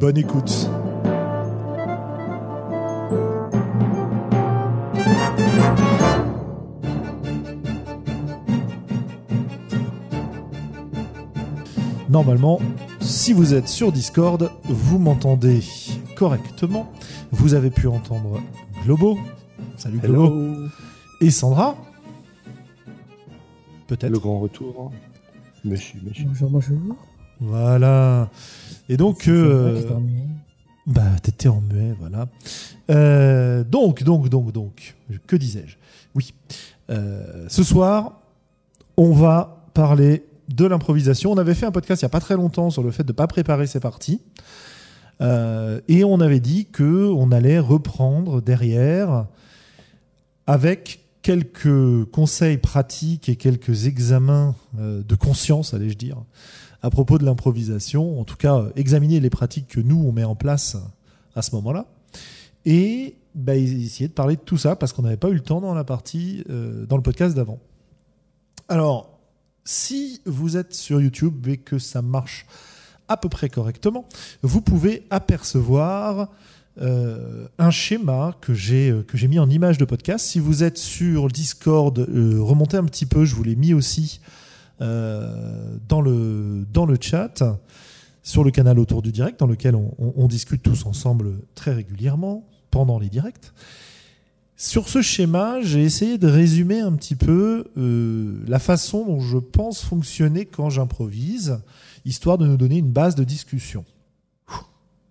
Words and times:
Bonne 0.00 0.18
écoute. 0.18 0.68
Normalement, 12.10 12.60
si 13.00 13.32
vous 13.32 13.54
êtes 13.54 13.68
sur 13.68 13.90
Discord, 13.90 14.50
vous 14.64 14.98
m'entendez 14.98 15.62
correctement. 16.14 16.92
Vous 17.32 17.54
avez 17.54 17.70
pu 17.70 17.88
entendre 17.88 18.42
Globo. 18.84 19.18
Salut 19.76 19.98
Globo. 19.98 20.26
Hello. 20.26 20.68
Et 21.20 21.30
Sandra. 21.30 21.74
Peut-être. 23.86 24.12
Le 24.12 24.18
grand 24.18 24.40
retour. 24.40 24.92
Monsieur, 25.64 26.00
monsieur. 26.04 26.26
Bonjour, 26.26 26.50
bonjour. 26.50 26.96
Voilà. 27.40 28.30
Et 28.88 28.96
donc, 28.96 29.28
euh, 29.28 29.80
vrai 29.86 29.96
bah, 30.86 31.02
t'étais 31.20 31.48
en 31.48 31.60
muet, 31.60 31.94
voilà. 31.98 32.28
Euh, 32.90 33.64
donc, 33.64 34.04
donc, 34.04 34.28
donc, 34.28 34.52
donc, 34.52 34.94
que 35.26 35.36
disais-je? 35.36 35.76
Oui. 36.14 36.32
Euh, 36.90 37.46
ce 37.48 37.64
soir, 37.64 38.20
on 38.96 39.12
va 39.12 39.64
parler 39.74 40.24
de 40.48 40.64
l'improvisation. 40.64 41.32
On 41.32 41.38
avait 41.38 41.54
fait 41.54 41.66
un 41.66 41.72
podcast 41.72 42.02
il 42.02 42.04
n'y 42.04 42.06
a 42.06 42.10
pas 42.10 42.20
très 42.20 42.36
longtemps 42.36 42.70
sur 42.70 42.84
le 42.84 42.92
fait 42.92 43.02
de 43.02 43.10
ne 43.10 43.16
pas 43.16 43.26
préparer 43.26 43.66
ses 43.66 43.80
parties. 43.80 44.20
Euh, 45.20 45.80
et 45.88 46.04
on 46.04 46.20
avait 46.20 46.40
dit 46.40 46.66
que 46.66 47.08
on 47.08 47.32
allait 47.32 47.58
reprendre 47.58 48.40
derrière 48.40 49.26
avec 50.46 51.00
quelques 51.22 52.04
conseils 52.12 52.58
pratiques 52.58 53.28
et 53.28 53.34
quelques 53.34 53.86
examens 53.86 54.54
de 54.78 55.14
conscience, 55.16 55.74
allais-je 55.74 55.96
dire, 55.96 56.18
à 56.86 56.90
propos 56.90 57.18
de 57.18 57.24
l'improvisation. 57.24 58.20
En 58.20 58.24
tout 58.24 58.36
cas, 58.36 58.58
euh, 58.58 58.70
examiner 58.76 59.18
les 59.18 59.28
pratiques 59.28 59.66
que 59.66 59.80
nous, 59.80 60.04
on 60.06 60.12
met 60.12 60.22
en 60.22 60.36
place 60.36 60.76
à 61.34 61.42
ce 61.42 61.52
moment-là. 61.56 61.86
Et 62.64 63.16
bah, 63.34 63.56
essayer 63.56 64.06
de 64.06 64.12
parler 64.12 64.36
de 64.36 64.40
tout 64.40 64.56
ça 64.56 64.76
parce 64.76 64.92
qu'on 64.92 65.02
n'avait 65.02 65.16
pas 65.16 65.28
eu 65.28 65.34
le 65.34 65.40
temps 65.40 65.60
dans 65.60 65.74
la 65.74 65.82
partie, 65.82 66.44
euh, 66.48 66.86
dans 66.86 66.96
le 66.96 67.02
podcast 67.02 67.34
d'avant. 67.34 67.58
Alors, 68.68 69.18
si 69.64 70.20
vous 70.26 70.56
êtes 70.56 70.74
sur 70.74 71.00
YouTube 71.00 71.48
et 71.48 71.56
que 71.56 71.78
ça 71.80 72.02
marche 72.02 72.46
à 73.08 73.16
peu 73.16 73.28
près 73.28 73.48
correctement, 73.48 74.08
vous 74.42 74.60
pouvez 74.60 75.06
apercevoir 75.10 76.28
euh, 76.80 77.48
un 77.58 77.70
schéma 77.70 78.36
que 78.40 78.54
j'ai 78.54 78.90
euh, 78.90 79.02
que 79.02 79.16
j'ai 79.16 79.26
mis 79.26 79.40
en 79.40 79.50
image 79.50 79.78
de 79.78 79.84
podcast. 79.84 80.24
Si 80.24 80.38
vous 80.38 80.62
êtes 80.62 80.78
sur 80.78 81.26
Discord, 81.28 81.98
euh, 81.98 82.40
remontez 82.40 82.76
un 82.76 82.84
petit 82.84 83.06
peu, 83.06 83.24
je 83.24 83.34
vous 83.34 83.42
l'ai 83.42 83.56
mis 83.56 83.74
aussi 83.74 84.20
euh, 84.22 84.45
dans 84.78 86.00
le 86.00 86.66
dans 86.72 86.86
le 86.86 86.96
chat 87.00 87.42
sur 88.22 88.44
le 88.44 88.50
canal 88.50 88.78
autour 88.78 89.02
du 89.02 89.12
direct 89.12 89.40
dans 89.40 89.46
lequel 89.46 89.74
on 89.76 90.26
discute 90.26 90.62
tous 90.62 90.84
ensemble 90.86 91.38
très 91.54 91.72
régulièrement 91.72 92.46
pendant 92.70 92.98
les 92.98 93.08
directs. 93.08 93.52
Sur 94.58 94.88
ce 94.88 95.02
schéma, 95.02 95.60
j'ai 95.60 95.82
essayé 95.82 96.16
de 96.16 96.26
résumer 96.26 96.80
un 96.80 96.92
petit 96.92 97.14
peu 97.14 97.66
euh, 97.76 98.42
la 98.48 98.58
façon 98.58 99.04
dont 99.04 99.20
je 99.20 99.36
pense 99.36 99.82
fonctionner 99.82 100.46
quand 100.46 100.70
j'improvise, 100.70 101.58
histoire 102.06 102.38
de 102.38 102.46
nous 102.46 102.56
donner 102.56 102.78
une 102.78 102.90
base 102.90 103.16
de 103.16 103.24
discussion. 103.24 103.84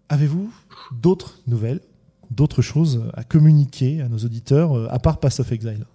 Avez-vous 0.10 0.52
d'autres 0.92 1.40
nouvelles, 1.46 1.82
d'autres 2.32 2.64
choses 2.64 3.04
à 3.14 3.24
communiquer 3.24 4.02
à 4.02 4.10
nos 4.10 4.18
auditeurs, 4.18 4.76
euh, 4.76 4.88
à 4.90 4.98
part 4.98 5.20
Pass 5.20 5.40
of 5.40 5.52
Exile? 5.52 5.86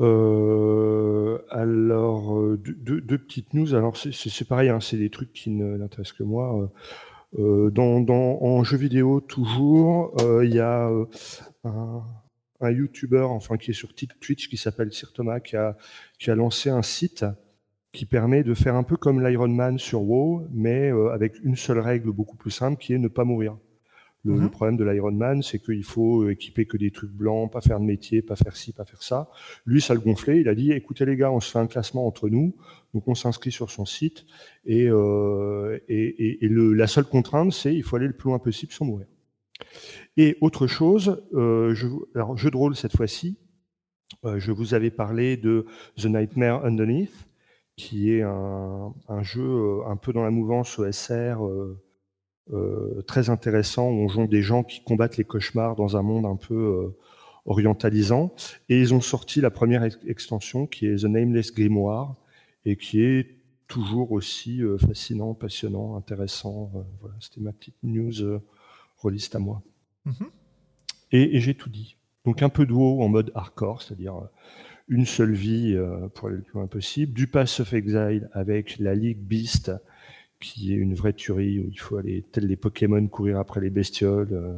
Euh, 0.00 1.38
alors, 1.50 2.38
euh, 2.38 2.56
deux, 2.56 3.18
petites 3.18 3.54
news. 3.54 3.74
Alors, 3.74 3.96
c'est- 3.96 4.48
pareil, 4.48 4.68
hein, 4.68 4.80
c'est 4.80 4.96
des 4.96 5.10
trucs 5.10 5.32
qui 5.32 5.50
n'intéressent 5.50 6.16
que 6.16 6.22
moi. 6.22 6.70
Euh, 7.38 7.70
dans, 7.70 8.04
en 8.08 8.64
jeu 8.64 8.76
vidéo, 8.78 9.20
toujours, 9.20 10.14
il 10.42 10.54
y 10.54 10.60
a 10.60 10.90
un, 11.64 12.02
YouTuber, 12.70 13.22
enfin, 13.22 13.56
qui 13.56 13.70
est 13.70 13.74
sur 13.74 13.94
Twitch, 13.94 14.48
qui 14.48 14.56
s'appelle 14.56 14.92
Sir 14.92 15.12
Thomas, 15.12 15.40
qui 15.40 15.56
a, 15.56 15.76
qui 16.18 16.30
a 16.30 16.34
lancé 16.34 16.70
un 16.70 16.82
site 16.82 17.24
qui 17.92 18.04
permet 18.04 18.42
de 18.44 18.54
faire 18.54 18.74
un 18.76 18.82
peu 18.82 18.96
comme 18.96 19.26
l'Iron 19.26 19.48
Man 19.48 19.78
sur 19.78 20.02
WoW, 20.02 20.46
mais 20.52 20.90
avec 21.12 21.42
une 21.42 21.56
seule 21.56 21.80
règle 21.80 22.12
beaucoup 22.12 22.36
plus 22.36 22.50
simple, 22.50 22.80
qui 22.80 22.92
est 22.94 22.98
ne 22.98 23.08
pas 23.08 23.24
mourir. 23.24 23.56
Le, 24.24 24.32
Mhm. 24.34 24.42
le 24.42 24.48
problème 24.50 24.76
de 24.76 24.84
l'Iron 24.84 25.12
Man, 25.12 25.42
c'est 25.42 25.60
qu'il 25.60 25.84
faut 25.84 26.28
équiper 26.28 26.66
que 26.66 26.76
des 26.76 26.90
trucs 26.90 27.12
blancs, 27.12 27.52
pas 27.52 27.60
faire 27.60 27.78
de 27.78 27.84
métier, 27.84 28.20
pas 28.20 28.34
faire 28.36 28.56
ci, 28.56 28.72
pas 28.72 28.84
faire 28.84 29.02
ça. 29.02 29.30
Lui, 29.64 29.80
ça 29.80 29.94
le 29.94 30.00
gonflait. 30.00 30.40
Il 30.40 30.48
a 30.48 30.54
dit 30.56 30.72
écoutez, 30.72 31.04
les 31.06 31.16
gars, 31.16 31.30
on 31.30 31.38
se 31.40 31.50
fait 31.52 31.58
un 31.60 31.68
classement 31.68 32.06
entre 32.06 32.28
nous. 32.28 32.54
Donc, 32.94 33.06
on 33.06 33.14
s'inscrit 33.14 33.52
sur 33.52 33.70
son 33.70 33.84
site. 33.84 34.26
Et, 34.64 34.86
euh, 34.88 35.78
et, 35.88 36.04
et- 36.04 36.44
et 36.44 36.48
le, 36.48 36.72
la 36.74 36.86
seule 36.88 37.04
contrainte, 37.04 37.52
c'est 37.52 37.74
il 37.74 37.82
faut 37.84 37.96
aller 37.96 38.08
le 38.08 38.12
plus 38.12 38.28
loin 38.28 38.38
possible 38.40 38.72
sans 38.72 38.84
mourir. 38.86 39.06
Et 40.16 40.36
autre 40.40 40.66
chose, 40.66 41.22
euh, 41.34 41.74
je, 41.74 41.86
alors, 42.14 42.36
jeu 42.36 42.50
de 42.50 42.56
rôle 42.56 42.74
cette 42.76 42.96
fois-ci, 42.96 43.38
euh, 44.24 44.38
je 44.38 44.52
vous 44.52 44.74
avais 44.74 44.90
parlé 44.90 45.36
de 45.36 45.66
The 45.96 46.06
Nightmare 46.06 46.64
Underneath, 46.64 47.12
qui 47.76 48.10
est 48.12 48.22
un, 48.22 48.92
un 49.08 49.22
jeu 49.22 49.80
un 49.86 49.96
peu 49.96 50.12
dans 50.12 50.24
la 50.24 50.30
mouvance 50.30 50.78
OSR. 50.78 51.44
euh, 51.46 51.80
euh, 52.52 53.02
très 53.06 53.30
intéressant 53.30 53.88
où 53.88 53.94
on 53.94 54.08
joue 54.08 54.26
des 54.26 54.42
gens 54.42 54.62
qui 54.62 54.82
combattent 54.82 55.16
les 55.16 55.24
cauchemars 55.24 55.76
dans 55.76 55.96
un 55.96 56.02
monde 56.02 56.26
un 56.26 56.36
peu 56.36 56.54
euh, 56.54 56.96
orientalisant. 57.44 58.34
Et 58.68 58.80
ils 58.80 58.94
ont 58.94 59.00
sorti 59.00 59.40
la 59.40 59.50
première 59.50 59.84
ex- 59.84 59.98
extension 60.06 60.66
qui 60.66 60.86
est 60.86 61.02
The 61.02 61.04
Nameless 61.04 61.52
Grimoire 61.52 62.16
et 62.64 62.76
qui 62.76 63.02
est 63.02 63.36
toujours 63.66 64.12
aussi 64.12 64.62
euh, 64.62 64.78
fascinant, 64.78 65.34
passionnant, 65.34 65.96
intéressant. 65.96 66.72
Voilà, 67.00 67.16
c'était 67.20 67.40
ma 67.40 67.52
petite 67.52 67.76
news 67.82 68.40
rôliste 68.98 69.34
à 69.34 69.38
moi. 69.38 69.62
Mhm. 70.04 70.28
Et, 71.12 71.36
et 71.36 71.40
j'ai 71.40 71.54
tout 71.54 71.70
dit. 71.70 71.96
Donc 72.24 72.42
un 72.42 72.48
peu 72.48 72.66
de 72.66 72.72
WoW 72.72 73.02
en 73.02 73.08
mode 73.08 73.30
hardcore, 73.34 73.82
c'est-à-dire 73.82 74.14
une 74.88 75.06
seule 75.06 75.34
vie 75.34 75.78
pour 76.14 76.28
aller 76.28 76.36
le 76.36 76.42
plus 76.42 76.54
loin 76.54 76.66
possible. 76.66 77.12
Du 77.12 77.26
Pass 77.26 77.60
of 77.60 77.72
Exile 77.72 78.28
avec 78.32 78.78
la 78.78 78.94
Ligue 78.94 79.18
Beast, 79.18 79.72
qui 80.40 80.72
est 80.72 80.76
une 80.76 80.94
vraie 80.94 81.12
tuerie 81.12 81.58
où 81.60 81.68
il 81.68 81.78
faut 81.78 81.96
aller, 81.96 82.22
tel 82.32 82.46
les 82.46 82.56
Pokémon, 82.56 83.04
courir 83.08 83.38
après 83.38 83.60
les 83.60 83.70
bestioles, 83.70 84.32
euh, 84.32 84.56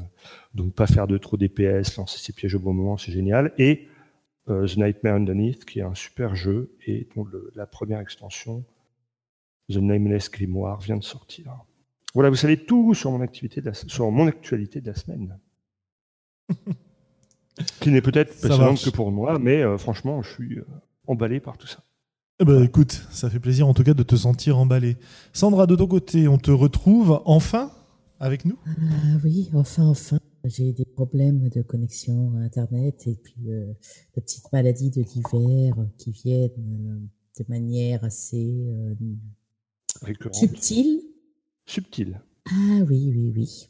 donc 0.54 0.74
pas 0.74 0.86
faire 0.86 1.06
de 1.06 1.16
trop 1.18 1.36
DPS, 1.36 1.96
lancer 1.96 2.18
ses 2.18 2.32
pièges 2.32 2.54
au 2.54 2.58
bon 2.58 2.74
moment, 2.74 2.96
c'est 2.98 3.12
génial. 3.12 3.52
Et 3.58 3.88
euh, 4.48 4.66
The 4.66 4.76
Nightmare 4.76 5.14
Underneath, 5.16 5.64
qui 5.64 5.78
est 5.78 5.82
un 5.82 5.94
super 5.94 6.34
jeu 6.34 6.76
et 6.86 7.08
dont 7.16 7.24
le- 7.24 7.50
la 7.54 7.66
première 7.66 8.00
extension, 8.00 8.64
The 9.70 9.76
Nameless 9.76 10.30
Grimoire, 10.30 10.80
vient 10.80 10.96
de 10.96 11.04
sortir. 11.04 11.56
Voilà, 12.14 12.28
vous 12.28 12.36
savez 12.36 12.56
tout 12.58 12.92
sur 12.94 13.10
mon 13.12 13.20
activité, 13.20 13.60
de 13.60 13.66
la- 13.66 13.74
sur 13.74 14.10
mon 14.10 14.26
actualité 14.26 14.80
de 14.80 14.86
la 14.88 14.94
semaine. 14.94 15.38
qui 17.80 17.90
n'est 17.90 18.02
peut-être 18.02 18.32
passionnante 18.40 18.82
que 18.84 18.90
pour 18.90 19.10
moi, 19.12 19.38
mais 19.38 19.62
euh, 19.62 19.78
franchement, 19.78 20.22
je 20.22 20.30
suis 20.32 20.58
emballé 21.06 21.40
par 21.40 21.56
tout 21.58 21.66
ça. 21.66 21.82
Eh 22.42 22.46
ben, 22.46 22.62
écoute, 22.62 23.02
ça 23.10 23.28
fait 23.28 23.38
plaisir 23.38 23.68
en 23.68 23.74
tout 23.74 23.84
cas 23.84 23.92
de 23.92 24.02
te 24.02 24.16
sentir 24.16 24.56
emballé. 24.56 24.96
Sandra, 25.34 25.66
de 25.66 25.76
ton 25.76 25.86
côté, 25.86 26.26
on 26.26 26.38
te 26.38 26.50
retrouve 26.50 27.20
enfin 27.26 27.70
avec 28.18 28.46
nous? 28.46 28.56
Ah 28.66 29.18
oui, 29.22 29.50
enfin, 29.52 29.84
enfin. 29.84 30.18
J'ai 30.44 30.72
des 30.72 30.86
problèmes 30.86 31.50
de 31.50 31.60
connexion 31.60 32.32
à 32.38 32.38
Internet 32.38 33.06
et 33.06 33.14
puis 33.14 33.50
euh, 33.50 33.66
de 34.16 34.22
petites 34.22 34.50
maladies 34.54 34.88
de 34.88 35.02
l'hiver 35.02 35.74
qui 35.98 36.12
viennent 36.12 36.50
euh, 36.58 37.42
de 37.42 37.44
manière 37.50 38.04
assez 38.04 38.56
euh, 38.70 38.94
subtile. 40.32 41.02
Subtil. 41.66 42.22
Ah 42.46 42.78
oui, 42.88 43.12
oui, 43.14 43.34
oui. 43.36 43.68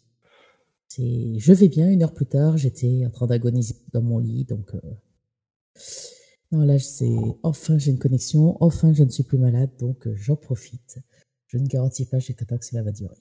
C'est, 0.86 1.40
je 1.40 1.52
vais 1.52 1.68
bien. 1.68 1.90
Une 1.90 2.04
heure 2.04 2.14
plus 2.14 2.26
tard, 2.26 2.56
j'étais 2.56 3.04
en 3.04 3.10
train 3.10 3.26
d'agoniser 3.26 3.74
dans 3.92 4.02
mon 4.02 4.20
lit, 4.20 4.44
donc. 4.44 4.70
Euh, 6.52 6.56
Non, 6.56 6.64
là, 6.64 6.78
c'est 6.78 7.10
enfin 7.42 7.78
j'ai 7.78 7.90
une 7.90 7.98
connexion. 7.98 8.56
Enfin, 8.60 8.92
je 8.92 9.02
ne 9.02 9.08
suis 9.08 9.22
plus 9.22 9.38
malade, 9.38 9.70
donc 9.78 10.06
euh, 10.06 10.14
j'en 10.16 10.36
profite. 10.36 10.98
Je 11.46 11.58
ne 11.58 11.66
garantis 11.66 12.06
pas 12.06 12.18
jusqu'à 12.18 12.44
temps 12.44 12.58
que 12.58 12.64
cela 12.64 12.82
va 12.82 12.92
durer. 12.92 13.16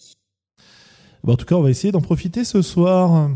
En 1.27 1.35
tout 1.35 1.45
cas, 1.45 1.55
on 1.55 1.61
va 1.61 1.69
essayer 1.69 1.91
d'en 1.91 2.01
profiter 2.01 2.43
ce 2.43 2.61
soir. 2.61 3.29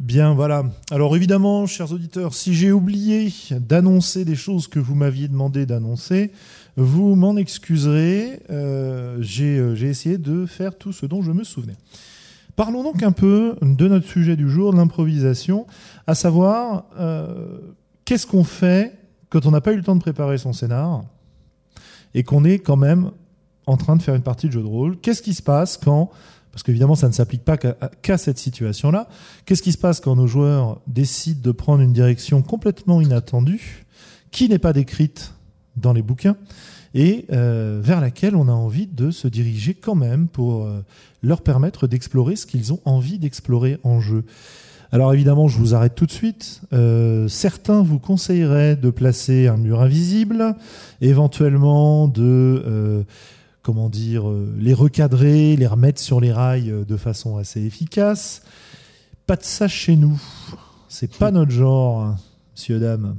Bien, 0.00 0.32
voilà. 0.32 0.64
Alors 0.90 1.14
évidemment, 1.14 1.66
chers 1.66 1.92
auditeurs, 1.92 2.32
si 2.32 2.54
j'ai 2.54 2.72
oublié 2.72 3.30
d'annoncer 3.50 4.24
des 4.24 4.34
choses 4.34 4.66
que 4.66 4.78
vous 4.78 4.94
m'aviez 4.94 5.28
demandé 5.28 5.66
d'annoncer, 5.66 6.32
vous 6.76 7.14
m'en 7.16 7.36
excuserez. 7.36 8.40
Euh, 8.48 9.18
j'ai 9.20 9.88
essayé 9.88 10.16
de 10.16 10.46
faire 10.46 10.78
tout 10.78 10.92
ce 10.92 11.04
dont 11.04 11.20
je 11.20 11.32
me 11.32 11.44
souvenais. 11.44 11.76
Parlons 12.56 12.82
donc 12.82 13.02
un 13.02 13.12
peu 13.12 13.56
de 13.60 13.88
notre 13.88 14.06
sujet 14.06 14.36
du 14.36 14.48
jour, 14.48 14.72
l'improvisation, 14.72 15.66
à 16.06 16.14
savoir 16.14 16.86
euh, 16.98 17.58
qu'est-ce 18.10 18.26
qu'on 18.26 18.42
fait 18.42 18.98
quand 19.28 19.46
on 19.46 19.52
n'a 19.52 19.60
pas 19.60 19.72
eu 19.72 19.76
le 19.76 19.84
temps 19.84 19.94
de 19.94 20.00
préparer 20.00 20.36
son 20.36 20.52
scénar 20.52 21.04
et 22.12 22.24
qu'on 22.24 22.44
est 22.44 22.58
quand 22.58 22.74
même 22.74 23.12
en 23.68 23.76
train 23.76 23.94
de 23.94 24.02
faire 24.02 24.16
une 24.16 24.22
partie 24.24 24.48
de 24.48 24.52
jeu 24.52 24.62
de 24.62 24.66
rôle? 24.66 24.98
Qu'est-ce 24.98 25.22
qui 25.22 25.32
se 25.32 25.42
passe 25.42 25.76
quand, 25.76 26.10
parce 26.50 26.64
qu'évidemment 26.64 26.96
ça 26.96 27.06
ne 27.06 27.12
s'applique 27.12 27.44
pas 27.44 27.56
qu'à 27.56 28.18
cette 28.18 28.38
situation-là, 28.38 29.08
qu'est-ce 29.46 29.62
qui 29.62 29.70
se 29.70 29.78
passe 29.78 30.00
quand 30.00 30.16
nos 30.16 30.26
joueurs 30.26 30.80
décident 30.88 31.40
de 31.40 31.52
prendre 31.52 31.82
une 31.82 31.92
direction 31.92 32.42
complètement 32.42 33.00
inattendue, 33.00 33.86
qui 34.32 34.48
n'est 34.48 34.58
pas 34.58 34.72
décrite 34.72 35.34
dans 35.76 35.92
les 35.92 36.02
bouquins, 36.02 36.36
et 36.94 37.26
euh, 37.30 37.78
vers 37.80 38.00
laquelle 38.00 38.34
on 38.34 38.48
a 38.48 38.52
envie 38.52 38.88
de 38.88 39.12
se 39.12 39.28
diriger 39.28 39.74
quand 39.74 39.94
même 39.94 40.26
pour 40.26 40.64
euh, 40.64 40.84
leur 41.22 41.42
permettre 41.42 41.86
d'explorer 41.86 42.34
ce 42.34 42.46
qu'ils 42.46 42.72
ont 42.72 42.80
envie 42.84 43.20
d'explorer 43.20 43.78
en 43.84 44.00
jeu? 44.00 44.24
Alors 44.92 45.14
évidemment, 45.14 45.46
je 45.46 45.58
vous 45.58 45.74
arrête 45.74 45.94
tout 45.94 46.06
de 46.06 46.10
suite. 46.10 46.62
Euh, 46.72 47.28
certains 47.28 47.82
vous 47.82 47.98
conseilleraient 47.98 48.76
de 48.76 48.90
placer 48.90 49.46
un 49.46 49.56
mur 49.56 49.80
invisible, 49.80 50.56
éventuellement 51.00 52.08
de 52.08 53.04
comment 53.62 53.90
dire, 53.90 54.24
les 54.58 54.74
recadrer, 54.74 55.54
les 55.54 55.66
remettre 55.66 56.00
sur 56.00 56.20
les 56.20 56.32
rails 56.32 56.72
de 56.88 56.96
façon 56.96 57.36
assez 57.36 57.60
efficace. 57.60 58.42
Pas 59.26 59.36
de 59.36 59.44
ça 59.44 59.68
chez 59.68 59.96
nous. 59.96 60.20
C'est 60.88 61.16
pas 61.18 61.30
notre 61.30 61.52
genre, 61.52 62.00
hein, 62.00 62.16
monsieur 62.56 62.80
dame. 62.80 63.14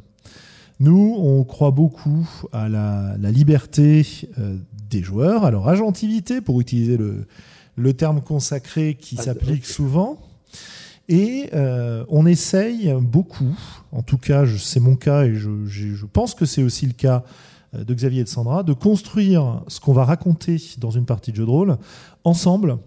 Nous, 0.82 1.16
on 1.18 1.44
croit 1.44 1.70
beaucoup 1.70 2.28
à 2.52 2.68
la, 2.68 3.16
liberté 3.18 4.04
euh, 4.40 4.58
des 4.90 5.04
joueurs, 5.04 5.46
à 5.46 5.52
leur 5.52 5.70
agentivité, 5.70 6.42
pour 6.42 6.60
utiliser 6.60 6.98
le, 6.98 7.94
terme 7.94 8.20
consacré 8.20 8.96
qui 8.96 9.16
ah, 9.20 9.22
s'applique 9.22 9.66
souvent. 9.66 10.20
Et 11.12 11.50
euh, 11.54 12.06
on 12.08 12.26
essaye 12.26 12.96
beaucoup, 13.02 13.54
en 13.92 14.02
tout 14.02 14.18
cas 14.18 14.46
c'est 14.58 14.80
mon 14.80 14.96
cas 14.96 15.26
et 15.26 15.36
je, 15.36 16.06
pense 16.06 16.34
que 16.34 16.46
c'est 16.46 16.64
aussi 16.64 16.88
le 16.88 16.94
cas 16.94 17.26
euh, 17.76 17.84
de 17.84 17.94
Xavier 17.94 18.22
et 18.22 18.24
de 18.24 18.30
Sandra, 18.30 18.64
de 18.64 18.72
construire 18.72 19.62
ce 19.68 19.82
qu'on 19.82 19.92
va 19.92 20.06
raconter 20.06 20.56
dans 20.78 20.90
une 20.90 21.04
partie 21.04 21.32
de 21.32 21.36
jeu 21.36 21.46
de 21.46 21.50
rôle 21.50 21.78
ensemble 22.24 22.78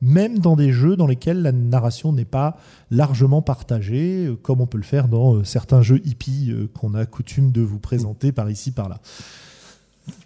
même 0.00 0.40
dans 0.40 0.56
des 0.56 0.72
jeux 0.72 0.96
dans 0.96 1.06
lesquels 1.06 1.42
la 1.42 1.52
narration 1.52 2.12
n'est 2.12 2.24
pas 2.24 2.58
largement 2.90 3.40
partagée, 3.40 4.26
euh, 4.26 4.34
comme 4.34 4.60
on 4.60 4.66
peut 4.66 4.76
le 4.76 4.82
faire 4.82 5.06
dans 5.06 5.44
certains 5.44 5.80
jeux 5.80 6.02
hippies 6.04 6.52
qu'on 6.74 6.94
a 6.94 7.06
coutume 7.06 7.52
de 7.52 7.62
vous 7.62 7.78
présenter 7.78 8.32
par 8.32 8.50
ici, 8.50 8.72
par 8.72 8.88
là. 8.88 9.00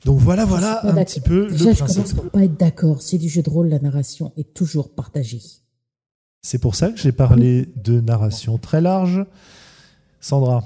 Donc 0.06 0.18
voilà, 0.18 0.46
voilà 0.46 0.80
un 0.86 1.04
petit 1.04 1.20
peu 1.20 1.48
Déjà, 1.48 1.74
je 1.74 1.84
commence 1.84 2.14
par 2.14 2.30
pas 2.30 2.44
être 2.44 2.58
d'accord. 2.58 3.02
C'est 3.02 3.18
du 3.18 3.28
jeu 3.28 3.42
de 3.42 3.50
rôle, 3.50 3.68
la 3.68 3.78
narration 3.78 4.32
est 4.38 4.54
toujours 4.54 4.88
partagée. 4.88 5.42
C'est 6.48 6.56
pour 6.58 6.76
ça 6.76 6.90
que 6.90 6.96
j'ai 6.96 7.12
parlé 7.12 7.68
de 7.76 8.00
narration 8.00 8.56
très 8.56 8.80
large. 8.80 9.26
Sandra. 10.18 10.64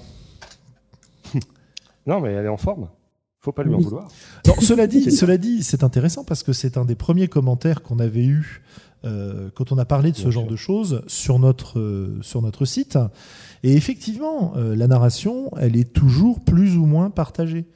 Non, 2.06 2.20
mais 2.20 2.31
elle 2.31 2.44
est 2.46 2.49
en 2.49 2.56
forme. 2.56 2.88
Faut 3.40 3.50
pas 3.50 3.64
lui 3.64 3.75
en 3.75 3.81
vouloir. 3.81 4.06
cela 4.61 4.87
dit, 4.87 5.11
cela 5.17 5.38
dit, 5.38 5.64
c'est 5.64 5.82
intéressant 5.82 6.23
parce 6.23 6.44
que 6.44 6.52
c'est 6.52 6.76
un 6.76 6.84
des 6.84 6.94
premiers 6.94 7.26
commentaires 7.26 7.82
qu'on 7.82 7.99
avait 7.99 8.25
eu 8.25 8.62
euh, 9.05 9.50
quand 9.56 9.73
on 9.73 9.79
a 9.79 9.84
parlé 9.84 10.12
de 10.12 10.17
ce 10.17 10.31
genre 10.31 10.46
de 10.46 10.55
choses 10.55 11.02
sur 11.08 11.40
notre, 11.40 11.81
euh, 11.81 12.17
sur 12.23 12.43
notre 12.43 12.64
site. 12.64 12.96
Et 13.64 13.73
effectivement, 13.73 14.52
euh, 14.55 14.76
la 14.76 14.87
narration, 14.87 15.50
elle 15.56 15.76
est 15.76 15.93
toujours 15.93 16.38
plus 16.38 16.76
ou 16.76 16.87
moins 16.87 17.11
partagée. 17.11 17.67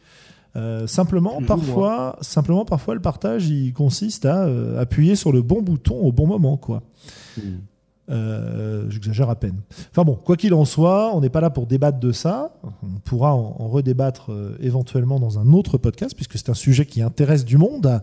simplement, 0.87 1.43
parfois, 1.43 2.19
simplement, 2.21 2.65
parfois, 2.65 2.95
le 2.95 3.03
partage, 3.03 3.49
il 3.49 3.73
consiste 3.73 4.27
à 4.27 4.49
appuyer 4.79 5.17
sur 5.17 5.33
le 5.33 5.43
bon 5.43 5.61
bouton 5.61 5.99
au 5.99 6.13
bon 6.13 6.29
moment, 6.29 6.57
quoi. 6.57 6.85
Hmm. 8.09 8.89
J'exagère 8.89 9.31
à 9.31 9.37
peine. 9.37 9.61
Enfin 9.91 10.05
bon, 10.05 10.15
quoi 10.15 10.37
qu'il 10.37 10.55
en 10.55 10.65
soit, 10.65 11.15
on 11.15 11.21
n'est 11.21 11.31
pas 11.31 11.41
là 11.41 11.51
pour 11.51 11.67
débattre 11.67 11.99
de 11.99 12.13
ça. 12.13 12.53
On 12.83 13.01
pourra 13.05 13.35
en, 13.35 13.69
redébattre 13.69 14.31
éventuellement 14.61 15.19
dans 15.19 15.39
un 15.39 15.53
autre 15.53 15.77
podcast, 15.77 16.15
puisque 16.15 16.39
c'est 16.39 16.51
un 16.51 16.55
sujet 16.55 16.87
qui 16.87 17.03
intéresse 17.03 17.45
du 17.45 17.59
monde, 17.59 18.01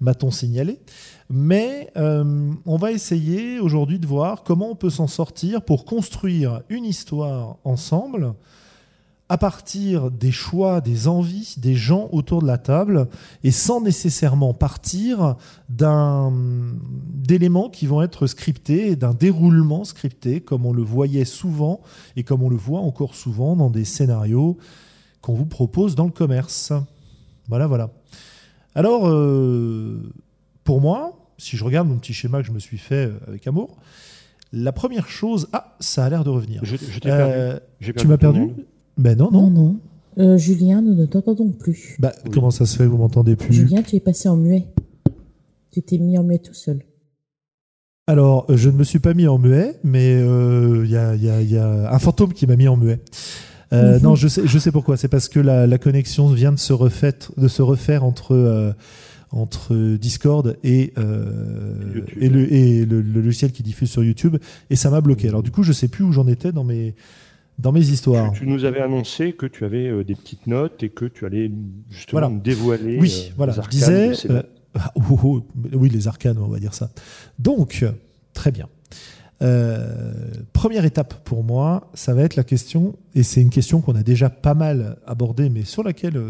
m'a-t-on 0.00 0.30
signalé. 0.30 0.80
Mais 1.28 1.90
euh, 1.96 2.52
on 2.66 2.76
va 2.76 2.92
essayer 2.92 3.58
aujourd'hui 3.58 3.98
de 3.98 4.06
voir 4.06 4.44
comment 4.44 4.70
on 4.70 4.76
peut 4.76 4.90
s'en 4.90 5.08
sortir 5.08 5.62
pour 5.62 5.84
construire 5.84 6.62
une 6.68 6.84
histoire 6.84 7.56
ensemble 7.64 8.34
à 9.28 9.38
partir 9.38 10.10
des 10.10 10.30
choix, 10.30 10.80
des 10.80 11.08
envies 11.08 11.54
des 11.58 11.74
gens 11.74 12.08
autour 12.12 12.42
de 12.42 12.46
la 12.46 12.58
table 12.58 13.08
et 13.42 13.50
sans 13.50 13.80
nécessairement 13.80 14.54
partir 14.54 15.36
d'éléments 15.68 17.68
qui 17.68 17.86
vont 17.86 18.02
être 18.02 18.28
scriptés, 18.28 18.94
d'un 18.94 19.14
déroulement 19.14 19.84
scripté 19.84 20.40
comme 20.40 20.64
on 20.64 20.72
le 20.72 20.82
voyait 20.82 21.24
souvent 21.24 21.80
et 22.14 22.22
comme 22.22 22.42
on 22.42 22.48
le 22.48 22.56
voit 22.56 22.80
encore 22.80 23.14
souvent 23.14 23.56
dans 23.56 23.70
des 23.70 23.84
scénarios 23.84 24.58
qu'on 25.22 25.34
vous 25.34 25.46
propose 25.46 25.96
dans 25.96 26.04
le 26.04 26.12
commerce. 26.12 26.72
Voilà, 27.48 27.66
voilà. 27.66 27.90
Alors, 28.76 29.08
euh, 29.08 30.12
pour 30.62 30.80
moi, 30.80 31.18
si 31.38 31.56
je 31.56 31.64
regarde 31.64 31.88
mon 31.88 31.96
petit 31.96 32.12
schéma 32.12 32.40
que 32.40 32.46
je 32.46 32.52
me 32.52 32.58
suis 32.58 32.78
fait 32.78 33.06
euh, 33.06 33.18
avec 33.26 33.46
amour, 33.46 33.76
la 34.52 34.72
première 34.72 35.08
chose. 35.08 35.48
Ah, 35.52 35.76
ça 35.80 36.04
a 36.04 36.10
l'air 36.10 36.22
de 36.22 36.30
revenir. 36.30 36.60
Je, 36.64 36.76
euh, 37.06 37.58
tu 37.80 38.06
m'as 38.06 38.16
perdu 38.16 38.52
Ben 38.96 39.16
non, 39.16 39.30
non. 39.30 39.50
Non, 39.50 39.76
euh, 40.18 40.38
Julien, 40.38 40.80
nous 40.82 40.94
ne 40.94 41.06
t'entendons 41.06 41.50
plus. 41.50 41.96
Bah, 41.98 42.12
Comment 42.32 42.50
ça 42.50 42.66
se 42.66 42.76
fait 42.76 42.86
vous 42.86 42.96
m'entendez 42.96 43.36
plus? 43.36 43.52
Julien, 43.52 43.82
tu 43.82 43.96
es 43.96 44.00
passé 44.00 44.28
en 44.28 44.36
muet. 44.36 44.66
Tu 45.70 45.82
t'es 45.82 45.98
mis 45.98 46.16
en 46.16 46.22
muet 46.22 46.38
tout 46.38 46.54
seul. 46.54 46.80
Alors, 48.06 48.46
je 48.54 48.70
ne 48.70 48.76
me 48.76 48.84
suis 48.84 49.00
pas 49.00 49.14
mis 49.14 49.26
en 49.26 49.38
muet, 49.38 49.78
mais 49.84 50.20
il 50.20 50.90
y, 50.90 50.96
a, 50.96 51.92
un 51.92 51.98
fantôme 51.98 52.32
qui 52.32 52.46
m'a 52.46 52.56
mis 52.56 52.68
en 52.68 52.76
muet. 52.76 53.00
Mhm. 53.72 53.98
Non, 54.02 54.14
je 54.14 54.28
sais, 54.28 54.46
je 54.46 54.58
sais 54.58 54.70
pourquoi. 54.70 54.96
C'est 54.96 55.08
parce 55.08 55.28
que 55.28 55.40
la, 55.40 55.78
connexion 55.78 56.28
vient 56.28 56.52
de 56.52 56.58
se, 56.58 56.72
refaire, 56.72 57.12
de 57.36 57.48
se 57.48 57.62
refaire 57.62 58.04
entre 58.04 58.74
entre 59.32 59.96
Discord 59.96 60.56
et, 60.62 60.92
euh, 60.98 62.02
et, 62.20 62.28
le, 62.28 62.52
et 62.52 62.84
le, 62.84 63.02
logiciel 63.02 63.52
qui 63.52 63.62
diffuse 63.62 63.90
sur 63.90 64.04
YouTube 64.04 64.36
et 64.70 64.76
ça 64.76 64.90
m'a 64.90 65.00
bloqué. 65.00 65.28
Alors 65.28 65.42
du 65.42 65.50
coup, 65.50 65.62
je 65.62 65.72
sais 65.72 65.88
plus 65.88 66.04
où 66.04 66.12
j'en 66.12 66.26
étais 66.26 66.52
dans 66.52 66.64
mes 66.64 66.94
dans 67.58 67.72
mes 67.72 67.88
histoires. 67.88 68.32
Tu, 68.32 68.46
nous 68.46 68.64
avais 68.64 68.80
annoncé 68.80 69.32
que 69.32 69.46
tu 69.46 69.64
avais 69.64 69.88
euh, 69.88 70.04
des 70.04 70.14
petites 70.14 70.46
notes 70.46 70.82
et 70.82 70.88
que 70.88 71.06
tu 71.06 71.26
allais 71.26 71.50
justement 71.90 72.30
dévoiler. 72.30 72.98
Oui, 72.98 73.28
euh, 73.28 73.32
voilà. 73.36 73.52
je 73.52 73.68
disais. 73.68 74.12
Ah, 74.74 74.92
oh, 75.10 75.18
oh, 75.22 75.46
oui, 75.72 75.88
les 75.88 76.06
arcanes, 76.06 76.38
on 76.38 76.48
va 76.48 76.58
dire 76.58 76.74
ça. 76.74 76.90
Donc, 77.38 77.84
très 78.34 78.52
bien. 78.52 78.68
première 80.52 80.84
étape 80.84 81.14
pour 81.24 81.44
moi, 81.44 81.90
ça 81.94 82.12
va 82.12 82.22
être 82.22 82.36
la 82.36 82.44
question, 82.44 82.94
et 83.14 83.22
c'est 83.22 83.40
une 83.40 83.50
question 83.50 83.80
qu'on 83.80 83.94
a 83.94 84.02
déjà 84.02 84.28
pas 84.28 84.54
mal 84.54 84.98
abordée, 85.06 85.48
mais 85.48 85.64
sur 85.64 85.82
laquelle 85.82 86.20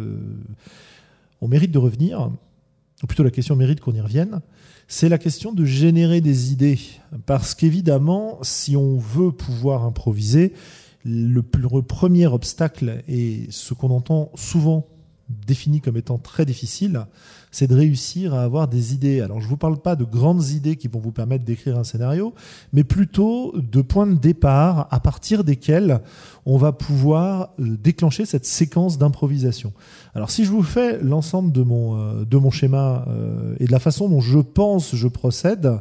on 1.41 1.49
mérite 1.49 1.73
de 1.73 1.79
revenir 1.79 2.31
ou 3.03 3.07
plutôt 3.07 3.23
la 3.23 3.31
question 3.31 3.57
mérite 3.57 3.81
qu'on 3.81 3.95
y 3.95 4.01
revienne, 4.01 4.41
c'est 4.89 5.09
la 5.09 5.19
question 5.19 5.53
de 5.53 5.65
générer 5.65 6.21
des 6.21 6.53
idées. 6.53 6.79
Parce 7.27 7.55
qu'évidemment, 7.55 8.39
si 8.43 8.77
on 8.77 8.99
veut 8.99 9.33
pouvoir 9.33 9.85
improviser, 9.85 10.55
le, 11.07 11.43
premier 11.83 12.27
obstacle, 12.27 13.03
et 13.09 13.47
ce 13.51 13.75
qu'on 13.75 13.91
entend 13.91 14.31
souvent 14.35 14.87
défini 15.47 15.81
comme 15.81 15.97
étant 15.97 16.19
très 16.19 16.45
difficile, 16.45 17.07
c'est 17.51 17.67
de 17.67 17.75
réussir 17.75 18.35
à 18.35 18.43
avoir 18.43 18.69
des 18.69 18.95
idées. 18.95 19.21
Alors 19.21 19.41
je 19.41 19.47
ne 19.47 19.51
vous 19.51 19.57
parle 19.57 19.79
pas 19.79 19.97
de 19.97 20.05
grandes 20.05 20.49
idées 20.51 20.77
qui 20.77 20.87
vont 20.89 21.01
vous 21.01 21.11
permettre 21.11 21.45
d'écrire 21.45 21.79
un 21.79 21.85
scénario, 21.85 22.35
mais 22.73 22.85
plutôt 22.85 23.53
de 23.57 23.83
points 23.83 24.07
de 24.07 24.15
départ 24.15 24.87
à 24.91 25.01
partir 25.01 25.43
desquels 25.43 26.01
on 26.45 26.59
va 26.59 26.73
pouvoir 26.73 27.51
euh, 27.59 27.77
déclencher 27.77 28.25
cette 28.25 28.47
séquence 28.47 28.99
d'improvisation. 28.99 29.73
Alors 30.15 30.31
si 30.31 30.45
je 30.45 30.51
vous 30.51 30.63
fais 30.63 31.01
l'ensemble 31.03 31.51
de 31.51 31.63
mon, 31.63 31.99
euh, 31.99 32.25
de 32.25 32.37
mon 32.37 32.51
schéma 32.51 33.05
euh, 33.09 33.57
et 33.59 33.67
de 33.67 33.73
la 33.73 33.81
façon 33.81 34.09
dont 34.09 34.21
je 34.21 34.39
pense, 34.39 34.95
je 34.95 35.09
procède, 35.09 35.81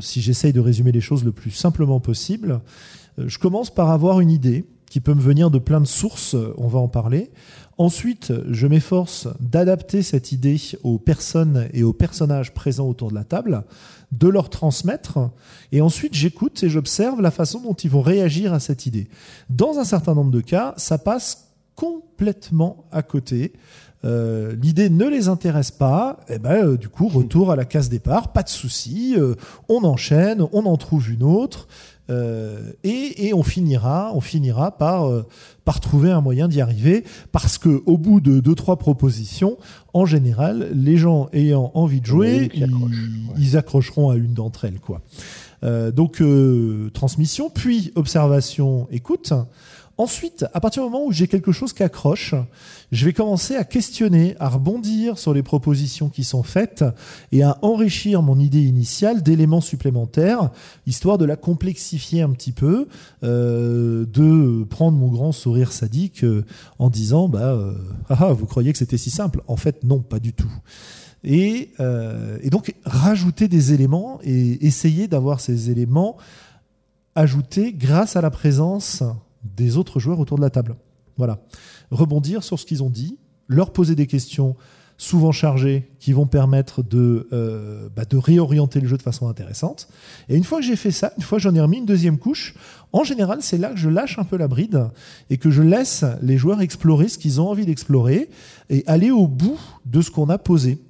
si 0.00 0.20
j'essaye 0.20 0.52
de 0.52 0.58
résumer 0.58 0.90
les 0.90 1.00
choses 1.00 1.22
le 1.22 1.30
plus 1.30 1.52
simplement 1.52 2.00
possible, 2.00 2.60
je 3.18 3.38
commence 3.38 3.70
par 3.72 3.90
avoir 3.90 4.20
une 4.20 4.30
idée 4.30 4.64
qui 4.90 5.00
peut 5.00 5.14
me 5.14 5.20
venir 5.20 5.50
de 5.50 5.58
plein 5.58 5.80
de 5.80 5.86
sources, 5.86 6.36
on 6.56 6.68
va 6.68 6.78
en 6.78 6.88
parler. 6.88 7.30
Ensuite, 7.78 8.32
je 8.50 8.66
m'efforce 8.68 9.26
d'adapter 9.40 10.02
cette 10.02 10.30
idée 10.30 10.60
aux 10.84 10.98
personnes 10.98 11.68
et 11.72 11.82
aux 11.82 11.92
personnages 11.92 12.54
présents 12.54 12.88
autour 12.88 13.10
de 13.10 13.16
la 13.16 13.24
table, 13.24 13.64
de 14.12 14.28
leur 14.28 14.48
transmettre, 14.50 15.18
et 15.72 15.80
ensuite 15.80 16.14
j'écoute 16.14 16.62
et 16.62 16.68
j'observe 16.68 17.20
la 17.20 17.32
façon 17.32 17.60
dont 17.60 17.74
ils 17.74 17.90
vont 17.90 18.02
réagir 18.02 18.52
à 18.52 18.60
cette 18.60 18.86
idée. 18.86 19.08
Dans 19.50 19.78
un 19.78 19.84
certain 19.84 20.14
nombre 20.14 20.30
de 20.30 20.40
cas, 20.40 20.74
ça 20.76 20.98
passe 20.98 21.48
complètement 21.74 22.84
à 22.92 23.02
côté. 23.02 23.52
Euh, 24.04 24.54
l'idée 24.60 24.90
ne 24.90 25.06
les 25.08 25.28
intéresse 25.28 25.70
pas, 25.70 26.20
eh 26.28 26.38
ben, 26.38 26.66
euh, 26.66 26.76
du 26.76 26.88
coup, 26.88 27.08
retour 27.08 27.50
à 27.50 27.56
la 27.56 27.64
case 27.64 27.88
départ, 27.88 28.32
pas 28.32 28.42
de 28.42 28.50
souci, 28.50 29.14
euh, 29.16 29.34
on 29.68 29.82
enchaîne, 29.82 30.46
on 30.52 30.66
en 30.66 30.76
trouve 30.76 31.10
une 31.10 31.22
autre, 31.22 31.66
Euh, 32.10 32.72
et, 32.82 33.28
et, 33.28 33.34
on 33.34 33.42
finira, 33.42 34.12
on 34.14 34.20
finira 34.20 34.76
par, 34.76 35.08
euh, 35.08 35.26
par 35.64 35.80
trouver 35.80 36.10
un 36.10 36.20
moyen 36.20 36.48
d'y 36.48 36.60
arriver, 36.60 37.04
parce 37.32 37.56
que 37.56 37.82
au 37.86 37.96
bout 37.96 38.20
de 38.20 38.40
deux 38.40 38.54
trois 38.54 38.76
propositions, 38.76 39.56
en 39.94 40.04
général, 40.04 40.70
les 40.74 40.98
gens 40.98 41.28
ayant 41.32 41.70
envie 41.74 42.00
de 42.00 42.06
jouer, 42.06 42.50
ils, 43.38 43.56
accrocheront 43.56 44.10
à 44.10 44.16
une 44.16 44.34
d'entre 44.34 44.66
elles, 44.66 44.80
quoi. 44.80 45.00
Euh, 45.62 45.90
donc 45.90 46.22
transmission, 46.92 47.48
puis 47.48 47.92
observation, 47.94 48.86
écoute. 48.90 49.32
Ensuite, 49.96 50.44
à 50.52 50.60
partir 50.60 50.82
du 50.82 50.90
moment 50.90 51.06
où 51.06 51.12
j'ai 51.12 51.28
quelque 51.28 51.52
chose 51.52 51.72
qui 51.72 51.84
accroche, 51.84 52.34
je 52.90 53.04
vais 53.04 53.12
commencer 53.12 53.54
à 53.54 53.62
questionner, 53.62 54.34
à 54.40 54.48
rebondir 54.48 55.18
sur 55.18 55.32
les 55.32 55.44
propositions 55.44 56.08
qui 56.08 56.24
sont 56.24 56.42
faites 56.42 56.84
et 57.30 57.44
à 57.44 57.58
enrichir 57.62 58.20
mon 58.20 58.40
idée 58.40 58.62
initiale 58.62 59.22
d'éléments 59.22 59.60
supplémentaires, 59.60 60.50
histoire 60.88 61.16
de 61.16 61.24
la 61.24 61.36
complexifier 61.36 62.22
un 62.22 62.30
petit 62.30 62.50
peu, 62.50 62.88
euh, 63.22 64.04
de 64.06 64.64
prendre 64.64 64.98
mon 64.98 65.08
grand 65.08 65.30
sourire 65.30 65.70
sadique 65.70 66.24
euh, 66.24 66.44
en 66.80 66.90
disant 66.90 67.28
bah 67.28 67.52
euh, 67.52 67.74
ah, 68.08 68.16
ah, 68.18 68.32
vous 68.32 68.46
croyez 68.46 68.72
que 68.72 68.78
c'était 68.78 68.98
si 68.98 69.10
simple? 69.10 69.42
En 69.46 69.56
fait, 69.56 69.84
non, 69.84 70.00
pas 70.00 70.18
du 70.18 70.32
tout. 70.32 70.52
Et, 71.22 71.70
et 72.42 72.50
donc 72.50 72.74
rajouter 72.84 73.48
des 73.48 73.72
éléments 73.72 74.20
et 74.24 74.66
essayer 74.66 75.08
d'avoir 75.08 75.40
ces 75.40 75.70
éléments 75.70 76.18
ajoutés 77.14 77.72
grâce 77.72 78.16
à 78.16 78.20
la 78.20 78.30
présence 78.30 79.02
des 79.44 79.76
autres 79.76 80.00
joueurs 80.00 80.18
autour 80.20 80.36
de 80.36 80.42
la 80.42 80.50
table. 80.50 80.76
Voilà. 81.16 81.40
Rebondir 81.90 82.42
sur 82.42 82.58
ce 82.58 82.66
qu'ils 82.66 82.82
ont 82.82 82.90
dit, 82.90 83.18
leur 83.48 83.72
poser 83.72 83.94
des 83.94 84.06
questions 84.06 84.56
souvent 84.96 85.32
chargées 85.32 85.90
qui 85.98 86.12
vont 86.12 86.26
permettre 86.26 86.82
de, 86.82 87.28
euh, 87.32 87.88
bah, 87.94 88.04
de 88.04 88.16
réorienter 88.16 88.80
le 88.80 88.88
jeu 88.88 88.96
de 88.96 89.02
façon 89.02 89.28
intéressante. 89.28 89.88
Et 90.28 90.36
une 90.36 90.44
fois 90.44 90.60
que 90.60 90.64
j'ai 90.64 90.76
fait 90.76 90.92
ça, 90.92 91.12
une 91.16 91.22
fois 91.22 91.38
que 91.38 91.42
j'en 91.42 91.54
ai 91.54 91.60
remis 91.60 91.78
une 91.78 91.86
deuxième 91.86 92.18
couche, 92.18 92.54
en 92.92 93.02
général, 93.02 93.38
c'est 93.40 93.58
là 93.58 93.70
que 93.70 93.76
je 93.76 93.88
lâche 93.88 94.18
un 94.18 94.24
peu 94.24 94.36
la 94.36 94.46
bride 94.46 94.88
et 95.30 95.36
que 95.36 95.50
je 95.50 95.62
laisse 95.62 96.04
les 96.22 96.38
joueurs 96.38 96.60
explorer 96.60 97.08
ce 97.08 97.18
qu'ils 97.18 97.40
ont 97.40 97.48
envie 97.48 97.66
d'explorer 97.66 98.30
et 98.70 98.84
aller 98.86 99.10
au 99.10 99.26
bout 99.26 99.58
de 99.84 100.00
ce 100.00 100.10
qu'on 100.10 100.28
a 100.28 100.38
posé 100.38 100.80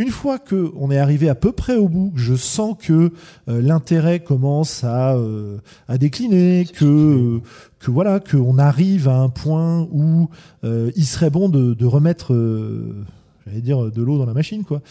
une 0.00 0.10
fois 0.10 0.38
que 0.38 0.72
on 0.76 0.90
est 0.90 0.98
arrivé 0.98 1.28
à 1.28 1.34
peu 1.34 1.52
près 1.52 1.76
au 1.76 1.86
bout, 1.86 2.12
je 2.16 2.34
sens 2.34 2.74
que 2.78 3.12
euh, 3.48 3.60
l'intérêt 3.60 4.20
commence 4.20 4.82
à, 4.82 5.14
euh, 5.14 5.58
à 5.88 5.98
décliner, 5.98 6.64
que 6.64 7.40
que 7.78 7.90
voilà, 7.90 8.18
qu'on 8.18 8.58
arrive 8.58 9.08
à 9.08 9.16
un 9.16 9.28
point 9.28 9.86
où 9.92 10.30
euh, 10.64 10.90
il 10.96 11.04
serait 11.04 11.28
bon 11.28 11.50
de, 11.50 11.74
de 11.74 11.86
remettre 11.86 12.34
j'allais 13.46 13.60
dire 13.60 13.90
de 13.90 14.02
l'eau 14.02 14.18
dans 14.18 14.26
la 14.26 14.34
machine 14.34 14.64
quoi. 14.64 14.82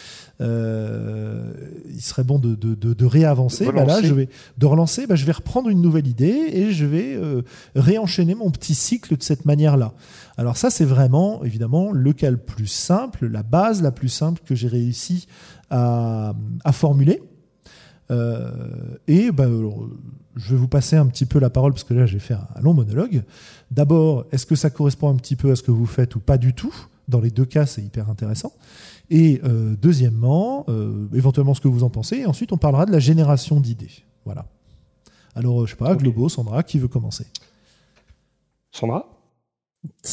Euh, 0.41 1.53
il 1.89 2.01
serait 2.01 2.23
bon 2.23 2.39
de, 2.39 2.55
de, 2.55 2.75
de, 2.75 2.93
de 2.93 3.05
réavancer. 3.05 3.71
Bah 3.71 3.85
là, 3.85 4.01
je 4.01 4.13
vais 4.13 4.29
de 4.57 4.65
relancer. 4.65 5.07
Bah, 5.07 5.15
je 5.15 5.25
vais 5.25 5.31
reprendre 5.31 5.69
une 5.69 5.81
nouvelle 5.81 6.07
idée 6.07 6.49
et 6.51 6.71
je 6.71 6.85
vais 6.85 7.15
euh, 7.15 7.41
réenchaîner 7.75 8.35
mon 8.35 8.51
petit 8.51 8.75
cycle 8.75 9.17
de 9.17 9.23
cette 9.23 9.45
manière-là. 9.45 9.93
Alors 10.37 10.57
ça, 10.57 10.69
c'est 10.69 10.85
vraiment 10.85 11.43
évidemment 11.43 11.91
le 11.91 12.13
cas 12.13 12.31
le 12.31 12.37
plus 12.37 12.67
simple, 12.67 13.27
la 13.27 13.43
base 13.43 13.81
la 13.81 13.91
plus 13.91 14.09
simple 14.09 14.41
que 14.45 14.55
j'ai 14.55 14.67
réussi 14.67 15.27
à, 15.69 16.33
à 16.63 16.71
formuler. 16.71 17.21
Euh, 18.11 18.49
et 19.07 19.31
bah, 19.31 19.47
je 20.35 20.51
vais 20.51 20.57
vous 20.57 20.67
passer 20.67 20.95
un 20.95 21.05
petit 21.05 21.25
peu 21.25 21.37
la 21.39 21.51
parole 21.51 21.73
parce 21.73 21.83
que 21.83 21.93
là 21.93 22.07
j'ai 22.07 22.19
fait 22.19 22.33
un 22.33 22.61
long 22.61 22.73
monologue. 22.73 23.23
D'abord, 23.69 24.25
est-ce 24.31 24.45
que 24.47 24.55
ça 24.55 24.69
correspond 24.69 25.09
un 25.09 25.15
petit 25.15 25.35
peu 25.35 25.51
à 25.51 25.55
ce 25.55 25.61
que 25.61 25.71
vous 25.71 25.85
faites 25.85 26.15
ou 26.15 26.19
pas 26.19 26.37
du 26.37 26.53
tout? 26.53 26.73
Dans 27.09 27.19
les 27.19 27.31
deux 27.31 27.45
cas, 27.45 27.65
c'est 27.65 27.81
hyper 27.81 28.09
intéressant. 28.09 28.53
Et 29.09 29.41
euh, 29.43 29.75
deuxièmement, 29.81 30.65
euh, 30.69 31.07
éventuellement 31.13 31.53
ce 31.53 31.61
que 31.61 31.67
vous 31.67 31.83
en 31.83 31.89
pensez. 31.89 32.17
Et 32.17 32.25
ensuite, 32.25 32.51
on 32.53 32.57
parlera 32.57 32.85
de 32.85 32.91
la 32.91 32.99
génération 32.99 33.59
d'idées. 33.59 33.91
Voilà. 34.25 34.45
Alors, 35.35 35.65
je 35.65 35.71
sais 35.71 35.77
pas, 35.77 35.95
Globo, 35.95 36.29
Sandra, 36.29 36.63
qui 36.63 36.79
veut 36.79 36.87
commencer? 36.87 37.25
Sandra? 38.71 39.09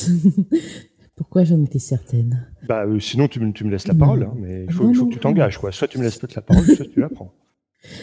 Pourquoi 1.17 1.45
j'en 1.45 1.62
étais 1.62 1.79
certaine? 1.79 2.47
Bah, 2.69 2.85
euh, 2.85 3.00
Sinon, 3.00 3.29
tu 3.29 3.41
me, 3.41 3.53
tu 3.53 3.65
me, 3.65 3.71
laisses 3.71 3.88
la 3.88 3.95
parole. 3.95 4.25
Hein, 4.25 4.35
mais 4.37 4.65
il 4.65 4.73
faut, 4.73 4.93
faut 4.93 5.07
que 5.07 5.15
tu 5.15 5.21
t'engages. 5.21 5.59
Quoi. 5.59 5.73
Soit 5.73 5.88
tu 5.88 5.99
me 5.99 6.05
laisses 6.05 6.19
peut-être 6.19 6.35
la 6.35 6.43
parole, 6.43 6.65
soit 6.76 6.87
tu 6.87 7.00
la 7.00 7.09
prends. 7.09 7.33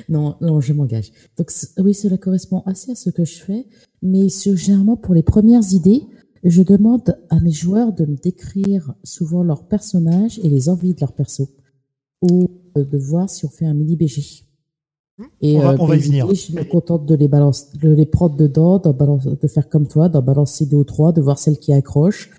Non, 0.09 0.37
non, 0.41 0.61
je 0.61 0.73
m'engage. 0.73 1.11
Donc 1.37 1.51
oui, 1.77 1.93
cela 1.93 2.17
correspond 2.17 2.63
assez 2.65 2.91
à 2.91 2.95
ce 2.95 3.09
que 3.09 3.25
je 3.25 3.35
fais, 3.35 3.65
mais 4.01 4.27
généralement 4.29 4.95
pour 4.95 5.13
les 5.13 5.23
premières 5.23 5.73
idées, 5.73 6.03
je 6.43 6.61
demande 6.61 7.17
à 7.29 7.39
mes 7.39 7.51
joueurs 7.51 7.93
de 7.93 8.05
me 8.05 8.15
décrire 8.15 8.93
souvent 9.03 9.43
leur 9.43 9.63
personnage 9.63 10.39
et 10.39 10.49
les 10.49 10.69
envies 10.69 10.93
de 10.93 10.99
leur 10.99 11.13
perso, 11.13 11.49
ou 12.21 12.47
de 12.75 12.97
voir 12.97 13.29
si 13.29 13.45
on 13.45 13.49
fait 13.49 13.65
un 13.65 13.73
mini 13.73 13.95
BG. 13.95 14.45
Hmm. 15.17 15.23
Et 15.41 15.57
on 15.57 15.61
va, 15.61 15.93
euh, 15.93 15.95
y 15.95 15.99
venir. 15.99 16.33
Je 16.33 16.53
me 16.53 16.63
contente 16.63 17.05
de 17.05 17.15
les 17.15 17.27
balancer, 17.27 17.67
de 17.77 17.89
les 17.89 18.05
prendre 18.05 18.35
dedans, 18.35 18.79
de 18.79 19.47
faire 19.47 19.69
comme 19.69 19.87
toi, 19.87 20.09
d'en 20.09 20.21
balancer 20.21 20.65
deux 20.65 20.77
ou 20.77 20.83
trois, 20.83 21.11
de 21.11 21.21
voir 21.21 21.37
celle 21.37 21.57
qui 21.57 21.71
accroche. 21.71 22.31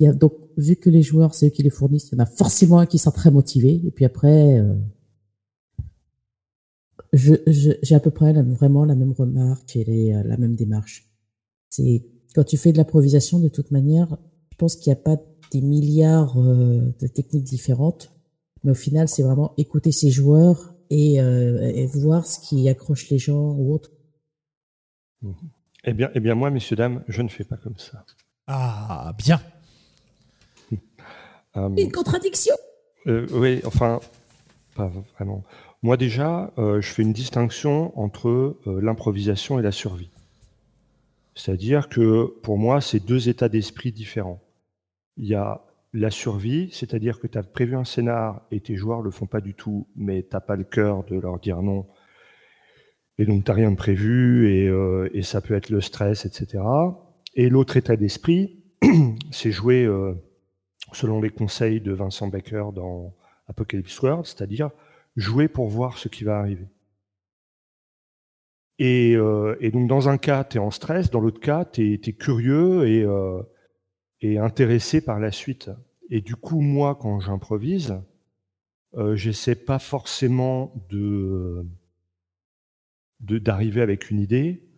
Il 0.00 0.06
y 0.06 0.08
a 0.08 0.12
donc 0.12 0.32
vu 0.56 0.76
que 0.76 0.90
les 0.90 1.02
joueurs 1.02 1.34
c'est 1.34 1.46
eux 1.46 1.50
qui 1.50 1.62
les 1.62 1.70
fournissent, 1.70 2.08
il 2.10 2.16
y 2.16 2.20
en 2.20 2.24
a 2.24 2.26
forcément 2.26 2.78
un 2.78 2.86
qui 2.86 2.98
sera 2.98 3.12
très 3.12 3.30
motivé. 3.30 3.80
Et 3.84 3.90
puis 3.90 4.04
après, 4.04 4.58
euh, 4.58 4.74
j'ai 7.12 7.94
à 7.94 8.00
peu 8.00 8.10
près 8.10 8.32
vraiment 8.32 8.84
la 8.84 8.94
même 8.94 9.12
remarque 9.12 9.76
et 9.76 10.14
euh, 10.14 10.22
la 10.24 10.36
même 10.36 10.56
démarche. 10.56 11.08
C'est 11.70 12.04
quand 12.34 12.44
tu 12.44 12.56
fais 12.56 12.72
de 12.72 12.78
l'improvisation, 12.78 13.38
de 13.38 13.48
toute 13.48 13.70
manière, 13.70 14.16
je 14.50 14.56
pense 14.56 14.76
qu'il 14.76 14.92
n'y 14.92 14.98
a 14.98 15.02
pas 15.02 15.16
des 15.52 15.60
milliards 15.60 16.38
euh, 16.38 16.92
de 17.00 17.06
techniques 17.06 17.44
différentes, 17.44 18.12
mais 18.64 18.72
au 18.72 18.74
final, 18.76 19.08
c'est 19.08 19.22
vraiment 19.22 19.54
écouter 19.56 19.92
ses 19.92 20.10
joueurs 20.10 20.74
et, 20.90 21.20
euh, 21.20 21.86
voir 21.94 22.26
ce 22.26 22.40
qui 22.40 22.68
accroche 22.68 23.08
les 23.10 23.18
gens 23.18 23.52
ou 23.52 23.72
autres. 23.72 23.92
Eh 25.84 25.92
bien, 25.92 26.10
eh 26.14 26.20
bien, 26.20 26.34
moi, 26.34 26.50
messieurs, 26.50 26.76
dames, 26.76 27.04
je 27.08 27.22
ne 27.22 27.28
fais 27.28 27.44
pas 27.44 27.56
comme 27.56 27.78
ça. 27.78 28.04
Ah, 28.46 29.14
bien. 29.16 29.40
Euh, 31.56 31.68
Une 31.76 31.92
contradiction 31.92 32.56
Oui, 33.06 33.60
enfin, 33.64 34.00
pas 34.74 34.90
vraiment. 35.14 35.44
Moi, 35.84 35.96
déjà, 35.96 36.52
je 36.56 36.80
fais 36.80 37.02
une 37.02 37.12
distinction 37.12 37.96
entre 37.96 38.56
l'improvisation 38.66 39.60
et 39.60 39.62
la 39.62 39.70
survie. 39.70 40.10
C'est-à-dire 41.34 41.88
que 41.88 42.26
pour 42.42 42.58
moi, 42.58 42.80
c'est 42.80 43.00
deux 43.00 43.28
états 43.28 43.48
d'esprit 43.48 43.92
différents. 43.92 44.42
Il 45.16 45.26
y 45.26 45.34
a 45.34 45.64
la 45.92 46.10
survie, 46.10 46.70
c'est-à-dire 46.72 47.20
que 47.20 47.26
tu 47.26 47.38
as 47.38 47.42
prévu 47.42 47.76
un 47.76 47.84
scénar 47.84 48.42
et 48.50 48.60
tes 48.60 48.76
joueurs 48.76 49.00
le 49.00 49.10
font 49.10 49.26
pas 49.26 49.40
du 49.40 49.54
tout, 49.54 49.86
mais 49.96 50.22
tu 50.22 50.36
pas 50.46 50.56
le 50.56 50.64
cœur 50.64 51.04
de 51.04 51.18
leur 51.18 51.38
dire 51.38 51.62
non. 51.62 51.86
Et 53.18 53.26
donc, 53.26 53.44
tu 53.44 53.52
rien 53.52 53.70
de 53.70 53.76
prévu 53.76 54.50
et, 54.50 54.66
euh, 54.68 55.08
et, 55.14 55.22
ça 55.22 55.40
peut 55.40 55.54
être 55.54 55.70
le 55.70 55.80
stress, 55.80 56.26
etc. 56.26 56.64
Et 57.36 57.48
l'autre 57.48 57.76
état 57.76 57.94
d'esprit, 57.94 58.64
c'est 59.30 59.52
jouer 59.52 59.84
euh, 59.84 60.14
selon 60.92 61.20
les 61.20 61.30
conseils 61.30 61.80
de 61.80 61.92
Vincent 61.92 62.26
Becker 62.26 62.64
dans 62.74 63.14
Apocalypse 63.46 64.00
World, 64.00 64.26
c'est-à-dire 64.26 64.70
jouer 65.16 65.46
pour 65.46 65.68
voir 65.68 65.96
ce 65.96 66.08
qui 66.08 66.24
va 66.24 66.38
arriver. 66.38 66.66
Euh, 68.80 69.56
et, 69.60 69.70
donc, 69.70 69.88
dans 69.88 70.08
un 70.08 70.18
cas, 70.18 70.44
tu 70.44 70.56
es 70.56 70.60
en 70.60 70.70
stress, 70.70 71.10
dans 71.10 71.20
l'autre 71.20 71.40
cas, 71.40 71.64
tu 71.64 71.94
es, 71.94 72.12
curieux 72.12 72.88
et, 72.88 73.04
euh, 73.04 73.42
et, 74.20 74.38
intéressé 74.38 75.00
par 75.00 75.20
la 75.20 75.30
suite. 75.30 75.70
Et 76.10 76.20
du 76.20 76.36
coup, 76.36 76.60
moi, 76.60 76.96
quand 77.00 77.20
j'improvise, 77.20 78.00
euh, 78.96 79.16
j'essaie 79.16 79.54
pas 79.54 79.78
forcément 79.78 80.72
de 80.90 81.66
d'arriver 83.20 83.80
avec 83.80 84.10
une 84.10 84.20
idée, 84.20 84.68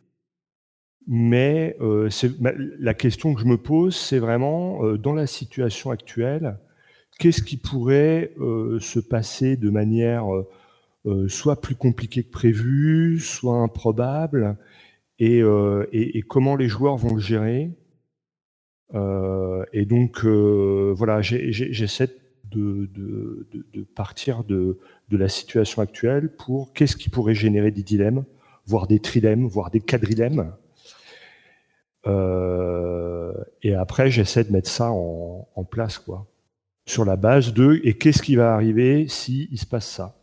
mais 1.09 1.77
la 1.81 2.95
question 2.95 3.35
que 3.35 3.41
je 3.41 3.47
me 3.47 3.57
pose, 3.57 3.97
c'est 3.97 4.21
vraiment, 4.21 4.93
dans 4.93 5.15
la 5.15 5.27
situation 5.27 5.91
actuelle, 5.91 6.57
qu'est-ce 7.19 7.43
qui 7.43 7.57
pourrait 7.57 8.33
se 8.39 9.01
passer 9.01 9.57
de 9.57 9.69
manière 9.69 10.29
soit 11.29 11.61
plus 11.61 11.77
compliqué 11.77 12.23
que 12.23 12.31
prévu, 12.31 13.21
soit 13.21 13.57
improbable, 13.57 14.57
et, 15.19 15.41
euh, 15.41 15.87
comment 16.29 16.57
les 16.57 16.69
joueurs 16.69 16.97
vont 16.97 17.15
le 17.15 17.21
gérer. 17.21 17.71
Euh, 18.95 19.65
et 19.73 19.85
donc, 19.85 20.25
voilà, 20.25 21.23
j'essaie 21.23 22.11
de, 22.51 22.89
partir 23.95 24.45
de, 24.45 24.79
la 25.11 25.29
situation 25.29 25.83
actuelle 25.83 26.35
pour 26.37 26.73
qu'est-ce 26.73 26.97
qui 26.97 27.09
pourrait 27.09 27.35
générer 27.35 27.71
des 27.71 27.83
dilemmes, 27.83 28.25
voire 28.67 28.87
des 28.87 29.01
trilèmes, 29.01 29.47
voire 29.47 29.71
des 29.71 29.81
quadrilèmes. 29.81 30.53
et 33.63 33.75
après, 33.75 34.11
j'essaie 34.11 34.45
de 34.45 34.53
mettre 34.53 34.71
ça 34.71 34.91
en, 34.91 35.49
en, 35.55 35.65
place, 35.65 35.99
quoi, 35.99 36.27
sur 36.87 37.05
la 37.05 37.17
base 37.17 37.53
de 37.53 37.81
et 37.85 37.95
qu'est-ce 37.95 38.23
qui 38.23 38.37
va 38.37 38.55
arriver 38.55 39.09
si 39.09 39.49
se 39.57 39.67
passe 39.67 39.89
ça. 39.89 40.16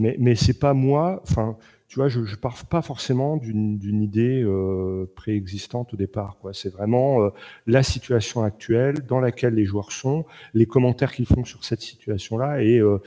Mais, 0.00 0.16
mais 0.18 0.34
c'est 0.34 0.58
pas 0.58 0.72
moi, 0.72 1.20
enfin, 1.22 1.56
tu 1.90 1.96
vois, 1.96 2.08
je, 2.08 2.24
je 2.24 2.36
pars 2.36 2.64
pas 2.66 2.82
forcément 2.82 3.36
d'une 3.36 4.00
idée 4.00 4.44
euh, 4.44 5.06
préexistante 5.16 5.92
au 5.92 5.96
départ. 5.96 6.36
C'est 6.52 6.72
vraiment 6.72 7.20
euh, 7.20 7.30
la 7.66 7.82
situation 7.82 8.44
actuelle 8.44 9.04
dans 9.08 9.18
laquelle 9.18 9.54
les 9.54 9.64
joueurs 9.64 9.90
sont, 9.90 10.24
les 10.54 10.66
commentaires 10.66 11.12
qu'ils 11.12 11.26
font 11.26 11.44
sur 11.44 11.64
cette 11.64 11.82
situation-là, 11.82 12.62
et, 12.62 12.78
euh, 12.78 12.98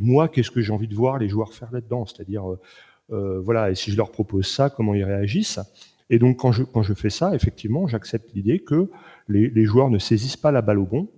moi, 0.00 0.28
qu'est-ce 0.28 0.50
que 0.50 0.62
j'ai 0.62 0.72
envie 0.72 0.88
de 0.88 0.94
voir 0.94 1.18
les 1.18 1.28
joueurs 1.28 1.52
faire 1.52 1.70
là-dedans? 1.70 2.06
C'est-à-dire, 2.06 2.44
voilà, 3.10 3.70
et 3.70 3.74
si 3.74 3.90
je 3.92 3.96
leur 3.96 4.10
propose 4.10 4.46
ça, 4.46 4.70
comment 4.70 4.94
ils 4.94 5.04
réagissent? 5.04 5.60
Et 6.08 6.18
donc 6.18 6.38
quand 6.38 6.50
je, 6.50 6.94
fais 6.94 7.10
ça, 7.10 7.34
effectivement, 7.34 7.86
j'accepte 7.86 8.32
l'idée 8.34 8.60
que 8.60 8.90
les, 9.28 9.50
les, 9.50 9.64
joueurs 9.64 9.90
ne 9.90 9.98
saisissent 9.98 10.38
pas 10.38 10.50
la 10.50 10.62
balle 10.62 10.78
au 10.78 10.86
bon 10.86 11.08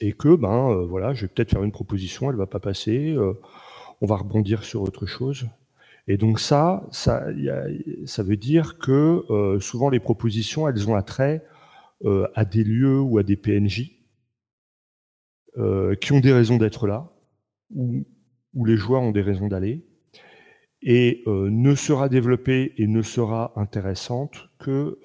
et 0.00 0.12
que 0.12 0.34
ben 0.34 0.84
voilà, 0.88 1.12
je 1.12 1.22
vais 1.22 1.28
peut-être 1.28 1.50
faire 1.50 1.62
une 1.62 1.72
proposition, 1.72 2.30
elle 2.30 2.36
va 2.36 2.46
pas 2.46 2.60
passer, 2.60 3.14
on 4.04 4.06
va 4.06 4.16
rebondir 4.16 4.64
sur 4.64 4.82
autre 4.82 5.06
chose. 5.06 5.46
Et 6.08 6.18
donc 6.18 6.38
ça, 6.38 6.86
ça, 6.90 7.22
veut 8.18 8.36
dire 8.36 8.76
que 8.78 9.24
euh, 9.30 9.58
souvent 9.60 9.88
les 9.88 10.00
propositions, 10.00 10.68
elles 10.68 10.90
ont 10.90 10.94
attrait 10.94 11.42
euh, 12.04 12.28
à 12.34 12.44
des 12.44 12.64
lieux 12.64 13.00
ou 13.00 13.16
à 13.16 13.22
des 13.22 13.36
PNJ 13.36 13.92
euh, 15.56 15.94
qui 15.94 16.12
ont 16.12 16.20
des 16.20 16.34
raisons 16.34 16.58
d'être 16.58 16.86
là, 16.86 17.10
ou 17.74 18.04
où 18.52 18.66
les 18.66 18.76
joueurs 18.76 19.00
ont 19.00 19.10
des 19.10 19.22
raisons 19.22 19.48
d'aller, 19.48 19.84
et 20.80 21.24
ne 21.26 21.74
sera 21.74 22.08
développée 22.08 22.72
et 22.76 22.86
ne 22.86 23.02
sera 23.02 23.52
intéressante 23.56 24.50
que 24.60 25.00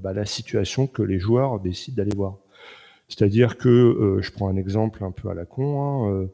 bah, 0.00 0.12
la 0.12 0.26
situation 0.26 0.86
que 0.86 1.02
les 1.02 1.18
joueurs 1.18 1.58
décident 1.58 1.96
d'aller 1.96 2.14
voir. 2.14 2.36
C'est-à-dire 3.08 3.56
que, 3.56 4.18
je 4.20 4.30
prends 4.30 4.48
un 4.48 4.56
exemple 4.56 5.02
un 5.02 5.10
peu 5.10 5.28
à 5.28 5.34
la 5.34 5.44
con, 5.44 5.82
hein, 5.82 6.28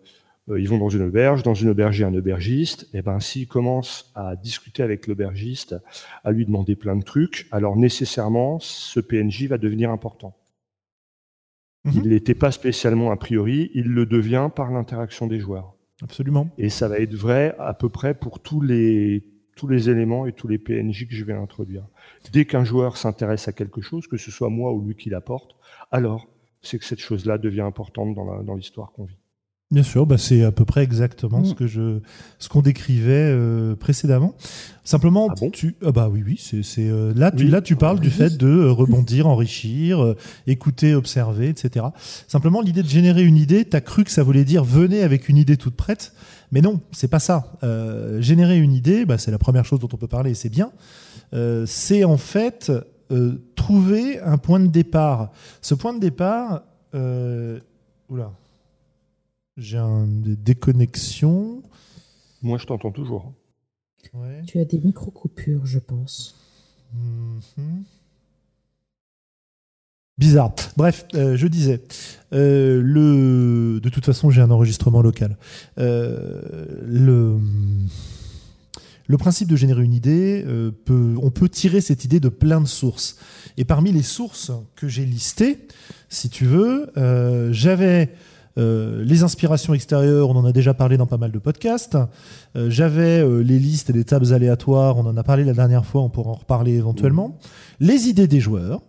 ils 0.48 0.68
vont 0.68 0.78
dans 0.78 0.90
une 0.90 1.02
auberge, 1.02 1.42
dans 1.42 1.54
une 1.54 1.70
auberge 1.70 1.98
il 1.98 2.02
y 2.02 2.04
a 2.04 2.08
un 2.08 2.14
aubergiste, 2.14 2.88
et 2.92 3.00
ben 3.00 3.18
s'ils 3.20 3.48
commencent 3.48 4.12
à 4.14 4.36
discuter 4.36 4.82
avec 4.82 5.06
l'aubergiste, 5.06 5.76
à 6.22 6.32
lui 6.32 6.44
demander 6.44 6.76
plein 6.76 6.96
de 6.96 7.02
trucs, 7.02 7.48
alors 7.50 7.76
nécessairement 7.76 8.58
ce 8.60 9.00
PNJ 9.00 9.46
va 9.46 9.58
devenir 9.58 9.90
important. 9.90 10.36
Mhm. 11.84 12.02
Il 12.04 12.10
n'était 12.10 12.34
pas 12.34 12.50
spécialement 12.50 13.10
a 13.10 13.16
priori, 13.16 13.70
il 13.74 13.88
le 13.88 14.06
devient 14.06 14.50
par 14.54 14.70
l'interaction 14.70 15.26
des 15.26 15.38
joueurs. 15.38 15.74
Absolument. 16.02 16.48
Et 16.58 16.68
ça 16.68 16.88
va 16.88 16.98
être 16.98 17.14
vrai 17.14 17.54
à 17.58 17.72
peu 17.72 17.88
près 17.88 18.14
pour 18.14 18.40
tous 18.40 18.60
les 18.60 19.24
tous 19.56 19.68
les 19.68 19.88
éléments 19.88 20.26
et 20.26 20.32
tous 20.32 20.48
les 20.48 20.58
PNJ 20.58 21.06
que 21.06 21.14
je 21.14 21.24
vais 21.24 21.32
introduire. 21.32 21.86
Dès 22.32 22.44
qu'un 22.44 22.64
joueur 22.64 22.96
s'intéresse 22.96 23.46
à 23.46 23.52
quelque 23.52 23.80
chose, 23.80 24.08
que 24.08 24.16
ce 24.16 24.32
soit 24.32 24.50
moi 24.50 24.72
ou 24.72 24.84
lui 24.84 24.96
qui 24.96 25.10
l'apporte, 25.10 25.54
alors 25.92 26.26
c'est 26.60 26.76
que 26.78 26.84
cette 26.84 26.98
chose-là 26.98 27.38
devient 27.38 27.60
importante 27.60 28.14
dans 28.14 28.54
l'histoire 28.56 28.90
qu'on 28.90 29.04
vit. 29.04 29.18
Bien 29.71 29.83
sûr, 29.83 30.06
bah 30.06 30.18
c'est 30.18 30.44
à 30.44 30.52
peu 30.52 30.66
près 30.66 30.83
exactement 30.83 31.42
ce 31.42 31.52
mm. 31.52 31.54
que 31.54 31.66
je, 31.66 31.99
ce 32.38 32.49
qu'on 32.49 32.61
décrivait 32.61 33.30
euh, 33.33 33.75
précédemment. 33.75 34.35
Simplement, 34.85 35.28
ah 35.30 35.47
tu, 35.52 35.75
ah 35.85 35.90
bah 35.90 36.11
oui, 36.12 36.23
oui, 36.25 36.38
c'est, 36.38 36.62
euh, 36.90 37.14
là, 37.16 37.30
tu, 37.30 37.49
là, 37.49 37.62
tu 37.62 37.75
parles 37.75 37.99
du 37.99 38.11
fait 38.11 38.37
de 38.37 38.47
euh, 38.47 38.71
rebondir, 38.71 39.26
enrichir, 39.26 40.14
écouter, 40.47 40.94
observer, 40.94 41.49
etc. 41.49 41.87
Simplement, 42.28 42.61
l'idée 42.61 42.83
de 42.83 42.88
générer 42.88 43.25
une 43.25 43.38
idée, 43.38 43.64
t'as 43.64 43.80
cru 43.80 44.04
que 44.04 44.11
ça 44.11 44.23
voulait 44.23 44.44
dire 44.44 44.62
venez 44.64 45.02
avec 45.02 45.30
une 45.30 45.38
idée 45.38 45.56
toute 45.56 45.76
prête, 45.76 46.12
mais 46.52 46.61
non, 46.61 46.80
c'est 46.92 47.09
pas 47.09 47.18
ça. 47.18 47.54
générer 48.21 48.59
une 48.59 48.75
idée, 48.75 49.06
bah, 49.06 49.16
c'est 49.16 49.30
la 49.30 49.38
première 49.38 49.64
chose 49.64 49.80
dont 49.80 49.88
on 49.92 49.97
peut 49.97 50.09
parler, 50.09 50.33
et 50.33 50.35
c'est 50.35 50.50
bien. 50.50 50.73
c'est 51.66 52.04
en 52.04 52.18
fait 52.18 52.71
trouver 53.56 54.21
un 54.21 54.37
point 54.37 54.61
de 54.61 54.68
départ. 54.68 55.33
Ce 55.62 55.75
point 55.75 55.94
de 55.94 56.00
départ, 56.00 56.62
oula. 56.92 58.30
J'ai 59.56 59.78
un, 59.78 60.06
des 60.06 60.37
déconnexions. 60.37 61.62
Moi, 62.42 62.58
je 62.58 62.66
t'entends 62.66 62.90
toujours. 62.90 63.32
Tu 64.46 64.58
as 64.58 64.64
des 64.64 64.78
micro-coupures, 64.78 65.64
je 65.64 65.78
pense. 65.78 66.37
Mhm. 66.92 67.84
Bizarre. 70.16 70.54
Bref, 70.76 71.06
euh, 71.14 71.37
je 71.37 71.46
disais, 71.49 71.82
euh, 72.32 72.80
le... 72.80 73.80
de 73.80 73.88
toute 73.88 74.04
façon, 74.04 74.30
j'ai 74.30 74.40
un 74.40 74.50
enregistrement 74.50 75.02
local. 75.02 75.37
Euh, 75.78 76.66
le... 76.84 77.38
le 79.06 79.18
principe 79.18 79.49
de 79.49 79.56
générer 79.56 79.82
une 79.82 79.94
idée, 79.94 80.44
peut... 80.84 81.17
on 81.21 81.30
peut 81.30 81.49
tirer 81.49 81.80
cette 81.80 82.04
idée 82.04 82.21
de 82.21 82.28
plein 82.28 82.60
de 82.60 82.69
sources. 82.69 83.17
Et 83.56 83.64
parmi 83.64 83.90
les 83.90 84.02
sources 84.02 84.52
que 84.76 84.86
j'ai 84.86 85.04
listées, 85.04 85.67
si 86.08 86.28
tu 86.28 86.45
veux, 86.45 86.93
j'avais 87.52 88.10
euh, 88.10 88.17
les 88.56 89.23
inspirations 89.23 89.75
extérieures, 89.75 90.30
on 90.30 90.36
en 90.36 90.45
a 90.45 90.52
déjà 90.52 90.75
parlé 90.75 90.97
dans 90.97 91.06
pas 91.06 91.19
mal 91.19 91.32
de 91.32 91.38
podcasts. 91.38 91.97
Euh, 92.56 92.71
j'avais 92.71 93.21
euh, 93.21 93.40
les 93.40 93.58
listes 93.58 93.90
et 93.90 93.93
les 93.93 94.04
tables 94.04 94.32
aléatoires, 94.32 94.97
on 94.97 95.06
en 95.06 95.17
a 95.17 95.23
parlé 95.23 95.45
la 95.45 95.54
dernière 95.54 95.84
fois, 95.84 96.02
on 96.02 96.08
pourra 96.08 96.30
en 96.30 96.34
reparler 96.34 96.75
éventuellement. 96.75 97.38
Les 97.80 98.08
idées 98.08 98.28
des 98.28 98.40
joueurs, 98.40 98.82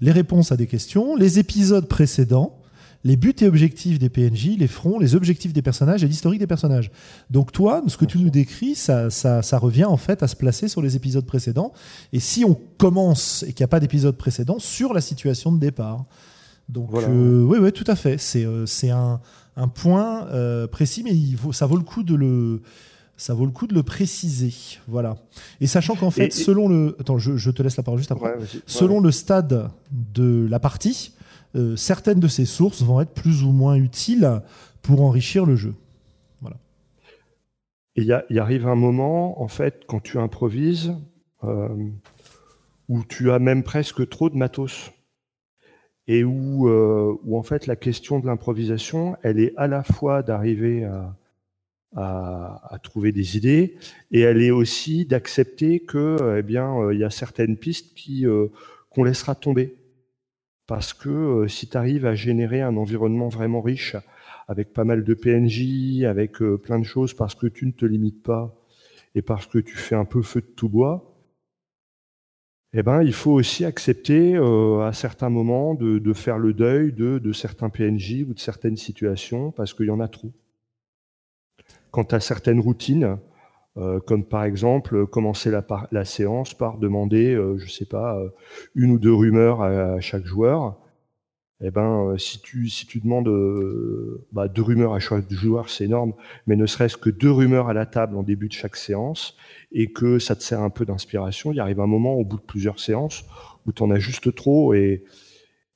les 0.00 0.12
réponses 0.12 0.52
à 0.52 0.56
des 0.56 0.66
questions, 0.66 1.14
les 1.16 1.38
épisodes 1.38 1.86
précédents, 1.86 2.58
les 3.04 3.16
buts 3.16 3.34
et 3.40 3.46
objectifs 3.46 3.98
des 3.98 4.08
PNJ, 4.08 4.56
les 4.58 4.68
fronts, 4.68 4.98
les 4.98 5.14
objectifs 5.16 5.52
des 5.52 5.62
personnages 5.62 6.04
et 6.04 6.06
l'historique 6.06 6.38
des 6.38 6.46
personnages. 6.46 6.90
Donc 7.30 7.50
toi, 7.50 7.82
ce 7.88 7.96
que 7.96 8.04
tu 8.04 8.18
nous 8.18 8.30
décris, 8.30 8.76
ça, 8.76 9.10
ça, 9.10 9.42
ça, 9.42 9.58
revient 9.58 9.84
en 9.84 9.96
fait 9.96 10.22
à 10.22 10.28
se 10.28 10.36
placer 10.36 10.68
sur 10.68 10.80
les 10.80 10.94
épisodes 10.94 11.26
précédents. 11.26 11.72
Et 12.12 12.20
si 12.20 12.44
on 12.44 12.56
commence 12.78 13.42
et 13.42 13.52
qu'il 13.52 13.62
n'y 13.62 13.64
a 13.64 13.68
pas 13.68 13.80
d'épisode 13.80 14.16
précédent, 14.16 14.58
sur 14.58 14.94
la 14.94 15.00
situation 15.00 15.52
de 15.52 15.58
départ. 15.58 16.04
Donc 16.68 16.90
euh, 16.94 17.42
oui, 17.42 17.58
oui, 17.60 17.72
tout 17.72 17.84
à 17.86 17.96
fait. 17.96 18.18
C'est 18.18 18.44
euh, 18.44 18.66
c'est 18.66 18.90
un, 18.90 19.20
un, 19.56 19.68
point 19.68 20.26
euh, 20.28 20.66
précis, 20.66 21.02
mais 21.04 21.14
il 21.14 21.36
faut, 21.36 21.52
ça 21.52 21.66
vaut 21.66 21.76
le 21.76 21.84
coup 21.84 22.02
de 22.02 22.14
le 22.14 22.62
ça 23.16 23.34
vaut 23.34 23.44
le 23.44 23.52
coup 23.52 23.66
de 23.66 23.74
le 23.74 23.82
préciser. 23.82 24.52
Voilà. 24.88 25.16
Et 25.60 25.66
sachant 25.66 25.94
qu'en 25.94 26.10
fait, 26.10 26.32
selon 26.32 26.68
le. 26.68 26.96
Attends, 26.98 27.18
je, 27.18 27.36
je, 27.36 27.50
te 27.50 27.62
laisse 27.62 27.76
la 27.76 27.82
parole 27.82 27.98
juste 27.98 28.12
après. 28.12 28.34
selon 28.66 29.00
le 29.00 29.10
stade 29.10 29.70
de 29.90 30.46
la 30.48 30.58
partie, 30.58 31.14
certaines 31.76 32.20
de 32.20 32.28
ces 32.28 32.46
sources 32.46 32.82
vont 32.82 33.00
être 33.00 33.12
plus 33.12 33.44
ou 33.44 33.52
moins 33.52 33.74
utiles 33.74 34.40
pour 34.80 35.02
enrichir 35.02 35.44
le 35.44 35.56
jeu. 35.56 35.74
Voilà. 36.40 36.56
Et 37.96 38.06
il 38.30 38.38
arrive 38.38 38.66
un 38.66 38.74
moment, 38.74 39.42
en 39.42 39.48
fait, 39.48 39.82
quand 39.86 40.00
tu 40.02 40.18
improvises, 40.18 40.94
où 41.42 43.04
tu 43.04 43.30
as 43.30 43.38
même 43.38 43.62
presque 43.62 44.08
trop 44.08 44.30
de 44.30 44.36
matos 44.36 44.90
et 46.12 46.24
où, 46.24 46.68
euh, 46.68 47.16
où 47.24 47.38
en 47.38 47.42
fait 47.42 47.66
la 47.66 47.76
question 47.76 48.18
de 48.20 48.26
l'improvisation, 48.26 49.16
elle 49.22 49.40
est 49.40 49.54
à 49.56 49.66
la 49.66 49.82
fois 49.82 50.22
d'arriver 50.22 50.86
à, 51.96 52.78
trouver 52.82 53.12
des 53.12 53.36
idées 53.36 53.76
et 54.10 54.20
elle 54.20 54.42
est 54.42 54.50
aussi 54.50 55.06
d'accepter 55.06 55.80
que 55.80 56.36
eh 56.38 56.42
bien 56.42 56.76
euh, 56.78 56.94
il 56.94 57.00
y 57.00 57.04
a 57.04 57.10
certaines 57.10 57.56
pistes 57.56 57.96
euh, 58.24 58.50
qu'on 58.90 59.04
laissera 59.04 59.34
tomber. 59.34 59.76
Parce 60.66 60.92
que 60.94 61.08
euh, 61.08 61.48
si 61.48 61.68
tu 61.68 61.76
arrives 61.76 62.06
à 62.06 62.14
générer 62.14 62.62
un 62.62 62.76
environnement 62.76 63.28
vraiment 63.28 63.60
riche 63.60 63.96
avec 64.48 64.72
pas 64.72 64.84
mal 64.84 65.04
de 65.04 65.14
PNJ, 65.14 66.04
avec 66.04 66.38
plein 66.62 66.78
de 66.78 66.84
choses 66.84 67.14
parce 67.14 67.34
que 67.34 67.46
tu 67.46 67.64
ne 67.64 67.72
te 67.72 67.86
limites 67.86 68.22
pas 68.22 68.54
et 69.14 69.22
parce 69.22 69.46
que 69.46 69.58
tu 69.58 69.76
fais 69.76 69.94
un 69.94 70.04
peu 70.04 70.20
feu 70.20 70.40
de 70.40 70.46
tout 70.46 70.68
bois, 70.68 71.11
eh 72.74 72.82
ben, 72.82 73.02
il 73.02 73.12
faut 73.12 73.32
aussi 73.32 73.64
accepter 73.66 74.34
euh, 74.34 74.80
à 74.80 74.92
certains 74.94 75.28
moments 75.28 75.74
de, 75.74 76.12
faire 76.14 76.38
le 76.38 76.54
deuil 76.54 76.92
de, 76.92 77.32
certains 77.32 77.68
PNJ 77.68 78.24
ou 78.26 78.32
de 78.32 78.38
certaines 78.38 78.78
situations 78.78 79.50
parce 79.50 79.74
qu'il 79.74 79.86
y 79.86 79.90
en 79.90 80.00
a 80.00 80.08
trop. 80.08 80.32
Quant 81.90 82.04
à 82.04 82.20
certaines 82.20 82.60
routines, 82.60 83.18
euh, 83.76 84.00
comme 84.00 84.24
par 84.24 84.44
exemple 84.44 85.06
commencer 85.06 85.50
la, 85.50 86.04
séance 86.06 86.54
par 86.54 86.78
demander, 86.78 87.34
euh, 87.34 87.58
je 87.58 87.70
sais 87.70 87.84
pas, 87.84 88.18
une 88.74 88.92
ou 88.92 88.98
deux 88.98 89.14
rumeurs 89.14 89.60
à 89.60 90.00
chaque 90.00 90.24
joueur, 90.24 90.78
eh 91.62 91.70
ben, 91.70 92.10
euh, 92.10 92.18
si 92.18 92.40
tu, 92.40 92.68
si 92.68 92.86
tu 92.86 93.00
demandes 93.00 93.30
bah, 94.32 94.48
deux 94.48 94.62
rumeurs 94.62 94.94
à 94.94 95.00
chaque 95.00 95.30
joueur, 95.32 95.68
c'est 95.68 95.84
énorme, 95.84 96.14
mais 96.46 96.56
ne 96.56 96.66
serait-ce 96.66 96.96
que 96.96 97.10
deux 97.10 97.30
rumeurs 97.30 97.68
à 97.68 97.72
la 97.72 97.86
table 97.86 98.16
en 98.16 98.22
début 98.22 98.48
de 98.48 98.52
chaque 98.52 98.76
séance, 98.76 99.36
et 99.70 99.92
que 99.92 100.18
ça 100.18 100.36
te 100.36 100.42
sert 100.42 100.60
un 100.60 100.70
peu 100.70 100.84
d'inspiration, 100.84 101.52
il 101.52 101.60
arrive 101.60 101.80
un 101.80 101.86
moment 101.86 102.14
au 102.14 102.24
bout 102.24 102.36
de 102.36 102.42
plusieurs 102.42 102.80
séances 102.80 103.24
où 103.66 103.72
tu 103.72 103.82
en 103.82 103.90
as 103.90 103.98
juste 103.98 104.34
trop 104.34 104.74
et, 104.74 105.04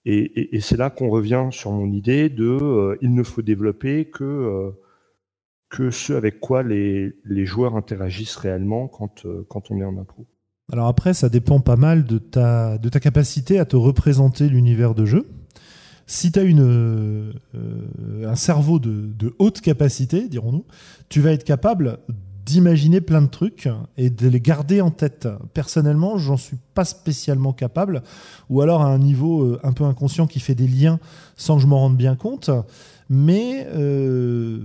et, 0.07 0.61
c'est 0.61 0.77
là 0.77 0.89
qu'on 0.89 1.09
revient 1.09 1.49
sur 1.51 1.73
mon 1.73 1.91
idée 1.91 2.29
de 2.29 2.45
euh, 2.45 2.97
il 3.03 3.13
ne 3.13 3.25
faut 3.25 3.43
développer 3.43 4.05
que, 4.05 4.25
euh, 4.25 4.71
que 5.69 5.91
ce 5.91 6.13
avec 6.13 6.39
quoi 6.39 6.63
les, 6.63 7.13
les 7.25 7.45
joueurs 7.45 7.75
interagissent 7.75 8.37
réellement 8.37 8.87
quand, 8.87 9.27
euh, 9.27 9.45
quand 9.49 9.71
on 9.73 9.81
est 9.81 9.85
en 9.85 9.99
impro. 9.99 10.25
Alors 10.73 10.87
après, 10.87 11.13
ça 11.13 11.29
dépend 11.29 11.61
pas 11.61 11.77
mal 11.77 12.05
de 12.05 12.19
ta, 12.19 12.79
de 12.79 12.89
ta 12.89 13.01
capacité 13.01 13.59
à 13.59 13.65
te 13.65 13.77
représenter 13.77 14.49
l'univers 14.49 14.95
de 14.95 15.07
jeu. 15.07 15.27
Si 16.07 16.31
tu 16.31 16.39
as 16.39 16.43
une, 16.43 17.33
un 18.25 18.37
cerveau 18.37 18.79
de, 18.79 19.35
haute 19.39 19.61
capacité, 19.61 20.29
dirons-nous, 20.29 20.65
tu 21.09 21.21
vas 21.21 21.33
être 21.33 21.45
capable 21.45 21.99
d'imaginer 22.47 23.01
plein 23.01 23.23
de 23.23 23.27
trucs 23.27 23.69
et 23.99 24.09
de 24.09 24.29
les 24.29 24.41
garder 24.41 24.81
en 24.81 24.91
tête. 24.93 25.29
Personnellement, 25.53 26.17
j'en 26.17 26.37
suis 26.37 26.59
pas 26.75 26.85
spécialement 26.85 27.53
capable, 27.53 28.03
ou 28.49 28.61
alors 28.61 28.83
à 28.83 28.87
un 28.87 28.99
niveau 28.99 29.43
euh, 29.43 29.61
un 29.65 29.73
peu 29.73 29.83
inconscient 29.83 30.29
qui 30.29 30.39
fait 30.39 30.55
des 30.55 30.69
liens 30.69 31.01
sans 31.37 31.57
que 31.57 31.63
je 31.63 31.67
m'en 31.67 31.81
rende 31.81 31.97
bien 31.97 32.15
compte. 32.15 32.51
Mais 33.09 33.67
euh, 33.75 34.59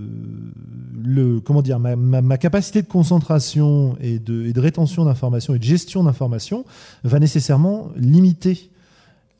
le, 1.02 1.40
comment 1.40 1.62
dire, 1.62 1.78
ma, 1.80 1.96
ma, 1.96 2.38
capacité 2.38 2.82
de 2.82 2.88
concentration 2.88 3.96
et 4.00 4.18
de, 4.18 4.46
et 4.46 4.52
de 4.52 4.60
rétention 4.60 5.04
d'informations 5.04 5.54
et 5.54 5.58
de 5.58 5.64
gestion 5.64 6.04
d'informations 6.04 6.64
va 7.04 7.18
nécessairement 7.18 7.90
limiter 7.96 8.71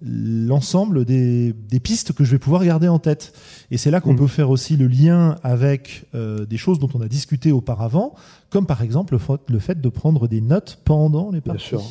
l'ensemble 0.05 1.05
des, 1.05 1.53
des, 1.53 1.81
pistes 1.81 2.13
que 2.13 2.25
je 2.25 2.33
vais 2.33 2.39
pouvoir 2.39 2.65
garder 2.65 2.89
en 2.89 2.99
tête. 2.99 3.33
Et 3.71 3.77
c'est 3.79 3.91
là 3.91 4.01
qu'on 4.01 4.15
Mm. 4.15 4.19
peut 4.19 4.27
faire 4.27 4.51
aussi 4.51 4.77
le 4.77 4.87
lien 4.89 5.37
avec 5.43 6.05
euh, 6.15 6.45
des 6.47 6.57
choses 6.57 6.79
dont 6.79 6.89
on 6.95 7.01
a 7.01 7.09
discuté 7.09 7.53
auparavant, 7.53 8.15
comme 8.51 8.67
par 8.67 8.83
exemple 8.83 9.15
le, 9.15 9.19
fa- 9.19 9.39
le 9.49 9.59
fait 9.59 9.81
de 9.81 9.89
prendre 9.89 10.27
des 10.29 10.41
notes 10.41 10.81
pendant 10.85 11.31
les 11.31 11.41
Bien 11.41 11.53
parties. 11.55 11.69
sûr. 11.69 11.83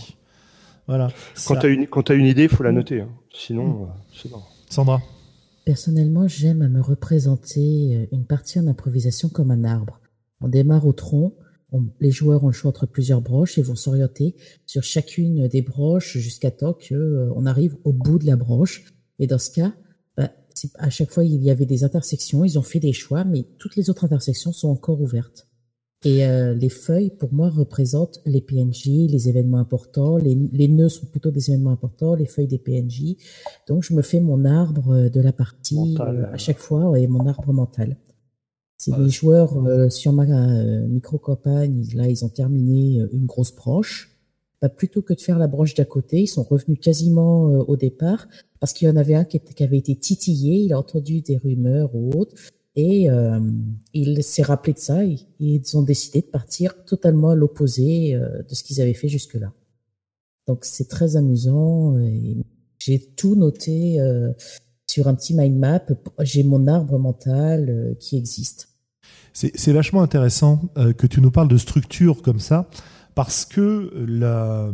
Voilà. 0.87 1.07
Quand 1.47 1.55
Ça- 1.55 1.59
tu 1.61 1.65
as 1.67 1.69
une, 1.69 1.87
quand 1.87 2.03
t'as 2.03 2.15
une 2.15 2.25
idée, 2.25 2.43
il 2.43 2.49
faut 2.49 2.63
la 2.63 2.71
Mm. 2.71 2.75
noter. 2.75 3.01
hein. 3.01 3.09
Sinon, 3.33 3.83
euh, 3.83 3.85
c'est 4.13 4.29
bon. 4.29 4.41
Sandra. 4.69 5.01
Personnellement, 5.65 6.27
j'aime 6.27 6.61
à 6.63 6.67
me 6.69 6.81
représenter 6.81 7.95
euh, 7.95 8.05
une 8.15 8.25
partie 8.25 8.59
en 8.59 8.67
improvisation 8.67 9.29
comme 9.29 9.51
un 9.51 9.63
arbre. 9.63 9.99
On 10.41 10.47
démarre 10.47 10.85
au 10.87 10.93
tronc, 10.93 11.33
on- 11.71 11.85
les 11.99 12.11
joueurs 12.11 12.43
ont 12.43 12.47
le 12.47 12.53
choix 12.53 12.69
entre 12.69 12.85
plusieurs 12.85 13.21
broches 13.21 13.57
et 13.57 13.61
vont 13.61 13.75
s'orienter 13.75 14.35
sur 14.65 14.83
chacune 14.83 15.47
des 15.47 15.61
broches 15.61 16.17
jusqu'à 16.17 16.51
temps 16.51 16.73
qu'on 16.87 17.45
arrive 17.45 17.75
au 17.83 17.93
bout 17.93 18.19
de 18.19 18.25
la 18.25 18.35
broche. 18.35 18.85
Et 19.19 19.27
dans 19.27 19.37
ce 19.39 19.51
cas, 19.51 19.73
bah, 20.17 20.31
à 20.79 20.89
chaque 20.89 21.11
fois, 21.11 21.23
il 21.23 21.41
y 21.41 21.49
avait 21.49 21.65
des 21.65 21.83
intersections, 21.83 22.43
ils 22.43 22.59
ont 22.59 22.63
fait 22.63 22.79
des 22.79 22.93
choix, 22.93 23.23
mais 23.23 23.45
toutes 23.57 23.75
les 23.75 23.89
autres 23.89 24.03
intersections 24.05 24.51
sont 24.51 24.69
encore 24.69 24.99
ouvertes. 25.01 25.47
Et 26.03 26.25
euh, 26.25 26.55
les 26.55 26.69
feuilles, 26.69 27.11
pour 27.11 27.31
moi, 27.31 27.49
représentent 27.49 28.21
les 28.25 28.41
PNJ, 28.41 28.87
les 29.07 29.29
événements 29.29 29.59
importants. 29.59 30.17
Les, 30.17 30.35
les 30.51 30.67
nœuds 30.67 30.89
sont 30.89 31.05
plutôt 31.05 31.29
des 31.29 31.51
événements 31.51 31.69
importants, 31.69 32.15
les 32.15 32.25
feuilles 32.25 32.47
des 32.47 32.57
PNJ. 32.57 33.17
Donc, 33.67 33.83
je 33.83 33.93
me 33.93 34.01
fais 34.01 34.19
mon 34.19 34.43
arbre 34.43 34.95
euh, 34.95 35.09
de 35.09 35.21
la 35.21 35.31
partie 35.31 35.75
Mental, 35.75 36.17
euh, 36.17 36.33
à 36.33 36.37
chaque 36.37 36.57
fois 36.57 36.99
et 36.99 37.05
mon 37.05 37.27
arbre 37.27 37.53
mental. 37.53 37.97
Ouais. 38.89 39.03
les 39.03 39.09
joueurs 39.11 39.55
euh, 39.67 39.89
sur 39.89 40.11
ma 40.11 40.23
euh, 40.23 40.87
micro-campagne, 40.87 41.85
là, 41.93 42.07
ils 42.07 42.25
ont 42.25 42.29
terminé 42.29 42.99
euh, 43.01 43.07
une 43.13 43.27
grosse 43.27 43.53
broche, 43.55 44.17
bah, 44.59 44.69
plutôt 44.69 45.03
que 45.03 45.13
de 45.13 45.21
faire 45.21 45.37
la 45.37 45.47
broche 45.47 45.75
d'à 45.75 45.85
côté, 45.85 46.21
ils 46.21 46.27
sont 46.27 46.41
revenus 46.43 46.79
quasiment 46.79 47.49
euh, 47.49 47.57
au 47.67 47.75
départ 47.77 48.27
parce 48.59 48.73
qu'il 48.73 48.87
y 48.87 48.91
en 48.91 48.95
avait 48.95 49.15
un 49.15 49.23
qui, 49.25 49.37
était- 49.37 49.53
qui 49.53 49.63
avait 49.63 49.77
été 49.77 49.95
titillé, 49.95 50.55
il 50.55 50.73
a 50.73 50.79
entendu 50.79 51.21
des 51.21 51.37
rumeurs 51.37 51.93
ou 51.95 52.11
autres, 52.17 52.35
et 52.75 53.09
euh, 53.09 53.39
il 53.93 54.23
s'est 54.23 54.43
rappelé 54.43 54.73
de 54.73 54.79
ça 54.79 55.03
et 55.05 55.17
ils 55.39 55.77
ont 55.77 55.81
décidé 55.83 56.21
de 56.21 56.27
partir 56.27 56.83
totalement 56.85 57.29
à 57.29 57.35
l'opposé 57.35 58.15
euh, 58.15 58.41
de 58.47 58.55
ce 58.55 58.63
qu'ils 58.63 58.79
avaient 58.81 58.93
fait 58.93 59.09
jusque-là. 59.09 59.51
Donc 60.47 60.63
c'est 60.65 60.87
très 60.87 61.17
amusant. 61.17 61.95
J'ai 62.79 62.99
tout 62.99 63.35
noté 63.35 63.99
sur 64.87 65.07
un 65.07 65.13
petit 65.13 65.35
mind 65.35 65.55
map. 65.55 65.85
J'ai 66.21 66.43
mon 66.43 66.65
arbre 66.65 66.97
mental 66.97 67.95
qui 67.99 68.17
existe. 68.17 68.69
C'est 69.33 69.71
vachement 69.71 70.01
intéressant 70.01 70.61
euh, 70.77 70.93
que 70.93 71.07
tu 71.07 71.21
nous 71.21 71.31
parles 71.31 71.47
de 71.47 71.57
structure 71.57 72.21
comme 72.21 72.39
ça, 72.39 72.67
parce 73.15 73.45
que 73.45 73.91
la... 74.07 74.69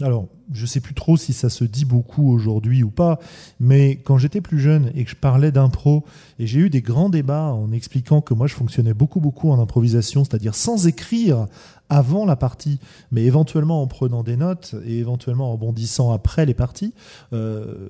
Alors, 0.00 0.28
je 0.52 0.64
sais 0.64 0.80
plus 0.80 0.94
trop 0.94 1.16
si 1.16 1.32
ça 1.32 1.50
se 1.50 1.64
dit 1.64 1.84
beaucoup 1.84 2.30
aujourd'hui 2.32 2.82
ou 2.82 2.90
pas, 2.90 3.18
mais 3.60 3.96
quand 3.96 4.16
j'étais 4.18 4.40
plus 4.40 4.60
jeune 4.60 4.90
et 4.94 5.04
que 5.04 5.10
je 5.10 5.16
parlais 5.16 5.52
d'impro, 5.52 6.04
et 6.38 6.46
j'ai 6.46 6.60
eu 6.60 6.70
des 6.70 6.82
grands 6.82 7.10
débats 7.10 7.52
en 7.52 7.72
expliquant 7.72 8.20
que 8.20 8.34
moi 8.34 8.46
je 8.46 8.54
fonctionnais 8.54 8.94
beaucoup 8.94 9.20
beaucoup 9.20 9.50
en 9.50 9.60
improvisation, 9.60 10.24
c'est-à-dire 10.24 10.54
sans 10.54 10.86
écrire 10.86 11.46
avant 11.90 12.26
la 12.26 12.36
partie, 12.36 12.80
mais 13.10 13.24
éventuellement 13.24 13.82
en 13.82 13.86
prenant 13.86 14.22
des 14.22 14.36
notes 14.36 14.74
et 14.84 14.98
éventuellement 14.98 15.48
en 15.48 15.52
rebondissant 15.52 16.12
après 16.12 16.44
les 16.44 16.52
parties. 16.52 16.92
Euh, 17.32 17.88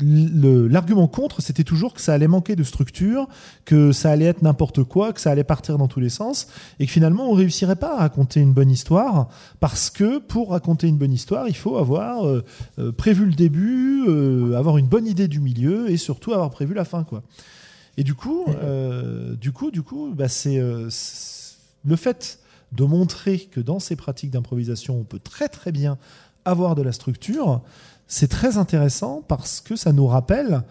L'argument 0.00 1.06
contre, 1.06 1.40
c'était 1.40 1.62
toujours 1.62 1.94
que 1.94 2.00
ça 2.00 2.12
allait 2.12 2.26
manquer 2.26 2.56
de 2.56 2.64
structure, 2.64 3.28
que 3.64 3.92
ça 3.92 4.10
allait 4.10 4.24
être 4.24 4.42
n'importe 4.42 4.82
quoi, 4.82 5.12
que 5.12 5.20
ça 5.20 5.30
allait 5.30 5.44
partir 5.44 5.78
dans 5.78 5.86
tous 5.86 6.00
les 6.00 6.08
sens, 6.08 6.48
et 6.80 6.86
que 6.86 6.92
finalement 6.92 7.30
on 7.30 7.34
réussirait 7.34 7.76
pas 7.76 7.94
à 7.94 7.98
raconter 7.98 8.40
une 8.40 8.52
bonne 8.52 8.70
histoire, 8.70 9.28
parce 9.60 9.90
que 9.90 10.18
pour 10.18 10.50
raconter 10.50 10.88
une 10.88 10.98
bonne 10.98 11.12
histoire, 11.12 11.29
il 11.48 11.56
faut 11.56 11.76
avoir 11.76 12.26
euh, 12.26 12.44
euh, 12.78 12.92
prévu 12.92 13.26
le 13.26 13.32
début, 13.32 14.04
euh, 14.08 14.54
avoir 14.56 14.78
une 14.78 14.86
bonne 14.86 15.06
idée 15.06 15.28
du 15.28 15.40
milieu, 15.40 15.90
et 15.90 15.96
surtout 15.96 16.32
avoir 16.32 16.50
prévu 16.50 16.74
la 16.74 16.84
fin, 16.84 17.04
quoi. 17.04 17.22
Et 17.96 18.04
du 18.04 18.14
coup, 18.14 18.44
euh, 18.48 19.34
du 19.36 19.52
coup, 19.52 19.70
du 19.70 19.82
coup, 19.82 20.12
bah 20.14 20.28
c'est 20.28 20.58
le 20.58 21.96
fait 21.96 22.38
de 22.72 22.84
montrer 22.84 23.40
que 23.40 23.60
dans 23.60 23.78
ces 23.78 23.96
pratiques 23.96 24.30
d'improvisation, 24.30 24.98
on 24.98 25.04
peut 25.04 25.18
très 25.18 25.48
très 25.48 25.72
bien 25.72 25.98
avoir 26.44 26.74
de 26.74 26.82
la 26.82 26.92
structure, 26.92 27.60
c'est 28.06 28.28
très 28.28 28.56
intéressant 28.56 29.22
parce 29.26 29.60
que 29.60 29.76
ça 29.76 29.92
nous 29.92 30.06
rappelle 30.06 30.62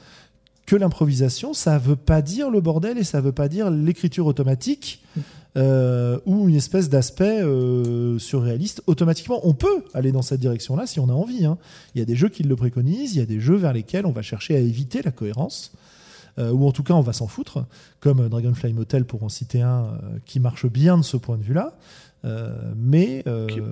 que 0.65 0.75
l'improvisation, 0.75 1.53
ça 1.53 1.77
veut 1.77 1.95
pas 1.95 2.21
dire 2.21 2.49
le 2.49 2.61
bordel 2.61 2.97
et 2.97 3.03
ça 3.03 3.21
veut 3.21 3.31
pas 3.31 3.47
dire 3.47 3.69
l'écriture 3.69 4.25
automatique 4.25 5.03
euh, 5.57 6.19
ou 6.25 6.47
une 6.47 6.55
espèce 6.55 6.89
d'aspect 6.89 7.41
euh, 7.41 8.19
surréaliste. 8.19 8.83
Automatiquement, 8.87 9.39
on 9.43 9.53
peut 9.53 9.83
aller 9.93 10.11
dans 10.11 10.21
cette 10.21 10.39
direction-là 10.39 10.85
si 10.87 10.99
on 10.99 11.09
a 11.09 11.13
envie. 11.13 11.45
hein. 11.45 11.57
Il 11.95 11.99
y 11.99 12.01
a 12.01 12.05
des 12.05 12.15
jeux 12.15 12.29
qui 12.29 12.43
le 12.43 12.55
préconisent, 12.55 13.15
il 13.15 13.19
y 13.19 13.21
a 13.21 13.25
des 13.25 13.39
jeux 13.39 13.55
vers 13.55 13.73
lesquels 13.73 14.05
on 14.05 14.11
va 14.11 14.21
chercher 14.21 14.55
à 14.55 14.59
éviter 14.59 15.01
la 15.01 15.11
cohérence. 15.11 15.71
euh, 16.37 16.51
ou 16.51 16.67
en 16.67 16.71
tout 16.71 16.83
cas 16.83 16.93
on 16.93 17.01
va 17.01 17.13
s'en 17.13 17.27
foutre, 17.27 17.65
comme 17.99 18.29
Dragonfly 18.29 18.73
Motel 18.73 19.05
pour 19.05 19.23
en 19.23 19.29
citer 19.29 19.61
un 19.61 19.99
qui 20.25 20.39
marche 20.39 20.67
bien 20.67 20.97
de 20.97 21.03
ce 21.03 21.17
point 21.17 21.37
de 21.37 21.43
vue-là. 21.43 21.73
Euh, 22.25 22.73
mais 22.75 23.23
euh, 23.27 23.47
Qui, 23.47 23.61
ouais, 23.61 23.67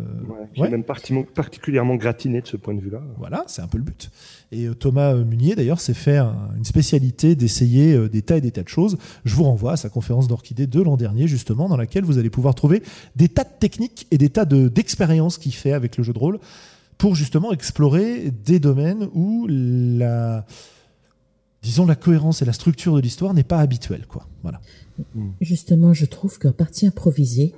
qui 0.54 0.62
ouais. 0.62 0.68
est 0.68 0.72
même 0.72 0.86
parti- 0.86 1.14
particulièrement 1.36 1.96
gratiné 1.98 2.40
de 2.42 2.48
ce 2.48 2.56
point 2.56 2.74
de 2.74 2.80
vue-là. 2.80 3.02
voilà, 3.18 3.44
c'est 3.48 3.62
un 3.62 3.68
peu 3.68 3.78
le 3.78 3.84
but. 3.84 4.10
Et 4.54 4.68
euh, 4.68 4.74
Thomas 4.74 5.14
euh, 5.16 5.26
Munier, 5.26 5.54
d'ailleurs, 5.56 5.82
s'est 5.82 5.94
fait 5.94 6.16
un- 6.16 6.52
une 6.56 6.64
spécialité 6.64 7.36
d'essayer 7.36 8.08
des 8.08 8.22
tas 8.22 8.38
et 8.38 8.42
des 8.42 8.52
tas 8.52 8.64
de 8.64 8.70
choses. 8.70 8.98
Je 9.26 9.36
vous 9.36 9.44
renvoie 9.44 9.74
à 9.74 9.76
sa 9.76 9.90
conférence 9.90 10.30
d'Orchidée 10.30 10.66
de 10.66 10.82
l'an 10.82 10.96
dernier, 10.96 11.28
justement, 11.28 11.68
dans 11.68 11.76
laquelle 11.76 12.06
vous 12.06 12.18
allez 12.20 12.30
pouvoir 12.30 12.56
trouver 12.56 12.84
des 13.18 13.28
tas 13.28 13.44
de 13.44 13.50
techniques 13.60 14.08
et 14.12 14.18
des 14.18 14.30
tas 14.30 14.46
de- 14.46 14.70
d'expériences 14.70 15.38
qu'il 15.38 15.54
fait 15.54 15.74
avec 15.74 15.98
le 15.98 16.04
jeu 16.06 16.14
de 16.14 16.20
rôle 16.20 16.40
pour 16.98 17.16
justement 17.16 17.52
explorer 17.52 18.32
des 18.46 18.60
domaines 18.60 19.10
où 19.14 19.46
la, 19.50 20.46
disons, 21.62 21.86
la 21.86 21.96
cohérence 21.96 22.42
et 22.42 22.46
la 22.46 22.54
structure 22.54 22.96
de 22.96 23.02
l'histoire 23.02 23.34
n'est 23.34 23.44
pas 23.44 23.60
habituelle, 23.60 24.06
quoi. 24.08 24.26
Voilà. 24.42 24.62
Justement, 25.42 25.94
je 25.94 26.06
trouve 26.06 26.40
qu'en 26.40 26.54
partie 26.54 26.88
improvisée, 26.88 27.54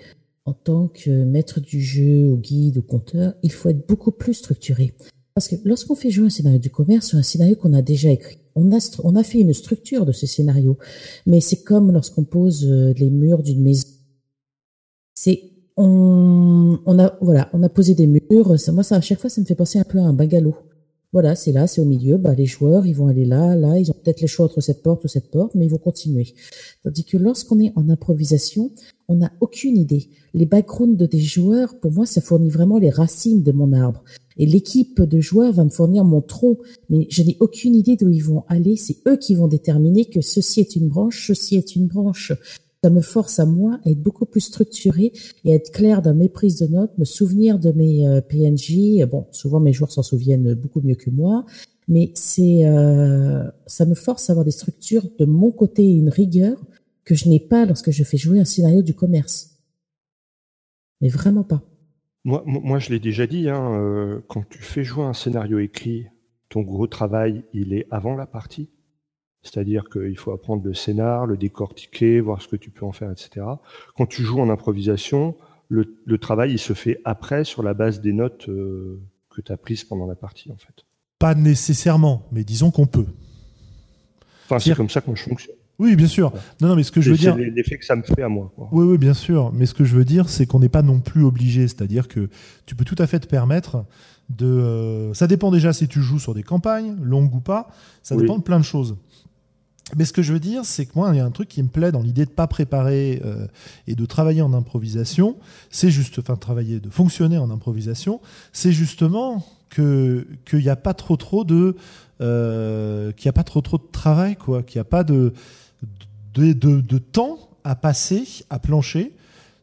en 0.49 0.53
tant 0.53 0.87
que 0.87 1.11
maître 1.25 1.59
du 1.59 1.79
jeu, 1.79 2.25
ou 2.25 2.37
guide, 2.37 2.79
ou 2.79 2.81
conteur, 2.81 3.35
il 3.43 3.51
faut 3.51 3.69
être 3.69 3.87
beaucoup 3.87 4.11
plus 4.11 4.33
structuré. 4.33 4.95
Parce 5.35 5.47
que 5.47 5.55
lorsqu'on 5.63 5.93
fait 5.93 6.09
jouer 6.09 6.25
un 6.25 6.31
scénario 6.31 6.57
du 6.57 6.71
commerce, 6.71 7.13
un 7.13 7.21
scénario 7.21 7.55
qu'on 7.55 7.73
a 7.73 7.83
déjà 7.83 8.09
écrit, 8.09 8.39
on 8.55 8.71
a, 9.15 9.23
fait 9.23 9.39
une 9.39 9.53
structure 9.53 10.07
de 10.07 10.11
ce 10.11 10.25
scénario. 10.25 10.77
Mais 11.27 11.39
c'est 11.39 11.63
comme 11.63 11.91
lorsqu'on 11.91 12.23
pose 12.23 12.65
euh, 12.65 12.93
les 12.97 13.11
murs 13.11 13.43
d'une 13.43 13.61
maison. 13.61 13.87
C'est, 15.13 15.43
on, 15.77 16.79
on 16.83 16.99
a, 16.99 17.15
voilà, 17.21 17.49
on 17.53 17.61
a 17.61 17.69
posé 17.69 17.93
des 17.93 18.07
murs. 18.07 18.55
Moi, 18.73 18.83
ça, 18.83 18.95
à 18.95 19.01
chaque 19.01 19.19
fois, 19.19 19.29
ça 19.29 19.39
me 19.39 19.45
fait 19.45 19.55
penser 19.55 19.77
un 19.77 19.83
peu 19.83 19.99
à 19.99 20.03
un 20.03 20.13
bungalow. 20.13 20.55
Voilà, 21.11 21.35
c'est 21.35 21.51
là, 21.51 21.65
c'est 21.65 21.81
au 21.81 21.85
milieu. 21.85 22.17
Bah, 22.17 22.35
les 22.35 22.45
joueurs, 22.45 22.85
ils 22.85 22.95
vont 22.95 23.07
aller 23.07 23.25
là, 23.25 23.55
là. 23.55 23.79
Ils 23.79 23.89
ont 23.89 23.95
peut-être 23.95 24.21
le 24.21 24.27
choix 24.27 24.45
entre 24.45 24.61
cette 24.61 24.83
porte 24.83 25.03
ou 25.05 25.07
cette 25.07 25.31
porte, 25.31 25.55
mais 25.55 25.65
ils 25.65 25.71
vont 25.71 25.79
continuer. 25.79 26.35
Tandis 26.83 27.03
que 27.03 27.17
lorsqu'on 27.17 27.59
est 27.59 27.73
en 27.75 27.89
improvisation, 27.89 28.71
on 29.07 29.15
n'a 29.15 29.31
aucune 29.41 29.75
idée. 29.75 30.09
Les 30.35 30.45
backgrounds 30.45 31.09
des 31.09 31.19
joueurs, 31.19 31.79
pour 31.79 31.91
moi, 31.91 32.05
ça 32.05 32.21
fournit 32.21 32.49
vraiment 32.49 32.77
les 32.77 32.91
racines 32.91 33.41
de 33.41 33.51
mon 33.51 33.73
arbre. 33.73 34.03
Et 34.37 34.45
l'équipe 34.45 35.01
de 35.01 35.19
joueurs 35.19 35.51
va 35.51 35.63
me 35.63 35.69
fournir 35.69 36.05
mon 36.05 36.21
tronc, 36.21 36.59
mais 36.89 37.07
je 37.09 37.23
n'ai 37.23 37.37
aucune 37.39 37.75
idée 37.75 37.95
d'où 37.95 38.09
ils 38.09 38.23
vont 38.23 38.43
aller. 38.47 38.75
C'est 38.75 38.97
eux 39.07 39.17
qui 39.17 39.33
vont 39.33 39.47
déterminer 39.47 40.05
que 40.05 40.21
ceci 40.21 40.59
est 40.59 40.75
une 40.75 40.89
branche, 40.89 41.27
ceci 41.27 41.55
est 41.55 41.75
une 41.75 41.87
branche. 41.87 42.33
Ça 42.83 42.89
me 42.89 43.01
force 43.01 43.39
à 43.39 43.45
moi 43.45 43.79
à 43.83 43.89
être 43.89 44.01
beaucoup 44.01 44.25
plus 44.25 44.41
structuré 44.41 45.11
et 45.43 45.51
à 45.51 45.55
être 45.55 45.71
clair 45.71 46.01
dans 46.01 46.13
mes 46.13 46.29
prises 46.29 46.59
de 46.59 46.67
notes, 46.67 46.97
me 46.97 47.03
souvenir 47.03 47.59
de 47.59 47.71
mes 47.71 48.07
euh, 48.07 48.21
PNJ. 48.21 49.05
Bon, 49.09 49.27
souvent 49.31 49.59
mes 49.59 49.73
joueurs 49.73 49.91
s'en 49.91 50.03
souviennent 50.03 50.53
beaucoup 50.53 50.81
mieux 50.81 50.95
que 50.95 51.09
moi, 51.09 51.45
mais 51.89 52.11
c'est 52.13 52.65
euh, 52.65 53.43
ça 53.65 53.85
me 53.85 53.95
force 53.95 54.29
à 54.29 54.33
avoir 54.33 54.45
des 54.45 54.51
structures 54.51 55.09
de 55.17 55.25
mon 55.25 55.51
côté 55.51 55.83
et 55.83 55.93
une 55.93 56.09
rigueur 56.09 56.57
que 57.03 57.15
je 57.15 57.27
n'ai 57.27 57.39
pas 57.39 57.65
lorsque 57.65 57.91
je 57.91 58.03
fais 58.03 58.17
jouer 58.17 58.39
un 58.39 58.45
scénario 58.45 58.81
du 58.81 58.93
commerce. 58.93 59.57
Mais 61.01 61.09
vraiment 61.09 61.43
pas. 61.43 61.63
Moi, 62.23 62.79
je 62.79 62.89
l'ai 62.89 62.99
déjà 62.99 63.25
dit, 63.25 63.49
hein, 63.49 63.73
euh, 63.81 64.21
quand 64.27 64.43
tu 64.47 64.61
fais 64.61 64.83
jouer 64.83 65.05
un 65.05 65.13
scénario 65.13 65.57
écrit, 65.57 66.05
ton 66.49 66.61
gros 66.61 66.85
travail, 66.85 67.43
il 67.53 67.73
est 67.73 67.87
avant 67.89 68.15
la 68.15 68.27
partie. 68.27 68.69
C'est-à-dire 69.41 69.85
qu'il 69.89 70.17
faut 70.17 70.31
apprendre 70.31 70.63
le 70.65 70.73
scénar, 70.73 71.25
le 71.25 71.37
décortiquer, 71.37 72.19
voir 72.19 72.41
ce 72.41 72.47
que 72.47 72.55
tu 72.57 72.69
peux 72.71 72.85
en 72.85 72.91
faire, 72.91 73.09
etc. 73.11 73.45
Quand 73.97 74.05
tu 74.05 74.23
joues 74.23 74.41
en 74.41 74.49
improvisation, 74.49 75.35
le, 75.69 75.95
le 76.05 76.17
travail, 76.17 76.51
il 76.51 76.59
se 76.59 76.73
fait 76.73 76.99
après 77.05 77.43
sur 77.45 77.63
la 77.63 77.73
base 77.73 78.01
des 78.01 78.11
notes 78.11 78.49
euh, 78.49 78.99
que 79.29 79.41
tu 79.41 79.51
as 79.51 79.57
prises 79.57 79.83
pendant 79.85 80.07
la 80.07 80.15
partie, 80.15 80.51
en 80.51 80.57
fait. 80.57 80.85
Pas 81.19 81.35
nécessairement, 81.35 82.27
mais 82.31 82.43
disons 82.43 82.71
qu'on 82.71 82.85
peut. 82.87 83.05
Enfin, 84.45 84.59
c'est 84.59 84.75
comme 84.75 84.89
ça 84.89 85.01
que 85.01 85.13
je 85.15 85.23
fonctionne. 85.23 85.55
Oui, 85.77 85.95
bien 85.95 86.07
sûr. 86.07 86.33
Non, 86.59 86.69
non, 86.69 86.75
mais 86.75 86.83
ce 86.83 86.91
que 86.91 86.99
je 86.99 87.11
veux 87.11 87.17
dire. 87.17 87.35
c'est 87.37 87.49
l'effet 87.51 87.77
que 87.77 87.85
ça 87.85 87.95
me 87.95 88.01
fait 88.03 88.21
à 88.21 88.27
moi. 88.27 88.51
quoi. 88.55 88.67
Oui, 88.73 88.85
oui, 88.85 88.97
bien 88.97 89.13
sûr. 89.13 89.51
Mais 89.53 89.65
ce 89.65 89.73
que 89.73 89.85
je 89.85 89.95
veux 89.95 90.03
dire, 90.03 90.27
c'est 90.27 90.45
qu'on 90.45 90.59
n'est 90.59 90.67
pas 90.67 90.81
non 90.81 90.99
plus 90.99 91.23
obligé. 91.23 91.69
C'est-à-dire 91.69 92.09
que 92.09 92.29
tu 92.65 92.75
peux 92.75 92.83
tout 92.83 92.97
à 92.99 93.07
fait 93.07 93.19
te 93.21 93.27
permettre 93.27 93.85
de. 94.29 94.45
euh, 94.45 95.13
ça 95.13 95.25
dépend 95.27 95.51
déjà 95.51 95.71
si 95.71 95.87
tu 95.87 96.01
joues 96.01 96.19
sur 96.19 96.33
des 96.33 96.43
campagnes, 96.43 96.97
longues 97.01 97.33
ou 97.33 97.39
pas. 97.39 97.69
Ça 98.03 98.15
Oui. 98.15 98.23
dépend 98.23 98.37
de 98.37 98.43
plein 98.43 98.59
de 98.59 98.65
choses. 98.65 98.97
Mais 99.95 100.05
ce 100.05 100.13
que 100.13 100.21
je 100.21 100.33
veux 100.33 100.39
dire, 100.39 100.65
c'est 100.65 100.85
que 100.85 100.91
moi, 100.95 101.09
il 101.13 101.17
y 101.17 101.19
a 101.19 101.25
un 101.25 101.31
truc 101.31 101.49
qui 101.49 101.63
me 101.63 101.67
plaît 101.67 101.91
dans 101.91 102.01
l'idée 102.01 102.25
de 102.25 102.29
pas 102.29 102.47
préparer 102.47 103.21
euh, 103.25 103.47
et 103.87 103.95
de 103.95 104.05
travailler 104.05 104.41
en 104.41 104.53
improvisation. 104.53 105.37
C'est 105.69 105.89
juste, 105.89 106.19
enfin, 106.19 106.35
travailler, 106.35 106.79
de 106.79 106.89
fonctionner 106.89 107.37
en 107.37 107.49
improvisation. 107.49 108.21
C'est 108.53 108.71
justement 108.71 109.45
qu'il 109.73 110.25
n'y 110.53 110.69
a 110.69 110.75
pas 110.75 110.93
trop 110.93 111.15
trop 111.17 111.43
de 111.43 111.75
euh, 112.21 113.11
qu'il 113.13 113.25
y 113.25 113.29
a 113.29 113.33
pas 113.33 113.43
trop 113.43 113.61
trop 113.61 113.77
de 113.77 113.87
travail, 113.91 114.35
quoi. 114.35 114.63
Qu'il 114.63 114.77
n'y 114.77 114.81
a 114.81 114.85
pas 114.85 115.03
de 115.03 115.33
de, 116.33 116.53
de 116.53 116.81
de 116.81 116.97
temps 116.97 117.37
à 117.63 117.75
passer, 117.75 118.25
à 118.49 118.59
plancher 118.59 119.13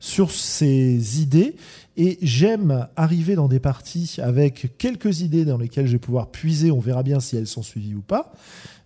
sur 0.00 0.30
ces 0.30 1.20
idées. 1.20 1.56
Et 1.96 2.18
j'aime 2.20 2.88
arriver 2.96 3.36
dans 3.36 3.48
des 3.48 3.58
parties 3.58 4.16
avec 4.22 4.76
quelques 4.76 5.20
idées 5.20 5.46
dans 5.46 5.56
lesquelles 5.56 5.86
je 5.86 5.92
vais 5.92 5.98
pouvoir 5.98 6.30
puiser. 6.30 6.70
On 6.70 6.78
verra 6.78 7.02
bien 7.02 7.20
si 7.20 7.36
elles 7.36 7.46
sont 7.46 7.62
suivies 7.62 7.94
ou 7.94 8.02
pas. 8.02 8.32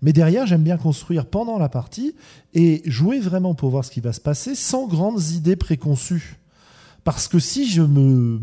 Mais 0.01 0.12
derrière, 0.12 0.46
j'aime 0.46 0.62
bien 0.62 0.77
construire 0.77 1.27
pendant 1.27 1.59
la 1.59 1.68
partie 1.68 2.14
et 2.55 2.83
jouer 2.87 3.18
vraiment 3.18 3.55
pour 3.55 3.70
voir 3.70 3.85
ce 3.85 3.90
qui 3.90 4.01
va 4.01 4.12
se 4.12 4.20
passer 4.20 4.55
sans 4.55 4.87
grandes 4.87 5.23
idées 5.31 5.57
préconçues. 5.57 6.37
Parce 7.03 7.29
que 7.29 7.38
si 7.38 7.68
je 7.68 7.83
me, 7.83 8.40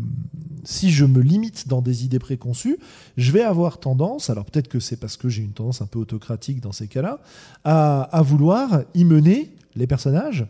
si 0.64 0.90
je 0.90 1.04
me 1.04 1.20
limite 1.20 1.68
dans 1.68 1.80
des 1.80 2.04
idées 2.04 2.18
préconçues, 2.18 2.76
je 3.16 3.32
vais 3.32 3.42
avoir 3.42 3.78
tendance, 3.78 4.30
alors 4.30 4.44
peut-être 4.44 4.68
que 4.68 4.80
c'est 4.80 4.96
parce 4.96 5.16
que 5.16 5.28
j'ai 5.28 5.42
une 5.42 5.52
tendance 5.52 5.80
un 5.80 5.86
peu 5.86 5.98
autocratique 5.98 6.60
dans 6.60 6.72
ces 6.72 6.88
cas-là, 6.88 7.20
à, 7.64 8.02
à 8.02 8.22
vouloir 8.22 8.82
y 8.94 9.04
mener 9.04 9.52
les 9.76 9.86
personnages 9.86 10.46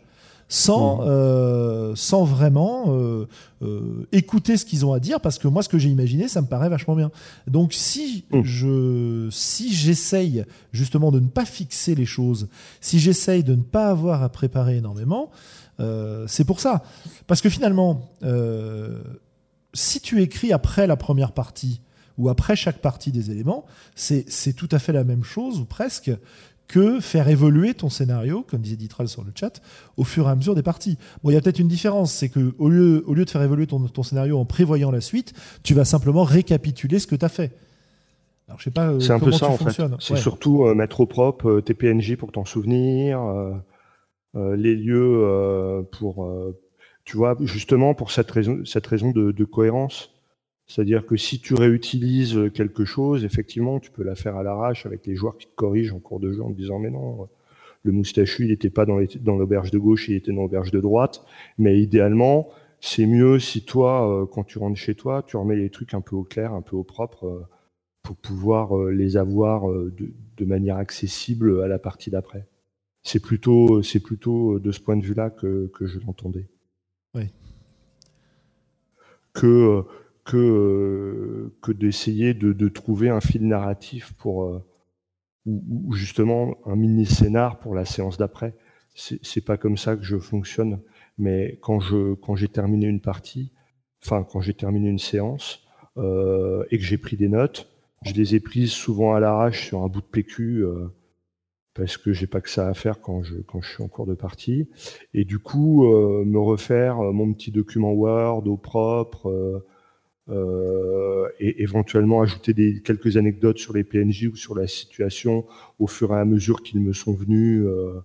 sans, 0.51 1.01
euh, 1.03 1.93
sans 1.95 2.23
vraiment 2.23 2.85
euh, 2.87 3.27
euh, 3.61 4.07
écouter 4.11 4.57
ce 4.57 4.65
qu'ils 4.65 4.85
ont 4.85 4.93
à 4.93 4.99
dire, 4.99 5.21
parce 5.21 5.37
que 5.37 5.47
moi, 5.47 5.61
ce 5.63 5.69
que 5.69 5.77
j'ai 5.77 5.89
imaginé, 5.89 6.27
ça 6.27 6.41
me 6.41 6.47
paraît 6.47 6.69
vachement 6.69 6.95
bien. 6.95 7.11
Donc, 7.47 7.71
si 7.73 8.25
Mm. 8.31 8.41
je, 8.43 9.27
si 9.31 9.73
j'essaye 9.73 10.43
justement 10.71 11.11
de 11.11 11.19
ne 11.19 11.27
pas 11.27 11.45
fixer 11.45 11.95
les 11.95 12.05
choses, 12.05 12.47
si 12.81 12.99
j'essaye 12.99 13.43
de 13.43 13.55
ne 13.55 13.61
pas 13.61 13.89
avoir 13.89 14.23
à 14.23 14.29
préparer 14.29 14.77
énormément, 14.77 15.29
euh, 15.79 16.25
c'est 16.27 16.43
pour 16.45 16.59
ça. 16.59 16.83
Parce 17.27 17.41
que 17.41 17.49
finalement, 17.49 18.09
euh, 18.23 19.01
si 19.73 20.01
tu 20.01 20.21
écris 20.21 20.51
après 20.51 20.87
la 20.87 20.97
première 20.97 21.31
partie 21.31 21.79
ou 22.17 22.27
après 22.27 22.55
chaque 22.55 22.79
partie 22.79 23.11
des 23.11 23.31
éléments, 23.31 23.65
c'est 23.95 24.25
c'est 24.27 24.53
tout 24.53 24.67
à 24.71 24.79
fait 24.79 24.91
la 24.93 25.03
même 25.03 25.23
chose 25.23 25.59
ou 25.59 25.65
presque 25.65 26.11
que 26.69 26.99
faire 27.01 27.27
évoluer 27.27 27.73
ton 27.73 27.89
scénario, 27.89 28.45
comme 28.47 28.61
disait 28.61 28.77
Ditral 28.77 29.09
sur 29.09 29.23
le 29.25 29.31
chat, 29.35 29.59
au 29.97 30.03
fur 30.05 30.27
et 30.27 30.31
à 30.31 30.35
mesure 30.35 30.55
des 30.55 30.63
parties. 30.63 30.97
Bon, 31.23 31.31
il 31.31 31.33
y 31.33 31.37
a 31.37 31.41
peut-être 31.41 31.59
une 31.59 31.67
différence, 31.67 32.13
c'est 32.13 32.29
que 32.29 32.53
au 32.59 32.69
lieu, 32.69 33.03
au 33.07 33.13
lieu 33.15 33.25
de 33.25 33.29
faire 33.29 33.41
évoluer 33.41 33.67
ton, 33.67 33.79
ton 33.87 34.03
scénario 34.03 34.37
en 34.39 34.45
prévoyant 34.45 34.91
la 34.91 35.01
suite, 35.01 35.33
tu 35.63 35.73
vas 35.73 35.83
simplement 35.83 36.23
récapituler 36.23 36.99
ce 36.99 37.07
que 37.07 37.15
tu 37.15 37.25
as 37.25 37.29
fait. 37.29 37.51
Alors, 38.47 38.59
je 38.59 38.65
sais 38.65 38.71
pas 38.71 38.89
euh, 38.91 38.99
C'est 38.99 39.11
un 39.11 39.19
peu 39.19 39.25
comment 39.25 39.37
ça 39.37 39.49
en 39.49 39.57
fait. 39.57 39.81
C'est 39.99 40.13
Ouais. 40.13 40.19
surtout 40.19 40.63
euh, 40.65 40.73
mettre 40.75 41.01
au 41.01 41.05
propre 41.05 41.49
euh, 41.49 41.61
tes 41.61 41.73
PNJ 41.73 42.15
pour 42.15 42.31
t'en 42.31 42.45
souvenir, 42.45 43.19
euh, 43.21 44.55
les 44.55 44.75
lieux 44.75 45.83
pour, 45.91 46.31
tu 47.03 47.17
vois, 47.17 47.35
justement 47.41 47.95
pour 47.95 48.11
cette 48.11 48.29
raison, 48.29 48.59
cette 48.63 48.85
raison 48.85 49.09
de, 49.11 49.31
de 49.31 49.43
cohérence. 49.43 50.11
C'est-à-dire 50.69 51.05
que 51.05 51.17
si 51.17 51.41
tu 51.41 51.53
réutilises 51.55 52.39
quelque 52.53 52.85
chose, 52.85 53.25
effectivement, 53.25 53.81
tu 53.81 53.91
peux 53.91 54.03
la 54.03 54.15
faire 54.15 54.37
à 54.37 54.43
l'arrache 54.43 54.85
avec 54.85 55.05
les 55.05 55.15
joueurs 55.15 55.37
qui 55.37 55.47
te 55.47 55.55
corrigent 55.55 55.93
en 55.93 55.99
cours 55.99 56.21
de 56.21 56.31
jeu 56.31 56.41
en 56.41 56.51
te 56.51 56.57
disant 56.57 56.79
mais 56.79 56.91
non, 56.91 57.27
le 57.83 57.91
moustachu 57.91 58.43
il 58.45 58.51
n'était 58.51 58.69
pas 58.69 58.85
dans 58.85 59.35
l'auberge 59.37 59.71
de 59.71 59.79
gauche, 59.79 60.07
il 60.07 60.15
était 60.15 60.31
dans 60.31 60.43
l'auberge 60.43 60.71
de 60.71 60.79
droite. 60.79 61.25
Mais 61.57 61.81
idéalement, 61.81 62.47
c'est 62.79 63.05
mieux 63.05 63.39
si 63.39 63.65
toi, 63.65 64.09
euh, 64.09 64.25
quand 64.25 64.45
tu 64.45 64.59
rentres 64.59 64.79
chez 64.79 64.95
toi, 64.95 65.23
tu 65.27 65.35
remets 65.35 65.57
les 65.57 65.69
trucs 65.69 65.93
un 65.93 66.01
peu 66.01 66.15
au 66.15 66.23
clair, 66.23 66.53
un 66.53 66.61
peu 66.61 66.77
au 66.77 66.83
propre. 66.85 67.25
euh, 67.25 67.45
pour 68.03 68.15
pouvoir 68.15 68.75
euh, 68.77 68.91
les 68.91 69.17
avoir 69.17 69.69
euh, 69.69 69.93
de, 69.97 70.11
de 70.37 70.45
manière 70.45 70.77
accessible 70.77 71.61
à 71.61 71.67
la 71.67 71.77
partie 71.79 72.09
d'après. 72.09 72.47
C'est 73.03 73.19
plutôt, 73.19 73.83
c'est 73.83 73.99
plutôt 73.99 74.55
euh, 74.55 74.59
de 74.59 74.71
ce 74.71 74.79
point 74.79 74.97
de 74.97 75.05
vue-là 75.05 75.29
que, 75.29 75.69
que 75.73 75.85
je 75.85 75.99
l'entendais. 75.99 76.47
Oui. 77.15 77.25
Que, 79.33 79.45
euh, 79.47 79.81
que, 80.29 80.37
euh, 80.37 81.55
que 81.63 81.71
d'essayer 81.71 82.35
de, 82.35 82.67
trouver 82.67 83.09
un 83.09 83.19
fil 83.19 83.47
narratif 83.47 84.13
pour, 84.13 84.43
euh, 84.43 84.63
ou, 85.47 85.91
justement 85.93 86.55
un 86.67 86.75
mini 86.75 87.07
scénar 87.07 87.57
pour 87.57 87.73
la 87.73 87.83
séance 87.83 88.19
d'après. 88.19 88.55
C'est 88.93 89.43
pas 89.43 89.57
comme 89.57 89.77
ça 89.77 89.95
que 89.95 90.03
je 90.03 90.17
fonctionne. 90.17 90.81
Mais 91.17 91.57
quand 91.63 91.79
je, 91.79 92.13
quand 92.13 92.35
j'ai 92.35 92.47
terminé 92.47 92.85
une 92.85 93.01
partie, 93.01 93.51
enfin 94.03 94.23
quand 94.23 94.39
j'ai 94.41 94.53
terminé 94.53 94.89
une 94.89 94.99
séance 94.99 95.61
euh, 95.97 96.63
et 96.69 96.77
que 96.77 96.83
j'ai 96.83 96.99
pris 96.99 97.17
des 97.17 97.29
notes, 97.29 97.67
je 98.03 98.13
les 98.13 98.35
ai 98.35 98.39
prises 98.39 98.71
souvent 98.71 99.15
à 99.15 99.19
l'arrache 99.19 99.65
sur 99.65 99.81
un 99.81 99.87
bout 99.87 100.01
de 100.01 100.05
PQ 100.05 100.63
parce 101.73 101.97
que 101.97 102.13
j'ai 102.13 102.27
pas 102.27 102.41
que 102.41 102.49
ça 102.49 102.67
à 102.67 102.73
faire 102.73 103.01
quand 103.01 103.23
je 103.23 103.37
quand 103.37 103.61
je 103.61 103.69
suis 103.69 103.83
en 103.83 103.87
cours 103.87 104.05
de 104.05 104.13
partie. 104.13 104.69
Et 105.13 105.25
du 105.25 105.39
coup, 105.39 105.85
me 105.85 106.39
refaire 106.39 106.97
mon 106.97 107.33
petit 107.33 107.51
document 107.51 107.93
Word 107.93 108.47
au 108.47 108.57
propre. 108.57 109.63
Euh, 110.29 111.27
et 111.39 111.61
éventuellement 111.63 112.21
ajouter 112.21 112.53
des, 112.53 112.81
quelques 112.81 113.17
anecdotes 113.17 113.57
sur 113.57 113.73
les 113.73 113.83
PNJ 113.83 114.25
ou 114.25 114.35
sur 114.35 114.55
la 114.55 114.67
situation 114.67 115.45
au 115.79 115.87
fur 115.87 116.13
et 116.13 116.19
à 116.19 116.25
mesure 116.25 116.61
qu'ils 116.61 116.81
me 116.81 116.93
sont 116.93 117.13
venus 117.13 117.63
euh, 117.65 117.99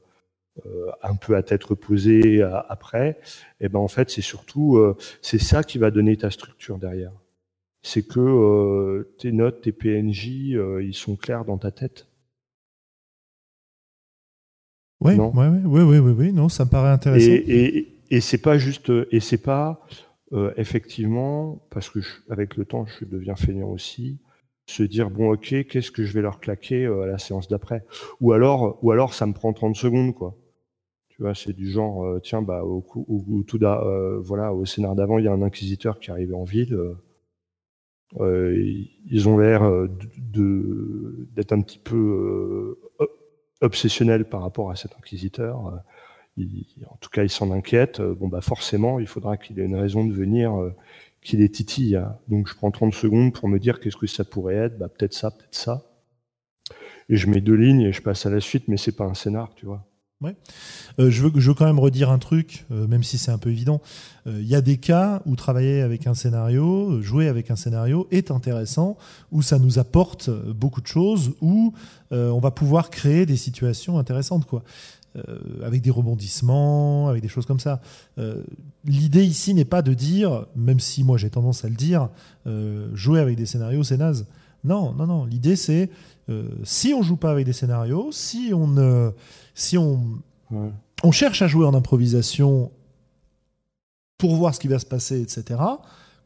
euh, 0.64 0.90
un 1.02 1.16
peu 1.16 1.36
à 1.36 1.42
tête 1.42 1.64
reposée 1.64 2.42
après, 2.68 3.18
et 3.60 3.68
ben 3.68 3.80
en 3.80 3.88
fait 3.88 4.08
c'est 4.10 4.22
surtout 4.22 4.76
euh, 4.76 4.96
c'est 5.20 5.40
ça 5.40 5.62
qui 5.64 5.78
va 5.78 5.90
donner 5.90 6.16
ta 6.16 6.30
structure 6.30 6.78
derrière. 6.78 7.12
C'est 7.82 8.06
que 8.06 9.06
tes 9.18 9.30
notes, 9.30 9.60
tes 9.62 9.72
PNJ, 9.72 10.26
ils 10.26 10.94
sont 10.94 11.16
clairs 11.16 11.44
dans 11.44 11.58
ta 11.58 11.70
tête. 11.70 12.06
Ouais, 15.02 15.16
ouais, 15.18 15.48
ouais, 15.82 15.82
ouais, 15.82 15.98
ouais, 15.98 16.32
non, 16.32 16.48
ça 16.48 16.64
me 16.64 16.70
paraît 16.70 16.88
Et, 16.88 16.92
intéressant. 16.92 17.30
et, 17.30 17.88
et 18.10 18.20
c'est 18.22 18.38
pas 18.38 18.56
juste, 18.56 18.90
et 19.10 19.20
c'est 19.20 19.42
pas 19.42 19.86
euh, 20.34 20.52
effectivement 20.56 21.60
parce 21.70 21.90
que 21.90 22.00
avec 22.30 22.56
le 22.56 22.64
temps 22.64 22.86
je 22.86 23.04
deviens 23.04 23.36
feignant 23.36 23.68
aussi, 23.70 24.18
se 24.66 24.82
dire 24.82 25.10
bon 25.10 25.32
ok 25.32 25.66
qu'est-ce 25.68 25.90
que 25.90 26.04
je 26.04 26.12
vais 26.12 26.22
leur 26.22 26.40
claquer 26.40 26.84
euh, 26.86 27.02
à 27.02 27.06
la 27.06 27.18
séance 27.18 27.48
d'après, 27.48 27.84
ou 28.20 28.32
alors 28.32 28.78
ou 28.82 28.90
alors 28.92 29.14
ça 29.14 29.26
me 29.26 29.32
prend 29.34 29.52
30 29.52 29.76
secondes 29.76 30.14
quoi. 30.14 30.36
Tu 31.10 31.22
vois 31.22 31.34
c'est 31.34 31.54
du 31.54 31.70
genre 31.70 32.04
euh, 32.06 32.20
tiens 32.22 32.42
bah 32.42 32.64
au, 32.64 32.80
coup- 32.82 33.06
au, 33.08 33.42
tout 33.44 33.58
au 34.54 34.64
scénar 34.66 34.94
d'avant 34.96 35.18
il 35.18 35.26
y 35.26 35.28
a 35.28 35.32
un 35.32 35.42
inquisiteur 35.42 36.00
qui 36.00 36.10
est 36.10 36.14
arrivé 36.14 36.34
en 36.34 36.44
ville. 36.44 36.78
ils- 38.20 39.28
ont 39.28 39.38
l'air 39.38 39.62
d'être 41.34 41.52
un 41.52 41.60
petit 41.60 41.78
peu 41.78 42.78
ob- 42.98 43.08
obsessionnels 43.60 44.28
par 44.28 44.42
rapport 44.42 44.70
à 44.70 44.76
cet 44.76 44.94
inquisiteur. 44.96 45.80
En 46.38 46.96
tout 47.00 47.10
cas, 47.10 47.22
il 47.22 47.30
s'en 47.30 47.50
inquiète. 47.50 48.00
Euh, 48.00 48.14
Bon, 48.14 48.28
bah 48.28 48.40
forcément, 48.40 48.98
il 48.98 49.06
faudra 49.06 49.36
qu'il 49.36 49.58
ait 49.60 49.64
une 49.64 49.76
raison 49.76 50.04
de 50.04 50.12
venir, 50.12 50.58
euh, 50.58 50.74
qu'il 51.22 51.40
les 51.40 51.48
titille. 51.48 52.00
Donc, 52.28 52.48
je 52.48 52.54
prends 52.54 52.70
30 52.70 52.94
secondes 52.94 53.32
pour 53.32 53.48
me 53.48 53.58
dire 53.58 53.80
qu'est-ce 53.80 53.96
que 53.96 54.06
ça 54.06 54.24
pourrait 54.24 54.56
être. 54.56 54.78
Bah, 54.78 54.88
peut-être 54.88 55.14
ça, 55.14 55.30
peut-être 55.30 55.54
ça. 55.54 55.82
Et 57.08 57.16
je 57.16 57.28
mets 57.28 57.40
deux 57.40 57.54
lignes 57.54 57.82
et 57.82 57.92
je 57.92 58.02
passe 58.02 58.26
à 58.26 58.30
la 58.30 58.40
suite, 58.40 58.64
mais 58.68 58.76
c'est 58.76 58.96
pas 58.96 59.04
un 59.04 59.14
scénar, 59.14 59.54
tu 59.54 59.66
vois. 59.66 59.86
Euh, 60.98 61.10
je, 61.10 61.22
veux, 61.22 61.54
quand 61.54 61.66
même 61.66 61.78
redire 61.78 62.08
un 62.08 62.18
truc, 62.18 62.64
même 62.70 63.02
si 63.02 63.18
c'est 63.18 63.30
un 63.30 63.36
peu 63.36 63.50
évident. 63.50 63.82
Il 64.24 64.46
y 64.46 64.54
a 64.54 64.62
des 64.62 64.78
cas 64.78 65.20
où 65.26 65.36
travailler 65.36 65.82
avec 65.82 66.06
un 66.06 66.14
scénario, 66.14 67.02
jouer 67.02 67.28
avec 67.28 67.50
un 67.50 67.56
scénario 67.56 68.08
est 68.10 68.30
intéressant, 68.30 68.96
où 69.32 69.42
ça 69.42 69.58
nous 69.58 69.78
apporte 69.78 70.30
beaucoup 70.30 70.80
de 70.80 70.86
choses, 70.86 71.34
où 71.42 71.74
on 72.10 72.38
va 72.38 72.50
pouvoir 72.50 72.88
créer 72.88 73.26
des 73.26 73.36
situations 73.36 73.98
intéressantes, 73.98 74.46
quoi. 74.46 74.62
Euh, 75.16 75.38
avec 75.64 75.80
des 75.80 75.90
rebondissements, 75.92 77.08
avec 77.08 77.22
des 77.22 77.28
choses 77.28 77.46
comme 77.46 77.60
ça. 77.60 77.80
Euh, 78.18 78.42
L'idée 78.84 79.24
ici 79.24 79.54
n'est 79.54 79.64
pas 79.64 79.80
de 79.80 79.94
dire, 79.94 80.46
même 80.56 80.80
si 80.80 81.04
moi 81.04 81.18
j'ai 81.18 81.30
tendance 81.30 81.64
à 81.64 81.68
le 81.68 81.76
dire, 81.76 82.08
euh, 82.48 82.90
jouer 82.96 83.20
avec 83.20 83.36
des 83.36 83.46
scénarios 83.46 83.84
c'est 83.84 83.96
naze. 83.96 84.26
Non, 84.64 84.92
non, 84.92 85.06
non. 85.06 85.24
L'idée 85.24 85.54
c'est 85.54 85.88
euh, 86.30 86.48
si 86.64 86.92
on 86.94 87.02
joue 87.02 87.16
pas 87.16 87.30
avec 87.30 87.46
des 87.46 87.52
scénarios, 87.52 88.10
si 88.10 88.50
on 88.52 88.66
ne, 88.66 89.10
si 89.54 89.78
on 89.78 90.00
Ouais. 90.50 90.70
on 91.04 91.12
cherche 91.12 91.42
à 91.42 91.46
jouer 91.46 91.64
en 91.64 91.74
improvisation 91.74 92.72
pour 94.18 94.34
voir 94.36 94.52
ce 94.54 94.60
qui 94.60 94.68
va 94.68 94.78
se 94.78 94.86
passer, 94.86 95.20
etc. 95.20 95.60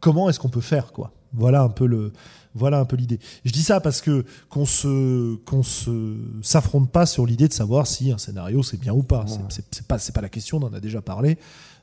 Comment 0.00 0.28
est-ce 0.30 0.40
qu'on 0.40 0.48
peut 0.48 0.60
faire, 0.60 0.92
quoi? 0.92 1.12
Voilà 1.32 1.62
un 1.62 1.68
peu 1.68 1.86
le, 1.86 2.12
voilà 2.54 2.78
un 2.80 2.84
peu 2.84 2.96
l'idée. 2.96 3.18
Je 3.44 3.52
dis 3.52 3.62
ça 3.62 3.80
parce 3.80 4.00
que 4.00 4.24
qu'on 4.48 4.64
se, 4.66 5.36
qu'on 5.44 5.62
se 5.62 6.16
s'affronte 6.42 6.90
pas 6.90 7.06
sur 7.06 7.26
l'idée 7.26 7.48
de 7.48 7.52
savoir 7.52 7.86
si 7.86 8.10
un 8.12 8.18
scénario 8.18 8.62
c'est 8.62 8.80
bien 8.80 8.92
ou 8.94 9.02
pas. 9.02 9.24
C'est- 9.26 9.36
Ouais. 9.38 9.64
C'est 9.70 9.86
pas, 9.86 9.98
c'est 9.98 10.14
pas 10.14 10.22
la 10.22 10.28
question. 10.30 10.58
On 10.58 10.62
en 10.64 10.72
a 10.72 10.80
déjà 10.80 11.00
parlé. 11.02 11.38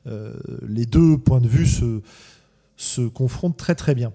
Euh, 0.07 0.33
les 0.67 0.85
deux 0.85 1.17
points 1.17 1.41
de 1.41 1.47
vue 1.47 1.65
se 1.67 2.01
se 2.77 3.01
confrontent 3.01 3.55
très 3.57 3.73
très 3.75 3.95
bien. 3.95 4.11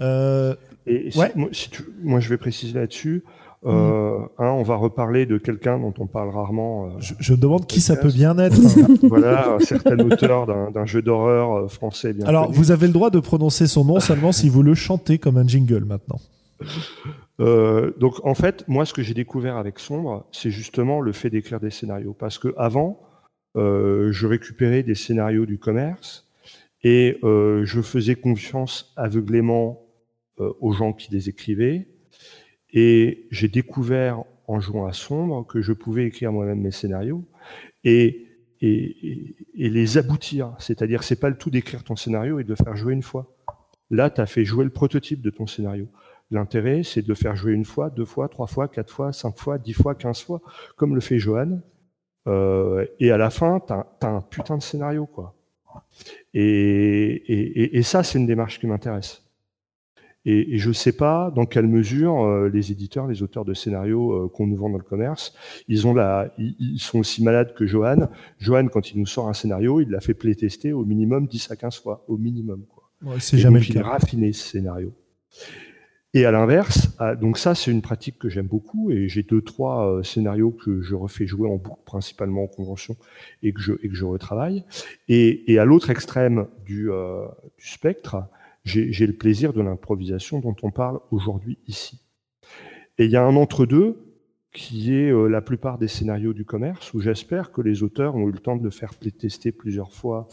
Euh, 0.00 0.54
Et 0.86 1.10
si- 1.10 1.18
Ouais. 1.18 1.32
moi, 1.34 1.48
si 1.52 1.68
tu- 1.70 1.84
moi, 2.02 2.20
je 2.20 2.28
vais 2.28 2.36
préciser 2.36 2.72
là-dessus. 2.78 3.24
Euh, 3.66 4.18
un, 4.38 4.48
on 4.50 4.62
va 4.62 4.76
reparler 4.76 5.24
de 5.24 5.38
quelqu'un 5.38 5.78
dont 5.78 5.94
on 5.98 6.06
parle 6.06 6.28
rarement. 6.28 6.86
euh, 6.86 6.90
je, 6.98 7.14
je 7.18 7.32
me 7.32 7.38
demande 7.38 7.66
qui 7.66 7.80
ça 7.80 7.96
peut 7.96 8.10
bien 8.12 8.36
être. 8.38 8.58
hein. 8.58 8.94
voilà, 9.08 9.54
un 9.54 9.58
certain 9.60 9.98
auteur 10.00 10.46
d'un 10.70 10.84
jeu 10.84 11.00
d'horreur 11.00 11.52
euh, 11.56 11.68
français 11.68 12.12
bien 12.12 12.26
Alors, 12.26 12.46
connu. 12.46 12.58
vous 12.58 12.70
avez 12.72 12.86
le 12.86 12.92
droit 12.92 13.08
de 13.10 13.20
prononcer 13.20 13.66
son 13.66 13.84
nom 13.86 14.00
seulement 14.00 14.32
si 14.32 14.50
vous 14.50 14.62
le 14.62 14.74
chantez 14.74 15.16
comme 15.18 15.38
un 15.38 15.46
jingle 15.46 15.84
maintenant. 15.84 16.20
Euh, 17.40 17.92
donc 17.98 18.14
en 18.24 18.34
fait, 18.34 18.64
moi, 18.68 18.84
ce 18.84 18.92
que 18.92 19.02
j'ai 19.02 19.14
découvert 19.14 19.56
avec 19.56 19.78
Sombre, 19.78 20.26
c'est 20.30 20.50
justement 20.50 21.00
le 21.00 21.12
fait 21.12 21.30
d'écrire 21.30 21.58
des 21.60 21.70
scénarios. 21.70 22.12
Parce 22.12 22.38
que 22.38 22.54
avant, 22.58 23.00
je 23.56 24.26
récupérais 24.26 24.82
des 24.82 24.94
scénarios 24.94 25.46
du 25.46 25.58
commerce 25.58 26.26
et 26.82 27.18
je 27.22 27.80
faisais 27.82 28.14
confiance 28.14 28.92
aveuglément 28.96 29.80
aux 30.38 30.72
gens 30.72 30.92
qui 30.92 31.12
les 31.12 31.28
écrivaient. 31.28 31.88
Et 32.74 33.26
j'ai 33.30 33.48
découvert 33.48 34.24
en 34.46 34.60
jouant 34.60 34.86
à 34.86 34.92
Sombre 34.92 35.46
que 35.46 35.62
je 35.62 35.72
pouvais 35.72 36.04
écrire 36.04 36.32
moi-même 36.32 36.60
mes 36.60 36.72
scénarios 36.72 37.24
et, 37.84 38.20
les 38.60 39.98
aboutir. 39.98 40.54
C'est-à-dire, 40.58 41.02
c'est 41.02 41.20
pas 41.20 41.28
le 41.28 41.36
tout 41.36 41.50
d'écrire 41.50 41.84
ton 41.84 41.96
scénario 41.96 42.38
et 42.38 42.44
de 42.44 42.48
le 42.48 42.56
faire 42.56 42.76
jouer 42.76 42.94
une 42.94 43.02
fois. 43.02 43.34
Là, 43.90 44.10
tu 44.10 44.20
as 44.20 44.26
fait 44.26 44.44
jouer 44.44 44.64
le 44.64 44.70
prototype 44.70 45.20
de 45.20 45.30
ton 45.30 45.46
scénario. 45.46 45.86
L'intérêt, 46.30 46.82
c'est 46.82 47.02
de 47.02 47.14
faire 47.14 47.36
jouer 47.36 47.52
une 47.52 47.66
fois, 47.66 47.90
deux 47.90 48.06
fois, 48.06 48.28
trois 48.28 48.46
fois, 48.46 48.68
quatre 48.68 48.90
fois, 48.90 49.12
cinq 49.12 49.38
fois, 49.38 49.58
dix 49.58 49.74
fois, 49.74 49.94
quinze 49.94 50.20
fois, 50.20 50.40
comme 50.76 50.94
le 50.94 51.00
fait 51.00 51.18
Johan. 51.18 51.60
Euh, 52.26 52.86
et 53.00 53.10
à 53.10 53.18
la 53.18 53.30
fin, 53.30 53.60
tu 53.60 53.72
as, 53.72 54.08
un 54.08 54.22
putain 54.22 54.56
de 54.56 54.62
scénario, 54.62 55.06
quoi. 55.06 55.34
Et, 56.32 57.80
ça, 57.82 58.02
c'est 58.02 58.18
une 58.18 58.26
démarche 58.26 58.58
qui 58.58 58.66
m'intéresse. 58.66 59.23
Et, 60.26 60.58
je 60.58 60.68
ne 60.68 60.74
sais 60.74 60.92
pas 60.92 61.30
dans 61.34 61.44
quelle 61.44 61.66
mesure 61.66 62.24
euh, 62.24 62.48
les 62.48 62.72
éditeurs, 62.72 63.06
les 63.06 63.22
auteurs 63.22 63.44
de 63.44 63.52
scénarios 63.52 64.12
euh, 64.12 64.28
qu'on 64.28 64.46
nous 64.46 64.56
vend 64.56 64.70
dans 64.70 64.78
le 64.78 64.84
commerce, 64.84 65.34
ils 65.68 65.86
ont 65.86 65.94
la, 65.94 66.32
ils, 66.38 66.78
sont 66.78 66.98
aussi 67.00 67.22
malades 67.22 67.54
que 67.54 67.66
Johan. 67.66 68.08
Johan, 68.38 68.68
quand 68.68 68.90
il 68.90 68.98
nous 68.98 69.06
sort 69.06 69.28
un 69.28 69.34
scénario, 69.34 69.80
il 69.80 69.90
l'a 69.90 70.00
fait 70.00 70.14
playtester 70.14 70.72
au 70.72 70.84
minimum 70.84 71.26
10 71.26 71.50
à 71.50 71.56
15 71.56 71.78
fois, 71.80 72.04
au 72.08 72.16
minimum. 72.16 72.64
Quoi. 72.68 73.16
c'est 73.18 73.38
jamais 73.38 73.60
le 73.60 73.66
cas. 73.66 73.72
Il 73.74 73.78
a 73.78 73.88
raffiné 73.88 74.32
ce 74.32 74.48
scénario. 74.48 74.92
Et 76.14 76.24
à 76.26 76.30
l'inverse, 76.30 76.94
ah, 77.00 77.16
donc 77.16 77.38
ça 77.38 77.56
c'est 77.56 77.72
une 77.72 77.82
pratique 77.82 78.20
que 78.20 78.28
j'aime 78.28 78.46
beaucoup 78.46 78.92
et 78.92 79.08
j'ai 79.08 79.24
deux 79.24 79.42
trois 79.42 79.90
euh, 79.90 80.04
scénarios 80.04 80.52
que 80.52 80.80
je 80.80 80.94
refais 80.94 81.26
jouer 81.26 81.48
en 81.48 81.56
boucle 81.56 81.82
principalement 81.84 82.44
en 82.44 82.46
convention 82.46 82.96
et 83.42 83.52
que 83.52 83.60
je 83.60 83.72
et 83.82 83.88
que 83.88 83.96
je 83.96 84.04
retravaille. 84.04 84.64
Et, 85.08 85.52
et 85.52 85.58
à 85.58 85.64
l'autre 85.64 85.90
extrême 85.90 86.46
du, 86.64 86.88
euh, 86.92 87.26
du 87.58 87.66
spectre, 87.66 88.28
j'ai 88.64 89.06
le 89.06 89.16
plaisir 89.16 89.52
de 89.52 89.60
l'improvisation 89.60 90.40
dont 90.40 90.56
on 90.62 90.70
parle 90.70 91.00
aujourd'hui 91.10 91.58
ici. 91.66 92.00
Et 92.98 93.06
il 93.06 93.10
y 93.10 93.16
a 93.16 93.24
un 93.24 93.36
entre 93.36 93.66
deux 93.66 94.14
qui 94.52 94.94
est 94.94 95.10
euh, 95.10 95.26
la 95.26 95.42
plupart 95.42 95.78
des 95.78 95.88
scénarios 95.88 96.32
du 96.32 96.44
commerce 96.44 96.94
où 96.94 97.00
j'espère 97.00 97.50
que 97.50 97.60
les 97.60 97.82
auteurs 97.82 98.14
ont 98.14 98.28
eu 98.28 98.32
le 98.32 98.38
temps 98.38 98.56
de 98.56 98.62
le 98.62 98.70
faire 98.70 98.94
tester 98.96 99.50
plusieurs 99.50 99.92
fois 99.92 100.28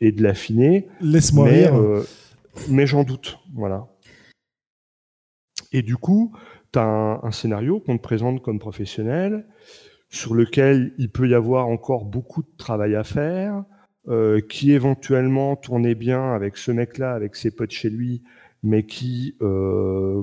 et 0.00 0.12
de 0.12 0.22
l'affiner. 0.22 0.86
Laisse-moi 1.00 1.46
rire. 1.46 1.74
mais 2.70 2.86
j'en 2.86 3.02
doute, 3.02 3.38
voilà. 3.52 3.88
Et 5.72 5.82
du 5.82 5.96
coup, 5.96 6.32
tu 6.72 6.78
as 6.78 7.20
un, 7.22 7.30
scénario 7.32 7.80
qu'on 7.80 7.96
te 7.96 8.02
présente 8.02 8.40
comme 8.42 8.60
professionnel, 8.60 9.44
sur 10.08 10.34
lequel 10.34 10.94
il 10.98 11.10
peut 11.10 11.28
y 11.28 11.34
avoir 11.34 11.66
encore 11.66 12.04
beaucoup 12.04 12.42
de 12.42 12.56
travail 12.56 12.94
à 12.94 13.02
faire, 13.02 13.64
euh, 14.08 14.40
qui 14.40 14.72
éventuellement 14.72 15.56
tournait 15.56 15.94
bien 15.94 16.32
avec 16.32 16.56
ce 16.56 16.70
mec-là, 16.70 17.14
avec 17.14 17.36
ses 17.36 17.50
potes 17.50 17.70
chez 17.70 17.90
lui, 17.90 18.22
mais 18.62 18.84
qui 18.84 19.36
euh, 19.42 20.22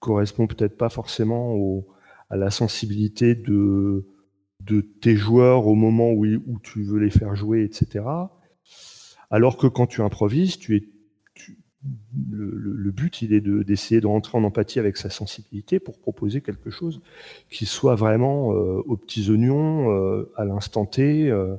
correspond 0.00 0.46
peut-être 0.46 0.76
pas 0.76 0.88
forcément 0.88 1.54
au, 1.54 1.86
à 2.30 2.36
la 2.36 2.50
sensibilité 2.50 3.34
de, 3.34 4.06
de 4.60 4.80
tes 4.80 5.16
joueurs 5.16 5.66
au 5.66 5.74
moment 5.74 6.12
où, 6.12 6.26
tu 6.62 6.82
veux 6.82 6.98
les 6.98 7.10
faire 7.10 7.34
jouer, 7.34 7.64
etc. 7.64 8.04
Alors 9.30 9.56
que 9.56 9.66
quand 9.66 9.86
tu 9.86 10.02
improvises, 10.02 10.58
tu 10.58 10.76
es 10.76 10.82
le, 12.28 12.90
but, 12.90 13.22
il 13.22 13.32
est 13.32 13.40
d'essayer 13.40 14.00
de, 14.00 14.06
rentrer 14.06 14.36
en 14.36 14.44
empathie 14.44 14.78
avec 14.78 14.96
sa 14.96 15.10
sensibilité 15.10 15.78
pour 15.78 15.98
proposer 15.98 16.40
quelque 16.40 16.70
chose 16.70 17.00
qui 17.50 17.66
soit 17.66 17.94
vraiment 17.94 18.52
euh, 18.52 18.82
aux 18.86 18.96
petits 18.96 19.30
oignons, 19.30 19.92
euh, 19.92 20.30
à 20.36 20.44
l'instant 20.44 20.86
T, 20.86 21.30
euh, 21.30 21.56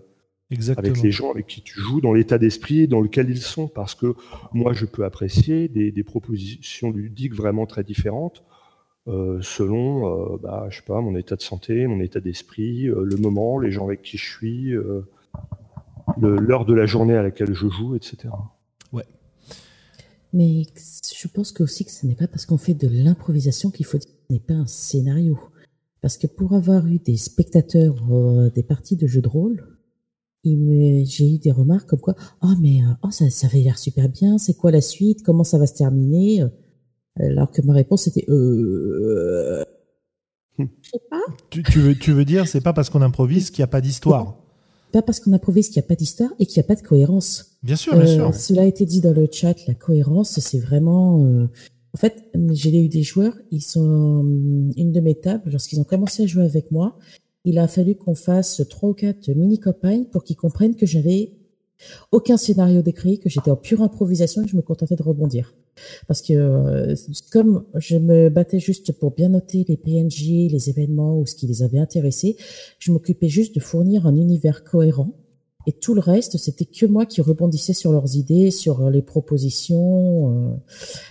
avec 0.78 1.02
les 1.02 1.12
gens 1.12 1.32
avec 1.32 1.48
qui 1.48 1.62
tu 1.62 1.80
joues, 1.80 2.02
dans 2.02 2.14
l'état 2.14 2.38
d'esprit 2.38 2.88
dans 2.88 3.02
lequel 3.02 3.30
ils 3.30 3.42
sont. 3.42 3.68
Parce 3.68 3.96
que 3.96 4.16
moi, 4.54 4.74
je 4.74 4.86
peux 4.86 5.06
apprécier 5.06 5.68
des, 5.68 6.04
propositions 6.04 6.92
ludiques 6.92 7.36
vraiment 7.36 7.66
très 7.66 7.84
différentes 7.84 8.44
selon, 9.06 10.38
bah, 10.38 10.68
je 10.70 10.78
sais 10.78 10.86
pas, 10.86 11.02
mon 11.02 11.16
état 11.16 11.36
de 11.36 11.42
santé, 11.42 11.88
mon 11.88 12.00
état 12.00 12.20
d'esprit, 12.20 12.84
le 12.84 13.16
moment, 13.18 13.60
les 13.60 13.72
gens 13.72 13.86
avec 13.86 14.02
qui 14.02 14.18
je 14.18 14.30
suis, 14.30 14.74
l'heure 16.20 16.66
de 16.66 16.74
la 16.74 16.86
journée 16.86 17.16
à 17.16 17.24
laquelle 17.24 17.54
je 17.54 17.68
joue, 17.68 17.96
etc. 17.96 18.30
Mais 20.34 20.64
je 21.20 21.28
pense 21.28 21.52
que 21.52 21.64
aussi 21.64 21.86
que 21.86 21.92
ce 21.92 22.06
n'est 22.06 22.16
pas 22.16 22.28
parce 22.28 22.46
qu'on 22.46 22.58
fait 22.58 22.74
de 22.74 22.88
l'improvisation 22.88 23.72
qu'il 23.72 23.86
faut 23.86 23.98
dire 23.98 24.10
que 24.10 24.18
ce 24.28 24.34
n'est 24.34 24.40
pas 24.40 24.54
un 24.54 24.68
scénario. 24.68 25.40
Parce 26.02 26.18
que 26.18 26.28
pour 26.28 26.54
avoir 26.54 26.88
eu 26.88 27.00
des 27.00 27.18
spectateurs 27.18 27.96
euh, 28.12 28.50
des 28.52 28.64
parties 28.64 28.96
de 28.96 29.08
jeux 29.08 29.22
de 29.22 29.28
rôle, 29.28 29.79
j'ai 30.44 31.36
eu 31.36 31.38
des 31.38 31.52
remarques 31.52 31.90
comme 31.90 32.00
quoi 32.00 32.16
oh 32.42 32.54
mais 32.62 32.80
oh 33.04 33.12
ça 33.12 33.30
ça 33.30 33.48
avait 33.48 33.60
l'air 33.60 33.78
super 33.78 34.08
bien 34.08 34.38
c'est 34.38 34.56
quoi 34.56 34.72
la 34.72 34.82
suite 34.82 35.22
comment 35.24 35.44
ça 35.44 35.58
va 35.58 35.68
se 35.68 35.74
terminer? 35.74 36.46
Alors 37.20 37.52
que 37.52 37.62
ma 37.62 37.74
réponse 37.74 38.08
était 38.08 38.26
euh, 38.30 39.64
je 40.58 40.66
sais 40.92 41.02
pas 41.10 41.22
tu, 41.50 41.64
tu, 41.64 41.80
veux 41.80 41.96
tu 41.96 42.14
veux 42.14 42.26
dire 42.26 42.48
c'est 42.48 42.62
pas 42.62 42.74
parce 42.74 42.90
qu'on 42.90 43.02
improvise 43.02 43.50
qu'il 43.50 43.62
n'y 43.62 43.66
a 43.66 43.68
pas 43.68 43.82
d'histoire 43.82 44.40
pas 44.92 45.02
parce 45.02 45.20
qu'on 45.20 45.34
improvise 45.34 45.68
qu'il 45.70 45.80
n'y 45.80 45.86
a 45.86 45.88
pas 45.88 45.96
d'histoire 45.96 46.32
et 46.40 46.46
qu'il 46.46 46.60
n'y 46.60 46.66
a 46.66 46.68
pas 46.68 46.76
de 46.76 46.86
cohérence. 46.86 47.58
Bien 47.64 47.76
sûr, 47.76 47.96
bien 47.96 48.08
sûr. 48.08 48.28
Euh, 48.28 48.32
cela 48.32 48.64
a 48.64 48.66
été 48.66 48.86
dit 48.86 49.02
dans 49.02 49.14
le 49.14 49.28
chat, 49.32 49.56
la 49.68 49.76
cohérence, 49.76 50.40
c'est 50.40 50.60
vraiment. 50.60 51.24
Euh, 51.24 51.48
en 51.94 51.98
fait, 51.98 52.26
j'ai 52.52 52.84
eu 52.84 52.90
des 52.90 53.04
joueurs, 53.04 53.36
ils 53.52 53.62
sont 53.62 54.24
une 54.78 54.92
de 54.92 55.00
mes 55.00 55.16
tables, 55.16 55.50
lorsqu'ils 55.52 55.80
ont 55.80 55.84
commencé 55.84 56.24
à 56.24 56.26
jouer 56.28 56.44
avec 56.44 56.72
moi, 56.72 56.98
il 57.46 57.58
a 57.58 57.68
fallu 57.68 57.96
qu'on 57.96 58.16
fasse 58.16 58.62
trois 58.70 58.90
ou 58.90 58.94
quatre 58.94 59.30
mini-campagnes 59.30 60.06
pour 60.06 60.24
qu'ils 60.24 60.36
comprennent 60.36 60.76
que 60.76 60.86
j'avais 60.86 61.34
aucun 62.12 62.38
scénario 62.38 62.82
décrit, 62.82 63.20
que 63.20 63.30
j'étais 63.30 63.52
en 63.52 63.56
pure 63.56 63.82
improvisation 63.82 64.42
et 64.42 64.46
que 64.46 64.52
je 64.52 64.58
me 64.58 64.62
contentais 64.62 64.96
de 64.96 65.04
rebondir. 65.04 65.54
Parce 66.08 66.22
que 66.22 66.34
euh, 66.34 66.96
comme 67.32 67.64
je 67.76 67.98
me 67.98 68.30
battais 68.30 68.60
juste 68.60 68.92
pour 68.92 69.12
bien 69.12 69.30
noter 69.30 69.66
les 69.68 69.78
PNJ, 69.78 70.52
les 70.52 70.70
événements 70.70 71.18
ou 71.18 71.26
ce 71.26 71.36
qui 71.36 71.48
les 71.48 71.64
avait 71.64 71.80
intéressés, 71.80 72.36
je 72.80 72.92
m'occupais 72.92 73.30
juste 73.30 73.56
de 73.56 73.62
fournir 73.62 74.06
un 74.06 74.16
univers 74.16 74.66
cohérent. 74.66 75.14
Et 75.68 75.72
tout 75.72 75.94
le 75.94 76.02
reste, 76.02 76.38
c'était 76.38 76.66
que 76.66 76.86
moi 76.86 77.06
qui 77.06 77.22
rebondissais 77.22 77.74
sur 77.74 77.92
leurs 77.92 78.16
idées, 78.16 78.50
sur 78.50 78.90
les 78.90 79.02
propositions. 79.02 80.34
Euh, 80.34 80.56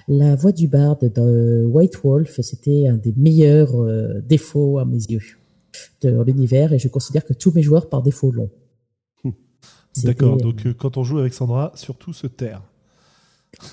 la 0.08 0.36
voix 0.36 0.52
du 0.52 0.68
barde 0.68 1.10
de 1.12 1.64
White 1.64 1.96
Wolf, 2.02 2.40
c'était 2.42 2.88
un 2.88 2.96
des 2.96 3.14
meilleurs 3.16 3.80
euh, 3.80 4.20
défauts 4.20 4.78
à 4.78 4.84
mes 4.84 4.96
yeux 4.96 5.38
de 6.02 6.22
l'univers. 6.22 6.72
Et 6.72 6.78
je 6.78 6.88
considère 6.88 7.24
que 7.24 7.32
tous 7.32 7.52
mes 7.52 7.62
joueurs, 7.62 7.88
par 7.88 8.02
défaut, 8.02 8.30
l'ont. 8.30 8.50
D'accord, 10.04 10.36
donc 10.36 10.72
quand 10.76 10.96
on 10.96 11.02
joue 11.02 11.18
avec 11.18 11.34
Sandra, 11.34 11.72
surtout 11.74 12.12
se 12.12 12.26
taire. 12.26 12.62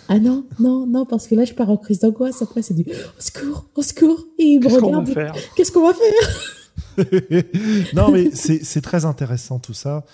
Ah 0.08 0.20
non, 0.20 0.46
non, 0.60 0.88
non, 0.88 1.06
parce 1.06 1.28
que 1.28 1.36
là, 1.36 1.46
je 1.46 1.54
pars 1.54 1.70
en 1.70 1.78
crise 1.78 2.00
d'angoisse. 2.00 2.42
Après, 2.42 2.62
c'est 2.62 2.74
du 2.74 2.84
au 2.84 3.22
secours, 3.22 3.66
au 3.76 3.82
secours. 3.82 4.26
Et 4.40 4.44
il 4.44 4.60
me 4.60 4.68
regarde. 4.68 5.34
Qu'est-ce 5.56 5.72
qu'on 5.72 5.88
va 5.88 5.94
faire? 5.94 6.54
Non, 7.94 8.10
mais 8.10 8.32
c'est 8.32 8.82
très 8.82 9.04
intéressant 9.04 9.60
tout 9.60 9.74
ça. 9.74 10.06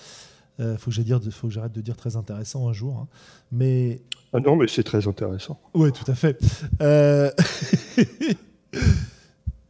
Il 0.60 0.66
euh, 0.66 0.78
faut 0.78 0.92
que 0.92 1.50
j'arrête 1.50 1.72
de 1.72 1.82
dire 1.82 1.96
très 1.96 2.16
intéressant 2.16 2.68
un 2.68 2.74
jour. 2.74 2.98
Hein. 2.98 3.08
Mais... 3.52 4.02
Ah 4.34 4.40
non, 4.40 4.56
mais 4.56 4.68
c'est 4.68 4.84
très 4.84 5.08
intéressant. 5.08 5.60
Oui, 5.74 5.92
tout 5.92 6.10
à 6.10 6.16
fait. 6.16 6.40
Euh, 6.82 7.32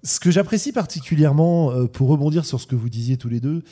ce 0.04 0.20
que 0.20 0.32
j'apprécie 0.32 0.72
particulièrement, 0.72 1.72
euh, 1.72 1.88
pour 1.88 2.10
rebondir 2.10 2.46
sur 2.46 2.60
ce 2.60 2.68
que 2.68 2.76
vous 2.76 2.90
disiez 2.90 3.18
tous 3.18 3.30
les 3.30 3.40
deux, 3.40 3.64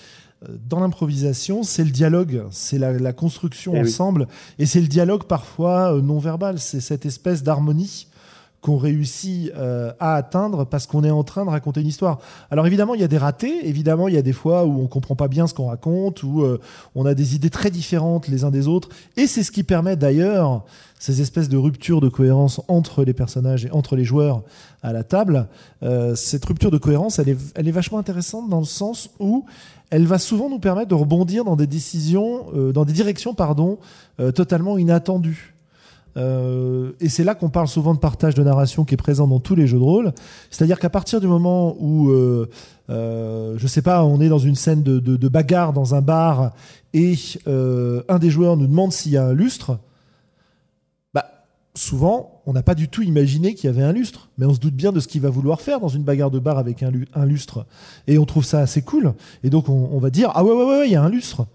dans 0.69 0.79
l'improvisation, 0.79 1.63
c'est 1.63 1.83
le 1.83 1.89
dialogue, 1.89 2.43
c'est 2.51 2.77
la, 2.77 3.13
construction 3.13 3.73
eh 3.75 3.81
ensemble, 3.81 4.27
et 4.57 4.65
c'est 4.65 4.79
le 4.79 4.87
dialogue 4.87 5.25
parfois 5.25 5.95
euh, 5.95 6.01
non 6.01 6.19
verbal, 6.19 6.59
c'est 6.59 6.79
cette 6.79 7.05
espèce 7.05 7.43
d'harmonie 7.43 8.07
qu'on 8.61 8.77
réussit 8.77 9.51
euh, 9.55 9.91
à 9.99 10.15
atteindre 10.15 10.65
parce 10.65 10.85
qu'on 10.85 11.03
est 11.03 11.11
en 11.11 11.23
train 11.23 11.45
de 11.45 11.49
raconter 11.49 11.81
une 11.81 11.87
histoire. 11.87 12.19
Alors 12.51 12.67
évidemment, 12.67 12.95
il 12.95 13.01
y 13.01 13.03
a 13.03 13.07
des 13.07 13.17
ratés, 13.17 13.67
évidemment, 13.67 14.07
il 14.07 14.15
y 14.15 14.17
a 14.17 14.21
des 14.21 14.33
fois 14.33 14.65
où 14.65 14.81
on 14.81 14.87
comprend 14.87 15.15
pas 15.15 15.27
bien 15.27 15.47
ce 15.47 15.53
qu'on 15.53 15.67
raconte, 15.67 16.23
où 16.23 16.41
euh, 16.41 16.59
on 16.95 17.05
a 17.05 17.13
des 17.13 17.35
idées 17.35 17.49
très 17.49 17.71
différentes 17.71 18.27
les 18.27 18.43
uns 18.43 18.51
des 18.51 18.67
autres, 18.67 18.89
et 19.17 19.27
c'est 19.27 19.43
ce 19.43 19.51
qui 19.51 19.63
permet 19.63 19.95
d'ailleurs 19.95 20.63
ces 20.99 21.21
espèces 21.21 21.47
de 21.47 21.55
ruptures 21.55 22.01
de 22.01 22.09
cohérence 22.09 22.59
entre 22.67 23.05
les 23.05 23.13
personnages 23.13 23.65
et 23.65 23.71
entre 23.71 23.95
les 23.95 24.03
joueurs 24.03 24.43
à 24.83 24.91
la 24.91 25.03
table. 25.03 25.47
cette 26.15 26.43
rupture 26.43 26.71
de 26.71 26.77
cohérence, 26.77 27.19
elle 27.19 27.29
est, 27.29 27.37
elle 27.55 27.69
est 27.69 27.71
vachement 27.71 27.99
intéressante 27.99 28.49
dans 28.49 28.59
le 28.59 28.65
sens 28.65 29.09
où 29.19 29.45
elle 29.89 30.05
va 30.05 30.19
souvent 30.19 30.49
nous 30.49 30.59
permettre 30.59 30.89
de 30.89 30.95
rebondir 30.95 31.43
dans 31.43 31.55
des 31.55 31.67
décisions, 31.67 32.45
euh, 32.53 32.71
dans 32.71 32.85
des 32.85 32.93
directions, 32.93 33.33
pardon, 33.33 33.79
euh, 34.19 34.31
totalement 34.31 34.77
inattendues. 34.77 35.55
Euh, 36.17 36.91
et 36.99 37.09
c'est 37.09 37.23
là 37.23 37.35
qu'on 37.35 37.49
parle 37.49 37.67
souvent 37.67 37.93
de 37.93 37.99
partage 37.99 38.35
de 38.35 38.43
narration 38.43 38.85
qui 38.85 38.93
est 38.93 38.97
présent 38.97 39.27
dans 39.27 39.39
tous 39.39 39.55
les 39.55 39.67
jeux 39.67 39.77
de 39.77 39.83
rôle. 39.83 40.13
C'est-à-dire 40.49 40.79
qu'à 40.79 40.89
partir 40.89 41.21
du 41.21 41.27
moment 41.27 41.75
où, 41.79 42.11
je 42.89 43.67
sais 43.67 43.81
pas, 43.81 44.03
on 44.03 44.19
est 44.21 44.29
dans 44.29 44.39
une 44.39 44.55
scène 44.55 44.83
de, 44.83 45.27
bagarre 45.27 45.73
dans 45.73 45.95
un 45.95 46.01
bar 46.01 46.51
et 46.93 47.15
un 47.47 48.19
des 48.19 48.29
joueurs 48.29 48.57
nous 48.57 48.67
demande 48.67 48.91
s'il 48.91 49.11
y 49.11 49.17
a 49.17 49.25
un 49.25 49.33
lustre, 49.33 49.79
souvent, 51.79 52.41
on 52.45 52.53
n'a 52.53 52.63
pas 52.63 52.75
du 52.75 52.87
tout 52.87 53.01
imaginé 53.01 53.55
qu'il 53.55 53.69
y 53.69 53.73
avait 53.73 53.83
un 53.83 53.93
lustre, 53.93 54.29
mais 54.37 54.45
on 54.45 54.53
se 54.53 54.59
doute 54.59 54.73
bien 54.73 54.91
de 54.91 54.99
ce 54.99 55.07
qu'il 55.07 55.21
va 55.21 55.29
vouloir 55.29 55.61
faire 55.61 55.79
dans 55.79 55.87
une 55.87 56.03
bagarre 56.03 56.31
de 56.31 56.39
bar 56.39 56.57
avec 56.57 56.83
un, 56.83 56.91
lustre. 57.25 57.65
Et 58.07 58.17
on 58.17 58.25
trouve 58.25 58.43
ça 58.43 58.59
assez 58.59 58.81
cool. 58.81 59.13
Et 59.43 59.49
donc, 59.49 59.69
on, 59.69 59.97
va 59.99 60.09
dire 60.09 60.31
Ah 60.35 60.43
ouais, 60.43 60.51
ouais, 60.51 60.65
ouais, 60.65 60.87
il 60.87 60.91
y 60.91 60.95
a 60.95 61.03
un 61.03 61.09
lustre. 61.09 61.47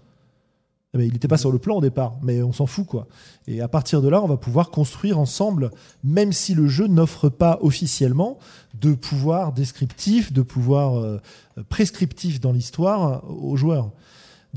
Ben, 0.95 1.03
il 1.03 1.11
n'était 1.11 1.27
pas 1.27 1.37
sur 1.37 1.51
le 1.51 1.59
plan 1.59 1.75
au 1.75 1.81
départ, 1.81 2.15
mais 2.23 2.41
on 2.41 2.53
s'en 2.53 2.67
fout, 2.67 2.87
quoi. 2.87 3.07
Et 3.47 3.59
à 3.59 3.67
partir 3.67 4.01
de 4.01 4.07
là, 4.07 4.21
on 4.23 4.27
va 4.27 4.37
pouvoir 4.37 4.71
construire 4.71 5.19
ensemble, 5.19 5.71
même 6.05 6.31
si 6.31 6.53
le 6.55 6.67
jeu 6.67 6.87
n'offre 6.87 7.27
pas 7.27 7.59
officiellement 7.61 8.39
de 8.79 8.93
pouvoir 8.93 9.51
descriptif, 9.51 10.31
de 10.31 10.41
pouvoir 10.41 10.97
euh, 10.97 11.21
prescriptif 11.67 12.39
dans 12.39 12.53
l'histoire 12.53 13.23
aux 13.29 13.57
joueurs. 13.57 13.91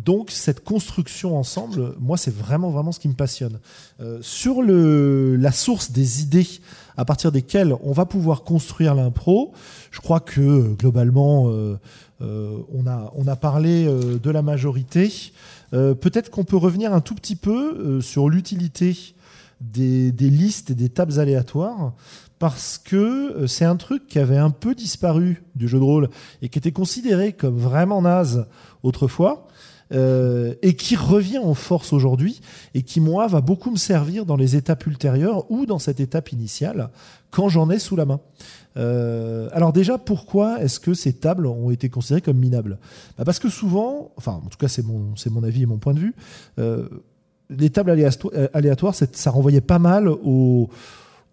Donc 0.04 0.30
cette 0.30 0.62
construction 0.62 1.36
ensemble, 1.36 1.94
moi 1.98 2.16
c'est 2.16 2.34
vraiment 2.34 2.70
vraiment 2.70 2.92
ce 2.92 3.00
qui 3.00 3.08
me 3.08 3.14
passionne. 3.14 3.58
Euh, 4.00 4.18
sur 4.22 4.62
le, 4.62 5.36
la 5.36 5.50
source 5.50 5.90
des 5.90 6.22
idées 6.22 6.46
à 6.96 7.04
partir 7.04 7.32
desquelles 7.32 7.74
on 7.82 7.92
va 7.92 8.06
pouvoir 8.06 8.44
construire 8.44 8.94
l'impro, 8.94 9.52
je 9.90 10.00
crois 10.00 10.20
que 10.20 10.74
globalement 10.74 11.48
euh, 11.48 11.78
euh, 12.20 12.58
on, 12.72 12.86
a, 12.86 13.12
on 13.16 13.26
a 13.26 13.36
parlé 13.36 13.86
de 13.86 14.30
la 14.30 14.42
majorité. 14.42 15.12
Peut-être 15.70 16.30
qu'on 16.30 16.44
peut 16.44 16.56
revenir 16.56 16.94
un 16.94 17.00
tout 17.00 17.14
petit 17.14 17.36
peu 17.36 18.00
sur 18.00 18.28
l'utilité 18.28 18.96
des, 19.60 20.12
listes 20.12 20.70
et 20.70 20.74
des 20.74 20.88
tables 20.88 21.18
aléatoires 21.18 21.92
parce 22.38 22.78
que 22.78 23.46
c'est 23.46 23.64
un 23.64 23.76
truc 23.76 24.06
qui 24.06 24.18
avait 24.18 24.36
un 24.36 24.50
peu 24.50 24.74
disparu 24.74 25.42
du 25.56 25.66
jeu 25.68 25.78
de 25.78 25.84
rôle 25.84 26.08
et 26.40 26.48
qui 26.48 26.58
était 26.58 26.72
considéré 26.72 27.32
comme 27.32 27.58
vraiment 27.58 28.02
naze 28.02 28.46
autrefois. 28.82 29.46
Euh, 29.90 30.54
et 30.60 30.76
qui 30.76 30.96
revient 30.96 31.38
en 31.38 31.54
force 31.54 31.94
aujourd'hui 31.94 32.42
et 32.74 32.82
qui, 32.82 33.00
moi, 33.00 33.26
va 33.26 33.40
beaucoup 33.40 33.70
me 33.70 33.78
servir 33.78 34.26
dans 34.26 34.36
les 34.36 34.54
étapes 34.54 34.84
ultérieures 34.86 35.50
ou 35.50 35.64
dans 35.64 35.78
cette 35.78 35.98
étape 35.98 36.30
initiale 36.30 36.90
quand 37.30 37.48
j'en 37.48 37.70
ai 37.70 37.78
sous 37.78 37.96
la 37.96 38.04
main. 38.04 38.20
Euh, 38.78 39.48
alors 39.52 39.72
déjà, 39.72 39.98
pourquoi 39.98 40.62
est-ce 40.62 40.80
que 40.80 40.94
ces 40.94 41.12
tables 41.12 41.46
ont 41.46 41.70
été 41.70 41.88
considérées 41.88 42.20
comme 42.20 42.38
minables? 42.38 42.78
Bah 43.16 43.24
Parce 43.24 43.38
que 43.38 43.48
souvent, 43.48 44.12
enfin 44.16 44.40
en 44.44 44.48
tout 44.48 44.58
cas 44.58 44.68
c'est 44.68 44.84
mon, 44.84 45.16
c'est 45.16 45.30
mon 45.30 45.42
avis 45.42 45.62
et 45.62 45.66
mon 45.66 45.78
point 45.78 45.94
de 45.94 46.00
vue, 46.00 46.14
euh, 46.58 46.88
les 47.50 47.70
tables 47.70 47.90
aléatoires, 48.52 48.94
ça 48.94 49.30
renvoyait 49.30 49.60
pas 49.60 49.78
mal 49.78 50.08
aux 50.08 50.68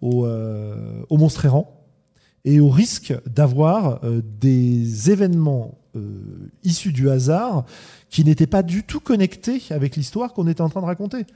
au, 0.02 0.26
au 0.26 1.16
monstres 1.16 1.44
errants 1.44 1.84
et 2.44 2.60
au 2.60 2.68
risque 2.68 3.14
d'avoir 3.26 4.00
des 4.40 5.10
événements 5.10 5.76
issus 6.64 6.92
du 6.92 7.10
hasard 7.10 7.66
qui 8.08 8.24
n'était 8.24 8.46
pas 8.46 8.62
du 8.62 8.82
tout 8.82 9.00
connecté 9.00 9.60
avec 9.70 9.96
l'histoire 9.96 10.32
qu'on 10.32 10.46
était 10.46 10.62
en 10.62 10.70
train 10.70 10.80
de 10.80 10.86
raconter. 10.86 11.26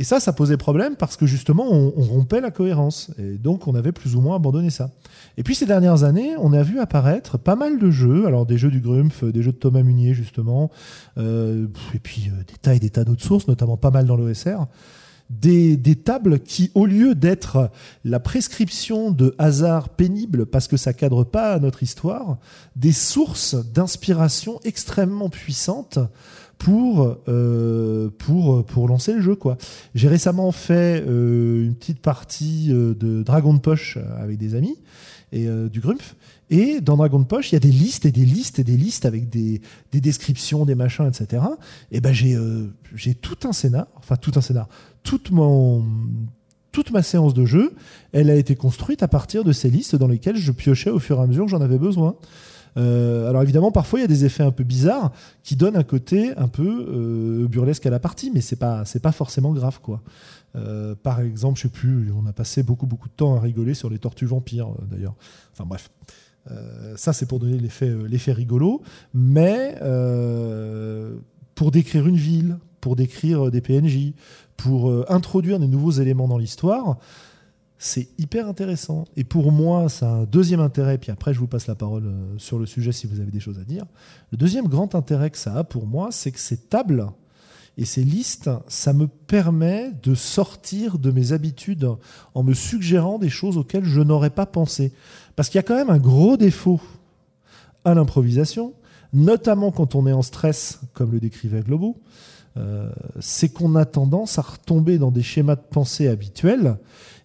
Et 0.00 0.04
ça, 0.04 0.18
ça 0.18 0.32
posait 0.32 0.56
problème 0.56 0.96
parce 0.96 1.18
que 1.18 1.26
justement, 1.26 1.70
on, 1.70 1.90
rompait 1.90 2.40
la 2.40 2.50
cohérence. 2.50 3.10
Et 3.18 3.36
donc, 3.36 3.68
on 3.68 3.74
avait 3.74 3.92
plus 3.92 4.16
ou 4.16 4.22
moins 4.22 4.36
abandonné 4.36 4.70
ça. 4.70 4.88
Et 5.36 5.42
puis, 5.42 5.54
ces 5.54 5.66
dernières 5.66 6.04
années, 6.04 6.36
on 6.38 6.54
a 6.54 6.62
vu 6.62 6.78
apparaître 6.78 7.36
pas 7.36 7.54
mal 7.54 7.78
de 7.78 7.90
jeux. 7.90 8.24
Alors, 8.24 8.46
des 8.46 8.56
jeux 8.56 8.70
du 8.70 8.80
Grumpf, 8.80 9.24
des 9.24 9.42
jeux 9.42 9.52
de 9.52 9.58
Thomas 9.58 9.82
Munier, 9.82 10.14
justement. 10.14 10.70
Euh, 11.18 11.66
et 11.94 11.98
puis, 11.98 12.30
euh, 12.32 12.44
des 12.44 12.56
tas 12.62 12.74
et 12.74 12.78
des 12.78 12.88
tas 12.88 13.04
d'autres 13.04 13.22
sources, 13.22 13.46
notamment 13.46 13.76
pas 13.76 13.90
mal 13.90 14.06
dans 14.06 14.16
l'OSR 14.16 14.68
des, 15.30 15.94
tables 15.94 16.40
qui, 16.40 16.70
au 16.74 16.86
lieu 16.86 17.14
d'être 17.14 17.70
la 18.04 18.18
prescription 18.18 19.10
de 19.10 19.34
hasard 19.38 19.90
pénible 19.90 20.46
parce 20.46 20.66
que 20.66 20.76
ça 20.76 20.92
cadre 20.92 21.24
pas 21.24 21.52
à 21.52 21.58
notre 21.60 21.82
histoire, 21.82 22.38
des 22.74 22.92
sources 22.92 23.54
d'inspiration 23.54 24.58
extrêmement 24.64 25.28
puissantes 25.30 26.00
pour 26.60 27.16
euh, 27.26 28.10
pour 28.18 28.64
pour 28.66 28.86
lancer 28.86 29.14
le 29.14 29.22
jeu 29.22 29.34
quoi. 29.34 29.56
J'ai 29.94 30.08
récemment 30.08 30.52
fait 30.52 31.02
euh, 31.08 31.64
une 31.64 31.74
petite 31.74 32.00
partie 32.00 32.68
euh, 32.70 32.94
de 32.94 33.22
Dragon 33.22 33.54
de 33.54 33.60
poche 33.60 33.98
avec 34.18 34.36
des 34.38 34.54
amis 34.54 34.76
et 35.32 35.46
du 35.70 35.78
Grumpf 35.78 36.16
et 36.50 36.80
dans 36.80 36.96
Dragon 36.96 37.20
de 37.20 37.24
Poche, 37.24 37.52
il 37.52 37.54
y 37.54 37.56
a 37.56 37.60
des 37.60 37.70
listes 37.70 38.04
et 38.04 38.10
des 38.10 38.24
listes 38.24 38.58
et 38.58 38.64
des 38.64 38.76
listes 38.76 39.06
avec 39.06 39.28
des, 39.28 39.60
des 39.92 40.00
descriptions, 40.00 40.66
des 40.66 40.74
machins, 40.74 41.06
etc. 41.06 41.44
Et 41.92 42.00
ben 42.00 42.12
j'ai 42.12 42.36
j'ai 42.96 43.14
tout 43.14 43.38
un 43.44 43.52
scénar, 43.52 43.86
enfin 43.96 44.16
tout 44.16 44.32
un 44.34 44.40
scénar, 44.40 44.68
toute, 45.04 45.30
mon, 45.30 45.84
toute 46.72 46.90
ma 46.90 47.04
séance 47.04 47.32
de 47.32 47.46
jeu, 47.46 47.74
elle 48.10 48.28
a 48.28 48.34
été 48.34 48.56
construite 48.56 49.04
à 49.04 49.08
partir 49.08 49.44
de 49.44 49.52
ces 49.52 49.70
listes 49.70 49.94
dans 49.94 50.08
lesquelles 50.08 50.36
je 50.36 50.50
piochais 50.50 50.90
au 50.90 50.98
fur 50.98 51.20
et 51.20 51.22
à 51.22 51.28
mesure 51.28 51.44
que 51.44 51.50
j'en 51.52 51.60
avais 51.60 51.78
besoin. 51.78 52.16
Euh, 52.76 53.28
alors 53.28 53.42
évidemment, 53.42 53.72
parfois 53.72 53.98
il 53.98 54.02
y 54.02 54.04
a 54.04 54.08
des 54.08 54.24
effets 54.24 54.42
un 54.42 54.52
peu 54.52 54.64
bizarres 54.64 55.12
qui 55.42 55.56
donnent 55.56 55.76
un 55.76 55.82
côté 55.82 56.32
un 56.36 56.48
peu 56.48 56.86
euh, 56.88 57.48
burlesque 57.48 57.86
à 57.86 57.90
la 57.90 57.98
partie, 57.98 58.30
mais 58.32 58.40
c'est 58.40 58.56
pas 58.56 58.84
c'est 58.84 59.00
pas 59.00 59.12
forcément 59.12 59.52
grave 59.52 59.80
quoi. 59.80 60.02
Euh, 60.56 60.94
par 61.00 61.20
exemple, 61.20 61.58
je 61.58 61.62
sais 61.62 61.68
plus, 61.68 62.12
on 62.12 62.26
a 62.26 62.32
passé 62.32 62.62
beaucoup 62.62 62.86
beaucoup 62.86 63.08
de 63.08 63.14
temps 63.14 63.36
à 63.36 63.40
rigoler 63.40 63.74
sur 63.74 63.90
les 63.90 63.98
tortues 63.98 64.26
vampires 64.26 64.68
d'ailleurs. 64.90 65.14
Enfin 65.52 65.64
bref. 65.66 65.90
ça, 66.96 67.12
c'est 67.12 67.26
pour 67.26 67.38
donner 67.38 67.58
l'effet, 67.58 67.92
l'effet 68.08 68.32
rigolo. 68.32 68.82
Mais 69.14 69.76
pour 71.54 71.70
décrire 71.70 72.06
une 72.06 72.16
ville, 72.16 72.58
pour 72.80 72.96
décrire 72.96 73.50
des 73.50 73.60
PNJ, 73.60 74.12
pour 74.56 74.92
introduire 75.10 75.58
des 75.58 75.68
nouveaux 75.68 75.92
éléments 75.92 76.28
dans 76.28 76.38
l'histoire, 76.38 76.98
c'est 77.82 78.08
hyper 78.18 78.46
intéressant. 78.46 79.06
Et 79.16 79.24
pour 79.24 79.50
moi, 79.52 79.88
c'est 79.88 80.04
un 80.04 80.24
deuxième 80.24 80.60
intérêt, 80.60 80.98
puis 80.98 81.10
après 81.10 81.32
je 81.32 81.40
vous 81.40 81.46
passe 81.46 81.66
la 81.66 81.74
parole 81.74 82.04
euh, 82.04 82.34
sur 82.36 82.58
le 82.58 82.66
sujet 82.66 82.92
si 82.92 83.06
vous 83.06 83.20
avez 83.20 83.30
des 83.30 83.40
choses 83.40 83.58
à 83.58 83.64
dire. 83.64 83.86
Le 84.32 84.36
deuxième 84.36 84.68
grand 84.68 84.94
intérêt 84.94 85.30
que 85.30 85.38
ça 85.38 85.54
a 85.54 85.64
pour 85.64 85.86
moi, 85.86 86.10
c'est 86.12 86.30
que 86.30 86.38
ces 86.38 86.58
tables 86.58 87.06
et 87.78 87.86
ces 87.86 88.04
listes, 88.04 88.50
ça 88.68 88.92
me 88.92 89.06
permet 89.06 89.92
de 90.02 90.14
sortir 90.14 90.98
de 90.98 91.10
mes 91.10 91.32
habitudes 91.32 91.88
en 92.34 92.42
me 92.42 92.52
suggérant 92.52 93.18
des 93.18 93.30
choses 93.30 93.56
auxquelles 93.56 93.86
je 93.86 94.02
n'aurais 94.02 94.28
pas 94.28 94.44
pensé. 94.44 94.92
Parce 95.34 95.48
qu'il 95.48 95.56
y 95.56 95.60
a 95.60 95.62
quand 95.62 95.76
même 95.76 95.88
un 95.88 95.98
gros 95.98 96.36
défaut 96.36 96.82
à 97.86 97.94
l'improvisation, 97.94 98.74
notamment 99.14 99.72
quand 99.72 99.94
on 99.94 100.06
est 100.06 100.12
en 100.12 100.20
stress, 100.20 100.80
comme 100.92 101.12
le 101.12 101.18
décrivait 101.18 101.62
Globo, 101.62 101.96
euh, 102.58 102.90
c'est 103.20 103.48
qu'on 103.48 103.74
a 103.74 103.86
tendance 103.86 104.38
à 104.38 104.42
retomber 104.42 104.98
dans 104.98 105.10
des 105.10 105.22
schémas 105.22 105.56
de 105.56 105.62
pensée 105.70 106.08
habituels 106.08 106.76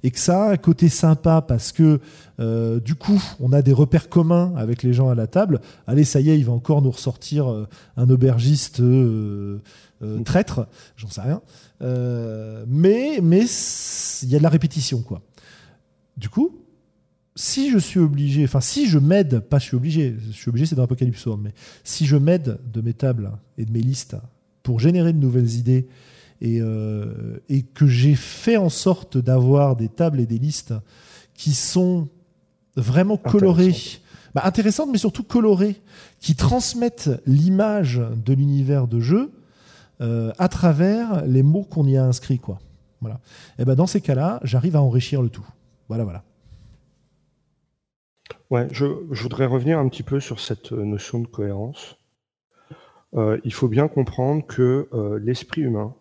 et 0.06 0.12
que 0.12 0.20
ça 0.20 0.44
a 0.44 0.52
un 0.52 0.58
côté 0.58 0.88
sympa 0.88 1.42
parce 1.42 1.72
que 1.72 2.00
euh, 2.40 2.80
du 2.80 2.94
coup 2.94 3.20
on 3.40 3.52
a 3.52 3.64
des 3.64 3.74
repères 3.74 4.08
communs 4.08 4.54
avec 4.56 4.84
les 4.84 4.94
gens 4.94 5.10
à 5.10 5.16
la 5.16 5.26
table. 5.26 5.62
Allez, 5.88 6.04
ça 6.04 6.22
y 6.22 6.30
est, 6.30 6.38
il 6.38 6.46
va 6.46 6.54
encore 6.54 6.84
nous 6.84 6.92
ressortir 6.92 7.52
euh, 7.52 7.68
un 7.98 8.08
aubergiste 8.12 8.84
traître, 10.24 10.68
j'en 10.96 11.10
sais 11.10 11.22
rien. 11.22 11.42
mais 12.68 13.20
mais 13.24 13.46
il 14.22 14.30
y 14.30 14.36
a 14.36 14.38
de 14.38 14.44
la 14.44 14.50
répétition 14.50 15.02
quoi. 15.02 15.24
Du 16.18 16.30
coup, 16.30 16.62
si 17.36 17.72
je 17.72 17.80
suis 17.80 18.00
obligé, 18.00 18.44
enfin 18.44 18.62
si 18.62 18.88
je 18.88 19.00
m'aide, 19.00 19.40
pas 19.40 19.58
je 19.58 19.64
suis 19.64 19.76
obligé, 19.76 20.16
je 20.20 20.32
suis 20.32 20.50
obligé 20.50 20.68
c'est 20.68 20.76
dans 20.76 20.84
Apocalypse 20.84 21.28
mais 21.42 21.54
si 21.84 22.06
je 22.06 22.16
m'aide 22.16 22.60
de 22.72 22.82
mes 22.82 22.94
tables 22.94 23.32
et 23.58 23.66
de 23.66 23.72
mes 23.72 23.82
listes 23.82 24.18
pour 24.62 24.80
générer 24.80 25.14
de 25.14 25.18
nouvelles 25.18 25.56
idées 25.56 25.88
et, 26.46 26.62
euh, 26.62 27.42
et 27.50 27.64
que 27.64 27.88
j'ai 27.88 28.14
fait 28.14 28.56
en 28.56 28.70
sorte 28.70 29.18
d'avoir 29.18 29.76
des 29.76 29.90
tables 29.90 30.20
et 30.20 30.28
des 30.28 30.38
listes 30.38 30.76
qui 31.34 31.54
sont 31.56 32.08
vraiment 32.76 33.18
colorées, 33.18 33.76
bah, 34.36 34.42
intéressantes, 34.46 34.90
mais 34.92 35.00
surtout 35.00 35.24
colorées, 35.24 35.82
qui 36.20 36.36
transmettent 36.36 37.10
l'image 37.26 38.00
de 38.24 38.34
l'univers 38.34 38.88
de 38.88 39.00
jeu 39.00 39.32
euh, 40.02 40.32
à 40.38 40.48
travers 40.48 41.26
les 41.26 41.42
mots 41.42 41.64
qu'on 41.64 41.88
y 41.88 41.98
a 41.98 42.06
inscrits. 42.06 42.40
Quoi. 42.40 42.60
Voilà. 43.02 43.20
Et 43.58 43.66
ben 43.66 43.74
dans 43.74 43.88
ces 43.88 44.02
cas-là, 44.02 44.40
j'arrive 44.44 44.76
à 44.76 44.82
enrichir 44.84 45.24
le 45.24 45.30
tout. 45.30 45.48
Voilà, 45.88 46.04
voilà. 46.04 46.24
Ouais, 48.52 48.68
je, 48.72 48.86
je, 49.12 49.24
voudrais 49.24 49.48
revenir 49.48 49.80
un 49.80 49.90
petit 49.90 50.04
peu 50.04 50.20
sur 50.20 50.40
cette 50.40 50.72
notion 50.72 51.20
de 51.20 51.28
cohérence. 51.28 51.98
Euh, 53.16 53.40
il 53.44 53.54
faut 53.54 53.68
bien 53.68 53.88
comprendre 53.88 54.46
que 54.46 54.88
euh, 54.94 55.20
l'esprit 55.20 55.62
humain 55.62 55.96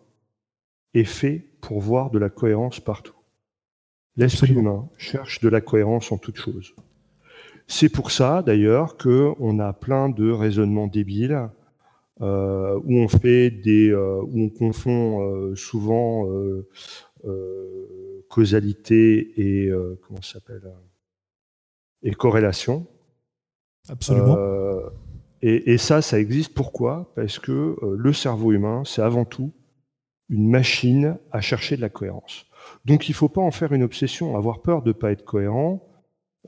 est 0.95 1.03
fait 1.03 1.45
pour 1.61 1.79
voir 1.79 2.11
de 2.11 2.19
la 2.19 2.29
cohérence 2.29 2.79
partout. 2.79 3.15
L'esprit 4.17 4.53
humain 4.53 4.87
cherche 4.97 5.41
de 5.41 5.49
la 5.49 5.61
cohérence 5.61 6.11
en 6.11 6.17
toutes 6.17 6.37
choses. 6.37 6.73
C'est 7.67 7.89
pour 7.89 8.11
ça, 8.11 8.43
d'ailleurs, 8.43 8.97
qu'on 8.97 9.59
a 9.59 9.73
plein 9.73 10.09
de 10.09 10.29
raisonnements 10.29 10.87
débiles 10.87 11.49
euh, 12.21 12.79
où 12.85 12.99
on 12.99 13.07
fait 13.07 13.49
des, 13.49 13.93
où 13.93 14.43
on 14.43 14.49
confond 14.49 15.53
souvent 15.55 16.29
causalité 18.29 19.33
et 19.37 19.71
comment 20.07 20.21
s'appelle 20.21 20.71
et 22.03 22.13
corrélation. 22.13 22.87
Absolument. 23.89 24.37
Et, 25.47 25.77
ça, 25.77 26.01
ça 26.01 26.19
existe 26.19 26.55
pourquoi? 26.55 27.11
Parce 27.15 27.37
que 27.37 27.51
euh, 27.51 27.95
le 27.95 28.13
cerveau 28.13 28.51
humain, 28.51 28.81
c'est 28.83 29.03
avant 29.03 29.25
tout 29.25 29.51
une 30.29 30.49
machine 30.49 31.17
à 31.31 31.41
chercher 31.41 31.75
de 31.75 31.81
la 31.81 31.89
cohérence. 31.89 32.45
Donc 32.85 33.07
il 33.07 33.11
ne 33.11 33.15
faut 33.15 33.29
pas 33.29 33.41
en 33.41 33.51
faire 33.51 33.73
une 33.73 33.83
obsession, 33.83 34.35
avoir 34.37 34.61
peur 34.61 34.81
de 34.81 34.89
ne 34.89 34.93
pas 34.93 35.11
être 35.11 35.23
cohérent. 35.23 35.87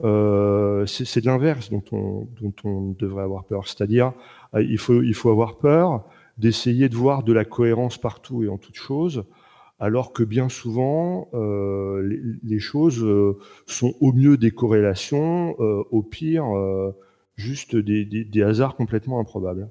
Euh, 0.04 0.86
c'est 0.86 1.20
de 1.20 1.26
l'inverse 1.26 1.70
dont 1.70 1.82
on, 1.90 2.28
dont 2.40 2.54
on 2.64 2.92
devrait 2.92 3.24
avoir 3.24 3.44
peur. 3.44 3.66
C'est-à-dire, 3.66 4.12
euh, 4.54 4.62
il 4.62 4.78
faut, 4.78 5.02
il 5.02 5.14
faut 5.14 5.30
avoir 5.30 5.58
peur 5.58 6.04
d'essayer 6.36 6.88
de 6.88 6.94
voir 6.94 7.24
de 7.24 7.32
la 7.32 7.44
cohérence 7.44 7.98
partout 7.98 8.44
et 8.44 8.48
en 8.48 8.58
toute 8.58 8.76
chose, 8.76 9.24
alors 9.80 10.12
que 10.12 10.22
bien 10.22 10.48
souvent, 10.48 11.28
les, 11.32 12.60
choses 12.60 13.04
sont 13.66 13.94
au 14.00 14.12
mieux 14.12 14.36
des 14.36 14.52
corrélations, 14.52 15.56
au 15.58 16.02
pire, 16.02 16.44
juste 17.38 17.76
des, 17.76 18.42
hasards 18.42 18.76
complètement 18.76 19.20
improbables. 19.20 19.70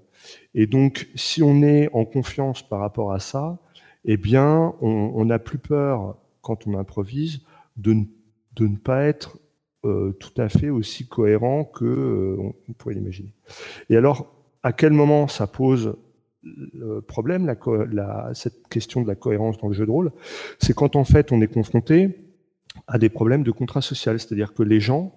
Et 0.56 0.66
donc, 0.66 1.10
si 1.16 1.44
on 1.44 1.62
est 1.62 1.90
en 1.94 2.06
confiance 2.06 2.68
par 2.68 2.80
rapport 2.80 3.12
à 3.12 3.20
ça, 3.20 3.60
eh 4.08 4.18
bien, 4.18 4.74
on 4.82 5.26
n'a 5.26 5.40
plus 5.40 5.58
peur, 5.58 6.18
quand 6.42 6.66
on 6.66 6.78
improvise, 6.78 7.42
de 7.76 7.94
ne 8.60 8.78
pas 8.78 9.04
être 9.04 9.38
euh, 9.86 10.12
tout 10.14 10.42
à 10.42 10.50
fait 10.50 10.70
aussi 10.70 11.08
cohérent 11.08 11.64
que 11.64 11.86
euh, 11.86 12.36
on 12.68 12.74
pourrait 12.74 12.96
l'imaginer. 12.96 13.34
Et 13.90 13.96
alors, 13.96 14.34
à 14.64 14.74
quel 14.74 14.92
moment 14.92 15.28
ça 15.28 15.46
pose 15.46 15.96
le 16.44 17.02
problème, 17.02 17.54
cette 18.34 18.68
question 18.70 19.02
de 19.02 19.08
la 19.08 19.16
cohérence 19.16 19.58
dans 19.60 19.68
le 19.68 19.74
jeu 19.74 19.86
de 19.86 19.92
rôle? 19.92 20.12
C'est 20.60 20.74
quand 20.74 20.96
en 20.96 21.04
fait 21.04 21.32
on 21.32 21.42
est 21.42 21.48
confronté 21.48 22.18
à 22.88 22.98
des 22.98 23.10
problèmes 23.10 23.44
de 23.44 23.52
contrat 23.52 23.82
social, 23.82 24.20
c'est-à-dire 24.20 24.54
que 24.54 24.64
les 24.64 24.80
gens 24.80 25.14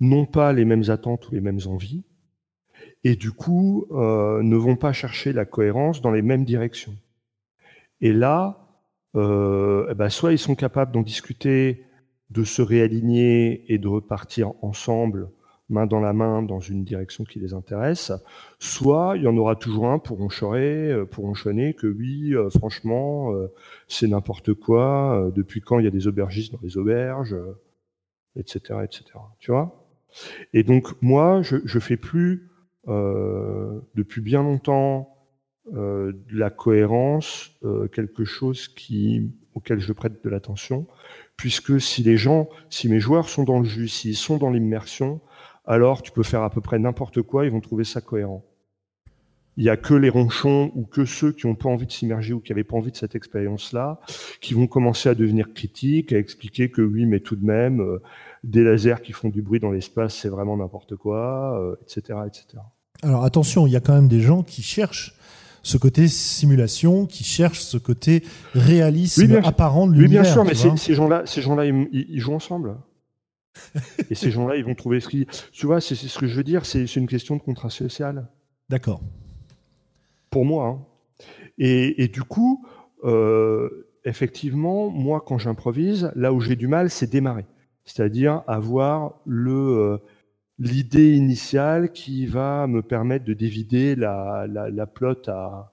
n'ont 0.00 0.26
pas 0.26 0.52
les 0.52 0.64
mêmes 0.64 0.84
attentes 0.88 1.28
ou 1.28 1.34
les 1.34 1.40
mêmes 1.40 1.60
envies, 1.66 2.04
et 3.02 3.16
du 3.16 3.32
coup 3.32 3.86
euh, 3.90 4.42
ne 4.42 4.56
vont 4.56 4.76
pas 4.76 4.92
chercher 4.92 5.32
la 5.32 5.44
cohérence 5.44 6.00
dans 6.00 6.10
les 6.12 6.22
mêmes 6.22 6.44
directions. 6.44 6.94
Et 8.00 8.12
là, 8.12 8.64
euh, 9.16 9.86
eh 9.90 9.94
ben, 9.94 10.08
soit 10.08 10.32
ils 10.32 10.38
sont 10.38 10.54
capables 10.54 10.92
d'en 10.92 11.02
discuter 11.02 11.84
de 12.30 12.44
se 12.44 12.62
réaligner 12.62 13.64
et 13.72 13.78
de 13.78 13.88
repartir 13.88 14.52
ensemble, 14.62 15.30
main 15.68 15.86
dans 15.86 16.00
la 16.00 16.12
main, 16.12 16.42
dans 16.42 16.60
une 16.60 16.84
direction 16.84 17.24
qui 17.24 17.38
les 17.38 17.54
intéresse, 17.54 18.12
soit 18.58 19.14
il 19.16 19.22
y 19.22 19.26
en 19.26 19.36
aura 19.36 19.56
toujours 19.56 19.88
un 19.88 19.98
pour 19.98 20.18
ronchonner, 20.18 20.90
euh, 20.90 21.04
pour 21.06 21.24
ronchonner 21.24 21.74
que 21.74 21.86
oui, 21.86 22.34
euh, 22.34 22.50
franchement, 22.50 23.32
euh, 23.32 23.52
c'est 23.88 24.06
n'importe 24.06 24.54
quoi, 24.54 25.30
depuis 25.34 25.60
quand 25.60 25.78
il 25.78 25.84
y 25.84 25.88
a 25.88 25.92
des 25.92 26.06
aubergistes 26.06 26.52
dans 26.52 26.60
les 26.62 26.76
auberges, 26.76 27.36
etc., 28.36 28.80
etc. 28.84 29.04
Tu 29.38 29.50
vois? 29.50 29.86
Et 30.52 30.62
donc 30.62 30.90
moi, 31.02 31.42
je, 31.42 31.56
je 31.64 31.78
fais 31.78 31.96
plus 31.96 32.50
depuis 32.86 34.20
bien 34.20 34.42
longtemps 34.42 35.13
de 35.72 36.14
la 36.30 36.50
cohérence 36.50 37.50
quelque 37.92 38.24
chose 38.24 38.68
qui 38.68 39.30
auquel 39.54 39.80
je 39.80 39.92
prête 39.92 40.22
de 40.22 40.28
l'attention 40.28 40.86
puisque 41.36 41.80
si 41.80 42.02
les 42.02 42.16
gens, 42.16 42.48
si 42.70 42.88
mes 42.88 43.00
joueurs 43.00 43.28
sont 43.28 43.44
dans 43.44 43.58
le 43.58 43.64
jus, 43.64 43.88
s'ils 43.88 44.16
sont 44.16 44.36
dans 44.36 44.50
l'immersion, 44.50 45.20
alors 45.66 46.02
tu 46.02 46.12
peux 46.12 46.22
faire 46.22 46.42
à 46.42 46.50
peu 46.50 46.60
près 46.60 46.78
n'importe 46.78 47.22
quoi, 47.22 47.44
ils 47.44 47.50
vont 47.50 47.60
trouver 47.60 47.84
ça 47.84 48.00
cohérent. 48.00 48.44
Il 49.56 49.62
n'y 49.62 49.70
a 49.70 49.76
que 49.76 49.94
les 49.94 50.08
ronchons 50.08 50.72
ou 50.74 50.84
que 50.84 51.04
ceux 51.04 51.30
qui 51.30 51.46
n'ont 51.46 51.54
pas 51.54 51.68
envie 51.68 51.86
de 51.86 51.92
s'immerger 51.92 52.32
ou 52.32 52.40
qui 52.40 52.50
n'avaient 52.50 52.64
pas 52.64 52.76
envie 52.76 52.90
de 52.90 52.96
cette 52.96 53.14
expérience-là, 53.14 54.00
qui 54.40 54.52
vont 54.52 54.66
commencer 54.66 55.08
à 55.08 55.14
devenir 55.14 55.52
critiques, 55.54 56.12
à 56.12 56.18
expliquer 56.18 56.70
que 56.70 56.82
oui, 56.82 57.06
mais 57.06 57.20
tout 57.20 57.36
de 57.36 57.44
même, 57.44 57.80
euh, 57.80 58.02
des 58.42 58.64
lasers 58.64 59.00
qui 59.02 59.12
font 59.12 59.28
du 59.28 59.42
bruit 59.42 59.60
dans 59.60 59.70
l'espace, 59.70 60.16
c'est 60.16 60.28
vraiment 60.28 60.56
n'importe 60.56 60.96
quoi, 60.96 61.76
etc., 61.82 62.02
euh, 62.10 62.26
etc. 62.26 62.46
Alors 63.02 63.24
attention, 63.24 63.68
il 63.68 63.72
y 63.72 63.76
a 63.76 63.80
quand 63.80 63.94
même 63.94 64.08
des 64.08 64.20
gens 64.20 64.42
qui 64.42 64.62
cherchent 64.62 65.16
ce 65.64 65.78
côté 65.78 66.06
simulation, 66.06 67.06
qui 67.06 67.24
cherche 67.24 67.60
ce 67.60 67.78
côté 67.78 68.22
réalisme 68.54 69.40
apparent 69.42 69.86
de 69.88 69.94
l'univers. 69.94 70.20
Oui, 70.20 70.24
bien 70.24 70.32
sûr, 70.32 70.44
mais 70.44 70.76
ces 70.76 70.94
gens-là, 70.94 71.22
ces 71.26 71.42
gens-là, 71.42 71.64
ils, 71.64 72.20
jouent 72.20 72.34
ensemble. 72.34 72.76
et 74.10 74.14
ces 74.14 74.30
gens-là, 74.30 74.56
ils 74.56 74.64
vont 74.64 74.74
trouver 74.74 75.00
ce 75.00 75.08
qui. 75.08 75.26
Tu 75.52 75.66
vois, 75.66 75.80
c'est 75.80 75.94
ce 75.94 76.18
que 76.18 76.26
je 76.26 76.36
veux 76.36 76.44
dire. 76.44 76.66
C'est 76.66 76.84
une 76.96 77.08
question 77.08 77.36
de 77.36 77.40
contrat 77.40 77.70
social. 77.70 78.28
D'accord. 78.68 79.00
Pour 80.30 80.44
moi. 80.44 80.68
Hein. 80.68 80.86
Et, 81.58 82.08
du 82.08 82.22
coup, 82.22 82.66
euh, 83.04 83.88
effectivement, 84.04 84.90
moi, 84.90 85.24
quand 85.26 85.38
j'improvise, 85.38 86.12
là 86.14 86.32
où 86.32 86.40
j'ai 86.40 86.56
du 86.56 86.68
mal, 86.68 86.90
c'est 86.90 87.10
démarrer. 87.10 87.46
C'est-à-dire 87.84 88.42
avoir 88.46 89.14
le, 89.24 89.52
euh, 89.52 89.98
l'idée 90.58 91.14
initiale 91.14 91.92
qui 91.92 92.26
va 92.26 92.66
me 92.66 92.82
permettre 92.82 93.24
de 93.24 93.34
dévider 93.34 93.96
la, 93.96 94.46
la, 94.48 94.70
la 94.70 94.86
plot 94.86 95.28
à 95.28 95.72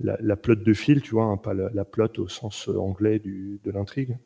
la, 0.00 0.16
la 0.20 0.36
plot 0.36 0.56
de 0.56 0.72
fil, 0.72 1.00
tu 1.00 1.14
vois, 1.14 1.24
hein, 1.24 1.36
pas 1.36 1.54
la, 1.54 1.70
la 1.72 1.84
plot 1.84 2.18
au 2.18 2.28
sens 2.28 2.68
anglais 2.68 3.18
du, 3.18 3.60
de 3.64 3.70
l'intrigue. 3.70 4.18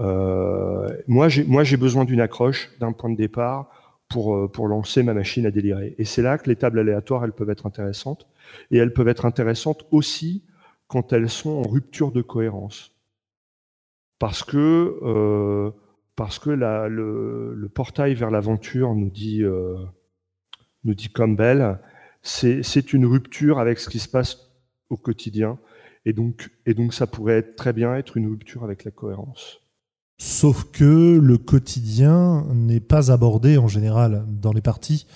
Euh, 0.00 0.88
moi, 1.06 1.28
j'ai 1.28 1.76
besoin 1.76 2.04
d'une 2.04 2.20
accroche, 2.20 2.70
d'un 2.80 2.92
point 2.92 3.10
de 3.10 3.16
départ 3.16 3.70
pour 4.08 4.36
euh, 4.36 4.48
pour 4.48 4.68
lancer 4.68 5.02
ma 5.02 5.14
machine 5.14 5.46
à 5.46 5.50
délirer. 5.50 5.94
Et 5.98 6.04
c'est 6.04 6.22
là 6.22 6.38
que 6.38 6.48
les 6.48 6.56
tables 6.56 6.78
aléatoires, 6.78 7.24
elles 7.24 7.32
peuvent 7.32 7.50
être 7.50 7.66
intéressantes. 7.66 8.26
Et 8.70 8.76
elles 8.76 8.92
peuvent 8.92 9.08
être 9.08 9.26
intéressantes 9.26 9.86
aussi 9.90 10.44
quand 10.86 11.12
elles 11.12 11.30
sont 11.30 11.50
en 11.50 11.62
rupture 11.62 12.12
de 12.12 12.22
cohérence, 12.22 12.92
parce 14.18 14.44
que 14.44 14.98
euh, 15.02 15.70
parce 16.16 16.38
que 16.38 16.50
le, 16.50 17.68
portail 17.74 18.14
vers 18.14 18.30
l'aventure 18.30 18.94
nous 18.94 19.10
dit, 19.10 19.42
euh, 19.42 19.76
nous 20.84 20.94
dit 20.94 21.08
comme 21.08 21.36
belle, 21.36 21.78
c'est 22.22 22.92
une 22.92 23.06
rupture 23.06 23.58
avec 23.58 23.78
ce 23.78 23.88
qui 23.88 23.98
se 23.98 24.08
passe 24.08 24.50
au 24.90 24.96
quotidien. 24.96 25.58
Et 26.06 26.12
donc, 26.12 26.50
et 26.66 26.74
donc, 26.74 26.92
ça 26.94 27.06
pourrait 27.06 27.42
très 27.42 27.72
bien 27.72 27.94
être 27.94 28.16
une 28.16 28.28
rupture 28.28 28.64
avec 28.64 28.84
la 28.84 28.90
cohérence. 28.90 29.60
Sauf 30.18 30.70
que 30.70 31.18
le 31.18 31.38
quotidien 31.38 32.46
n'est 32.54 32.80
pas 32.80 33.10
abordé 33.10 33.58
en 33.58 33.68
général 33.68 34.24
dans 34.28 34.52
les 34.52 34.60
parties 34.60 35.06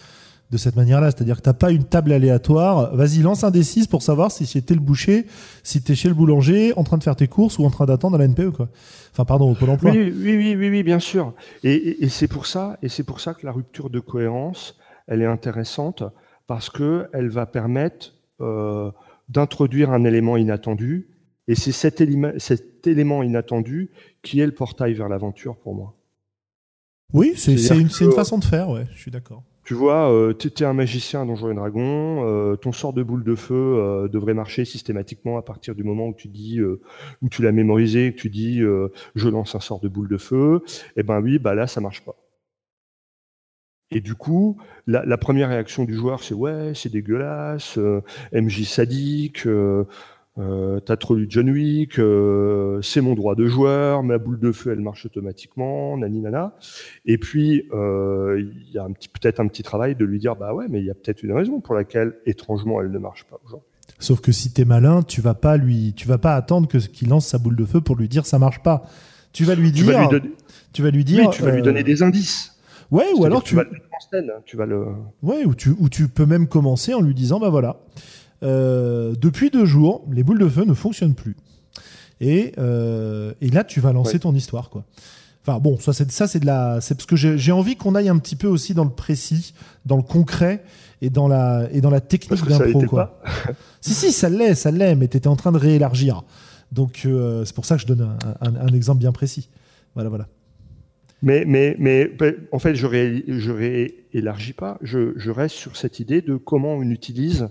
de 0.50 0.56
cette 0.56 0.76
manière-là. 0.76 1.10
C'est-à-dire 1.10 1.36
que 1.36 1.42
tu 1.42 1.48
n'as 1.48 1.54
pas 1.54 1.70
une 1.70 1.84
table 1.84 2.12
aléatoire. 2.12 2.94
Vas-y, 2.94 3.18
lance 3.18 3.44
un 3.44 3.50
D6 3.50 3.88
pour 3.88 4.02
savoir 4.02 4.30
si 4.30 4.46
c'était 4.46 4.74
le 4.74 4.80
boucher, 4.80 5.26
si 5.62 5.82
tu 5.82 5.92
es 5.92 5.94
chez 5.94 6.08
le 6.08 6.14
boulanger, 6.14 6.72
en 6.76 6.84
train 6.84 6.98
de 6.98 7.02
faire 7.02 7.16
tes 7.16 7.28
courses 7.28 7.58
ou 7.58 7.64
en 7.64 7.70
train 7.70 7.86
d'attendre 7.86 8.16
à 8.16 8.18
la 8.18 8.28
NPE. 8.28 8.50
Quoi. 8.50 8.68
Enfin, 9.12 9.24
pardon, 9.24 9.50
au 9.50 9.54
Pôle 9.54 9.70
emploi. 9.70 9.90
Oui, 9.90 10.12
oui, 10.14 10.36
oui, 10.36 10.56
oui, 10.56 10.70
oui 10.70 10.82
bien 10.82 10.98
sûr. 10.98 11.34
Et, 11.64 12.04
et, 12.04 12.08
c'est 12.08 12.28
pour 12.28 12.46
ça, 12.46 12.78
et 12.82 12.88
c'est 12.88 13.04
pour 13.04 13.20
ça 13.20 13.34
que 13.34 13.44
la 13.44 13.52
rupture 13.52 13.90
de 13.90 14.00
cohérence, 14.00 14.76
elle 15.06 15.22
est 15.22 15.26
intéressante 15.26 16.02
parce 16.46 16.70
que 16.70 17.08
elle 17.12 17.28
va 17.28 17.46
permettre 17.46 18.14
euh, 18.40 18.90
d'introduire 19.28 19.90
un 19.90 20.04
élément 20.04 20.36
inattendu. 20.36 21.08
Et 21.46 21.54
c'est 21.54 21.72
cet, 21.72 22.02
cet 22.38 22.86
élément 22.86 23.22
inattendu 23.22 23.90
qui 24.22 24.40
est 24.40 24.46
le 24.46 24.52
portail 24.52 24.94
vers 24.94 25.08
l'aventure 25.08 25.56
pour 25.56 25.74
moi. 25.74 25.94
Oui, 27.14 27.32
c'est 27.36 27.54
une, 27.54 27.88
une, 28.00 28.12
façon 28.12 28.36
de 28.36 28.44
faire, 28.44 28.68
ouais, 28.68 28.86
je 28.92 28.98
suis 28.98 29.10
d'accord. 29.10 29.42
Tu 29.68 29.74
vois, 29.74 30.10
euh, 30.10 30.32
tu 30.32 30.64
un 30.64 30.72
magicien 30.72 31.20
à 31.20 31.24
Donjons 31.26 31.50
et 31.50 31.54
Dragons, 31.54 32.24
euh, 32.24 32.56
ton 32.56 32.72
sort 32.72 32.94
de 32.94 33.02
boule 33.02 33.22
de 33.22 33.34
feu 33.34 33.54
euh, 33.54 34.08
devrait 34.08 34.32
marcher 34.32 34.64
systématiquement 34.64 35.36
à 35.36 35.42
partir 35.42 35.74
du 35.74 35.84
moment 35.84 36.06
où 36.06 36.14
tu 36.14 36.28
dis, 36.28 36.58
où 36.62 37.28
tu 37.28 37.42
l'as 37.42 37.52
mémorisé, 37.52 38.14
que 38.14 38.18
tu 38.18 38.30
dis, 38.30 38.60
je 38.60 39.28
lance 39.28 39.54
un 39.54 39.60
sort 39.60 39.80
de 39.80 39.88
boule 39.88 40.08
de 40.08 40.16
feu. 40.16 40.62
Eh 40.96 41.02
ben 41.02 41.20
oui, 41.20 41.38
bah 41.38 41.54
là, 41.54 41.66
ça 41.66 41.82
marche 41.82 42.02
pas. 42.02 42.16
Et 43.90 44.00
du 44.00 44.14
coup, 44.14 44.58
la, 44.86 45.04
la 45.04 45.18
première 45.18 45.50
réaction 45.50 45.84
du 45.84 45.92
joueur, 45.92 46.22
c'est 46.22 46.32
ouais, 46.32 46.72
c'est 46.74 46.90
dégueulasse, 46.90 47.78
MJ 48.32 48.64
sadique. 48.64 49.46
Euh, 50.38 50.78
t'as 50.78 50.96
trop 50.96 51.16
lu 51.16 51.26
John 51.28 51.50
Wick, 51.50 51.98
euh, 51.98 52.80
c'est 52.80 53.00
mon 53.00 53.14
droit 53.14 53.34
de 53.34 53.46
joueur, 53.46 54.04
ma 54.04 54.18
boule 54.18 54.38
de 54.38 54.52
feu 54.52 54.70
elle 54.72 54.80
marche 54.80 55.04
automatiquement, 55.06 55.96
nani 55.96 56.20
nana. 56.20 56.54
Et 57.06 57.18
puis 57.18 57.64
euh, 57.72 58.40
il 58.40 58.72
y 58.72 58.78
a 58.78 58.86
peut-être 58.86 59.40
un 59.40 59.48
petit 59.48 59.64
travail 59.64 59.96
de 59.96 60.04
lui 60.04 60.20
dire 60.20 60.36
bah 60.36 60.54
ouais 60.54 60.66
mais 60.68 60.78
il 60.78 60.86
y 60.86 60.90
a 60.90 60.94
peut-être 60.94 61.24
une 61.24 61.32
raison 61.32 61.60
pour 61.60 61.74
laquelle 61.74 62.14
étrangement 62.24 62.80
elle 62.80 62.92
ne 62.92 62.98
marche 62.98 63.24
pas 63.24 63.40
aujourd'hui. 63.44 63.66
Sauf 63.98 64.20
que 64.20 64.30
si 64.30 64.52
t'es 64.52 64.64
malin, 64.64 65.02
tu 65.02 65.20
vas 65.20 65.34
pas 65.34 65.56
lui, 65.56 65.92
tu 65.96 66.06
vas 66.06 66.18
pas 66.18 66.36
attendre 66.36 66.68
que 66.68 66.78
qu'il 66.78 67.08
lance 67.08 67.26
sa 67.26 67.38
boule 67.38 67.56
de 67.56 67.64
feu 67.64 67.80
pour 67.80 67.96
lui 67.96 68.08
dire 68.08 68.24
ça 68.24 68.38
marche 68.38 68.62
pas. 68.62 68.84
Tu 69.32 69.44
vas 69.44 69.56
lui 69.56 69.72
dire, 69.72 69.86
tu 69.86 69.92
vas 69.92 70.00
lui, 70.00 70.08
donner, 70.08 70.30
tu 70.72 70.82
vas 70.82 70.90
lui 70.90 71.04
dire, 71.04 71.30
tu 71.30 71.42
vas 71.42 71.50
lui 71.50 71.62
donner 71.62 71.82
des 71.82 72.02
indices. 72.02 72.54
Ouais, 72.90 73.06
ou 73.16 73.24
alors 73.24 73.42
tu, 73.42 73.54
vas 73.54 73.64
le 73.64 73.70
mettre 73.70 73.86
en 73.92 74.10
scène, 74.10 74.30
tu 74.46 74.56
vas 74.56 74.66
le. 74.66 74.86
Ouais, 75.22 75.44
ou 75.44 75.54
tu 75.54 75.74
ou 75.78 75.88
tu 75.88 76.08
peux 76.08 76.24
même 76.24 76.46
commencer 76.46 76.94
en 76.94 77.00
lui 77.00 77.14
disant 77.14 77.38
bah 77.38 77.50
voilà. 77.50 77.80
Euh, 78.42 79.14
depuis 79.18 79.50
deux 79.50 79.64
jours, 79.64 80.04
les 80.10 80.22
boules 80.22 80.38
de 80.38 80.48
feu 80.48 80.64
ne 80.64 80.74
fonctionnent 80.74 81.14
plus. 81.14 81.36
Et, 82.20 82.52
euh, 82.58 83.32
et 83.40 83.48
là, 83.48 83.64
tu 83.64 83.80
vas 83.80 83.92
lancer 83.92 84.18
ton 84.18 84.34
histoire, 84.34 84.70
quoi. 84.70 84.84
Enfin 85.46 85.60
bon, 85.60 85.78
ça 85.78 85.94
c'est 85.94 86.10
ça 86.10 86.26
c'est 86.26 86.40
de 86.40 86.46
la, 86.46 86.80
c'est 86.82 86.94
parce 86.94 87.06
que 87.06 87.16
j'ai 87.16 87.52
envie 87.52 87.76
qu'on 87.76 87.94
aille 87.94 88.10
un 88.10 88.18
petit 88.18 88.36
peu 88.36 88.48
aussi 88.48 88.74
dans 88.74 88.84
le 88.84 88.90
précis, 88.90 89.54
dans 89.86 89.96
le 89.96 90.02
concret 90.02 90.62
et 91.00 91.08
dans 91.08 91.26
la 91.26 91.68
et 91.72 91.80
dans 91.80 91.88
la 91.88 92.02
technique 92.02 92.44
d'impro, 92.44 92.82
quoi. 92.82 93.22
si 93.80 93.94
si, 93.94 94.12
ça 94.12 94.28
l'est, 94.28 94.54
ça 94.54 94.70
l'est, 94.70 94.94
mais 94.94 95.08
tu 95.08 95.16
étais 95.16 95.28
en 95.28 95.36
train 95.36 95.52
de 95.52 95.56
réélargir. 95.56 96.22
Donc 96.70 97.02
euh, 97.06 97.46
c'est 97.46 97.54
pour 97.54 97.64
ça 97.64 97.76
que 97.76 97.82
je 97.82 97.86
donne 97.86 98.18
un, 98.42 98.56
un, 98.56 98.74
exemple 98.74 98.98
bien 98.98 99.12
précis. 99.12 99.48
Voilà, 99.94 100.10
voilà. 100.10 100.28
Mais, 101.22 101.44
mais, 101.46 101.76
mais 101.78 102.06
ben, 102.06 102.34
en 102.52 102.58
fait, 102.58 102.74
je 102.74 102.86
ne 102.86 103.52
réélargis 103.52 104.52
pas. 104.52 104.78
Je, 104.82 105.14
je, 105.16 105.30
reste 105.30 105.56
sur 105.56 105.76
cette 105.76 105.98
idée 105.98 106.20
de 106.20 106.36
comment 106.36 106.74
on 106.74 106.82
utilise 106.82 107.48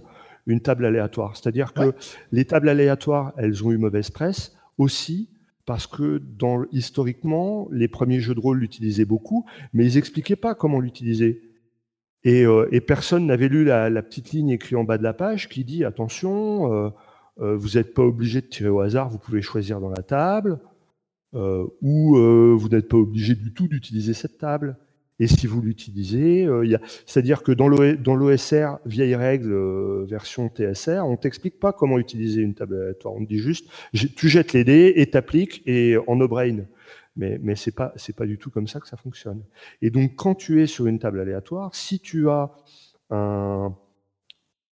une 0.47 0.61
table 0.61 0.85
aléatoire. 0.85 1.37
C'est-à-dire 1.37 1.73
que 1.73 1.93
les 2.31 2.45
tables 2.45 2.69
aléatoires, 2.69 3.33
elles 3.37 3.63
ont 3.63 3.71
eu 3.71 3.77
mauvaise 3.77 4.09
presse 4.09 4.55
aussi 4.77 5.29
parce 5.67 5.85
que 5.85 6.17
dans, 6.17 6.63
historiquement, 6.71 7.67
les 7.71 7.89
premiers 7.89 8.21
jeux 8.21 8.33
de 8.33 8.39
rôle 8.39 8.59
l'utilisaient 8.59 9.05
beaucoup, 9.05 9.45
mais 9.73 9.85
ils 9.85 9.97
expliquaient 9.97 10.37
pas 10.37 10.55
comment 10.55 10.79
l'utiliser. 10.79 11.41
Et, 12.23 12.45
euh, 12.45 12.67
et, 12.71 12.79
personne 12.79 13.25
n'avait 13.27 13.49
lu 13.49 13.65
la, 13.65 13.89
la, 13.89 14.01
petite 14.01 14.31
ligne 14.31 14.49
écrite 14.49 14.77
en 14.77 14.85
bas 14.85 14.97
de 14.97 15.03
la 15.03 15.13
page 15.13 15.49
qui 15.49 15.65
dit 15.65 15.83
attention, 15.83 16.73
euh, 16.73 16.89
euh, 17.41 17.55
vous 17.57 17.77
n'êtes 17.77 17.93
pas 17.93 18.01
obligé 18.01 18.39
de 18.41 18.47
tirer 18.47 18.69
au 18.69 18.79
hasard, 18.79 19.09
vous 19.09 19.19
pouvez 19.19 19.41
choisir 19.41 19.81
dans 19.81 19.89
la 19.89 20.01
table, 20.01 20.59
ou 21.33 22.15
vous 22.57 22.69
n'êtes 22.69 22.87
pas 22.87 22.97
obligé 22.97 23.35
du 23.35 23.53
tout 23.53 23.67
d'utiliser 23.67 24.15
cette 24.15 24.39
table. 24.39 24.75
Et 25.19 25.27
si 25.27 25.47
vous 25.47 25.61
l'utilisez, 25.61 26.45
euh, 26.45 26.77
c'est-à-dire 27.05 27.41
que 27.41 27.51
dans 27.51 27.67
l'OSR, 27.67 28.79
vieille 28.85 29.15
règle 29.15 29.51
euh, 29.51 30.05
version 30.07 30.49
TSR, 30.49 31.01
on 31.05 31.17
t'explique 31.17 31.59
pas 31.59 31.73
comment 31.73 31.97
utiliser 31.97 32.41
une 32.41 32.53
table 32.53 32.75
aléatoire. 32.79 33.15
On 33.15 33.23
te 33.23 33.29
dit 33.29 33.39
juste, 33.39 33.67
tu 33.93 34.29
jettes 34.29 34.53
les 34.53 34.63
dés 34.63 34.93
et 34.95 35.09
t'appliques 35.09 35.63
et 35.65 35.97
en 36.07 36.17
no-brain. 36.17 36.65
Mais, 37.15 37.39
mais 37.41 37.55
c'est 37.55 37.71
pas 37.71 37.93
c'est 37.95 38.15
pas 38.15 38.27
du 38.27 38.37
tout 38.37 38.51
comme 38.51 38.67
ça 38.67 38.79
que 38.79 38.87
ça 38.87 38.95
fonctionne. 38.95 39.41
Et 39.81 39.89
donc 39.89 40.15
quand 40.15 40.35
tu 40.35 40.61
es 40.61 40.67
sur 40.67 40.85
une 40.85 40.99
table 40.99 41.19
aléatoire, 41.19 41.73
si 41.73 41.99
tu 41.99 42.29
as 42.29 42.51
un, 43.09 43.75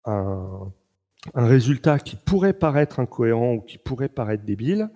un, 0.06 0.72
un 1.34 1.46
résultat 1.48 1.98
qui 1.98 2.16
pourrait 2.16 2.54
paraître 2.54 3.00
incohérent 3.00 3.56
ou 3.56 3.62
qui 3.62 3.80
pourrait 3.80 4.10
paraître 4.10 4.44
débile, 4.44 4.90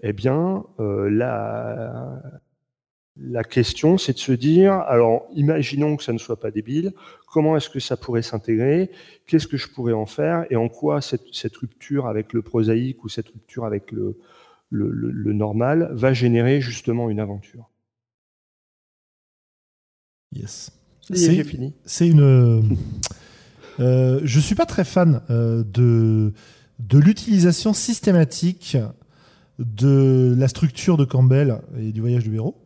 eh 0.00 0.12
bien 0.12 0.64
euh, 0.78 1.10
la 1.10 2.22
la 3.20 3.44
question, 3.44 3.98
c'est 3.98 4.12
de 4.12 4.18
se 4.18 4.32
dire, 4.32 4.72
alors 4.72 5.26
imaginons 5.34 5.96
que 5.96 6.04
ça 6.04 6.12
ne 6.12 6.18
soit 6.18 6.38
pas 6.38 6.50
débile, 6.50 6.92
comment 7.26 7.56
est-ce 7.56 7.68
que 7.68 7.80
ça 7.80 7.96
pourrait 7.96 8.22
s'intégrer, 8.22 8.90
qu'est-ce 9.26 9.46
que 9.46 9.56
je 9.56 9.68
pourrais 9.68 9.92
en 9.92 10.06
faire, 10.06 10.46
et 10.50 10.56
en 10.56 10.68
quoi 10.68 11.00
cette, 11.00 11.26
cette 11.32 11.56
rupture 11.56 12.06
avec 12.06 12.32
le 12.32 12.42
prosaïque 12.42 13.04
ou 13.04 13.08
cette 13.08 13.28
rupture 13.28 13.64
avec 13.64 13.90
le, 13.92 14.18
le, 14.70 14.90
le, 14.90 15.32
normal 15.32 15.90
va 15.92 16.12
générer 16.12 16.60
justement 16.60 17.10
une 17.10 17.20
aventure. 17.20 17.68
Yes. 20.32 20.70
C'est 21.00 21.42
fini. 21.44 21.74
C'est 21.84 22.06
une. 22.06 22.76
euh, 23.80 24.20
je 24.24 24.40
suis 24.40 24.54
pas 24.54 24.66
très 24.66 24.84
fan 24.84 25.22
euh, 25.30 25.64
de 25.64 26.34
de 26.78 26.98
l'utilisation 26.98 27.72
systématique 27.72 28.76
de 29.58 30.34
la 30.36 30.48
structure 30.48 30.96
de 30.96 31.04
Campbell 31.04 31.60
et 31.78 31.92
du 31.92 32.00
voyage 32.00 32.24
du 32.24 32.34
héros. 32.36 32.56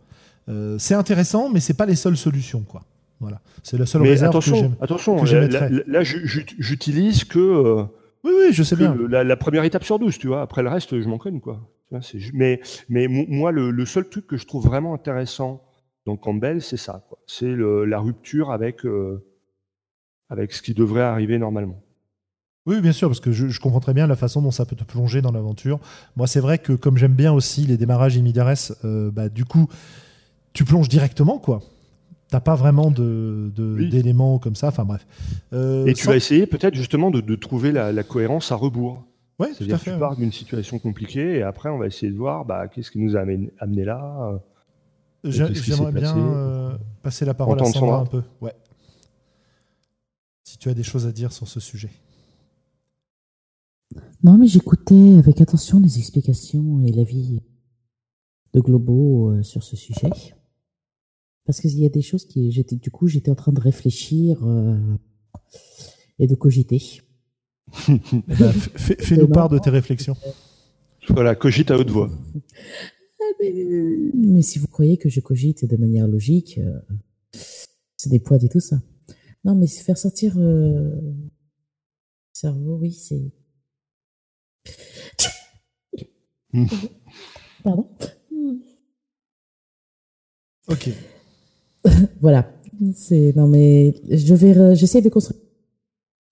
Euh, 0.52 0.76
c'est 0.78 0.94
intéressant, 0.94 1.50
mais 1.50 1.60
c'est 1.60 1.74
pas 1.74 1.86
les 1.86 1.96
seules 1.96 2.16
solutions, 2.16 2.62
quoi. 2.62 2.82
Voilà, 3.20 3.40
c'est 3.62 3.78
la 3.78 3.86
seule 3.86 4.02
mais 4.02 4.10
réserve 4.10 4.30
attention, 4.30 4.70
que. 4.70 4.84
Attention, 4.84 5.22
là, 5.24 5.48
là, 5.48 5.68
là 5.86 6.02
j'utilise 6.02 7.24
que. 7.24 7.38
Euh, 7.38 7.84
oui, 8.24 8.32
oui, 8.36 8.52
je 8.52 8.62
sais 8.62 8.76
bien. 8.76 8.94
Le, 8.94 9.06
la, 9.06 9.24
la, 9.24 9.36
première 9.36 9.64
étape 9.64 9.84
sur 9.84 9.98
12, 9.98 10.18
tu 10.18 10.26
vois. 10.26 10.42
Après 10.42 10.62
le 10.62 10.68
reste, 10.68 11.00
je 11.00 11.08
m'en 11.08 11.18
connais, 11.18 11.40
quoi. 11.40 11.60
Mais, 12.32 12.60
mais 12.88 13.06
moi, 13.08 13.52
le, 13.52 13.70
le, 13.70 13.86
seul 13.86 14.08
truc 14.08 14.26
que 14.26 14.36
je 14.36 14.46
trouve 14.46 14.64
vraiment 14.64 14.94
intéressant 14.94 15.62
dans 16.06 16.16
Campbell, 16.16 16.62
c'est 16.62 16.76
ça, 16.76 17.04
quoi. 17.08 17.18
C'est 17.26 17.54
la 17.54 17.98
rupture 17.98 18.50
avec, 18.50 18.84
euh, 18.86 19.24
avec 20.28 20.52
ce 20.52 20.62
qui 20.62 20.74
devrait 20.74 21.02
arriver 21.02 21.38
normalement. 21.38 21.82
Oui, 22.64 22.80
bien 22.80 22.92
sûr, 22.92 23.08
parce 23.08 23.20
que 23.20 23.32
je, 23.32 23.48
je, 23.48 23.60
comprends 23.60 23.80
très 23.80 23.92
bien 23.92 24.06
la 24.06 24.14
façon 24.14 24.40
dont 24.40 24.52
ça 24.52 24.64
peut 24.64 24.76
te 24.76 24.84
plonger 24.84 25.20
dans 25.20 25.32
l'aventure. 25.32 25.80
Moi, 26.16 26.28
c'est 26.28 26.38
vrai 26.40 26.58
que 26.58 26.72
comme 26.72 26.96
j'aime 26.96 27.14
bien 27.14 27.32
aussi 27.32 27.62
les 27.62 27.76
démarrages 27.76 28.16
immédiates, 28.16 28.72
euh, 28.84 29.10
bah, 29.10 29.28
du 29.28 29.44
coup, 29.44 29.68
tu 30.52 30.64
plonges 30.64 30.88
directement, 30.88 31.38
quoi. 31.38 31.60
T'as 32.28 32.40
pas 32.40 32.54
vraiment 32.54 32.90
de, 32.90 33.52
Oui. 33.58 33.88
d'éléments 33.90 34.38
comme 34.38 34.54
ça. 34.54 34.68
Enfin 34.68 34.84
bref. 34.84 35.06
Euh, 35.52 35.84
Et 35.86 35.92
tu 35.92 36.04
sans- 36.04 36.10
vas 36.10 36.16
essayer 36.16 36.46
peut-être 36.46 36.74
justement 36.74 37.10
de, 37.10 37.20
de 37.20 37.34
trouver 37.36 37.72
la, 37.72 37.92
la 37.92 38.02
cohérence 38.02 38.50
à 38.52 38.56
rebours. 38.56 39.04
Ouais, 39.38 39.48
tout 39.48 39.54
C'est-à-dire 39.56 39.74
à 39.74 39.78
que 39.78 39.84
fait. 39.84 39.92
tu 39.92 39.98
pars 39.98 40.16
d'une 40.16 40.32
situation 40.32 40.78
compliquée 40.78 41.38
et 41.38 41.42
après 41.42 41.68
on 41.68 41.76
va 41.78 41.86
essayer 41.86 42.10
de 42.10 42.16
voir 42.16 42.44
bah, 42.44 42.68
qu'est-ce 42.68 42.90
qui 42.90 42.98
nous 43.00 43.16
a 43.16 43.20
amené, 43.20 43.50
amené 43.58 43.84
là. 43.84 44.40
Qui 45.24 45.30
J'aimerais 45.30 45.92
bien 45.92 46.16
euh, 46.18 46.76
passer 47.02 47.24
la 47.24 47.34
parole 47.34 47.58
à 47.58 47.62
Entendre 47.62 47.74
Sandra, 47.74 47.88
Sandra 47.98 48.02
un 48.02 48.06
peu. 48.06 48.22
Ouais. 48.40 48.54
Si 50.44 50.58
tu 50.58 50.68
as 50.68 50.74
des 50.74 50.82
choses 50.82 51.06
à 51.06 51.12
dire 51.12 51.32
sur 51.32 51.46
ce 51.48 51.60
sujet. 51.60 51.90
Non, 54.24 54.38
mais 54.38 54.46
j'écoutais 54.46 55.16
avec 55.18 55.40
attention 55.40 55.80
les 55.80 55.98
explications 55.98 56.80
et 56.86 56.92
l'avis 56.92 57.40
de 58.54 58.60
Globo 58.60 59.30
euh, 59.32 59.42
sur 59.42 59.62
ce 59.62 59.76
sujet. 59.76 60.10
Parce 61.44 61.60
qu'il 61.60 61.78
y 61.78 61.86
a 61.86 61.88
des 61.88 62.02
choses 62.02 62.24
qui, 62.24 62.52
j'étais, 62.52 62.76
du 62.76 62.90
coup, 62.90 63.08
j'étais 63.08 63.30
en 63.30 63.34
train 63.34 63.52
de 63.52 63.60
réfléchir 63.60 64.38
euh, 64.44 64.78
et 66.18 66.26
de 66.26 66.34
cogiter. 66.34 67.02
Eh 67.88 68.00
ben, 68.38 68.52
Fais-nous 68.76 69.28
part 69.28 69.48
de 69.48 69.58
tes 69.58 69.70
réflexions. 69.70 70.16
Voilà, 71.08 71.34
cogite 71.34 71.70
à 71.70 71.78
haute 71.78 71.90
voix. 71.90 72.10
Ah, 73.20 73.24
mais, 73.40 73.52
mais 74.14 74.42
si 74.42 74.58
vous 74.58 74.68
croyez 74.68 74.98
que 74.98 75.08
je 75.08 75.20
cogite 75.20 75.64
de 75.64 75.76
manière 75.76 76.06
logique, 76.06 76.58
euh, 76.58 76.78
c'est 77.96 78.10
des 78.10 78.20
poids 78.20 78.38
et 78.42 78.48
tout 78.48 78.60
ça. 78.60 78.80
Non, 79.44 79.56
mais 79.56 79.66
faire 79.66 79.98
sortir 79.98 80.34
euh, 80.38 80.94
le 81.00 81.14
cerveau, 82.32 82.78
oui, 82.80 82.92
c'est. 82.92 83.32
Hmm. 86.52 86.66
Pardon? 87.64 87.88
Ok. 90.68 90.90
Voilà. 92.20 92.50
C'est 92.94 93.32
non 93.36 93.46
mais 93.46 93.94
je 94.10 94.34
vais 94.34 94.52
re- 94.52 94.74
j'essaie 94.74 95.02
de 95.02 95.08
construire. 95.08 95.40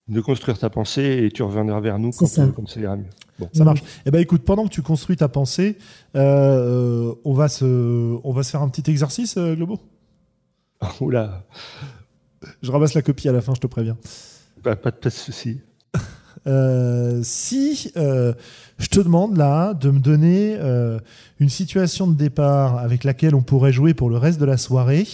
De 0.09 0.19
construire 0.19 0.57
ta 0.57 0.69
pensée 0.69 1.23
et 1.23 1.31
tu 1.31 1.43
reviendras 1.43 1.79
vers 1.79 1.97
nous 1.99 2.11
quand, 2.11 2.25
ça. 2.25 2.43
euh, 2.43 2.47
quand 2.53 2.67
ça 2.67 2.79
ira 2.81 2.97
mieux. 2.97 3.05
Bon. 3.39 3.47
Ça 3.53 3.63
marche. 3.63 3.81
Eh 4.05 4.11
ben 4.11 4.19
écoute, 4.19 4.43
pendant 4.43 4.65
que 4.65 4.69
tu 4.73 4.81
construis 4.81 5.15
ta 5.15 5.29
pensée, 5.29 5.77
euh, 6.15 7.13
on 7.23 7.33
va 7.33 7.47
se, 7.47 8.17
on 8.23 8.33
va 8.33 8.43
se 8.43 8.51
faire 8.51 8.61
un 8.61 8.69
petit 8.69 8.89
exercice, 8.91 9.35
euh, 9.37 9.55
Globo. 9.55 9.79
Oula, 10.99 11.45
Je 12.61 12.71
ramasse 12.71 12.93
la 12.95 13.01
copie 13.01 13.29
à 13.29 13.31
la 13.31 13.41
fin, 13.41 13.53
je 13.55 13.61
te 13.61 13.67
préviens. 13.67 13.97
pas, 14.63 14.75
pas, 14.75 14.91
pas 14.91 15.09
de 15.09 15.13
souci. 15.13 15.59
Euh, 16.47 17.19
si 17.21 17.91
euh, 17.97 18.33
je 18.79 18.87
te 18.87 18.99
demande 18.99 19.37
là 19.37 19.75
de 19.75 19.91
me 19.91 19.99
donner 19.99 20.55
euh, 20.57 20.97
une 21.39 21.49
situation 21.49 22.07
de 22.07 22.15
départ 22.15 22.79
avec 22.79 23.03
laquelle 23.03 23.35
on 23.35 23.43
pourrait 23.43 23.71
jouer 23.71 23.93
pour 23.93 24.09
le 24.09 24.17
reste 24.17 24.39
de 24.39 24.45
la 24.45 24.57
soirée 24.57 25.05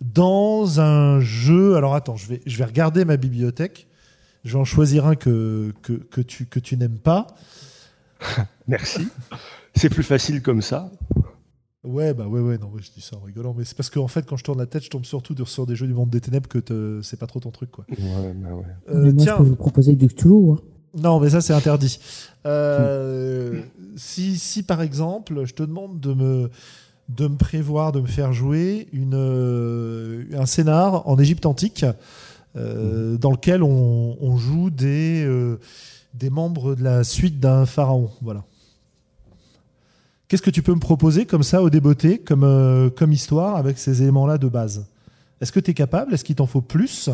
dans 0.00 0.80
un 0.80 1.20
jeu. 1.20 1.76
Alors 1.76 1.94
attends, 1.94 2.16
je 2.16 2.28
vais, 2.28 2.40
je 2.46 2.56
vais 2.58 2.64
regarder 2.64 3.04
ma 3.04 3.16
bibliothèque. 3.16 3.86
Je 4.44 4.52
vais 4.52 4.58
en 4.60 4.64
choisir 4.64 5.06
un 5.06 5.16
que, 5.16 5.72
que, 5.82 5.92
que 5.94 6.20
tu, 6.20 6.46
que 6.46 6.60
tu 6.60 6.76
n'aimes 6.76 6.98
pas. 6.98 7.26
Merci. 8.68 9.08
C'est 9.74 9.88
plus 9.90 10.02
facile 10.04 10.42
comme 10.42 10.62
ça. 10.62 10.90
Ouais, 11.84 12.14
bah 12.14 12.26
ouais, 12.26 12.40
ouais, 12.40 12.58
non, 12.58 12.68
ouais, 12.68 12.80
je 12.82 12.90
dis 12.90 13.00
ça 13.00 13.16
en 13.16 13.20
rigolant, 13.20 13.54
mais 13.56 13.64
c'est 13.64 13.76
parce 13.76 13.90
qu'en 13.90 14.08
fait, 14.08 14.26
quand 14.26 14.36
je 14.36 14.42
tourne 14.42 14.58
la 14.58 14.66
tête, 14.66 14.82
je 14.84 14.90
tombe 14.90 15.04
surtout 15.04 15.34
sur 15.46 15.66
des 15.66 15.76
jeux 15.76 15.86
du 15.86 15.94
monde 15.94 16.10
des 16.10 16.20
ténèbres 16.20 16.48
que 16.48 16.58
te- 16.58 17.00
c'est 17.02 17.16
pas 17.18 17.26
trop 17.28 17.38
ton 17.38 17.50
truc, 17.52 17.70
quoi. 17.70 17.84
Ouais, 17.90 18.32
bah 18.34 18.54
ouais. 18.54 18.64
Euh, 18.88 19.04
Mais 19.04 19.12
moi 19.12 19.22
tiens, 19.24 19.34
je 19.38 19.42
peux 19.42 19.48
vous 19.50 19.56
proposer 19.56 19.94
du 19.94 20.08
Cthulhu. 20.08 20.50
hein. 20.52 20.56
Non, 20.94 21.20
mais 21.20 21.30
ça, 21.30 21.40
c'est 21.40 21.52
interdit. 21.52 22.00
Euh, 22.46 23.60
si, 23.96 24.36
si, 24.38 24.62
par 24.64 24.80
exemple, 24.82 25.44
je 25.44 25.54
te 25.54 25.62
demande 25.62 26.00
de 26.00 26.12
me, 26.14 26.50
de 27.08 27.28
me 27.28 27.36
prévoir, 27.36 27.92
de 27.92 28.00
me 28.00 28.06
faire 28.06 28.32
jouer 28.32 28.88
une, 28.92 29.14
euh, 29.14 30.24
un 30.34 30.46
scénar 30.46 31.06
en 31.08 31.18
Égypte 31.18 31.46
antique 31.46 31.84
euh, 32.56 33.16
dans 33.16 33.30
lequel 33.30 33.62
on, 33.62 34.16
on 34.20 34.36
joue 34.36 34.70
des, 34.70 35.24
euh, 35.24 35.60
des 36.14 36.30
membres 36.30 36.74
de 36.74 36.82
la 36.82 37.04
suite 37.04 37.38
d'un 37.38 37.64
pharaon. 37.66 38.10
Voilà. 38.22 38.44
Qu'est-ce 40.28 40.42
que 40.42 40.50
tu 40.50 40.62
peux 40.62 40.74
me 40.74 40.80
proposer 40.80 41.26
comme 41.26 41.44
ça 41.44 41.62
au 41.62 41.70
débeauté, 41.70 42.18
comme, 42.18 42.42
euh, 42.42 42.90
comme 42.90 43.12
histoire 43.12 43.56
avec 43.56 43.78
ces 43.78 44.02
éléments-là 44.02 44.38
de 44.38 44.48
base? 44.48 44.86
Est-ce 45.40 45.52
que 45.52 45.60
tu 45.60 45.70
es 45.70 45.74
capable? 45.74 46.14
Est-ce 46.14 46.24
qu'il 46.24 46.36
t'en 46.36 46.46
faut 46.46 46.62
plus? 46.62 47.10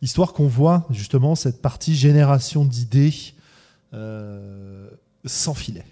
Histoire 0.00 0.32
qu'on 0.32 0.46
voit 0.46 0.86
justement 0.90 1.34
cette 1.34 1.60
partie 1.60 1.94
génération 1.94 2.64
d'idées 2.64 3.12
sans 5.24 5.54
filet. 5.54 5.84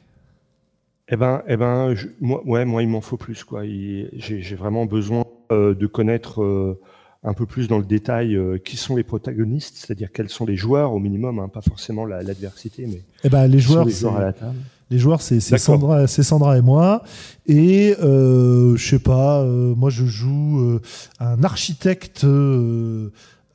Eh 1.09 1.17
ben, 1.17 1.43
eh 1.47 1.57
ben, 1.57 1.95
je- 1.95 2.09
moi, 2.21 2.43
ouais, 2.47 2.65
moi, 2.65 2.83
il 2.83 2.89
m'en 2.89 3.01
faut 3.01 3.17
plus, 3.17 3.45
quoi. 3.45 3.63
J'ai 3.65 4.57
vraiment 4.57 4.87
besoin 4.87 5.25
euh, 5.53 5.75
de 5.75 5.87
connaître 5.87 6.43
euh, 6.43 6.81
un 7.23 7.33
peu 7.33 7.47
plus 7.47 7.69
dans 7.69 7.79
le 7.79 7.85
détail 7.85 8.35
euh, 8.35 8.59
qui 8.59 8.77
sont 8.77 8.97
les 8.97 9.05
protagonistes, 9.05 9.77
c'est-à-dire 9.77 10.11
quels 10.13 10.29
sont 10.29 10.45
les 10.47 10.57
joueurs 10.57 10.93
au 10.93 10.99
minimum, 10.99 11.39
hein, 11.39 11.49
pas 11.49 11.61
forcément 11.61 12.05
la- 12.07 12.23
l'adversité, 12.25 12.87
mais 12.89 13.03
Eh 13.23 13.29
ben, 13.29 13.47
les 13.47 13.61
joueurs, 13.61 13.85
les 13.85 13.93
c'est- 13.93 14.01
joueurs 14.01 14.17
à 14.17 14.21
la 14.23 14.33
table. 14.33 14.57
les 14.91 14.99
joueurs, 14.99 15.21
c'est. 15.23 15.39
Sandra, 15.59 16.09
c'est 16.09 16.25
Sandra 16.25 16.59
et 16.59 16.63
moi. 16.63 17.03
Et 17.47 17.95
je 18.01 18.77
sais 18.77 18.99
pas, 18.99 19.45
moi 19.45 19.91
je 19.91 20.05
joue 20.07 20.81
un 21.21 21.45
architecte 21.45 22.27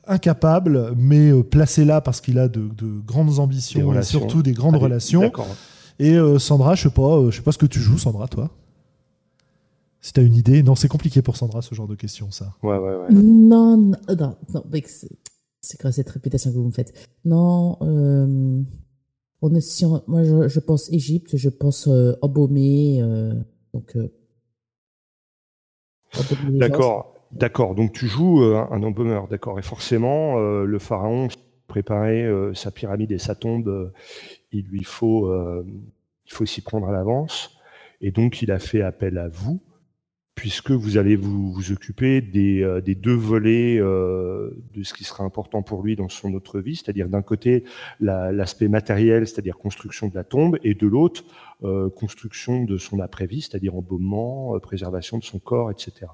incapable, 0.06 0.92
mais 0.96 1.32
placé 1.42 1.84
là 1.84 2.00
parce 2.00 2.20
qu'il 2.22 2.38
a 2.38 2.48
de, 2.48 2.60
de 2.62 3.00
grandes 3.06 3.28
Des 3.28 3.38
ambitions 3.40 3.94
et 3.94 4.02
surtout 4.02 4.42
des 4.42 4.52
grandes 4.52 4.74
Ah, 4.76 4.78
des- 4.78 4.84
relations. 4.84 5.20
D'accord. 5.20 5.54
Et 6.02 6.14
euh, 6.16 6.40
Sandra, 6.40 6.74
je 6.74 6.82
sais 6.82 6.90
pas, 6.90 7.16
euh, 7.16 7.30
je 7.30 7.36
sais 7.36 7.42
pas 7.42 7.52
ce 7.52 7.58
que 7.58 7.66
tu 7.66 7.78
joues, 7.78 7.96
Sandra, 7.96 8.26
toi. 8.26 8.50
Si 10.00 10.12
t'as 10.12 10.22
une 10.22 10.34
idée, 10.34 10.64
non, 10.64 10.74
c'est 10.74 10.88
compliqué 10.88 11.22
pour 11.22 11.36
Sandra 11.36 11.62
ce 11.62 11.76
genre 11.76 11.86
de 11.86 11.94
questions, 11.94 12.32
ça. 12.32 12.56
Ouais, 12.60 12.76
ouais, 12.76 12.96
ouais. 12.96 13.12
Non, 13.12 13.76
non, 13.76 13.96
euh, 14.10 14.16
non, 14.16 14.36
non, 14.52 14.64
mais 14.72 14.82
c'est 15.60 15.80
quoi 15.80 15.92
cette 15.92 16.10
réputation 16.10 16.50
que 16.50 16.56
vous 16.56 16.66
me 16.66 16.72
faites? 16.72 17.08
Non, 17.24 17.78
euh, 17.82 18.60
on 19.42 19.54
est 19.54 19.60
sur, 19.60 20.02
moi 20.08 20.24
je, 20.24 20.48
je 20.48 20.58
pense 20.58 20.90
Égypte, 20.90 21.36
je 21.36 21.48
pense 21.48 21.86
euh, 21.86 22.14
embaumé, 22.20 23.00
euh, 23.00 23.34
donc. 23.72 23.94
Euh. 23.94 24.12
D'accord, 26.48 27.14
d'accord. 27.30 27.76
Donc 27.76 27.92
tu 27.92 28.08
joues 28.08 28.42
euh, 28.42 28.66
un 28.72 28.82
embaumeur, 28.82 29.28
d'accord. 29.28 29.60
Et 29.60 29.62
forcément, 29.62 30.36
euh, 30.38 30.64
le 30.64 30.80
pharaon 30.80 31.28
préparait 31.68 32.24
euh, 32.24 32.52
sa 32.54 32.72
pyramide 32.72 33.12
et 33.12 33.18
sa 33.18 33.36
tombe. 33.36 33.92
Il 34.52 34.66
lui 34.66 34.84
faut, 34.84 35.26
euh, 35.26 35.64
il 36.26 36.32
faut 36.32 36.46
s'y 36.46 36.60
prendre 36.60 36.88
à 36.88 36.92
l'avance. 36.92 37.56
Et 38.00 38.10
donc, 38.10 38.42
il 38.42 38.50
a 38.50 38.58
fait 38.58 38.82
appel 38.82 39.18
à 39.18 39.28
vous, 39.28 39.60
puisque 40.34 40.70
vous 40.70 40.96
allez 40.96 41.16
vous, 41.16 41.72
occuper 41.72 42.20
des, 42.20 42.62
euh, 42.62 42.80
des, 42.80 42.94
deux 42.94 43.14
volets 43.14 43.78
euh, 43.78 44.50
de 44.74 44.82
ce 44.82 44.92
qui 44.92 45.04
sera 45.04 45.24
important 45.24 45.62
pour 45.62 45.82
lui 45.82 45.96
dans 45.96 46.08
son 46.08 46.34
autre 46.34 46.60
vie, 46.60 46.76
c'est-à-dire 46.76 47.08
d'un 47.08 47.22
côté 47.22 47.64
l'aspect 48.00 48.68
matériel, 48.68 49.26
c'est-à-dire 49.26 49.56
construction 49.56 50.08
de 50.08 50.14
la 50.14 50.24
tombe, 50.24 50.58
et 50.64 50.74
de 50.74 50.86
l'autre, 50.86 51.24
construction 51.94 52.64
de 52.64 52.76
son 52.76 52.98
après-vie, 52.98 53.42
c'est-à-dire 53.42 53.76
embaumement, 53.76 54.58
préservation 54.58 55.18
de 55.18 55.22
son 55.22 55.38
corps, 55.38 55.70
etc. 55.70 56.06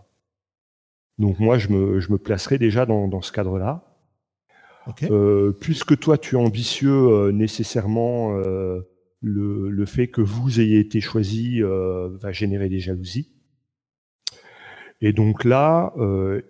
Donc 1.18 1.40
moi, 1.40 1.56
je 1.56 1.68
me, 1.68 2.00
je 2.00 2.12
placerai 2.14 2.58
déjà 2.58 2.84
dans, 2.84 3.08
dans 3.08 3.22
ce 3.22 3.32
cadre-là. 3.32 3.87
Euh, 5.10 5.52
puisque 5.52 5.98
toi, 5.98 6.18
tu 6.18 6.36
es 6.36 6.38
ambitieux, 6.38 6.90
euh, 6.90 7.32
nécessairement, 7.32 8.38
euh, 8.38 8.80
le, 9.20 9.84
fait 9.86 10.08
que 10.08 10.20
vous 10.20 10.60
ayez 10.60 10.78
été 10.78 11.00
choisi 11.00 11.60
va 11.60 12.32
générer 12.32 12.68
des 12.68 12.80
jalousies. 12.80 13.32
Et 15.00 15.12
donc 15.12 15.44
là, 15.44 15.92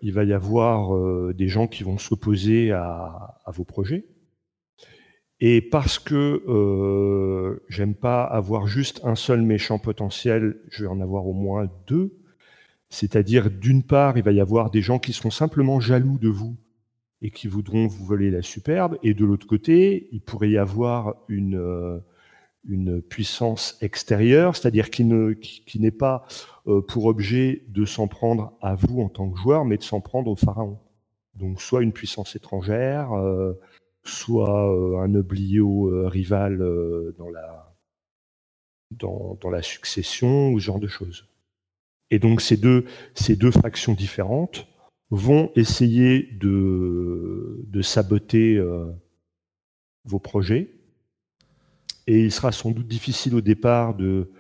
il 0.02 0.12
va 0.12 0.24
y 0.24 0.32
avoir 0.32 1.34
des 1.34 1.48
gens 1.48 1.66
qui 1.66 1.82
vont 1.82 1.98
s'opposer 1.98 2.72
à, 2.72 3.38
à, 3.44 3.50
vos 3.52 3.64
projets. 3.64 4.06
Et 5.40 5.62
parce 5.62 5.98
que 5.98 6.42
j'aime 7.68 7.94
pas 7.94 8.24
avoir 8.24 8.66
juste 8.66 9.00
un 9.04 9.14
seul 9.14 9.42
méchant 9.42 9.78
potentiel, 9.78 10.60
je 10.68 10.84
vais 10.84 10.90
en 10.90 11.00
avoir 11.00 11.26
au 11.26 11.34
moins 11.34 11.70
deux. 11.86 12.18
C'est-à-dire, 12.90 13.50
d'une 13.50 13.82
part, 13.82 14.18
il 14.18 14.24
va 14.24 14.32
y 14.32 14.40
avoir 14.40 14.70
des 14.70 14.82
gens 14.82 14.98
qui 14.98 15.12
seront 15.12 15.30
simplement 15.30 15.80
jaloux 15.80 16.18
de 16.18 16.28
vous 16.28 16.56
et 17.22 17.30
qui 17.30 17.48
voudront 17.48 17.86
vous 17.86 18.04
voler 18.04 18.30
la 18.30 18.42
superbe, 18.42 18.96
et 19.02 19.14
de 19.14 19.24
l'autre 19.24 19.46
côté, 19.46 20.08
il 20.12 20.20
pourrait 20.20 20.50
y 20.50 20.58
avoir 20.58 21.16
une, 21.28 21.56
euh, 21.56 21.98
une 22.68 23.02
puissance 23.02 23.76
extérieure, 23.80 24.54
c'est-à-dire 24.54 24.90
qui 24.90 25.04
n'est 25.04 25.34
qui, 25.36 25.90
pas 25.90 26.26
euh, 26.66 26.80
pour 26.80 27.06
objet 27.06 27.64
de 27.68 27.84
s'en 27.84 28.06
prendre 28.06 28.56
à 28.60 28.74
vous 28.74 29.00
en 29.00 29.08
tant 29.08 29.28
que 29.30 29.38
joueur, 29.38 29.64
mais 29.64 29.76
de 29.76 29.82
s'en 29.82 30.00
prendre 30.00 30.30
au 30.30 30.36
pharaon. 30.36 30.78
Donc 31.34 31.60
soit 31.60 31.82
une 31.82 31.92
puissance 31.92 32.36
étrangère, 32.36 33.12
euh, 33.12 33.54
soit 34.04 34.70
un 35.02 35.14
oblio 35.14 36.08
rival 36.08 36.58
dans 37.18 37.28
la, 37.28 37.74
dans, 38.90 39.36
dans 39.40 39.50
la 39.50 39.62
succession, 39.62 40.50
ou 40.52 40.60
ce 40.60 40.64
genre 40.66 40.80
de 40.80 40.88
choses. 40.88 41.26
Et 42.10 42.18
donc 42.18 42.40
ces 42.40 42.56
deux, 42.56 42.86
ces 43.14 43.36
deux 43.36 43.50
factions 43.50 43.92
différentes 43.92 44.66
vont 45.10 45.50
essayer 45.56 46.22
de, 46.34 47.64
de 47.66 47.82
saboter 47.82 48.56
euh, 48.56 48.92
vos 50.04 50.18
projets. 50.18 50.70
Et 52.06 52.24
il 52.24 52.32
sera 52.32 52.52
sans 52.52 52.70
doute 52.70 52.88
difficile 52.88 53.34
au 53.34 53.40
départ 53.40 53.94
de, 53.94 54.30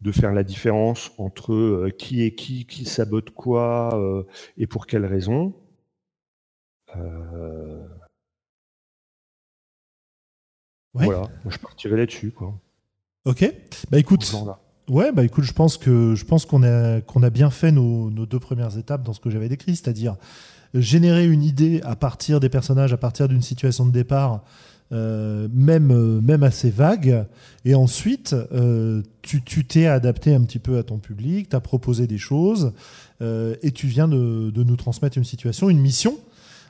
de 0.00 0.12
faire 0.12 0.32
la 0.32 0.44
différence 0.44 1.12
entre 1.18 1.52
euh, 1.52 1.90
qui 1.90 2.22
est 2.22 2.34
qui, 2.34 2.66
qui 2.66 2.84
sabote 2.84 3.30
quoi 3.30 3.98
euh, 3.98 4.24
et 4.56 4.66
pour 4.66 4.86
quelles 4.86 5.06
raisons. 5.06 5.54
Voilà, 10.94 11.28
je 11.46 11.58
partirai 11.58 11.96
là-dessus. 11.96 12.32
Ok, 13.24 13.54
bah 13.90 13.98
écoute, 13.98 14.24
Ouais, 14.88 15.12
bah 15.12 15.22
écoute, 15.22 15.44
je 15.44 15.52
pense 15.52 15.76
que 15.76 16.14
je 16.14 16.24
pense 16.24 16.46
qu'on 16.46 16.62
a 16.62 17.02
qu'on 17.02 17.22
a 17.22 17.28
bien 17.28 17.50
fait 17.50 17.72
nos, 17.72 18.10
nos, 18.10 18.24
deux 18.24 18.38
premières 18.38 18.78
étapes 18.78 19.02
dans 19.02 19.12
ce 19.12 19.20
que 19.20 19.28
j'avais 19.28 19.50
décrit, 19.50 19.76
c'est-à-dire 19.76 20.16
générer 20.72 21.26
une 21.26 21.42
idée 21.42 21.82
à 21.84 21.94
partir 21.94 22.40
des 22.40 22.48
personnages, 22.48 22.92
à 22.94 22.96
partir 22.96 23.28
d'une 23.28 23.42
situation 23.42 23.84
de 23.84 23.90
départ, 23.90 24.44
euh, 24.92 25.46
même 25.52 25.90
euh, 25.90 26.22
même 26.22 26.42
assez 26.42 26.70
vague, 26.70 27.26
et 27.66 27.74
ensuite 27.74 28.34
euh, 28.52 29.02
tu 29.20 29.42
tu 29.42 29.66
t'es 29.66 29.86
adapté 29.86 30.34
un 30.34 30.42
petit 30.42 30.58
peu 30.58 30.78
à 30.78 30.82
ton 30.82 30.96
public, 30.96 31.50
tu 31.50 31.56
as 31.56 31.60
proposé 31.60 32.06
des 32.06 32.18
choses, 32.18 32.72
euh, 33.20 33.56
et 33.60 33.72
tu 33.72 33.88
viens 33.88 34.08
de, 34.08 34.50
de 34.50 34.62
nous 34.64 34.76
transmettre 34.76 35.18
une 35.18 35.24
situation, 35.24 35.68
une 35.68 35.80
mission 35.80 36.16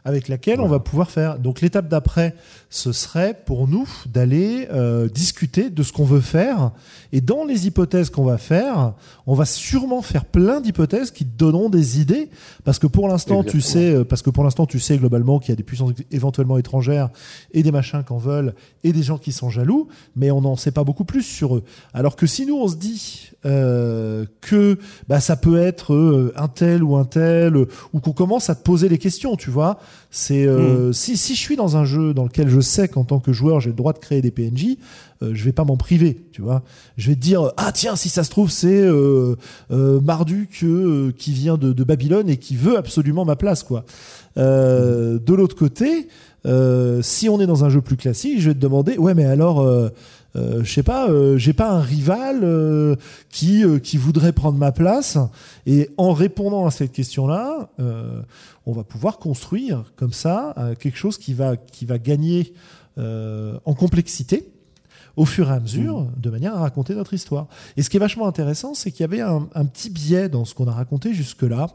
avec 0.09 0.29
laquelle 0.29 0.63
on 0.63 0.69
va 0.69 0.79
pouvoir 0.79 1.11
faire. 1.11 1.39
Donc 1.39 1.61
l'étape 1.61 1.87
d'après, 1.87 2.35
ce 2.71 2.93
serait 2.93 3.39
pour 3.45 3.69
nous 3.69 3.87
d'aller 4.07 4.67
euh, 4.73 5.07
discuter 5.07 5.69
de 5.69 5.83
ce 5.83 5.93
qu'on 5.93 6.07
veut 6.07 6.23
faire. 6.23 6.71
Et 7.13 7.21
dans 7.21 7.45
les 7.45 7.67
hypothèses 7.67 8.09
qu'on 8.09 8.25
va 8.25 8.39
faire, 8.39 8.95
on 9.27 9.35
va 9.35 9.45
sûrement 9.45 10.01
faire 10.01 10.25
plein 10.25 10.63
d'hypothèses 10.63 11.11
qui 11.11 11.27
te 11.27 11.37
donneront 11.37 11.69
des 11.69 12.01
idées, 12.01 12.31
parce 12.65 12.79
que 12.79 12.87
pour 12.87 13.07
l'instant, 13.07 13.45
tu 13.45 13.61
sais, 13.61 13.97
euh, 13.97 14.05
parce 14.05 14.23
que 14.23 14.31
pour 14.31 14.45
l'instant, 14.45 14.65
tu 14.65 14.81
sais 14.81 14.97
globalement 14.97 15.41
qu'il 15.41 15.51
y 15.51 15.53
a 15.53 15.57
des 15.57 15.63
puissances 15.63 15.93
éventuellement 16.11 16.57
étrangères 16.57 17.11
et 17.53 17.63
des 17.63 17.71
machins 17.71 18.03
qu'en 18.03 18.17
veulent 18.17 18.55
et 18.85 18.95
des 18.95 19.03
gens 19.03 19.19
qui 19.19 19.33
sont 19.33 19.51
jaloux, 19.51 19.89
mais 20.17 20.31
on 20.31 20.41
n'en 20.41 20.57
sait 20.57 20.73
pas 20.73 20.85
beaucoup 20.85 21.05
plus 21.05 21.23
sur 21.23 21.55
eux. 21.55 21.65
Alors 21.93 22.17
que 22.17 22.27
si 22.27 22.47
nous 22.47 22.57
on 22.57 22.69
se 22.69 22.77
dit 22.77 23.31
euh, 23.47 24.25
que 24.41 24.79
bah, 25.07 25.21
ça 25.21 25.37
peut 25.37 25.61
être 25.61 25.95
euh, 25.95 26.33
un 26.35 26.49
tel 26.49 26.83
ou 26.83 26.97
un 26.97 27.05
tel, 27.05 27.57
ou 27.93 28.01
qu'on 28.01 28.11
commence 28.11 28.51
à 28.51 28.57
te 28.57 28.65
poser 28.65 28.89
des 28.89 28.99
questions, 28.99 29.37
tu 29.37 29.49
vois. 29.51 29.79
C'est 30.11 30.45
euh, 30.45 30.89
hmm. 30.89 30.93
si, 30.93 31.17
si 31.17 31.37
je 31.37 31.41
suis 31.41 31.55
dans 31.55 31.77
un 31.77 31.85
jeu 31.85 32.15
dans 32.15 32.25
lequel 32.25 32.49
je 32.49 32.59
sais 32.59 32.89
qu'en 32.89 33.05
tant 33.05 33.21
que 33.21 33.33
joueur 33.33 33.61
j'ai 33.61 33.71
le 33.71 33.77
droit 33.77 33.93
de 33.93 33.99
créer 33.99 34.23
des 34.23 34.33
PNJ, 34.33 34.77
je 35.21 35.45
vais 35.45 35.53
pas 35.53 35.65
m'en 35.65 35.77
priver, 35.77 36.25
tu 36.33 36.43
vois. 36.43 36.63
Je 36.97 37.11
vais 37.11 37.15
te 37.15 37.21
dire 37.21 37.53
ah 37.57 37.71
tiens 37.73 37.95
si 37.95 38.09
ça 38.09 38.25
se 38.25 38.31
trouve 38.31 38.51
c'est 38.51 38.89
Marduk 39.71 40.65
qui 41.17 41.33
vient 41.33 41.57
de, 41.57 41.73
de, 41.73 41.85
Babylone 41.85 42.29
et 42.29 42.39
qui 42.39 42.57
veut 42.57 42.77
absolument 42.77 43.25
ma 43.25 43.37
place 43.37 43.63
quoi. 43.63 43.85
De 44.37 45.35
l'autre 45.35 45.57
côté, 45.57 46.09
si 47.03 47.29
on 47.29 47.41
est 47.41 47.47
dans 47.47 47.65
un 47.65 47.69
jeu 47.69 47.81
plus 47.81 47.97
classique, 47.97 48.41
je 48.41 48.49
vais 48.49 48.55
te 48.55 48.61
demander 48.61 48.97
ouais 48.97 49.15
mais 49.15 49.25
alors 49.25 49.91
euh, 50.39 50.65
je 50.65 50.73
sais 50.73 50.83
pas, 50.83 51.09
euh, 51.09 51.37
j'ai 51.37 51.53
pas 51.53 51.71
un 51.71 51.81
rival 51.81 52.41
euh, 52.43 52.97
qui 53.31 53.65
qui 53.83 53.97
voudrait 53.97 54.33
prendre 54.33 54.59
ma 54.59 54.73
place. 54.73 55.19
Et 55.67 55.91
en 55.97 56.13
répondant 56.13 56.67
à 56.67 56.71
cette 56.71 56.93
question-là, 56.93 57.71
on 58.67 58.73
va 58.73 58.85
pouvoir 58.85 59.19
construire 59.19 59.85
comme 59.97 60.13
ça 60.13 60.55
quelque 60.79 60.97
chose 60.97 61.19
qui 61.19 61.35
va 61.35 61.57
qui 61.57 61.85
va 61.85 61.99
gagner 61.99 62.53
en 62.97 63.75
complexité 63.75 64.51
au 65.19 65.25
fur 65.25 65.51
et 65.51 65.53
à 65.53 65.59
mesure, 65.59 66.03
mmh. 66.03 66.13
de 66.17 66.31
manière 66.31 66.55
à 66.55 66.61
raconter 66.61 66.95
notre 66.95 67.13
histoire. 67.13 67.49
Et 67.77 67.83
ce 67.83 67.91
qui 67.91 67.97
est 67.97 68.01
vachement 68.01 68.29
intéressant, 68.29 68.73
c'est 68.75 68.93
qu'il 68.93 69.01
y 69.01 69.05
avait 69.05 69.21
un, 69.21 69.49
un, 69.53 69.65
petit 69.65 69.91
biais 69.91 70.29
dans 70.29 70.45
ce 70.45 70.55
qu'on 70.55 70.69
a 70.69 70.73
raconté 70.73 71.13
jusque-là. 71.13 71.67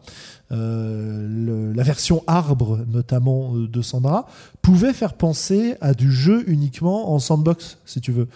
Euh, 0.53 1.73
la 1.75 1.83
version 1.83 2.23
arbre, 2.25 2.79
notamment 2.87 3.53
euh, 3.53 3.67
de 3.67 3.81
Sandra, 3.81 4.27
pouvait 4.61 4.93
faire 4.93 5.15
penser 5.15 5.75
à 5.81 5.93
du 5.93 6.09
jeu 6.09 6.45
uniquement 6.47 7.11
en 7.11 7.19
sandbox, 7.19 7.79
si 7.85 7.99
tu 7.99 8.13
veux, 8.13 8.29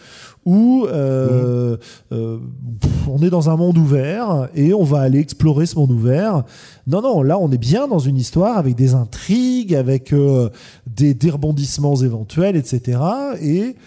où 0.45 0.86
euh, 0.88 1.78
mmh. 1.78 1.80
euh, 2.12 2.39
on 3.08 3.24
est 3.24 3.30
dans 3.30 3.49
un 3.49 3.55
monde 3.55 3.78
ouvert 3.78 4.49
et 4.55 4.74
on 4.74 4.84
va 4.84 4.99
aller 4.99 5.20
explorer 5.20 5.68
ce 5.68 5.78
monde 5.78 5.91
ouvert. 5.91 6.43
Non, 6.86 7.01
non, 7.01 7.22
là 7.24 7.38
on 7.39 7.49
est 7.49 7.58
bien 7.58 7.88
dans 7.88 7.99
une 7.99 8.18
histoire 8.18 8.58
avec 8.58 8.76
des 8.76 8.93
intrigues, 8.93 9.74
avec 9.74 10.14
des, 10.86 11.14
des 11.14 11.30
rebondissements 11.30 11.95
éventuels, 11.95 12.58
etc. 12.58 12.99
Et 13.41 13.78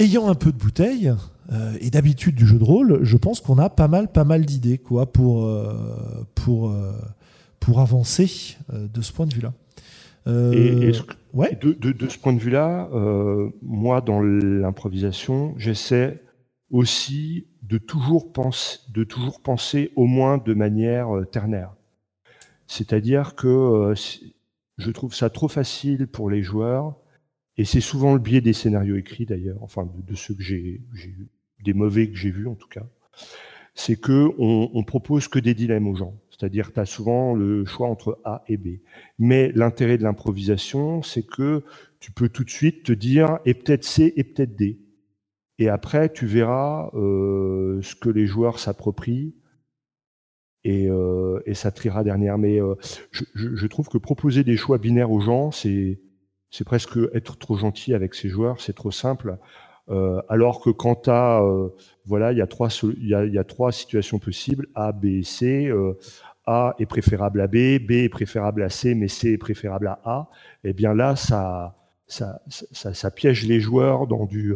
ayant 0.00 0.28
un 0.28 0.34
peu 0.34 0.50
de 0.50 0.56
bouteille 0.56 1.12
euh, 1.52 1.76
et 1.80 1.90
d'habitude 1.90 2.34
du 2.34 2.46
jeu 2.46 2.58
de 2.58 2.64
rôle, 2.64 3.00
je 3.02 3.16
pense 3.16 3.40
qu'on 3.40 3.58
a 3.58 3.70
pas 3.70 3.88
mal, 3.88 4.10
pas 4.10 4.24
mal 4.24 4.44
d'idées 4.44 4.78
quoi 4.78 5.12
pour 5.12 5.44
euh, 5.44 6.24
pour 6.34 6.70
euh, 6.70 6.92
pour 7.60 7.80
avancer 7.80 8.56
de 8.72 9.02
ce 9.02 9.12
point 9.12 9.26
de 9.26 9.34
vue-là. 9.34 9.52
Et, 10.26 10.92
ouais. 11.34 11.58
de, 11.60 11.72
de, 11.72 11.92
de, 11.92 12.08
ce 12.08 12.18
point 12.18 12.32
de 12.32 12.38
vue-là, 12.38 12.88
moi 13.62 14.00
dans 14.00 14.20
l'improvisation, 14.22 15.54
j'essaie 15.58 16.22
aussi 16.70 17.46
de 17.62 17.78
toujours 17.78 18.32
penser, 18.32 18.78
de 18.88 19.04
toujours 19.04 19.40
penser 19.40 19.92
au 19.96 20.06
moins 20.06 20.38
de 20.38 20.54
manière 20.54 21.08
ternaire. 21.32 21.74
C'est-à-dire 22.66 23.34
que 23.34 23.92
je 24.78 24.90
trouve 24.90 25.14
ça 25.14 25.28
trop 25.28 25.48
facile 25.48 26.06
pour 26.06 26.30
les 26.30 26.42
joueurs 26.42 26.94
et 27.60 27.66
c'est 27.66 27.82
souvent 27.82 28.14
le 28.14 28.20
biais 28.20 28.40
des 28.40 28.54
scénarios 28.54 28.96
écrits 28.96 29.26
d'ailleurs, 29.26 29.62
enfin 29.62 29.86
de, 30.08 30.14
ceux 30.14 30.32
que 30.32 30.42
j'ai, 30.42 30.80
des 31.62 31.74
mauvais 31.74 32.08
que 32.08 32.16
j'ai 32.16 32.30
vus 32.30 32.48
en 32.48 32.54
tout 32.54 32.68
cas, 32.68 32.86
c'est 33.74 34.00
que 34.00 34.30
on, 34.38 34.70
on, 34.72 34.82
propose 34.82 35.28
que 35.28 35.38
des 35.38 35.52
dilemmes 35.52 35.86
aux 35.86 35.94
gens. 35.94 36.18
C'est-à-dire, 36.30 36.72
tu 36.72 36.80
as 36.80 36.86
souvent 36.86 37.34
le 37.34 37.66
choix 37.66 37.88
entre 37.88 38.18
A 38.24 38.44
et 38.48 38.56
B. 38.56 38.78
Mais 39.18 39.52
l'intérêt 39.54 39.98
de 39.98 40.04
l'improvisation, 40.04 41.02
c'est 41.02 41.22
que 41.22 41.62
tu 41.98 42.12
peux 42.12 42.30
tout 42.30 42.44
de 42.44 42.50
suite 42.50 42.82
te 42.82 42.92
dire 42.92 43.40
et 43.44 43.52
peut-être 43.52 43.84
C 43.84 44.14
et 44.16 44.24
peut-être 44.24 44.56
D. 44.56 44.80
Et 45.58 45.68
après, 45.68 46.10
tu 46.10 46.24
verras 46.24 46.90
euh, 46.94 47.82
ce 47.82 47.94
que 47.94 48.08
les 48.08 48.24
joueurs 48.24 48.58
s'approprient 48.58 49.34
et, 50.64 50.88
euh, 50.88 51.42
et 51.44 51.52
ça 51.52 51.70
triera 51.72 52.04
derrière. 52.04 52.38
Mais 52.38 52.58
euh, 52.58 52.74
je, 53.10 53.24
je, 53.34 53.66
trouve 53.66 53.90
que 53.90 53.98
proposer 53.98 54.44
des 54.44 54.56
choix 54.56 54.78
binaires 54.78 55.10
aux 55.10 55.20
gens, 55.20 55.50
c'est 55.50 56.00
c'est 56.50 56.64
presque 56.64 56.98
être 57.14 57.36
trop 57.38 57.56
gentil 57.56 57.94
avec 57.94 58.14
ses 58.14 58.28
joueurs, 58.28 58.60
c'est 58.60 58.72
trop 58.72 58.90
simple. 58.90 59.38
Euh, 59.88 60.20
alors 60.28 60.60
que 60.60 60.70
quand 60.70 61.08
as, 61.08 61.42
euh, 61.42 61.68
voilà, 62.04 62.32
il 62.32 62.38
y, 62.38 62.42
a 62.42 62.46
trois, 62.46 62.68
il, 62.98 63.08
y 63.08 63.38
a, 63.38 63.44
trois 63.44 63.72
situations 63.72 64.18
possibles, 64.18 64.68
A, 64.74 64.92
B 64.92 65.06
et 65.06 65.22
C. 65.22 65.66
Euh, 65.66 65.94
a 66.46 66.74
est 66.78 66.86
préférable 66.86 67.40
à 67.40 67.46
B, 67.46 67.78
B 67.78 67.92
est 67.92 68.08
préférable 68.08 68.62
à 68.62 68.70
C, 68.70 68.94
mais 68.94 69.08
C 69.08 69.32
est 69.32 69.38
préférable 69.38 69.88
à 69.88 70.00
A. 70.04 70.30
Eh 70.64 70.72
bien 70.72 70.94
là, 70.94 71.14
ça, 71.16 71.76
ça, 72.06 72.40
ça, 72.48 72.94
ça 72.94 73.10
piège 73.10 73.46
les 73.46 73.60
joueurs 73.60 74.06
dans 74.06 74.26
du, 74.26 74.54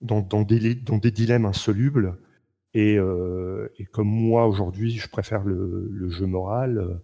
dans, 0.00 0.20
dans, 0.20 0.42
des, 0.42 0.74
dans 0.74 0.98
des 0.98 1.10
dilemmes 1.10 1.46
insolubles. 1.46 2.16
Et, 2.74 2.98
euh, 2.98 3.72
et 3.78 3.84
comme 3.84 4.08
moi, 4.08 4.46
aujourd'hui, 4.46 4.92
je 4.92 5.08
préfère 5.08 5.44
le, 5.44 5.88
le 5.90 6.10
jeu 6.10 6.26
moral, 6.26 6.78
euh, 6.78 6.94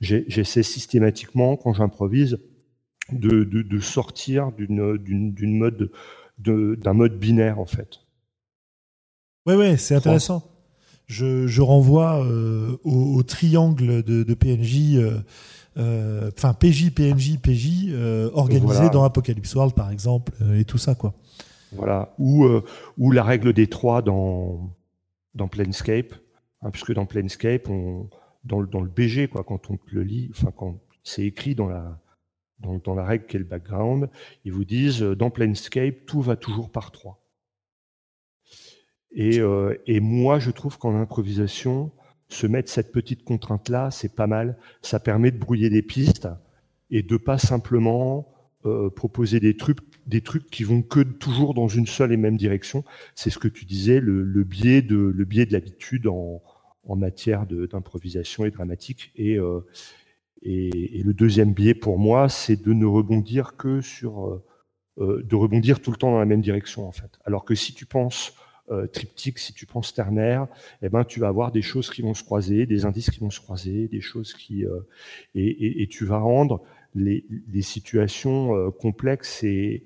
j'essaie 0.00 0.64
systématiquement, 0.64 1.56
quand 1.56 1.72
j'improvise, 1.74 2.38
de, 3.12 3.44
de, 3.44 3.62
de, 3.62 3.80
sortir 3.80 4.52
d'une 4.52 5.58
mode 5.58 5.90
d'un 6.38 6.92
mode 6.92 7.18
binaire, 7.18 7.58
en 7.58 7.66
fait. 7.66 8.00
Ouais, 9.46 9.56
ouais, 9.56 9.76
c'est 9.76 9.94
intéressant. 9.94 10.48
Je, 11.06 11.46
je, 11.46 11.62
renvoie 11.62 12.24
euh, 12.24 12.76
au, 12.84 13.16
au, 13.16 13.22
triangle 13.22 14.02
de, 14.02 14.22
de 14.22 14.34
PNJ, 14.34 14.96
euh, 14.96 15.18
euh, 15.76 16.30
enfin 16.36 16.54
PJ, 16.54 16.90
PNJ, 16.90 17.38
PJ, 17.38 17.92
organisé 18.32 18.88
dans 18.90 19.04
Apocalypse 19.04 19.54
World, 19.54 19.74
par 19.74 19.90
exemple, 19.90 20.32
et 20.54 20.64
tout 20.64 20.78
ça, 20.78 20.94
quoi. 20.94 21.14
Voilà. 21.72 22.14
Ou, 22.18 22.46
ou 22.98 23.10
la 23.10 23.24
règle 23.24 23.52
des 23.52 23.66
trois 23.66 24.02
dans, 24.02 24.70
dans 25.34 25.48
Planescape, 25.48 26.14
hein, 26.62 26.70
puisque 26.70 26.92
dans 26.92 27.06
Planescape, 27.06 27.68
on, 27.68 28.08
dans, 28.44 28.60
le, 28.60 28.66
dans 28.66 28.80
le 28.80 28.88
BG, 28.88 29.28
quoi, 29.28 29.42
quand 29.44 29.70
on 29.70 29.78
le 29.90 30.02
lit, 30.02 30.30
enfin, 30.34 30.52
quand 30.54 30.78
c'est 31.02 31.24
écrit 31.24 31.54
dans 31.54 31.68
la, 31.68 31.98
dans, 32.62 32.94
la 32.94 33.04
règle 33.04 33.26
qui 33.26 33.36
est 33.36 33.40
le 33.40 33.44
background, 33.44 34.08
ils 34.44 34.52
vous 34.52 34.64
disent, 34.64 35.02
dans 35.02 35.30
Planescape, 35.30 36.06
tout 36.06 36.20
va 36.20 36.36
toujours 36.36 36.70
par 36.70 36.90
trois. 36.90 37.18
Et, 39.14 39.40
euh, 39.40 39.76
et 39.86 40.00
moi, 40.00 40.38
je 40.38 40.50
trouve 40.50 40.78
qu'en 40.78 40.98
improvisation, 40.98 41.92
se 42.28 42.46
mettre 42.46 42.70
cette 42.70 42.92
petite 42.92 43.24
contrainte-là, 43.24 43.90
c'est 43.90 44.14
pas 44.14 44.26
mal. 44.26 44.56
Ça 44.80 44.98
permet 44.98 45.30
de 45.30 45.38
brouiller 45.38 45.70
des 45.70 45.82
pistes 45.82 46.28
et 46.90 47.02
de 47.02 47.16
pas 47.16 47.38
simplement 47.38 48.28
euh, 48.64 48.90
proposer 48.90 49.40
des 49.40 49.56
trucs, 49.56 49.78
des 50.06 50.20
trucs 50.20 50.48
qui 50.50 50.64
vont 50.64 50.82
que 50.82 51.00
toujours 51.00 51.52
dans 51.52 51.68
une 51.68 51.86
seule 51.86 52.12
et 52.12 52.16
même 52.16 52.36
direction. 52.36 52.84
C'est 53.14 53.30
ce 53.30 53.38
que 53.38 53.48
tu 53.48 53.64
disais, 53.64 54.00
le, 54.00 54.44
biais 54.44 54.82
de 54.82 55.52
l'habitude 55.52 56.06
en, 56.06 56.42
matière 56.96 57.46
d'improvisation 57.46 58.44
et 58.44 58.50
dramatique. 58.50 59.12
Et, 59.16 59.36
euh, 59.38 59.60
et, 60.42 61.02
le 61.04 61.12
deuxième 61.14 61.52
biais 61.52 61.74
pour 61.74 61.98
moi, 61.98 62.28
c'est 62.28 62.62
de 62.62 62.72
ne 62.72 62.86
rebondir 62.86 63.56
que 63.56 63.80
sur, 63.80 64.26
euh, 64.26 64.44
euh, 64.98 65.22
de 65.22 65.34
rebondir 65.34 65.80
tout 65.80 65.90
le 65.90 65.96
temps 65.96 66.12
dans 66.12 66.18
la 66.18 66.26
même 66.26 66.42
direction 66.42 66.86
en 66.86 66.92
fait. 66.92 67.18
Alors 67.24 67.44
que 67.44 67.54
si 67.54 67.74
tu 67.74 67.86
penses 67.86 68.34
euh, 68.70 68.86
triptyque, 68.86 69.40
si 69.40 69.52
tu 69.52 69.66
penses 69.66 69.92
ternaire, 69.92 70.46
eh 70.82 70.88
ben, 70.88 71.02
tu 71.02 71.18
vas 71.18 71.26
avoir 71.26 71.50
des 71.50 71.62
choses 71.62 71.90
qui 71.90 72.00
vont 72.00 72.14
se 72.14 72.22
croiser, 72.22 72.64
des 72.64 72.84
indices 72.84 73.10
qui 73.10 73.18
vont 73.18 73.28
se 73.30 73.40
croiser, 73.40 73.88
des 73.88 74.00
choses 74.00 74.34
qui... 74.34 74.64
Euh, 74.64 74.78
et, 75.34 75.88
tu 75.90 76.04
vas 76.04 76.18
rendre 76.18 76.62
les, 76.94 77.26
les 77.52 77.62
situations 77.62 78.56
euh, 78.56 78.70
complexes 78.70 79.42
et, 79.42 79.84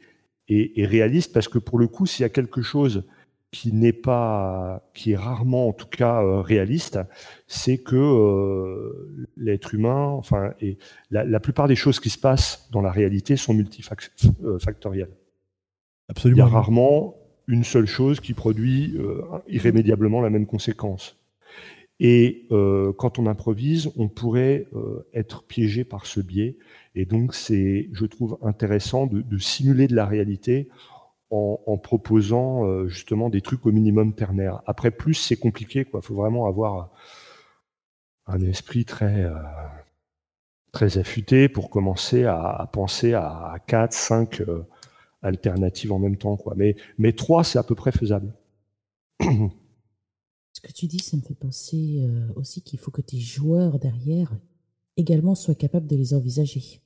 et, 0.49 0.85
réalistes, 0.85 1.33
parce 1.33 1.49
que 1.49 1.59
pour 1.59 1.79
le 1.79 1.89
coup, 1.89 2.05
s'il 2.05 2.23
y 2.23 2.27
a 2.27 2.29
quelque 2.29 2.61
chose 2.61 3.05
qui 3.51 3.73
n'est 3.73 3.93
pas, 3.93 4.83
qui 4.93 5.13
est 5.13 5.17
rarement 5.17 5.69
en 5.69 5.73
tout 5.73 5.87
cas 5.87 6.23
euh, 6.23 6.41
réaliste, 6.41 6.99
c'est 7.47 7.79
que 7.79 7.97
euh, 7.97 9.27
l'être 9.37 9.75
humain, 9.75 10.07
enfin, 10.09 10.53
et 10.61 10.79
la, 11.11 11.25
la, 11.25 11.41
plupart 11.41 11.69
des 11.69 11.77
choses 11.77 12.01
qui 12.01 12.11
se 12.11 12.19
passent 12.19 12.69
dans 12.73 12.83
la 12.83 12.91
réalité 12.91 13.37
sont 13.37 13.55
multifactorielles. 13.55 15.17
Absolument. 16.09 16.37
Il 16.37 16.39
y 16.39 16.43
a 16.43 16.47
rarement 16.53 17.17
une 17.49 17.65
seule 17.65 17.87
chose 17.87 18.21
qui 18.21 18.33
produit 18.35 18.95
euh, 18.97 19.23
irrémédiablement 19.49 20.21
la 20.21 20.31
même 20.31 20.47
conséquence. 20.47 21.17
Et 21.99 22.47
euh, 22.51 22.93
quand 22.93 23.19
on 23.19 23.27
improvise, 23.27 23.91
on 23.97 24.09
pourrait 24.09 24.67
euh, 24.75 25.07
être 25.15 25.45
piégé 25.45 25.85
par 25.85 26.07
ce 26.07 26.21
biais. 26.21 26.57
Et 26.95 27.07
donc, 27.07 27.35
c'est, 27.35 27.89
je 27.93 28.05
trouve, 28.05 28.39
intéressant 28.43 29.07
de, 29.07 29.23
de, 29.23 29.39
simuler 29.39 29.87
de 29.87 29.95
la 29.95 30.05
réalité 30.05 30.69
en, 31.37 31.61
en 31.67 31.79
proposant 31.79 32.67
euh, 32.67 32.89
justement 32.89 33.29
des 33.29 33.41
trucs 33.41 33.67
au 33.67 33.73
minimum 33.73 34.15
ternaire. 34.15 34.63
Après, 34.67 34.91
plus 34.91 35.15
c'est 35.15 35.37
compliqué, 35.37 35.85
quoi. 35.85 36.01
Il 36.03 36.07
faut 36.07 36.15
vraiment 36.15 36.47
avoir 36.47 36.91
un 38.27 38.41
esprit 38.41 38.85
très 38.85 39.25
euh, 39.25 39.35
très 40.73 40.99
affûté 40.99 41.49
pour 41.49 41.71
commencer 41.71 42.25
à, 42.25 42.41
à 42.41 42.67
penser 42.67 43.15
à, 43.15 43.53
à 43.53 43.59
4, 43.59 43.93
5 43.93 44.43
alternatives 45.23 45.93
en 45.93 45.99
même 45.99 46.17
temps. 46.17 46.37
Quoi. 46.37 46.55
Mais, 46.57 46.77
mais 46.99 47.13
trois, 47.13 47.45
c'est 47.45 47.59
à 47.59 47.63
peu 47.63 47.75
près 47.75 47.93
faisable. 47.93 48.33
Ce 49.21 50.61
que 50.61 50.73
tu 50.73 50.87
dis, 50.87 51.01
ça 51.01 51.17
me 51.17 51.23
fait 51.23 51.35
penser 51.35 51.99
euh, 52.01 52.33
aussi 52.35 52.63
qu'il 52.63 52.79
faut 52.79 52.91
que 52.91 53.03
tes 53.03 53.19
joueurs 53.19 53.79
derrière 53.79 54.33
également 54.97 55.35
soient 55.35 55.55
capables 55.55 55.87
de 55.87 55.97
les 55.97 56.15
envisager. 56.15 56.81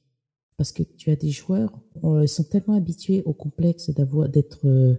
Parce 0.61 0.72
que 0.72 0.82
tu 0.82 1.11
as 1.11 1.16
des 1.16 1.30
joueurs, 1.30 1.72
euh, 2.04 2.24
ils 2.24 2.28
sont 2.28 2.44
tellement 2.44 2.74
habitués 2.74 3.22
au 3.24 3.32
complexe 3.32 3.88
d'avoir 3.88 4.28
d'être 4.28 4.66
euh, 4.66 4.94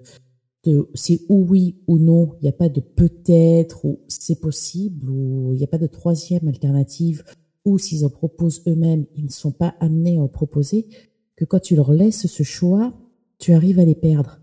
c'est 0.96 1.20
ou 1.30 1.46
oui 1.48 1.76
ou 1.86 2.00
non, 2.00 2.34
il 2.40 2.46
n'y 2.46 2.50
a 2.50 2.52
pas 2.52 2.68
de 2.68 2.80
peut-être 2.80 3.86
ou 3.86 4.00
c'est 4.08 4.40
possible 4.40 5.08
ou 5.08 5.54
il 5.54 5.58
n'y 5.58 5.64
a 5.64 5.68
pas 5.68 5.78
de 5.78 5.86
troisième 5.86 6.48
alternative 6.48 7.24
ou 7.64 7.78
s'ils 7.78 8.04
en 8.04 8.10
proposent 8.10 8.64
eux-mêmes, 8.66 9.06
ils 9.16 9.26
ne 9.26 9.30
sont 9.30 9.52
pas 9.52 9.76
amenés 9.80 10.18
à 10.18 10.24
en 10.24 10.28
proposer 10.28 10.88
que 11.36 11.46
quand 11.46 11.60
tu 11.60 11.76
leur 11.76 11.94
laisses 11.94 12.26
ce 12.26 12.42
choix, 12.42 12.96
tu 13.38 13.54
arrives 13.54 13.78
à 13.78 13.86
les 13.86 13.94
perdre. 13.94 14.40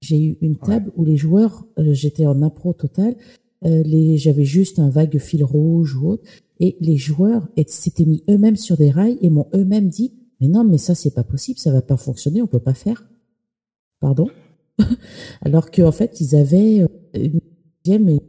J'ai 0.00 0.22
eu 0.22 0.38
une 0.40 0.56
table 0.56 0.90
ouais. 0.90 0.94
où 0.98 1.04
les 1.04 1.16
joueurs, 1.16 1.66
euh, 1.80 1.94
j'étais 1.94 2.26
en 2.26 2.42
impro 2.42 2.74
total, 2.74 3.16
euh, 3.64 3.82
les, 3.82 4.18
j'avais 4.18 4.44
juste 4.44 4.78
un 4.78 4.88
vague 4.88 5.18
fil 5.18 5.42
rouge 5.42 5.96
ou 5.96 6.10
autre, 6.10 6.22
et 6.60 6.76
les 6.78 6.96
joueurs 6.96 7.48
s'étaient 7.66 8.04
mis 8.04 8.22
eux-mêmes 8.30 8.54
sur 8.54 8.76
des 8.76 8.92
rails 8.92 9.18
et 9.20 9.30
m'ont 9.30 9.48
eux-mêmes 9.52 9.88
dit, 9.88 10.12
mais 10.40 10.48
non, 10.48 10.64
mais 10.64 10.78
ça 10.78 10.94
c'est 10.94 11.14
pas 11.14 11.24
possible, 11.24 11.58
ça 11.58 11.72
va 11.72 11.82
pas 11.82 11.96
fonctionner, 11.96 12.42
on 12.42 12.46
peut 12.46 12.60
pas 12.60 12.74
faire. 12.74 13.08
Pardon? 14.00 14.28
Alors 15.42 15.70
qu'en 15.70 15.92
fait, 15.92 16.20
ils 16.20 16.36
avaient 16.36 16.82
euh, 16.82 16.88
une 17.14 17.40
deuxième 17.84 18.20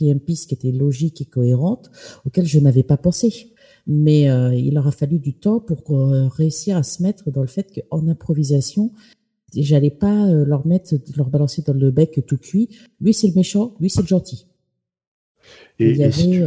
une 0.00 0.20
piste 0.20 0.46
qui 0.46 0.54
était 0.54 0.70
logique 0.70 1.20
et 1.20 1.24
cohérente, 1.24 1.90
auquel 2.24 2.46
je 2.46 2.60
n'avais 2.60 2.84
pas 2.84 2.96
pensé 2.96 3.52
mais 3.88 4.28
euh, 4.28 4.54
il 4.54 4.74
leur 4.74 4.86
a 4.86 4.92
fallu 4.92 5.18
du 5.18 5.32
temps 5.32 5.60
pour 5.60 5.96
euh, 5.96 6.28
réussir 6.28 6.76
à 6.76 6.82
se 6.82 7.02
mettre 7.02 7.30
dans 7.30 7.40
le 7.40 7.48
fait 7.48 7.72
qu'en 7.72 8.06
improvisation, 8.06 8.92
j'allais 9.56 9.90
pas 9.90 10.26
euh, 10.28 10.44
leur 10.44 10.66
mettre, 10.66 10.94
leur 11.16 11.30
balancer 11.30 11.62
dans 11.62 11.72
le 11.72 11.90
bec 11.90 12.22
tout 12.26 12.36
cuit. 12.36 12.68
Lui 13.00 13.14
c'est 13.14 13.28
le 13.28 13.34
méchant, 13.34 13.74
lui 13.80 13.88
c'est 13.88 14.02
le 14.02 14.06
gentil. 14.06 14.46
Et, 15.78 15.90
il 15.90 15.96
y 15.96 16.04
avait 16.04 16.12
si 16.12 16.30
tu, 16.32 16.40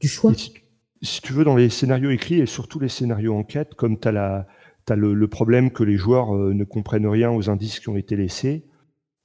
du 0.00 0.08
choix. 0.08 0.32
Si, 0.34 0.54
si, 1.02 1.22
tu 1.22 1.32
veux, 1.32 1.44
dans 1.44 1.56
les 1.56 1.70
scénarios 1.70 2.10
écrits 2.10 2.40
et 2.40 2.46
surtout 2.46 2.78
les 2.78 2.88
scénarios 2.88 3.34
enquête, 3.34 3.74
comme 3.74 3.98
tu 3.98 4.08
as, 4.08 4.46
le, 4.88 5.28
problème 5.28 5.70
que 5.70 5.82
les 5.82 5.96
joueurs 5.96 6.34
euh, 6.34 6.52
ne 6.52 6.64
comprennent 6.64 7.06
rien 7.06 7.30
aux 7.30 7.48
indices 7.48 7.80
qui 7.80 7.88
ont 7.88 7.96
été 7.96 8.16
laissés, 8.16 8.64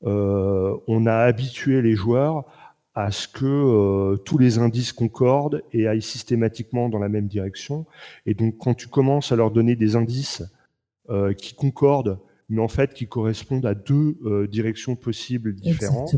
euh, 0.03 0.75
on 0.87 1.05
a 1.05 1.15
habitué 1.15 1.81
les 1.81 1.95
joueurs 1.95 2.45
à 2.93 3.11
ce 3.11 3.27
que 3.27 3.45
euh, 3.45 4.15
tous 4.17 4.37
les 4.37 4.57
indices 4.57 4.93
concordent 4.93 5.63
et 5.73 5.87
aillent 5.87 6.01
systématiquement 6.01 6.87
dans 6.87 6.99
la 6.99 7.09
même 7.09 7.27
direction. 7.27 7.85
Et 8.25 8.35
donc, 8.35 8.57
quand 8.57 8.73
tu 8.73 8.87
commences 8.87 9.31
à 9.31 9.35
leur 9.35 9.51
donner 9.51 9.75
des 9.75 9.95
indices 9.95 10.43
qui 11.37 11.53
concordent, 11.53 12.17
mais 12.49 12.63
en 12.63 12.67
fait 12.67 12.95
qui 12.95 13.05
correspondent 13.05 13.67
à 13.67 13.75
deux 13.75 14.17
directions 14.47 14.95
possibles 14.95 15.53
différentes, 15.53 16.15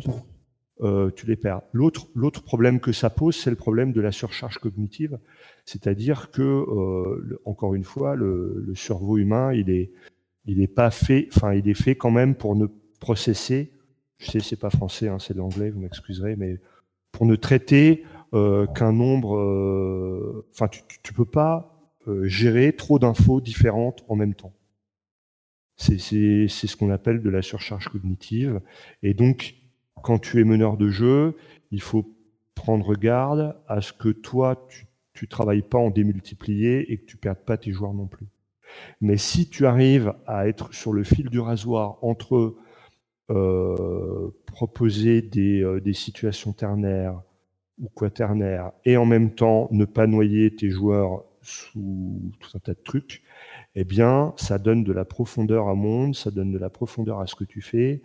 euh, 0.81 1.11
tu 1.15 1.25
les 1.25 1.35
perds. 1.35 1.61
L'autre, 1.73 2.07
l'autre 2.15 2.43
problème 2.43 2.79
que 2.79 2.91
ça 2.91 3.09
pose, 3.09 3.35
c'est 3.35 3.49
le 3.49 3.55
problème 3.55 3.93
de 3.93 4.01
la 4.01 4.11
surcharge 4.11 4.57
cognitive, 4.57 5.17
c'est-à-dire 5.65 6.31
que, 6.31 6.41
euh, 6.41 7.39
encore 7.45 7.73
une 7.73 7.83
fois, 7.83 8.15
le, 8.15 8.63
le 8.65 8.75
cerveau 8.75 9.17
humain, 9.17 9.53
il 9.53 9.69
est, 9.69 9.91
il 10.45 10.61
est 10.61 10.67
pas 10.67 10.91
fait, 10.91 11.27
enfin, 11.35 11.53
il 11.53 11.67
est 11.67 11.73
fait 11.73 11.95
quand 11.95 12.11
même 12.11 12.35
pour 12.35 12.55
ne 12.55 12.67
processer 12.99 13.71
je 14.17 14.31
sais, 14.31 14.39
c'est 14.39 14.59
pas 14.59 14.69
français, 14.69 15.07
hein, 15.07 15.19
c'est 15.19 15.33
de 15.33 15.39
l'anglais, 15.39 15.69
vous 15.69 15.79
m'excuserez, 15.79 16.35
mais 16.35 16.59
pour 17.11 17.25
ne 17.25 17.35
traiter 17.35 18.03
euh, 18.33 18.65
qu'un 18.67 18.91
nombre, 18.91 19.37
euh, 19.37 20.47
enfin, 20.53 20.67
tu, 20.67 20.81
tu, 21.03 21.13
peux 21.13 21.25
pas 21.25 21.91
euh, 22.07 22.25
gérer 22.27 22.73
trop 22.73 22.99
d'infos 22.99 23.41
différentes 23.41 24.03
en 24.07 24.15
même 24.15 24.33
temps. 24.33 24.53
C'est 25.75 25.99
ce 25.99 26.75
qu'on 26.75 26.89
appelle 26.89 27.21
de 27.21 27.29
la 27.29 27.43
surcharge 27.43 27.89
cognitive. 27.89 28.61
Et 29.03 29.13
donc, 29.13 29.56
quand 30.03 30.19
tu 30.19 30.39
es 30.39 30.43
meneur 30.43 30.77
de 30.77 30.89
jeu, 30.89 31.35
il 31.71 31.81
faut 31.81 32.05
prendre 32.55 32.95
garde 32.95 33.55
à 33.67 33.81
ce 33.81 33.93
que 33.93 34.09
toi, 34.09 34.65
tu, 34.69 34.87
tu 35.13 35.27
travailles 35.27 35.61
pas 35.61 35.77
en 35.77 35.89
démultiplier 35.89 36.91
et 36.91 36.97
que 36.97 37.05
tu 37.05 37.17
perdes 37.17 37.39
pas 37.45 37.57
tes 37.57 37.71
joueurs 37.71 37.93
non 37.93 38.07
plus. 38.07 38.27
Mais 39.01 39.17
si 39.17 39.49
tu 39.49 39.65
arrives 39.65 40.13
à 40.25 40.47
être 40.47 40.73
sur 40.73 40.93
le 40.93 41.03
fil 41.03 41.29
du 41.29 41.39
rasoir 41.39 41.97
entre 42.01 42.55
euh, 43.29 44.29
proposer 44.45 45.21
des, 45.21 45.61
euh, 45.61 45.81
des, 45.81 45.93
situations 45.93 46.53
ternaires 46.53 47.21
ou 47.77 47.89
quaternaires 47.89 48.71
et 48.85 48.95
en 48.95 49.05
même 49.05 49.31
temps 49.35 49.67
ne 49.71 49.83
pas 49.83 50.07
noyer 50.07 50.55
tes 50.55 50.69
joueurs 50.69 51.25
sous 51.41 52.31
tout 52.39 52.49
un 52.55 52.59
tas 52.59 52.73
de 52.73 52.79
trucs, 52.83 53.23
eh 53.75 53.83
bien, 53.83 54.33
ça 54.37 54.57
donne 54.57 54.83
de 54.83 54.93
la 54.93 55.05
profondeur 55.05 55.67
à 55.67 55.75
monde, 55.75 56.15
ça 56.15 56.31
donne 56.31 56.51
de 56.51 56.57
la 56.57 56.69
profondeur 56.69 57.19
à 57.19 57.27
ce 57.27 57.35
que 57.35 57.43
tu 57.43 57.61
fais. 57.61 58.01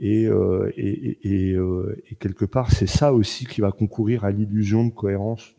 Et, 0.00 0.26
euh, 0.26 0.72
et, 0.76 1.18
et, 1.22 1.52
euh, 1.52 2.02
et, 2.10 2.16
quelque 2.16 2.44
part, 2.44 2.72
c'est 2.72 2.88
ça 2.88 3.12
aussi 3.12 3.46
qui 3.46 3.60
va 3.60 3.70
concourir 3.70 4.24
à 4.24 4.32
l'illusion 4.32 4.84
de 4.84 4.90
cohérence. 4.90 5.54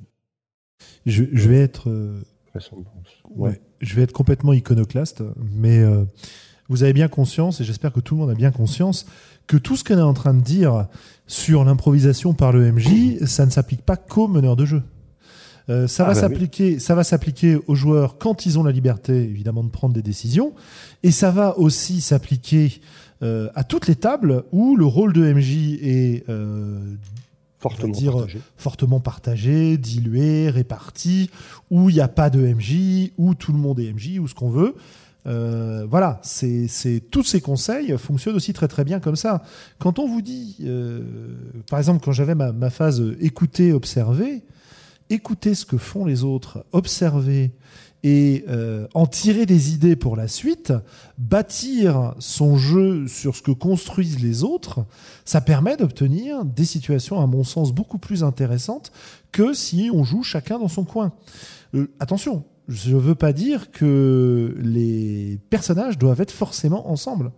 Je, 1.06 1.24
je 1.32 1.50
vais 1.50 1.62
être, 1.62 1.90
ouais. 1.90 3.50
ouais. 3.50 3.62
je 3.80 3.96
vais 3.96 4.02
être 4.02 4.12
complètement 4.12 4.52
iconoclaste, 4.52 5.24
mais 5.54 5.82
vous 6.68 6.84
avez 6.84 6.92
bien 6.92 7.08
conscience, 7.08 7.62
et 7.62 7.64
j'espère 7.64 7.94
que 7.94 8.02
tout 8.02 8.16
le 8.16 8.22
monde 8.22 8.30
a 8.30 8.36
bien 8.36 8.52
conscience, 8.52 9.06
que 9.48 9.56
tout 9.56 9.78
ce 9.78 9.86
qu'on 9.86 9.98
est 9.98 10.02
en 10.02 10.14
train 10.14 10.34
de 10.34 10.42
dire 10.42 10.88
sur 11.28 11.64
l'improvisation 11.64 12.34
par 12.34 12.52
le 12.52 12.72
MJ, 12.72 13.24
ça 13.26 13.46
ne 13.46 13.52
s'applique 13.52 13.84
pas 13.84 13.96
qu'aux 13.96 14.28
meneurs 14.28 14.58
de 14.58 14.66
jeu. 14.66 14.84
Euh, 15.70 15.88
ça, 15.88 16.04
Ah 16.04 16.08
va 16.10 16.14
bah 16.14 16.20
s'appliquer, 16.20 16.80
ça 16.80 16.94
va 16.94 17.04
s'appliquer 17.04 17.58
aux 17.68 17.76
joueurs 17.76 18.18
quand 18.18 18.46
ils 18.46 18.60
ont 18.60 18.64
la 18.64 18.72
liberté, 18.72 19.16
évidemment, 19.16 19.64
de 19.64 19.70
prendre 19.70 19.94
des 19.94 20.04
décisions. 20.04 20.54
Et 21.02 21.12
ça 21.12 21.32
va 21.32 21.58
aussi 21.58 22.02
s'appliquer 22.02 22.82
euh, 23.24 23.50
à 23.56 23.64
toutes 23.64 23.88
les 23.88 23.96
tables 23.96 24.44
où 24.52 24.76
le 24.76 24.86
rôle 24.86 25.14
de 25.14 25.22
MJ 25.34 25.80
est 25.82 26.30
euh, 26.30 26.96
Fortement 27.60 27.94
dire, 27.94 28.14
partagé. 28.14 28.40
fortement 28.58 29.00
partagé, 29.00 29.78
dilué, 29.78 30.50
réparti, 30.50 31.32
où 31.72 31.90
il 31.90 31.96
n'y 31.96 32.02
a 32.02 32.08
pas 32.08 32.30
de 32.30 32.40
MJ, 32.40 33.12
où 33.18 33.34
tout 33.34 33.52
le 33.52 33.58
monde 33.58 33.80
est 33.80 33.92
MJ, 33.92 34.20
ou 34.20 34.28
ce 34.28 34.36
qu'on 34.36 34.50
veut. 34.50 34.76
Euh, 35.28 35.88
voilà, 35.90 36.20
c'est, 36.22 36.68
c'est, 36.68 37.00
tous 37.00 37.24
ces 37.24 37.42
conseils 37.42 37.98
fonctionnent 37.98 38.36
aussi 38.36 38.54
très 38.54 38.68
très 38.68 38.84
bien 38.84 39.00
comme 39.00 39.16
ça. 39.16 39.42
Quand 39.80 39.98
on 39.98 40.08
vous 40.08 40.22
dit, 40.22 40.58
euh, 40.62 41.02
par 41.70 41.80
exemple, 41.80 42.04
quand 42.04 42.12
j'avais 42.12 42.36
ma, 42.36 42.52
ma 42.52 42.70
phase 42.70 43.02
écouter, 43.20 43.74
observer, 43.74 44.44
écouter 45.10 45.56
ce 45.56 45.66
que 45.66 45.78
font 45.78 46.06
les 46.06 46.24
autres, 46.24 46.64
observer 46.72 47.52
et 48.08 48.46
euh, 48.48 48.88
en 48.94 49.08
tirer 49.08 49.48
des 49.48 49.74
idées 49.74 49.96
pour 49.96 50.16
la 50.16 50.28
suite, 50.28 50.72
bâtir 51.18 52.14
son 52.20 52.56
jeu 52.56 53.08
sur 53.08 53.36
ce 53.36 53.42
que 53.42 53.50
construisent 53.50 54.22
les 54.22 54.44
autres, 54.44 54.86
ça 55.26 55.42
permet 55.42 55.76
d'obtenir 55.76 56.46
des 56.46 56.66
situations, 56.66 57.20
à 57.20 57.26
mon 57.26 57.44
sens, 57.44 57.74
beaucoup 57.74 57.98
plus 57.98 58.24
intéressantes 58.24 58.92
que 59.32 59.56
si 59.56 59.90
on 59.92 60.04
joue 60.04 60.22
chacun 60.22 60.60
dans 60.60 60.68
son 60.68 60.84
coin. 60.84 61.14
Euh, 61.74 61.92
attention, 62.00 62.44
je 62.68 62.96
ne 62.96 63.00
veux 63.00 63.16
pas 63.16 63.34
dire 63.34 63.72
que 63.72 64.56
les 64.60 65.40
personnages 65.50 65.98
doivent 65.98 66.22
être 66.22 66.32
forcément 66.32 66.90
ensemble. 66.90 67.32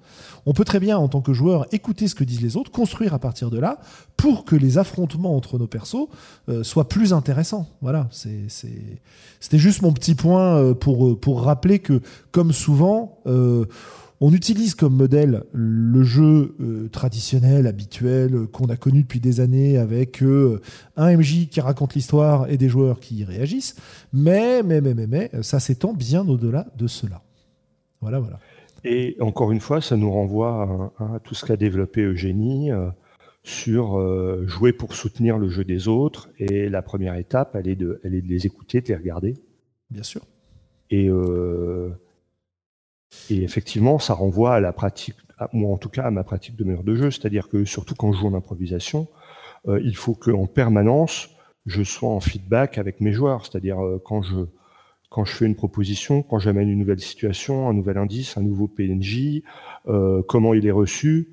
On 0.45 0.53
peut 0.53 0.63
très 0.63 0.79
bien, 0.79 0.97
en 0.97 1.09
tant 1.09 1.21
que 1.21 1.33
joueur, 1.33 1.65
écouter 1.73 2.07
ce 2.07 2.15
que 2.15 2.23
disent 2.23 2.41
les 2.41 2.55
autres, 2.55 2.71
construire 2.71 3.13
à 3.13 3.19
partir 3.19 3.49
de 3.49 3.59
là, 3.59 3.79
pour 4.15 4.45
que 4.45 4.55
les 4.55 4.77
affrontements 4.77 5.35
entre 5.35 5.57
nos 5.57 5.67
persos 5.67 6.07
euh, 6.47 6.63
soient 6.63 6.87
plus 6.87 7.11
intéressants. 7.11 7.67
Voilà, 7.81 8.07
c'était 8.11 9.57
juste 9.57 9.81
mon 9.81 9.91
petit 9.91 10.15
point 10.15 10.55
euh, 10.55 10.73
pour, 10.73 11.19
pour 11.19 11.41
rappeler 11.41 11.79
que, 11.79 12.01
comme 12.31 12.53
souvent, 12.53 13.19
euh, 13.27 13.65
on 14.19 14.33
utilise 14.33 14.73
comme 14.75 14.95
modèle 14.95 15.43
le 15.53 16.03
jeu 16.03 16.55
euh, 16.59 16.89
traditionnel, 16.89 17.67
habituel, 17.67 18.33
euh, 18.33 18.47
qu'on 18.47 18.65
a 18.65 18.75
connu 18.75 19.03
depuis 19.03 19.19
des 19.19 19.39
années 19.39 19.77
avec 19.77 20.23
euh, 20.23 20.59
un 20.95 21.15
MJ 21.15 21.47
qui 21.49 21.61
raconte 21.61 21.93
l'histoire 21.93 22.49
et 22.49 22.57
des 22.57 22.69
joueurs 22.69 22.99
qui 22.99 23.17
y 23.17 23.23
réagissent. 23.23 23.75
Mais, 24.13 24.63
mais, 24.63 24.81
mais, 24.81 24.93
mais, 24.93 25.07
mais, 25.07 25.31
ça 25.41 25.59
s'étend 25.59 25.93
bien 25.93 26.27
au-delà 26.27 26.67
de 26.75 26.87
cela. 26.87 27.21
Voilà, 28.01 28.19
voilà. 28.19 28.39
Et 28.83 29.17
encore 29.19 29.51
une 29.51 29.59
fois, 29.59 29.81
ça 29.81 29.97
nous 29.97 30.11
renvoie 30.11 30.91
à, 30.99 31.15
à 31.15 31.19
tout 31.19 31.35
ce 31.35 31.45
qu'a 31.45 31.57
développé 31.57 32.01
Eugénie 32.01 32.71
euh, 32.71 32.89
sur 33.43 33.97
jouer 34.45 34.73
pour 34.73 34.93
soutenir 34.93 35.37
le 35.37 35.47
jeu 35.47 35.63
des 35.63 35.87
autres. 35.87 36.29
Et 36.37 36.69
la 36.69 36.81
première 36.81 37.15
étape, 37.15 37.55
elle 37.55 37.67
est 37.69 37.75
de, 37.75 38.01
elle 38.03 38.13
est 38.13 38.21
de 38.21 38.27
les 38.27 38.45
écouter, 38.45 38.81
de 38.81 38.87
les 38.87 38.95
regarder. 38.95 39.35
Bien 39.89 40.03
sûr. 40.03 40.21
Et, 40.89 41.09
euh, 41.09 41.89
et 43.29 43.43
effectivement, 43.43 43.99
ça 43.99 44.13
renvoie 44.13 44.55
à 44.55 44.59
la 44.59 44.71
pratique, 44.71 45.15
à, 45.37 45.49
moi 45.53 45.73
en 45.73 45.77
tout 45.77 45.89
cas 45.89 46.03
à 46.03 46.11
ma 46.11 46.23
pratique 46.23 46.55
de 46.55 46.63
meilleur 46.63 46.83
de 46.83 46.95
jeu. 46.95 47.11
C'est-à-dire 47.11 47.49
que 47.49 47.65
surtout 47.65 47.95
quand 47.95 48.11
je 48.11 48.19
joue 48.19 48.27
en 48.27 48.33
improvisation, 48.33 49.07
euh, 49.67 49.79
il 49.83 49.95
faut 49.95 50.15
qu'en 50.15 50.45
permanence, 50.45 51.29
je 51.65 51.83
sois 51.83 52.09
en 52.09 52.19
feedback 52.19 52.77
avec 52.77 53.01
mes 53.01 53.11
joueurs. 53.11 53.45
C'est-à-dire 53.45 53.83
euh, 53.83 54.01
quand 54.03 54.21
je 54.21 55.31
fais 55.31 55.45
une 55.45 55.55
proposition, 55.55 56.23
quand 56.23 56.39
j'amène 56.39 56.69
une 56.69 56.79
nouvelle 56.79 56.99
situation, 56.99 57.69
un 57.69 57.73
nouvel 57.73 57.97
indice, 57.97 58.37
un 58.37 58.43
nouveau 58.43 58.67
PNJ, 58.67 59.41
euh, 59.87 60.21
comment 60.27 60.53
il 60.53 60.65
est 60.65 60.71
reçu, 60.71 61.29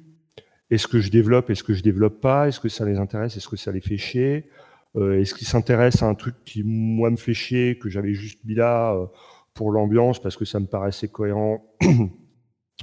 est-ce 0.70 0.88
que 0.88 0.98
je 0.98 1.10
développe, 1.10 1.50
est-ce 1.50 1.62
que 1.62 1.74
je 1.74 1.82
développe 1.82 2.20
pas, 2.20 2.48
est-ce 2.48 2.58
que 2.58 2.68
ça 2.68 2.84
les 2.84 2.98
intéresse, 2.98 3.36
est-ce 3.36 3.48
que 3.48 3.56
ça 3.56 3.70
les 3.70 3.80
fait 3.80 3.98
chier, 3.98 4.48
est-ce 4.96 5.34
qu'ils 5.34 5.46
s'intéressent 5.46 6.04
à 6.04 6.06
un 6.06 6.14
truc 6.14 6.36
qui 6.44 6.62
moi 6.62 7.10
me 7.10 7.16
fait 7.16 7.34
chier, 7.34 7.78
que 7.78 7.88
j'avais 7.88 8.14
juste 8.14 8.38
mis 8.44 8.54
là 8.54 8.96
pour 9.54 9.70
l'ambiance 9.70 10.20
parce 10.20 10.36
que 10.36 10.44
ça 10.44 10.60
me 10.60 10.66
paraissait 10.66 11.08
cohérent. 11.08 11.64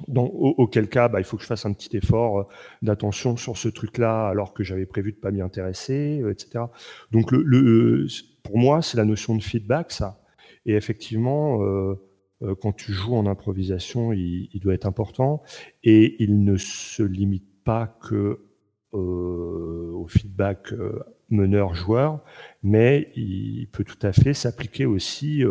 Dans, 0.08 0.26
au- 0.26 0.56
auquel 0.58 0.88
cas, 0.88 1.10
bah, 1.10 1.20
il 1.20 1.26
faut 1.26 1.36
que 1.36 1.44
je 1.44 1.48
fasse 1.48 1.66
un 1.66 1.74
petit 1.74 1.98
effort 1.98 2.40
euh, 2.40 2.44
d'attention 2.82 3.36
sur 3.36 3.58
ce 3.58 3.68
truc-là, 3.68 4.30
alors 4.30 4.54
que 4.54 4.64
j'avais 4.64 4.86
prévu 4.86 5.12
de 5.12 5.18
pas 5.18 5.32
m'y 5.32 5.42
intéresser, 5.42 6.22
euh, 6.24 6.32
etc. 6.32 6.64
Donc, 7.12 7.32
le, 7.34 8.08
pour 8.42 8.58
moi, 8.58 8.82
c'est 8.82 8.96
la 8.96 9.04
notion 9.04 9.36
de 9.36 9.44
feedback, 9.44 9.92
ça. 9.92 10.24
Et 10.66 10.76
effectivement, 10.76 11.62
euh, 11.62 11.96
quand 12.62 12.72
tu 12.72 12.94
joues 12.94 13.16
en 13.16 13.26
improvisation, 13.26 14.14
il, 14.14 14.60
doit 14.62 14.74
être 14.74 14.86
important. 14.86 15.44
Et 15.84 16.24
il 16.24 16.44
ne 16.46 16.56
se 16.56 17.04
limite 17.04 17.64
pas 17.66 17.88
que 17.88 18.40
au 18.94 20.06
feedback 20.10 20.74
meneur-joueur, 21.30 22.20
mais 22.62 23.10
il 23.16 23.68
peut 23.72 23.86
tout 23.86 24.06
à 24.06 24.12
fait 24.12 24.34
s'appliquer 24.34 24.86
aussi 24.86 25.44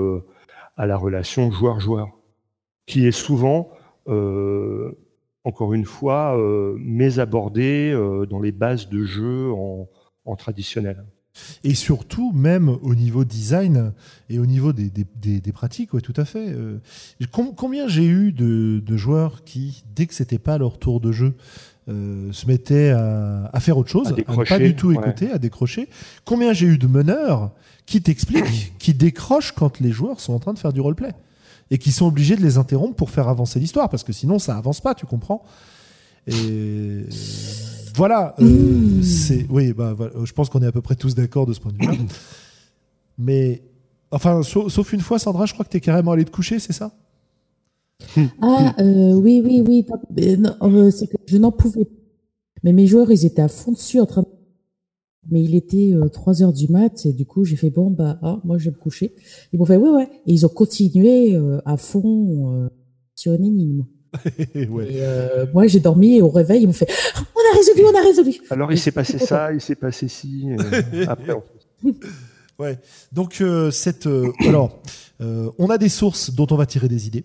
à 0.77 0.87
la 0.87 0.97
relation 0.97 1.51
joueur-joueur, 1.51 2.09
qui 2.87 3.07
est 3.07 3.13
souvent, 3.13 3.71
euh, 4.09 4.93
encore 5.45 5.75
une 5.75 5.85
fois, 5.85 6.39
euh, 6.39 6.77
mésabordée 6.79 7.93
euh, 7.93 8.27
dans 8.27 8.41
les 8.41 8.53
bases 8.53 8.89
de 8.89 9.05
jeu 9.05 9.51
en, 9.53 9.89
traditionnel. 10.37 11.05
Et 11.65 11.75
surtout, 11.75 12.33
même 12.33 12.69
au 12.69 12.95
niveau 12.95 13.25
design 13.25 13.93
et 14.29 14.39
au 14.39 14.47
niveau 14.47 14.73
des, 14.73 14.91
pratiques, 15.53 15.93
ouais, 15.93 16.01
tout 16.01 16.15
à 16.17 16.25
fait. 16.25 16.55
Com- 17.33 17.53
combien 17.57 17.89
j'ai 17.89 18.07
eu 18.07 18.31
de, 18.31 18.79
de 18.79 18.97
joueurs 18.97 19.43
qui, 19.43 19.83
dès 19.93 20.07
que 20.07 20.15
c'était 20.15 20.39
pas 20.39 20.57
leur 20.57 20.79
tour 20.79 21.01
de 21.01 21.11
jeu, 21.11 21.35
euh, 21.91 22.33
se 22.33 22.47
mettaient 22.47 22.91
à, 22.91 23.51
à 23.53 23.61
faire 23.61 23.77
autre 23.77 23.91
chose, 23.91 24.07
À 24.07 24.11
à, 24.11 24.13
ne 24.13 24.17
décrocher, 24.17 24.49
pas 24.49 24.59
du 24.59 24.77
tout 24.77 24.89
ouais. 24.89 24.95
écouter, 24.97 25.31
à 25.31 25.39
décrocher. 25.39 25.89
Combien 26.25 26.53
j'ai 26.53 26.67
eu 26.67 26.79
de 26.79 26.87
meneurs 26.87 27.51
qui 27.87 28.01
t'expliquent, 28.01 28.73
qui 28.79 28.95
décrochent 28.95 29.53
quand 29.53 29.81
les 29.81 29.91
joueurs 29.91 30.21
sont 30.21 30.33
en 30.33 30.39
train 30.39 30.53
de 30.53 30.59
faire 30.59 30.73
du 30.73 30.81
roleplay 30.81 31.13
et 31.71 31.79
qui 31.79 31.93
sont 31.93 32.07
obligés 32.07 32.37
de 32.37 32.43
les 32.43 32.59
interrompre 32.59 32.95
pour 32.97 33.11
faire 33.11 33.29
avancer 33.29 33.61
l'histoire 33.61 33.89
parce 33.89 34.03
que 34.05 34.13
sinon 34.13 34.39
ça 34.39 34.57
avance 34.57 34.81
pas, 34.81 34.95
tu 34.95 35.07
comprends 35.07 35.45
Et 36.27 37.05
voilà, 37.95 38.35
euh, 38.41 38.45
Mmh. 39.01 39.03
c'est 39.03 39.47
oui, 39.49 39.73
bah, 39.73 39.95
voilà, 39.97 40.13
je 40.25 40.33
pense 40.33 40.49
qu'on 40.49 40.63
est 40.63 40.67
à 40.67 40.73
peu 40.73 40.81
près 40.81 40.95
tous 40.97 41.15
d'accord 41.15 41.47
de 41.47 41.53
ce 41.53 41.61
point 41.61 41.73
de 41.73 41.79
vue-là. 41.79 41.99
Mais 43.19 43.63
enfin, 44.11 44.43
sauf, 44.43 44.73
sauf 44.73 44.93
une 44.93 45.01
fois, 45.01 45.19
Sandra, 45.19 45.47
je 45.47 45.53
crois 45.53 45.65
que 45.65 45.71
tu 45.71 45.77
es 45.77 45.81
carrément 45.81 46.13
allé 46.13 46.25
te 46.25 46.31
coucher, 46.31 46.59
c'est 46.59 46.73
ça? 46.73 46.93
Ah, 48.41 48.75
euh, 48.81 49.13
oui, 49.15 49.43
oui, 49.45 49.63
oui. 49.67 49.87
euh, 50.63 50.91
c'est 50.91 51.07
que 51.07 51.17
je 51.27 51.37
n'en 51.37 51.53
pouvais 51.53 51.85
pas. 51.85 51.91
Mais 52.63 52.73
mes 52.73 52.87
joueurs, 52.87 53.11
ils 53.11 53.25
étaient 53.25 53.43
à 53.43 53.49
fond 53.49 53.73
dessus 53.73 54.01
en 54.01 54.07
train 54.07 54.23
de... 54.23 54.27
Mais 55.31 55.43
il 55.43 55.55
était 55.55 55.93
euh, 55.95 56.09
3 56.09 56.43
heures 56.43 56.53
du 56.53 56.69
mat 56.69 57.05
et 57.07 57.13
du 57.13 57.25
coup, 57.27 57.45
j'ai 57.45 57.57
fait 57.57 57.71
bon, 57.71 57.91
bah, 57.91 58.19
ah, 58.23 58.41
moi, 58.45 58.59
je 58.59 58.67
vais 58.67 58.71
me 58.77 58.81
coucher. 58.81 59.15
Ils 59.53 59.59
m'ont 59.59 59.65
fait 59.67 59.77
ouais, 59.77 59.91
ouais. 59.91 60.09
Et 60.27 60.33
ils 60.33 60.45
ont 60.47 60.51
continué 60.51 61.35
euh, 61.37 61.61
à 61.65 61.77
fond 61.77 62.55
euh, 62.65 62.69
sur 63.15 63.35
une 63.35 63.45
énigme. 63.45 63.85
ouais. 64.55 64.93
Et 64.93 65.03
euh, 65.03 65.47
moi, 65.55 65.67
j'ai 65.67 65.81
dormi 65.81 66.17
et 66.17 66.23
au 66.23 66.29
réveil, 66.31 66.63
ils 66.63 66.67
m'ont 66.67 66.73
fait 66.73 66.89
on 67.37 67.55
a 67.55 67.57
résolu, 67.57 67.83
on 67.93 67.99
a 67.99 68.03
résolu. 68.03 68.41
Alors, 68.51 68.73
il 68.73 68.79
s'est 68.79 68.93
passé 68.93 69.19
ça, 69.19 69.53
il 69.53 69.61
s'est 69.61 69.75
passé 69.77 70.09
ci. 70.09 70.47
euh, 70.51 71.05
après, 71.09 71.33
on- 71.33 71.43
Ouais. 72.59 72.79
Donc 73.11 73.41
euh, 73.41 73.71
cette 73.71 74.07
euh, 74.07 74.31
alors 74.41 74.83
euh, 75.23 75.49
on 75.59 75.69
a 75.71 75.79
des 75.79 75.89
sources 75.89 76.31
dont 76.35 76.47
on 76.51 76.57
va 76.57 76.67
tirer 76.67 76.89
des 76.89 77.07
idées. 77.07 77.25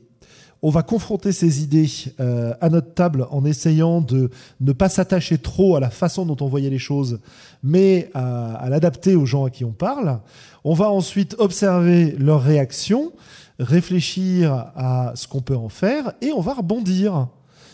On 0.67 0.71
va 0.71 0.81
confronter 0.81 1.31
ces 1.31 1.61
idées 1.61 1.87
euh, 2.19 2.55
à 2.59 2.69
notre 2.69 2.95
table 2.95 3.27
en 3.29 3.45
essayant 3.45 4.01
de 4.01 4.31
ne 4.59 4.71
pas 4.71 4.89
s'attacher 4.89 5.37
trop 5.37 5.75
à 5.75 5.79
la 5.79 5.91
façon 5.91 6.25
dont 6.25 6.37
on 6.43 6.47
voyait 6.47 6.71
les 6.71 6.79
choses, 6.79 7.19
mais 7.61 8.09
à, 8.15 8.55
à 8.55 8.67
l'adapter 8.69 9.15
aux 9.15 9.27
gens 9.27 9.45
à 9.45 9.51
qui 9.51 9.63
on 9.63 9.73
parle. 9.73 10.21
On 10.63 10.73
va 10.73 10.89
ensuite 10.89 11.35
observer 11.37 12.15
leurs 12.17 12.41
réactions, 12.41 13.13
réfléchir 13.59 14.71
à 14.75 15.11
ce 15.13 15.27
qu'on 15.27 15.41
peut 15.41 15.55
en 15.55 15.69
faire, 15.69 16.13
et 16.23 16.31
on 16.31 16.41
va 16.41 16.55
rebondir. 16.55 17.27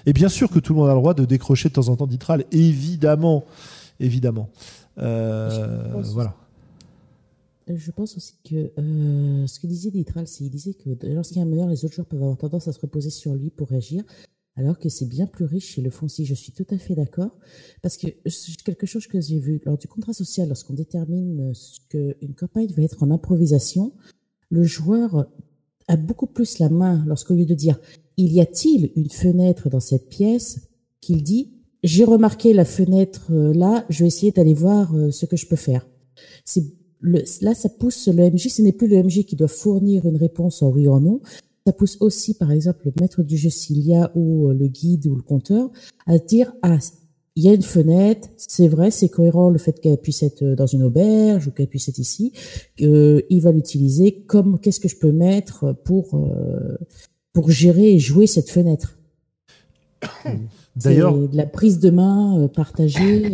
Et 0.05 0.11
bien 0.11 0.27
sûr 0.27 0.49
que 0.49 0.59
tout 0.59 0.73
le 0.73 0.79
monde 0.79 0.89
a 0.89 0.93
le 0.93 0.99
droit 0.99 1.13
de 1.13 1.23
décrocher 1.23 1.69
de 1.69 1.73
temps 1.73 1.87
en 1.87 1.95
temps 1.95 2.07
d'Itral, 2.07 2.43
évidemment, 2.51 3.45
évidemment. 4.01 4.49
Euh, 4.97 5.93
voilà. 6.11 6.33
Euh, 7.71 7.77
Je 7.77 7.91
pense 7.91 8.17
aussi 8.17 8.35
que 8.43 8.71
euh, 8.77 9.47
ce 9.47 9.59
que 9.59 9.67
disait 9.67 9.91
Nitral, 9.91 10.27
c'est 10.27 10.39
qu'il 10.39 10.49
disait 10.49 10.73
que 10.73 10.89
lorsqu'il 11.07 11.37
y 11.37 11.39
a 11.39 11.43
un 11.43 11.49
meneur, 11.49 11.67
les 11.67 11.85
autres 11.85 11.95
joueurs 11.95 12.07
peuvent 12.07 12.21
avoir 12.21 12.37
tendance 12.37 12.67
à 12.67 12.73
se 12.73 12.79
reposer 12.79 13.09
sur 13.09 13.33
lui 13.35 13.49
pour 13.49 13.69
réagir, 13.69 14.03
alors 14.55 14.79
que 14.79 14.89
c'est 14.89 15.07
bien 15.07 15.27
plus 15.27 15.45
riche 15.45 15.73
chez 15.75 15.81
le 15.81 15.89
Fonsi. 15.89 16.25
Je 16.25 16.33
suis 16.33 16.51
tout 16.51 16.65
à 16.69 16.77
fait 16.77 16.95
d'accord, 16.95 17.37
parce 17.81 17.97
que 17.97 18.07
quelque 18.63 18.85
chose 18.85 19.07
que 19.07 19.19
j'ai 19.21 19.39
vu 19.39 19.61
lors 19.65 19.77
du 19.77 19.87
contrat 19.87 20.13
social, 20.13 20.47
lorsqu'on 20.47 20.73
détermine 20.73 21.51
euh, 21.51 22.13
qu'une 22.19 22.35
campagne 22.35 22.71
va 22.75 22.83
être 22.83 23.03
en 23.03 23.11
improvisation, 23.11 23.93
le 24.49 24.63
joueur 24.63 25.27
a 25.87 25.97
beaucoup 25.97 26.27
plus 26.27 26.59
la 26.59 26.69
main 26.69 27.03
lorsqu'au 27.05 27.33
lieu 27.33 27.45
de 27.45 27.55
dire 27.55 27.79
il 28.17 28.31
y 28.33 28.41
a-t-il 28.41 28.91
une 28.95 29.09
fenêtre 29.09 29.69
dans 29.69 29.79
cette 29.79 30.09
pièce, 30.09 30.67
qu'il 30.99 31.23
dit 31.23 31.53
j'ai 31.83 32.03
remarqué 32.03 32.53
la 32.53 32.65
fenêtre 32.65 33.33
là, 33.33 33.85
je 33.89 34.03
vais 34.03 34.07
essayer 34.07 34.31
d'aller 34.31 34.53
voir 34.53 34.93
ce 35.11 35.25
que 35.25 35.35
je 35.35 35.47
peux 35.47 35.55
faire. 35.55 35.87
Le, 37.01 37.23
là, 37.41 37.53
ça 37.53 37.69
pousse 37.69 38.07
le 38.07 38.29
MJ. 38.29 38.47
Ce 38.47 38.61
n'est 38.61 38.71
plus 38.71 38.87
le 38.87 39.03
MJ 39.03 39.25
qui 39.25 39.35
doit 39.35 39.47
fournir 39.47 40.05
une 40.05 40.17
réponse 40.17 40.61
en 40.61 40.69
oui 40.69 40.87
ou 40.87 40.93
en 40.93 41.01
non, 41.01 41.21
ça 41.65 41.73
pousse 41.73 41.97
aussi, 41.99 42.33
par 42.33 42.51
exemple, 42.51 42.81
le 42.85 42.93
maître 42.99 43.23
du 43.23 43.37
jeu 43.37 43.49
Cilia 43.49 44.11
ou 44.15 44.49
euh, 44.49 44.53
le 44.53 44.67
guide 44.67 45.07
ou 45.07 45.15
le 45.15 45.21
compteur 45.21 45.69
à 46.07 46.17
dire 46.17 46.53
ah 46.61 46.77
il 47.35 47.45
y 47.45 47.49
a 47.49 47.53
une 47.53 47.61
fenêtre, 47.61 48.27
c'est 48.35 48.67
vrai, 48.67 48.91
c'est 48.91 49.07
cohérent 49.07 49.49
le 49.49 49.57
fait 49.57 49.79
qu'elle 49.79 49.97
puisse 49.97 50.21
être 50.21 50.43
dans 50.43 50.65
une 50.65 50.83
auberge 50.83 51.47
ou 51.47 51.51
qu'elle 51.51 51.67
puisse 51.67 51.87
être 51.87 51.97
ici. 51.97 52.33
Euh, 52.81 53.21
il 53.29 53.41
va 53.41 53.51
l'utiliser 53.51 54.23
comme 54.27 54.59
qu'est-ce 54.59 54.81
que 54.81 54.89
je 54.89 54.97
peux 54.97 55.13
mettre 55.13 55.73
pour 55.85 56.15
euh, 56.15 56.77
pour 57.31 57.49
gérer 57.49 57.93
et 57.93 57.99
jouer 57.99 58.27
cette 58.27 58.49
fenêtre. 58.49 58.97
D'ailleurs, 60.75 61.17
de 61.17 61.37
la 61.37 61.45
prise 61.45 61.79
de 61.79 61.89
main 61.89 62.37
euh, 62.37 62.47
partagée. 62.47 63.29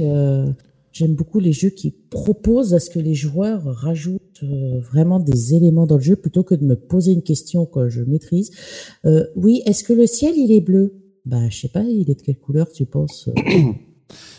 J'aime 0.97 1.13
beaucoup 1.13 1.39
les 1.39 1.53
jeux 1.53 1.69
qui 1.69 1.91
proposent 1.91 2.73
à 2.73 2.79
ce 2.79 2.89
que 2.89 2.97
les 2.97 3.13
joueurs 3.13 3.63
rajoutent 3.65 4.41
euh, 4.41 4.79
vraiment 4.79 5.19
des 5.19 5.53
éléments 5.53 5.85
dans 5.85 5.97
le 5.97 6.01
jeu 6.01 6.15
plutôt 6.15 6.41
que 6.41 6.55
de 6.55 6.65
me 6.65 6.75
poser 6.75 7.11
une 7.11 7.21
question 7.21 7.67
que 7.67 7.87
je 7.87 8.01
maîtrise. 8.01 8.49
Euh, 9.05 9.27
oui, 9.35 9.61
est-ce 9.67 9.83
que 9.83 9.93
le 9.93 10.07
ciel 10.07 10.33
il 10.35 10.51
est 10.51 10.59
bleu? 10.59 10.95
Bah, 11.23 11.49
je 11.51 11.59
sais 11.59 11.67
pas, 11.67 11.83
il 11.83 12.09
est 12.09 12.15
de 12.15 12.21
quelle 12.23 12.39
couleur 12.39 12.71
tu 12.71 12.85
penses? 12.85 13.29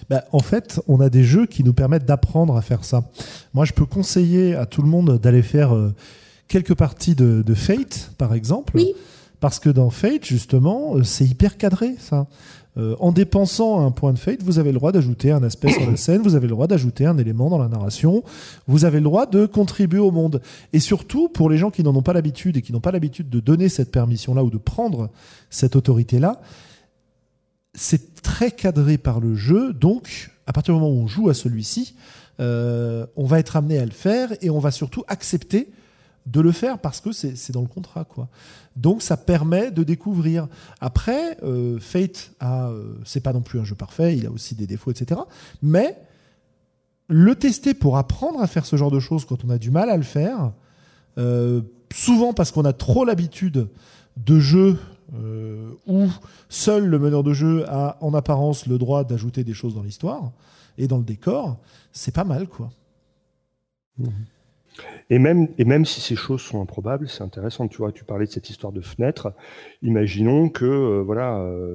Bah, 0.09 0.25
en 0.33 0.39
fait, 0.39 0.81
on 0.89 0.99
a 0.99 1.11
des 1.11 1.23
jeux 1.23 1.45
qui 1.45 1.63
nous 1.63 1.75
permettent 1.75 2.07
d'apprendre 2.07 2.57
à 2.57 2.63
faire 2.63 2.85
ça. 2.85 3.11
Moi, 3.53 3.67
je 3.67 3.75
peux 3.75 3.85
conseiller 3.85 4.55
à 4.55 4.65
tout 4.65 4.81
le 4.81 4.89
monde 4.89 5.19
d'aller 5.19 5.43
faire 5.43 5.77
euh, 5.77 5.95
quelques 6.49 6.75
parties 6.75 7.15
de, 7.15 7.43
de, 7.43 7.55
Fate, 7.55 8.13
par 8.17 8.33
exemple. 8.33 8.73
Oui. 8.77 8.95
Parce 9.41 9.59
que 9.59 9.69
dans 9.69 9.91
Fate, 9.91 10.25
justement, 10.25 10.95
c'est 11.05 11.27
hyper 11.27 11.59
cadré, 11.59 11.97
ça. 11.99 12.29
Euh, 12.79 12.95
en 13.01 13.11
dépensant 13.11 13.85
un 13.85 13.91
point 13.91 14.13
de 14.13 14.19
fate, 14.19 14.43
vous 14.43 14.59
avez 14.59 14.71
le 14.71 14.79
droit 14.79 14.93
d'ajouter 14.93 15.33
un 15.33 15.43
aspect 15.43 15.73
sur 15.73 15.89
la 15.91 15.97
scène, 15.97 16.23
vous 16.23 16.37
avez 16.37 16.47
le 16.47 16.53
droit 16.53 16.67
d'ajouter 16.67 17.07
un 17.07 17.19
élément 17.19 17.51
dans 17.51 17.59
la 17.59 17.69
narration, 17.69 18.23
vous 18.67 18.85
avez 18.85 18.99
le 18.99 19.05
droit 19.05 19.27
de 19.27 19.47
contribuer 19.47 19.99
au 19.99 20.11
monde. 20.11 20.41
Et 20.73 20.81
surtout, 20.81 21.29
pour 21.29 21.51
les 21.51 21.59
gens 21.59 21.71
qui 21.71 21.83
n'en 21.83 21.95
ont 21.97 22.03
pas 22.03 22.13
l'habitude 22.13 22.57
et 22.57 22.63
qui 22.63 22.73
n'ont 22.73 22.81
pas 22.81 22.93
l'habitude 22.93 23.29
de 23.29 23.41
donner 23.41 23.69
cette 23.69 23.91
permission-là 23.91 24.45
ou 24.45 24.51
de 24.51 24.59
prendre 24.59 25.11
cette 25.51 25.75
autorité-là, 25.75 26.41
c'est 27.75 28.23
très 28.23 28.51
cadré 28.51 28.99
par 28.99 29.21
le 29.21 29.35
jeu. 29.35 29.73
Donc, 29.73 30.31
à 30.47 30.53
partir 30.53 30.75
du 30.75 30.81
moment 30.81 30.93
où 30.93 31.03
on 31.03 31.07
joue 31.07 31.29
à 31.29 31.35
celui-ci, 31.35 31.95
euh, 32.41 33.07
on 33.17 33.27
va 33.27 33.41
être 33.41 33.57
amené 33.57 33.79
à 33.79 33.85
le 33.85 33.91
faire 33.91 34.31
et 34.41 34.51
on 34.51 34.61
va 34.61 34.71
surtout 34.71 35.03
accepter 35.09 35.69
de 36.31 36.41
le 36.41 36.53
faire 36.53 36.79
parce 36.79 37.01
que 37.01 37.13
c'est 37.13 37.53
dans 37.53 37.63
le 37.63 37.69
contrat. 37.69 38.05
quoi. 38.05 38.29
Donc 38.77 39.03
ça 39.03 39.17
permet 39.17 39.71
de 39.71 39.83
découvrir. 39.83 40.47
Après, 40.81 41.39
euh, 41.43 41.79
Fate, 41.81 42.33
euh, 42.43 42.95
c'est 43.05 43.21
pas 43.21 43.33
non 43.33 43.41
plus 43.41 43.59
un 43.59 43.65
jeu 43.65 43.75
parfait, 43.75 44.17
il 44.17 44.27
a 44.27 44.31
aussi 44.31 44.55
des 44.55 44.67
défauts, 44.67 44.91
etc. 44.91 45.21
Mais 45.63 45.97
le 47.09 47.35
tester 47.35 47.73
pour 47.73 47.97
apprendre 47.97 48.41
à 48.41 48.47
faire 48.47 48.67
ce 48.67 48.77
genre 48.77 48.91
de 48.91 49.01
choses 49.01 49.25
quand 49.25 49.45
on 49.45 49.51
a 49.51 49.59
du 49.59 49.71
mal 49.71 49.89
à 49.89 49.97
le 49.97 50.03
faire, 50.03 50.53
euh, 51.17 51.63
souvent 51.93 52.35
parce 52.35 52.53
qu'on 52.53 52.67
a 52.67 52.75
trop 52.75 53.05
l'habitude 53.05 53.69
de 54.17 54.41
jeux 54.41 54.79
où 55.87 56.07
seul 56.51 56.85
le 56.85 56.99
meneur 56.99 57.23
de 57.23 57.33
jeu 57.33 57.65
a 57.67 57.97
en 58.03 58.13
apparence 58.13 58.67
le 58.67 58.77
droit 58.77 59.05
d'ajouter 59.05 59.43
des 59.43 59.55
choses 59.55 59.75
dans 59.75 59.83
l'histoire 59.83 60.33
et 60.77 60.87
dans 60.87 60.99
le 60.99 61.03
décor, 61.03 61.57
c'est 61.93 62.13
pas 62.13 62.25
mal 62.25 62.47
quoi. 62.47 62.69
Mmh. 63.97 64.09
Et 65.11 65.19
même, 65.19 65.49
et 65.59 65.65
même 65.65 65.85
si 65.85 66.01
ces 66.01 66.17
choses 66.17 66.43
sont 66.43 66.61
improbables, 66.61 67.09
c'est 67.09 67.23
intéressant. 67.23 67.69
Tu 67.69 67.79
vois, 67.79 67.93
tu 67.93 68.05
parlais 68.05 68.27
de 68.27 68.31
cette 68.31 68.51
histoire 68.51 68.73
de 68.73 68.81
fenêtre. 68.81 69.33
Imaginons 69.83 70.49
que, 70.49 70.65
euh, 70.65 71.03
voilà, 71.03 71.39
euh, 71.39 71.73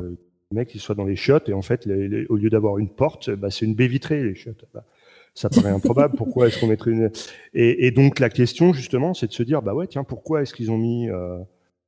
le 0.51 0.55
mec 0.55 0.73
il 0.75 0.79
soit 0.79 0.95
dans 0.95 1.05
les 1.05 1.15
chiottes 1.15 1.49
et 1.49 1.53
en 1.53 1.61
fait, 1.61 1.87
au 2.29 2.35
lieu 2.35 2.49
d'avoir 2.49 2.77
une 2.77 2.89
porte, 2.89 3.31
bah, 3.31 3.49
c'est 3.49 3.65
une 3.65 3.75
baie 3.75 3.87
vitrée 3.87 4.23
les 4.23 4.35
chiottes. 4.35 4.65
Bah, 4.73 4.85
ça 5.33 5.49
paraît 5.49 5.71
improbable. 5.71 6.15
pourquoi 6.15 6.47
est-ce 6.47 6.59
qu'on 6.59 6.67
mettrait 6.67 6.91
une 6.91 7.09
et, 7.55 7.89
donc 7.89 8.19
la 8.19 8.29
question 8.29 8.71
justement, 8.71 9.15
c'est 9.15 9.27
de 9.27 9.33
se 9.33 9.41
dire, 9.41 9.63
bah 9.63 9.73
ouais, 9.73 9.87
tiens, 9.87 10.03
pourquoi 10.03 10.43
est-ce 10.43 10.53
qu'ils 10.53 10.69
ont 10.69 10.77
mis 10.77 11.09
euh, 11.09 11.39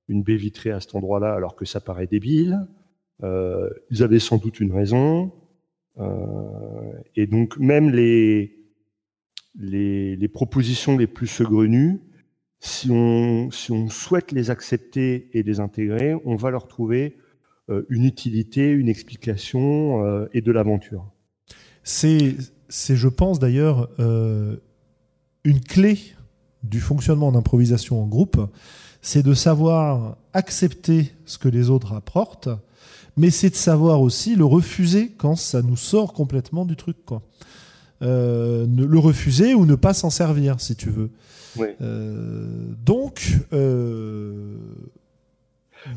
une 0.08 0.24
baie 0.24 0.36
vitrée 0.36 0.72
à 0.72 0.80
cet 0.80 0.96
endroit-là 0.96 1.34
alors 1.34 1.56
que 1.56 1.66
ça 1.66 1.80
paraît 1.80 2.08
débile? 2.08 2.60
Euh, 3.24 3.70
Ils 3.92 4.02
avaient 4.02 4.20
sans 4.20 4.38
doute 4.38 4.60
une 4.60 4.74
raison. 4.74 5.32
et 7.16 7.28
donc 7.28 7.58
même 7.60 7.92
les 7.92 8.65
les, 9.58 10.28
propositions 10.28 10.98
les 10.98 11.08
plus 11.08 11.28
saugrenues, 11.28 12.02
si 12.60 12.90
on, 12.90 13.52
si 13.52 13.72
on 13.72 13.90
souhaite 13.90 14.32
les 14.32 14.50
accepter 14.50 15.30
et 15.34 15.44
les 15.44 15.60
intégrer, 15.60 16.16
on 16.26 16.36
va 16.36 16.50
leur 16.50 16.68
trouver 16.68 17.18
euh, 17.70 17.84
une 17.90 18.06
utilité, 18.06 18.70
une 18.70 18.90
explication 18.90 20.04
euh, 20.06 20.28
et 20.34 20.42
de 20.42 20.52
l'aventure. 20.52 21.12
C'est, 21.84 22.36
c'est, 22.70 22.96
je 22.96 23.08
pense 23.08 23.40
d'ailleurs, 23.40 23.90
euh, 24.00 24.58
une 25.44 25.62
clé 25.62 26.00
du 26.64 26.80
fonctionnement 26.80 27.32
d'improvisation 27.32 28.02
en 28.02 28.08
groupe, 28.08 28.40
c'est 29.02 29.24
de 29.24 29.36
savoir 29.36 30.18
accepter 30.34 31.12
ce 31.26 31.38
que 31.38 31.48
les 31.48 31.70
autres 31.70 31.94
apportent, 31.94 32.50
mais 33.18 33.30
c'est 33.30 33.52
de 33.52 33.56
savoir 33.56 34.02
aussi 34.02 34.36
le 34.36 34.46
refuser 34.46 35.12
quand 35.16 35.36
ça 35.36 35.62
nous 35.62 35.78
sort 35.78 36.14
complètement 36.14 36.66
du 36.66 36.76
truc. 36.76 36.98
Quoi. 37.06 37.22
Euh, 38.02 38.66
ne, 38.68 38.86
le 38.86 39.00
refuser 39.00 39.54
ou 39.54 39.66
ne 39.66 39.76
pas 39.76 39.94
s'en 39.94 40.10
servir, 40.10 40.60
si 40.60 40.76
tu 40.76 40.90
veux. 40.90 41.10
Euh, 41.82 42.48
donc. 42.84 43.32
Euh, 43.54 44.58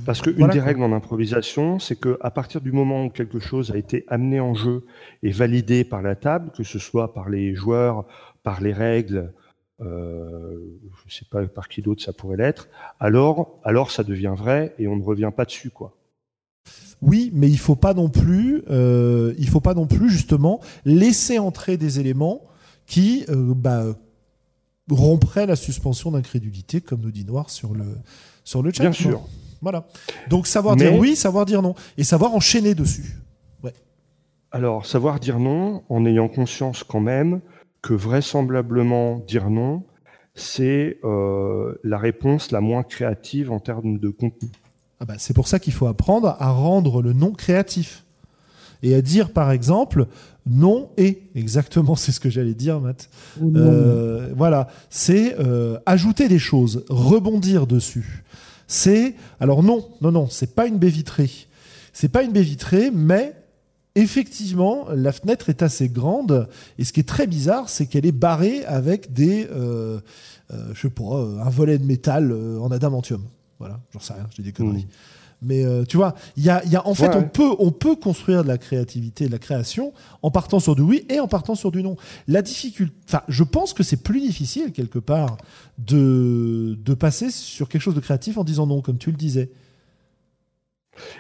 Parce 0.07 0.21
qu'une 0.21 0.47
des 0.49 0.61
règles 0.61 0.83
en 0.83 0.93
improvisation, 0.93 1.79
c'est 1.79 1.97
qu'à 1.97 2.31
partir 2.31 2.61
du 2.61 2.71
moment 2.71 3.07
où 3.07 3.11
quelque 3.11 3.41
chose 3.41 3.73
a 3.73 3.77
été 3.77 4.05
amené 4.09 4.39
en 4.39 4.55
jeu 4.55 4.85
et 5.23 5.33
validé 5.33 5.83
par 5.83 6.03
la 6.03 6.15
table, 6.15 6.51
que 6.57 6.63
ce 6.63 6.79
soit 6.79 7.13
par 7.13 7.29
les 7.29 7.55
joueurs, 7.55 8.05
par 8.45 8.61
les 8.61 8.73
règles, 8.73 9.33
je 9.81 9.85
ne 9.87 11.11
sais 11.11 11.25
pas 11.29 11.47
par 11.47 11.69
qui 11.69 11.83
d'autre 11.83 12.03
ça 12.03 12.13
pourrait 12.13 12.37
l'être, 12.37 12.69
alors, 13.01 13.59
alors 13.65 13.91
ça 13.91 14.05
devient 14.05 14.35
vrai 14.37 14.75
et 14.79 14.87
on 14.89 14.97
ne 14.97 15.03
revient 15.03 15.33
pas 15.35 15.45
dessus, 15.45 15.71
quoi. 15.71 15.98
Oui, 17.01 17.31
mais 17.33 17.49
il 17.49 17.59
faut 17.59 17.77
pas 17.77 17.95
non 17.95 18.09
plus, 18.09 18.63
euh, 18.71 19.35
il 19.39 19.49
faut 19.49 19.61
pas 19.61 19.75
non 19.75 19.87
plus 19.87 20.11
justement 20.11 20.61
laisser 20.85 21.39
entrer 21.39 21.77
des 21.77 22.01
éléments 22.01 22.43
qui 22.87 23.25
euh, 23.29 23.55
bah, 23.55 23.85
rompraient 24.91 25.47
la 25.47 25.57
suspension 25.57 26.11
d'incrédulité, 26.11 26.81
comme 26.81 27.03
nous 27.03 27.13
dit 27.13 27.25
Noir 27.25 27.51
sur 27.51 27.75
le 27.75 27.85
sur 28.43 28.63
le 28.63 28.73
chat. 28.73 28.83
Bien 28.83 28.93
sûr. 28.93 29.29
Voilà. 29.61 29.87
Donc 30.29 30.47
savoir 30.47 30.77
dire 30.77 30.95
oui, 30.95 31.17
savoir 31.17 31.45
dire 31.45 31.63
non, 31.63 31.75
et 31.97 32.05
savoir 32.05 32.35
enchaîner 32.35 32.75
dessus. 32.75 33.17
Ouais. 33.63 33.75
Alors 34.51 34.87
savoir 34.87 35.21
dire 35.21 35.39
non 35.39 35.83
en 35.89 36.05
ayant 36.05 36.29
conscience 36.29 36.85
quand 36.85 37.01
même 37.01 37.41
que 37.83 37.95
vraisemblablement 37.95 39.19
dire 39.21 39.51
non, 39.51 39.85
c'est 40.35 40.99
euh, 41.05 41.75
la 41.85 41.99
réponse 41.99 42.51
la 42.51 42.61
moins 42.61 42.83
créative 42.83 43.53
en 43.53 43.61
termes 43.61 43.99
de 43.99 44.09
contenu. 44.09 44.51
Ah 45.01 45.05
bah, 45.05 45.15
c'est 45.19 45.35
pour 45.35 45.47
ça 45.47 45.59
qu'il 45.59 45.73
faut 45.73 45.87
apprendre 45.87 46.37
à 46.39 46.51
rendre 46.51 47.03
le 47.03 47.13
nom 47.13 47.33
créatif. 47.33 48.05
Et 48.83 48.95
à 48.95 49.03
dire, 49.03 49.31
par 49.31 49.51
exemple, 49.51 50.07
non 50.47 50.91
et. 50.97 51.23
Exactement, 51.35 51.97
c'est 51.97 52.13
ce 52.13 52.21
que 52.21 52.31
j'allais 52.31 52.55
dire, 52.55 52.81
Matt. 52.81 53.11
Euh, 53.43 54.33
voilà, 54.37 54.69
c'est 54.91 55.37
euh, 55.39 55.79
ajouter 55.87 56.29
des 56.29 56.39
choses, 56.39 56.85
rebondir 56.89 57.67
dessus. 57.67 58.25
C'est. 58.67 59.15
Alors, 59.41 59.63
non, 59.63 59.89
non, 60.01 60.13
non, 60.13 60.29
c'est 60.31 60.55
pas 60.55 60.67
une 60.67 60.79
baie 60.79 60.91
vitrée. 60.91 61.31
C'est 61.93 62.09
pas 62.09 62.23
une 62.23 62.33
baie 62.33 62.43
vitrée, 62.43 62.91
mais 62.93 63.35
effectivement, 63.95 64.87
la 64.95 65.13
fenêtre 65.13 65.49
est 65.49 65.63
assez 65.63 65.89
grande. 65.89 66.49
Et 66.79 66.85
ce 66.85 66.93
qui 66.93 67.01
est 67.01 67.09
très 67.09 67.27
bizarre, 67.27 67.69
c'est 67.69 67.87
qu'elle 67.87 68.07
est 68.07 68.13
barrée 68.13 68.65
avec 68.65 69.13
des. 69.13 69.49
Euh, 69.53 69.99
je 70.73 70.81
sais 70.81 70.91
pas, 70.91 71.03
un 71.05 71.51
volet 71.51 71.79
de 71.79 71.85
métal 71.85 72.33
en 72.61 72.71
adamantium. 72.71 73.23
Voilà, 73.59 73.81
j'en 73.93 74.01
sais 74.01 74.13
rien, 74.13 74.27
je 74.31 74.37
dis 74.37 74.43
des 74.43 74.53
conneries. 74.53 74.85
Mm. 74.85 75.19
Mais 75.41 75.65
euh, 75.65 75.85
tu 75.85 75.97
vois, 75.97 76.15
il 76.37 76.45
y 76.45 76.51
a, 76.51 76.65
y 76.67 76.75
a, 76.75 76.87
en 76.87 76.95
fait, 76.95 77.15
on, 77.15 77.23
peut, 77.23 77.55
on 77.59 77.71
peut 77.71 77.95
construire 77.95 78.43
de 78.43 78.49
la 78.49 78.59
créativité, 78.59 79.27
de 79.27 79.31
la 79.33 79.39
création, 79.39 79.93
en 80.23 80.31
partant 80.31 80.59
sur 80.59 80.75
du 80.75 80.83
oui 80.83 81.07
et 81.09 81.21
en 81.21 81.29
partant 81.29 81.55
sur 81.55 81.71
du 81.71 81.83
non. 81.83 81.97
La 82.27 82.43
difficulté, 82.43 82.95
enfin, 83.07 83.23
je 83.29 83.45
pense 83.45 83.73
que 83.73 83.85
c'est 83.85 84.03
plus 84.03 84.21
difficile 84.21 84.73
quelque 84.73 84.99
part 84.99 85.37
de, 85.79 86.77
de 86.81 86.95
passer 86.95 87.31
sur 87.31 87.69
quelque 87.69 87.83
chose 87.83 87.95
de 87.95 88.01
créatif 88.01 88.37
en 88.37 88.45
disant 88.45 88.67
non, 88.67 88.83
comme 88.83 88.99
tu 88.99 89.11
le 89.11 89.17
disais. 89.17 89.51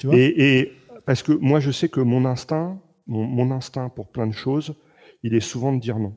Tu 0.00 0.08
vois? 0.08 0.16
Et, 0.16 0.58
et, 0.58 0.72
parce 1.06 1.22
que 1.22 1.32
moi, 1.32 1.60
je 1.60 1.70
sais 1.70 1.88
que 1.88 2.00
mon 2.00 2.24
instinct, 2.24 2.80
mon, 3.06 3.24
mon, 3.24 3.52
instinct 3.52 3.88
pour 3.88 4.08
plein 4.08 4.26
de 4.26 4.34
choses, 4.34 4.74
il 5.22 5.34
est 5.34 5.40
souvent 5.40 5.72
de 5.72 5.80
dire 5.80 5.98
non. 6.00 6.16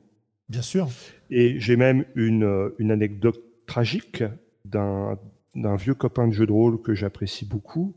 Bien 0.49 0.63
sûr. 0.63 0.89
Et 1.29 1.59
j'ai 1.59 1.75
même 1.75 2.05
une, 2.15 2.71
une 2.79 2.91
anecdote 2.91 3.39
tragique 3.67 4.23
d'un 4.65 5.17
d'un 5.55 5.75
vieux 5.75 5.93
copain 5.93 6.27
de 6.27 6.33
jeu 6.33 6.45
de 6.45 6.51
rôle 6.51 6.81
que 6.81 6.93
j'apprécie 6.93 7.45
beaucoup 7.45 7.95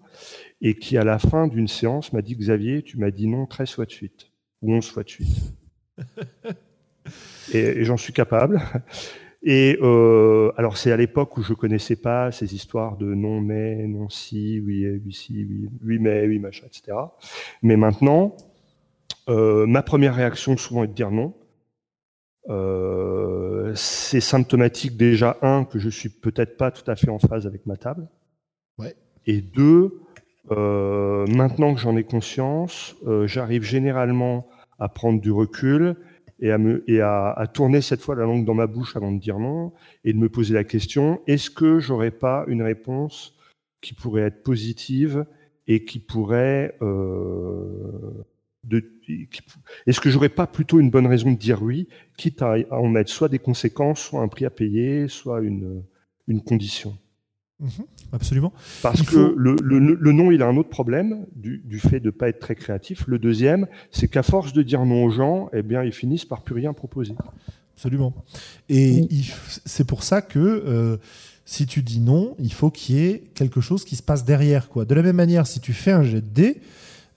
et 0.61 0.75
qui, 0.75 0.97
à 0.97 1.05
la 1.05 1.19
fin 1.19 1.47
d'une 1.47 1.69
séance, 1.69 2.13
m'a 2.13 2.23
dit 2.23 2.37
Xavier, 2.37 2.83
tu 2.83 2.99
m'as 2.99 3.11
dit 3.11 3.29
non 3.29 3.47
13 3.47 3.71
fois 3.71 3.87
de 3.87 3.93
suite 3.93 4.31
ou 4.63 4.75
11 4.75 4.91
fois 4.91 5.05
de 5.05 5.11
suite. 5.11 5.29
et, 7.55 7.85
j'en 7.85 7.97
suis 7.97 8.13
capable. 8.13 8.61
Et 9.47 9.79
euh, 9.83 10.53
alors, 10.57 10.79
c'est 10.79 10.91
à 10.91 10.97
l'époque 10.97 11.37
où 11.37 11.43
je 11.43 11.53
connaissais 11.53 11.97
pas 11.97 12.33
ces 12.33 12.55
histoires 12.55 12.97
de 12.97 13.13
non 13.13 13.43
mais, 13.43 13.87
non 13.87 14.09
si, 14.09 14.59
oui, 14.65 14.89
oui 15.05 15.13
si, 15.13 15.45
oui, 15.45 15.69
oui 15.85 15.99
mais, 15.99 16.27
oui 16.27 16.39
machin, 16.39 16.67
etc. 16.67 16.97
Mais 17.61 17.77
maintenant, 17.77 18.35
euh, 19.29 19.67
ma 19.67 19.83
première 19.83 20.15
réaction 20.15 20.57
souvent 20.57 20.85
est 20.85 20.89
de 20.89 20.95
dire 20.95 21.11
non. 21.11 21.35
Euh, 22.51 23.73
c'est 23.75 24.21
symptomatique 24.21 24.97
déjà, 24.97 25.39
un, 25.43 25.65
que 25.65 25.79
je 25.79 25.89
suis 25.89 26.09
peut-être 26.09 26.57
pas 26.57 26.71
tout 26.71 26.89
à 26.91 26.97
fait 26.97 27.11
en 27.11 27.19
phase 27.19 27.47
avec 27.47 27.67
ma 27.67 27.77
table. 27.77 28.09
Ouais. 28.79 28.95
Et 29.27 29.41
deux, 29.41 30.01
euh, 30.51 31.27
maintenant 31.27 31.75
que 31.75 31.81
j'en 31.81 31.97
ai 31.97 32.05
conscience, 32.05 32.97
euh, 33.07 33.27
j'arrive 33.27 33.63
généralement 33.63 34.47
à 34.79 34.89
prendre 34.89 35.21
du 35.21 35.31
recul 35.31 35.97
et, 36.41 36.51
à, 36.51 36.59
me, 36.59 36.85
et 36.91 37.01
à, 37.01 37.31
à, 37.31 37.47
tourner 37.47 37.81
cette 37.81 38.01
fois 38.01 38.15
la 38.15 38.25
langue 38.25 38.45
dans 38.45 38.55
ma 38.55 38.67
bouche 38.67 38.97
avant 38.97 39.13
de 39.13 39.21
dire 39.21 39.39
non 39.39 39.73
et 40.05 40.13
de 40.13 40.19
me 40.19 40.29
poser 40.29 40.53
la 40.53 40.65
question 40.65 41.21
est-ce 41.29 41.49
que 41.49 41.79
j'aurais 41.79 42.11
pas 42.11 42.45
une 42.49 42.61
réponse 42.61 43.37
qui 43.81 43.95
pourrait 43.95 44.23
être 44.23 44.43
positive 44.43 45.25
et 45.67 45.85
qui 45.85 45.99
pourrait 45.99 46.77
euh, 46.83 48.25
est-ce 49.87 50.01
que 50.01 50.11
j'aurais 50.11 50.29
pas 50.29 50.47
plutôt 50.47 50.81
une 50.81 50.91
bonne 50.91 51.07
raison 51.07 51.33
de 51.33 51.39
dire 51.39 51.63
oui, 51.63 51.89
quitte 52.17 52.43
à, 52.43 52.57
en 52.71 52.89
mettre 52.89 53.11
soit 53.11 53.29
des 53.29 53.39
conséquences, 53.39 54.01
soit 54.01 54.21
un 54.21 54.29
prix 54.29 54.45
à 54.45 54.51
payer, 54.51 55.09
soit 55.09 55.41
une, 55.43 55.83
une 56.27 56.43
condition? 56.43 56.97
Mhm, 57.61 57.69
Absolument. 58.13 58.53
Parce 58.83 59.03
que 59.03 59.35
le, 59.37 59.57
le, 59.63 59.79
le, 59.79 60.13
non, 60.13 60.31
il 60.31 60.43
a 60.43 60.47
un 60.47 60.57
autre 60.57 60.69
problème 60.69 61.27
du, 61.35 61.63
du 61.65 61.79
fait 61.79 62.01
de 62.01 62.07
ne 62.07 62.11
pas 62.11 62.29
être 62.29 62.41
très 62.41 62.55
créatif. 62.55 63.05
Le 63.07 63.19
deuxième, 63.19 63.67
c'est 63.91 64.09
qu'à 64.09 64.23
force 64.23 64.53
de 64.53 64.63
dire 64.63 64.85
non 64.85 65.05
aux 65.05 65.11
gens, 65.11 65.51
eh 65.53 65.63
bien, 65.63 65.83
ils 65.83 65.93
finissent 65.93 66.25
par 66.25 66.43
plus 66.43 66.55
rien 66.55 66.73
proposer. 66.73 67.15
Absolument. 67.77 68.15
Et 68.69 69.09
c'est 69.65 69.87
pour 69.87 70.03
ça 70.03 70.23
que 70.23 70.39
euh, 70.39 70.97
si 71.45 71.67
tu 71.67 71.83
dis 71.83 72.01
non, 72.01 72.37
il 72.39 72.53
faut 72.53 72.71
qu'il 72.71 72.97
y 72.97 73.07
ait 73.07 73.25
quelque 73.35 73.61
chose 73.61 73.85
qui 73.85 73.97
se 73.97 74.03
passe 74.03 74.25
derrière. 74.25 74.69
Quoi. 74.69 74.85
De 74.85 74.95
la 74.95 75.03
même 75.03 75.17
manière, 75.17 75.47
si 75.47 75.61
tu 75.61 75.73
fais 75.73 75.93
un 75.93 76.03
jet 76.03 76.21
de 76.21 76.29
dés, 76.29 76.61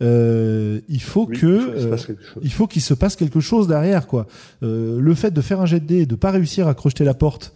euh, 0.04 0.80
il 0.90 1.02
faut 1.02 1.26
que 1.26 1.46
euh, 1.46 1.98
il 2.44 2.52
faut 2.52 2.68
qu'il 2.68 2.84
se 2.84 2.94
passe 2.94 3.16
quelque 3.16 3.40
chose 3.40 3.68
derrière 3.68 4.06
quoi. 4.06 4.28
Euh, 4.62 5.00
le 5.00 5.16
fait 5.16 5.32
de 5.32 5.42
faire 5.42 5.60
un 5.60 5.66
jet 5.66 5.80
de 5.80 5.96
et 5.96 6.06
de 6.06 6.16
pas 6.16 6.30
réussir 6.30 6.68
à 6.68 6.76
crocheter 6.76 7.04
la 7.04 7.16
porte 7.16 7.54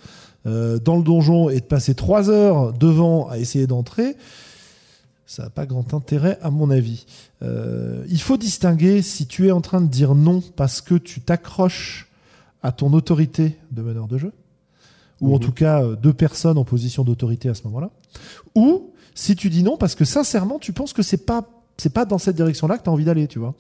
euh, 0.47 0.80
dans 0.80 0.97
le 0.97 1.03
donjon 1.03 1.49
et 1.49 1.59
de 1.59 1.65
passer 1.65 1.93
trois 1.93 2.31
heures 2.31 2.73
devant 2.73 3.30
à 3.30 3.38
essayer 3.38 3.68
d'entrer, 3.68 4.15
ça 5.27 5.43
n'a 5.43 5.49
pas 5.51 5.68
grand 5.68 5.93
intérêt 5.93 6.39
à 6.41 6.49
mon 6.49 6.72
avis. 6.72 7.05
Il 7.41 8.22
faut 8.22 8.38
distinguer 8.38 9.01
si 9.01 9.27
tu 9.27 9.47
es 9.47 9.51
en 9.51 9.61
train 9.61 9.81
de 9.81 9.88
dire 9.88 10.15
non 10.15 10.41
parce 10.55 10.81
que 10.81 10.95
tu 10.95 11.22
t'accroches 11.22 12.09
à 12.63 12.72
ton 12.72 12.93
autorité 12.93 13.57
de 13.72 13.81
meneur 13.81 14.07
de 14.07 14.18
jeu, 14.18 14.34
ou 15.19 15.34
en 15.34 15.38
mhm. 15.38 15.39
tout 15.39 15.51
cas 15.51 15.84
deux 15.95 16.13
personnes 16.13 16.57
en 16.57 16.65
position 16.65 17.03
d'autorité 17.03 17.49
à 17.49 17.55
ce 17.55 17.63
moment-là, 17.63 17.89
ou 18.55 18.91
si 19.15 19.35
tu 19.35 19.49
dis 19.49 19.63
non 19.63 19.77
parce 19.77 19.95
que 19.95 20.05
sincèrement 20.05 20.59
tu 20.59 20.73
penses 20.73 20.93
que 20.93 21.01
c'est 21.01 21.26
pas 21.26 21.47
c'est 21.81 21.93
pas 21.93 22.05
dans 22.05 22.19
cette 22.19 22.35
direction-là 22.35 22.77
que 22.77 22.83
tu 22.83 22.89
as 22.89 22.93
envie 22.93 23.05
d'aller, 23.05 23.27
tu 23.27 23.39
vois. 23.39 23.55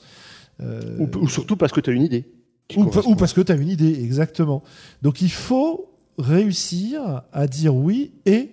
Euh, 0.61 1.07
ou, 1.19 1.27
surtout 1.27 1.57
parce 1.57 1.71
que 1.71 1.81
tu 1.81 1.89
as 1.89 1.93
une 1.93 2.03
idée. 2.03 2.31
Ou, 2.77 2.85
parce 3.15 3.33
que 3.33 3.41
tu 3.41 3.51
as 3.51 3.55
une 3.55 3.67
idée, 3.67 4.03
exactement. 4.03 4.61
Donc 5.01 5.21
il 5.21 5.31
faut 5.31 5.91
réussir 6.19 7.23
à 7.33 7.47
dire 7.47 7.75
oui 7.75 8.11
et 8.27 8.51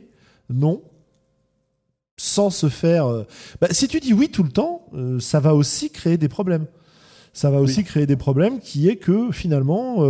non 0.49 0.83
sans 2.17 2.49
se 2.49 2.69
faire. 2.69 3.07
Euh, 3.07 3.27
bah, 3.61 3.69
si 3.71 3.89
tu 3.89 4.01
dis 4.01 4.15
oui 4.15 4.31
tout 4.31 4.43
le 4.43 4.49
temps, 4.49 4.87
euh, 4.95 5.21
ça 5.21 5.39
va 5.39 5.55
aussi 5.55 5.91
créer 5.91 6.17
des 6.17 6.29
problèmes. 6.29 6.67
Ça 7.35 7.51
va 7.51 7.61
aussi 7.61 7.85
créer 7.85 8.07
des 8.07 8.17
problèmes 8.17 8.59
qui 8.59 8.89
est 8.89 8.97
que 8.97 9.31
finalement, 9.31 10.03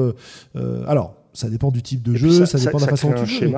alors 0.86 1.14
ça 1.35 1.51
dépend 1.51 1.70
du 1.70 1.82
type 1.82 2.01
de 2.01 2.14
jeu, 2.14 2.47
ça, 2.47 2.59
dépend 2.59 2.78
de 2.78 2.85
la 2.85 2.89
façon 2.89 3.10
dont 3.10 3.24
tu 3.24 3.26
joues. 3.26 3.55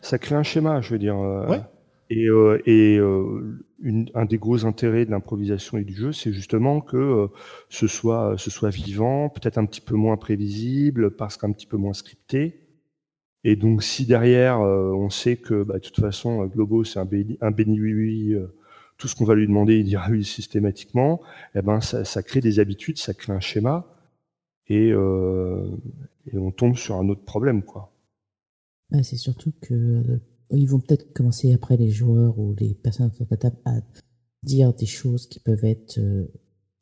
Ça 0.00 0.18
crée 0.18 0.34
un 0.34 0.42
schéma, 0.42 0.80
je 0.80 0.90
veux 0.90 0.98
dire. 0.98 1.16
Ouais. 1.16 1.60
Et, 2.08 2.26
euh, 2.28 2.62
euh, 2.68 3.64
un 4.14 4.24
des 4.24 4.38
gros 4.38 4.64
intérêts 4.64 5.04
de 5.04 5.10
l'improvisation 5.10 5.76
et 5.78 5.84
du 5.84 5.94
jeu, 5.94 6.12
c'est 6.12 6.32
justement 6.32 6.80
que 6.80 6.96
euh, 6.96 7.28
ce 7.68 7.86
soit 7.88 8.70
vivant, 8.70 9.28
peut-être 9.28 9.58
un 9.58 9.66
petit 9.66 9.80
peu 9.80 9.94
moins 9.94 10.16
prévisible, 10.16 11.10
parce 11.10 11.36
qu'un 11.36 11.52
petit 11.52 11.66
peu 11.66 11.76
moins 11.76 11.94
scripté. 11.94 12.60
Et 13.44 13.56
donc, 13.56 13.82
si 13.82 14.06
derrière, 14.06 14.60
on 14.60 15.10
sait 15.10 15.36
que, 15.36 15.62
bah, 15.62 15.74
de 15.74 15.80
toute 15.80 16.00
façon, 16.00 16.44
Globo, 16.46 16.84
c'est 16.84 16.98
un 16.98 17.04
béni, 17.04 17.38
un 17.40 17.52
béni 17.52 17.80
oui 17.80 17.94
oui, 17.94 18.36
tout 18.98 19.06
ce 19.08 19.14
qu'on 19.14 19.24
va 19.24 19.34
lui 19.34 19.46
demander, 19.46 19.78
il 19.78 19.84
dira 19.84 20.08
oui 20.10 20.24
systématiquement. 20.24 21.20
Eh 21.54 21.62
ben, 21.62 21.80
ça, 21.80 22.22
crée 22.22 22.40
des 22.40 22.58
habitudes, 22.58 22.98
ça 22.98 23.14
crée 23.14 23.32
un 23.32 23.40
schéma, 23.40 23.86
et, 24.68 24.88
et 24.88 26.38
on 26.38 26.50
tombe 26.50 26.76
sur 26.76 26.96
un 26.96 27.08
autre 27.08 27.24
problème, 27.24 27.62
quoi. 27.62 27.92
c'est 29.02 29.16
surtout 29.16 29.52
que 29.60 30.18
ils 30.50 30.68
vont 30.68 30.80
peut-être 30.80 31.12
commencer 31.12 31.52
après 31.52 31.76
les 31.76 31.90
joueurs 31.90 32.38
ou 32.38 32.54
les 32.58 32.74
personnes 32.74 33.12
sur 33.12 33.26
la 33.30 33.36
table 33.36 33.56
à 33.64 33.80
dire 34.42 34.72
des 34.74 34.86
choses 34.86 35.26
qui 35.26 35.40
peuvent 35.40 35.64
être 35.64 35.98
euh, 35.98 36.26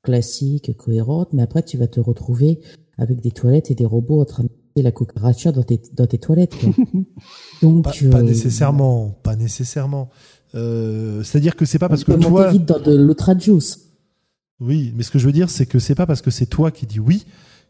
classiques, 0.02 0.76
cohérentes, 0.76 1.32
mais 1.32 1.42
après 1.42 1.62
tu 1.62 1.78
vas 1.78 1.86
te 1.86 2.00
retrouver 2.00 2.60
avec 2.98 3.20
des 3.20 3.30
toilettes 3.30 3.70
et 3.70 3.74
des 3.74 3.86
robots 3.86 4.20
en 4.20 4.24
train 4.24 4.44
de 4.44 4.82
la 4.82 4.92
cucaracha 4.92 5.52
dans 5.52 5.62
tes, 5.62 5.80
dans 5.92 6.06
tes 6.06 6.18
toilettes. 6.18 6.56
Donc, 7.62 7.84
pas, 7.84 7.92
euh, 8.02 8.22
nécessairement, 8.22 9.10
pas 9.22 9.36
nécessairement. 9.36 10.10
Euh, 10.54 11.22
C'est-à-dire 11.22 11.56
que 11.56 11.64
c'est 11.64 11.78
pas 11.78 11.88
parce 11.88 12.04
que 12.04 12.12
toi. 12.12 12.50
vite 12.50 12.64
dans 12.64 12.80
de 12.80 12.94
l'autre 12.94 13.30
juice. 13.38 13.80
Oui, 14.60 14.92
mais 14.96 15.02
ce 15.02 15.10
que 15.10 15.18
je 15.18 15.26
veux 15.26 15.32
dire, 15.32 15.50
c'est 15.50 15.66
que 15.66 15.78
c'est 15.78 15.94
pas 15.94 16.06
parce 16.06 16.22
que 16.22 16.30
c'est 16.30 16.46
toi 16.46 16.70
qui 16.70 16.86
dis 16.86 17.00
oui 17.00 17.24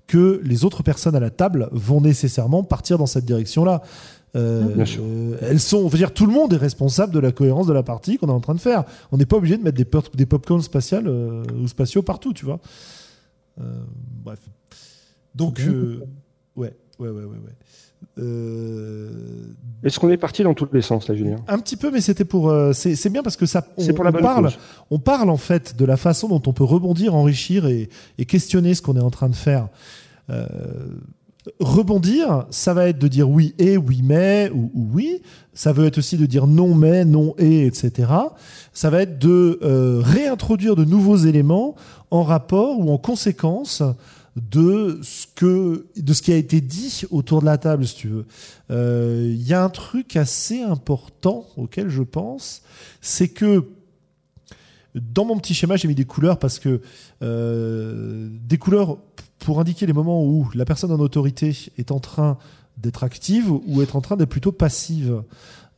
que 0.06 0.40
les 0.44 0.64
autres 0.64 0.82
personnes 0.82 1.16
à 1.16 1.20
la 1.20 1.30
table 1.30 1.68
vont 1.72 2.00
nécessairement 2.00 2.62
partir 2.62 2.98
dans 2.98 3.06
cette 3.06 3.24
direction-là. 3.24 3.82
Euh, 4.36 5.36
elles 5.42 5.60
sont, 5.60 5.78
on 5.78 5.88
veut 5.88 5.98
dire, 5.98 6.12
tout 6.12 6.26
le 6.26 6.32
monde 6.32 6.52
est 6.52 6.58
responsable 6.58 7.12
de 7.12 7.20
la 7.20 7.30
cohérence 7.32 7.66
de 7.66 7.72
la 7.72 7.82
partie 7.82 8.18
qu'on 8.18 8.26
est 8.28 8.32
en 8.32 8.40
train 8.40 8.54
de 8.54 8.60
faire. 8.60 8.84
On 9.12 9.16
n'est 9.16 9.26
pas 9.26 9.36
obligé 9.36 9.56
de 9.56 9.62
mettre 9.62 9.76
des, 9.76 9.84
pop 9.84 10.14
des 10.16 10.26
popcorns 10.26 10.62
spatiales 10.62 11.06
euh, 11.06 11.44
ou 11.60 11.68
spatiaux 11.68 12.02
partout, 12.02 12.32
tu 12.32 12.44
vois. 12.44 12.58
Euh, 13.60 13.64
bref. 14.24 14.40
Donc, 15.34 15.60
ouais, 16.56 16.74
ouais, 16.98 17.08
ouais, 17.08 17.10
ouais. 17.10 17.24
ouais. 17.24 17.54
Est-ce 19.82 19.98
qu'on 19.98 20.10
est 20.10 20.16
parti 20.16 20.42
dans 20.42 20.54
tous 20.54 20.68
les 20.72 20.82
sens 20.82 21.08
là, 21.08 21.14
Julien? 21.14 21.36
Un 21.48 21.58
petit 21.58 21.76
peu, 21.76 21.90
mais 21.90 22.00
c'était 22.00 22.24
pour. 22.24 22.52
c'est 22.72 23.08
bien 23.10 23.22
parce 23.22 23.36
que 23.36 23.46
ça. 23.46 23.66
On, 23.76 23.86
pour 23.94 24.04
la 24.04 24.10
on 24.10 24.20
parle. 24.20 24.50
On 24.90 24.98
parle 24.98 25.30
en 25.30 25.36
fait 25.36 25.76
de 25.76 25.84
la 25.84 25.96
façon 25.96 26.28
dont 26.28 26.42
on 26.46 26.52
peut 26.52 26.64
rebondir, 26.64 27.14
enrichir 27.14 27.66
et, 27.66 27.88
et 28.18 28.26
questionner 28.26 28.74
ce 28.74 28.82
qu'on 28.82 28.96
est 28.96 29.00
en 29.00 29.10
train 29.10 29.28
de 29.28 29.34
faire. 29.34 29.68
Euh, 30.30 30.46
Rebondir, 31.60 32.46
ça 32.48 32.72
va 32.72 32.88
être 32.88 32.98
de 32.98 33.06
dire 33.06 33.28
oui 33.28 33.54
et, 33.58 33.76
oui 33.76 34.00
mais, 34.02 34.50
ou, 34.54 34.70
oui. 34.74 35.20
Ça 35.52 35.72
veut 35.72 35.84
être 35.84 35.98
aussi 35.98 36.16
de 36.16 36.24
dire 36.24 36.46
non 36.46 36.74
mais, 36.74 37.04
non 37.04 37.34
et, 37.38 37.66
etc. 37.66 38.10
Ça 38.72 38.88
va 38.88 39.02
être 39.02 39.18
de 39.18 39.58
euh, 39.62 40.00
réintroduire 40.02 40.74
de 40.74 40.84
nouveaux 40.84 41.16
éléments 41.16 41.74
en 42.10 42.22
rapport 42.22 42.78
ou 42.80 42.90
en 42.90 42.98
conséquence 42.98 43.82
de 44.36 44.98
ce 45.02 45.26
que 45.34 45.86
de 45.96 46.12
ce 46.12 46.22
qui 46.22 46.32
a 46.32 46.36
été 46.36 46.60
dit 46.60 47.02
autour 47.10 47.40
de 47.40 47.46
la 47.46 47.58
table, 47.58 47.86
si 47.86 47.94
tu 47.94 48.08
veux. 48.08 48.26
Il 48.70 48.74
euh, 48.76 49.34
y 49.38 49.52
a 49.52 49.62
un 49.62 49.68
truc 49.68 50.16
assez 50.16 50.62
important 50.62 51.46
auquel 51.56 51.88
je 51.88 52.02
pense, 52.02 52.62
c'est 53.00 53.28
que 53.28 53.68
dans 54.94 55.24
mon 55.24 55.36
petit 55.38 55.54
schéma, 55.54 55.76
j'ai 55.76 55.88
mis 55.88 55.94
des 55.94 56.04
couleurs 56.04 56.38
parce 56.38 56.58
que 56.58 56.80
euh, 57.22 58.28
des 58.30 58.58
couleurs 58.58 58.98
pour 59.44 59.60
indiquer 59.60 59.86
les 59.86 59.92
moments 59.92 60.24
où 60.24 60.48
la 60.54 60.64
personne 60.64 60.90
en 60.90 60.98
autorité 60.98 61.56
est 61.76 61.92
en 61.92 62.00
train 62.00 62.38
d'être 62.78 63.04
active 63.04 63.52
ou 63.52 63.82
être 63.82 63.94
en 63.94 64.00
train 64.00 64.16
d'être 64.16 64.30
plutôt 64.30 64.52
passive. 64.52 65.22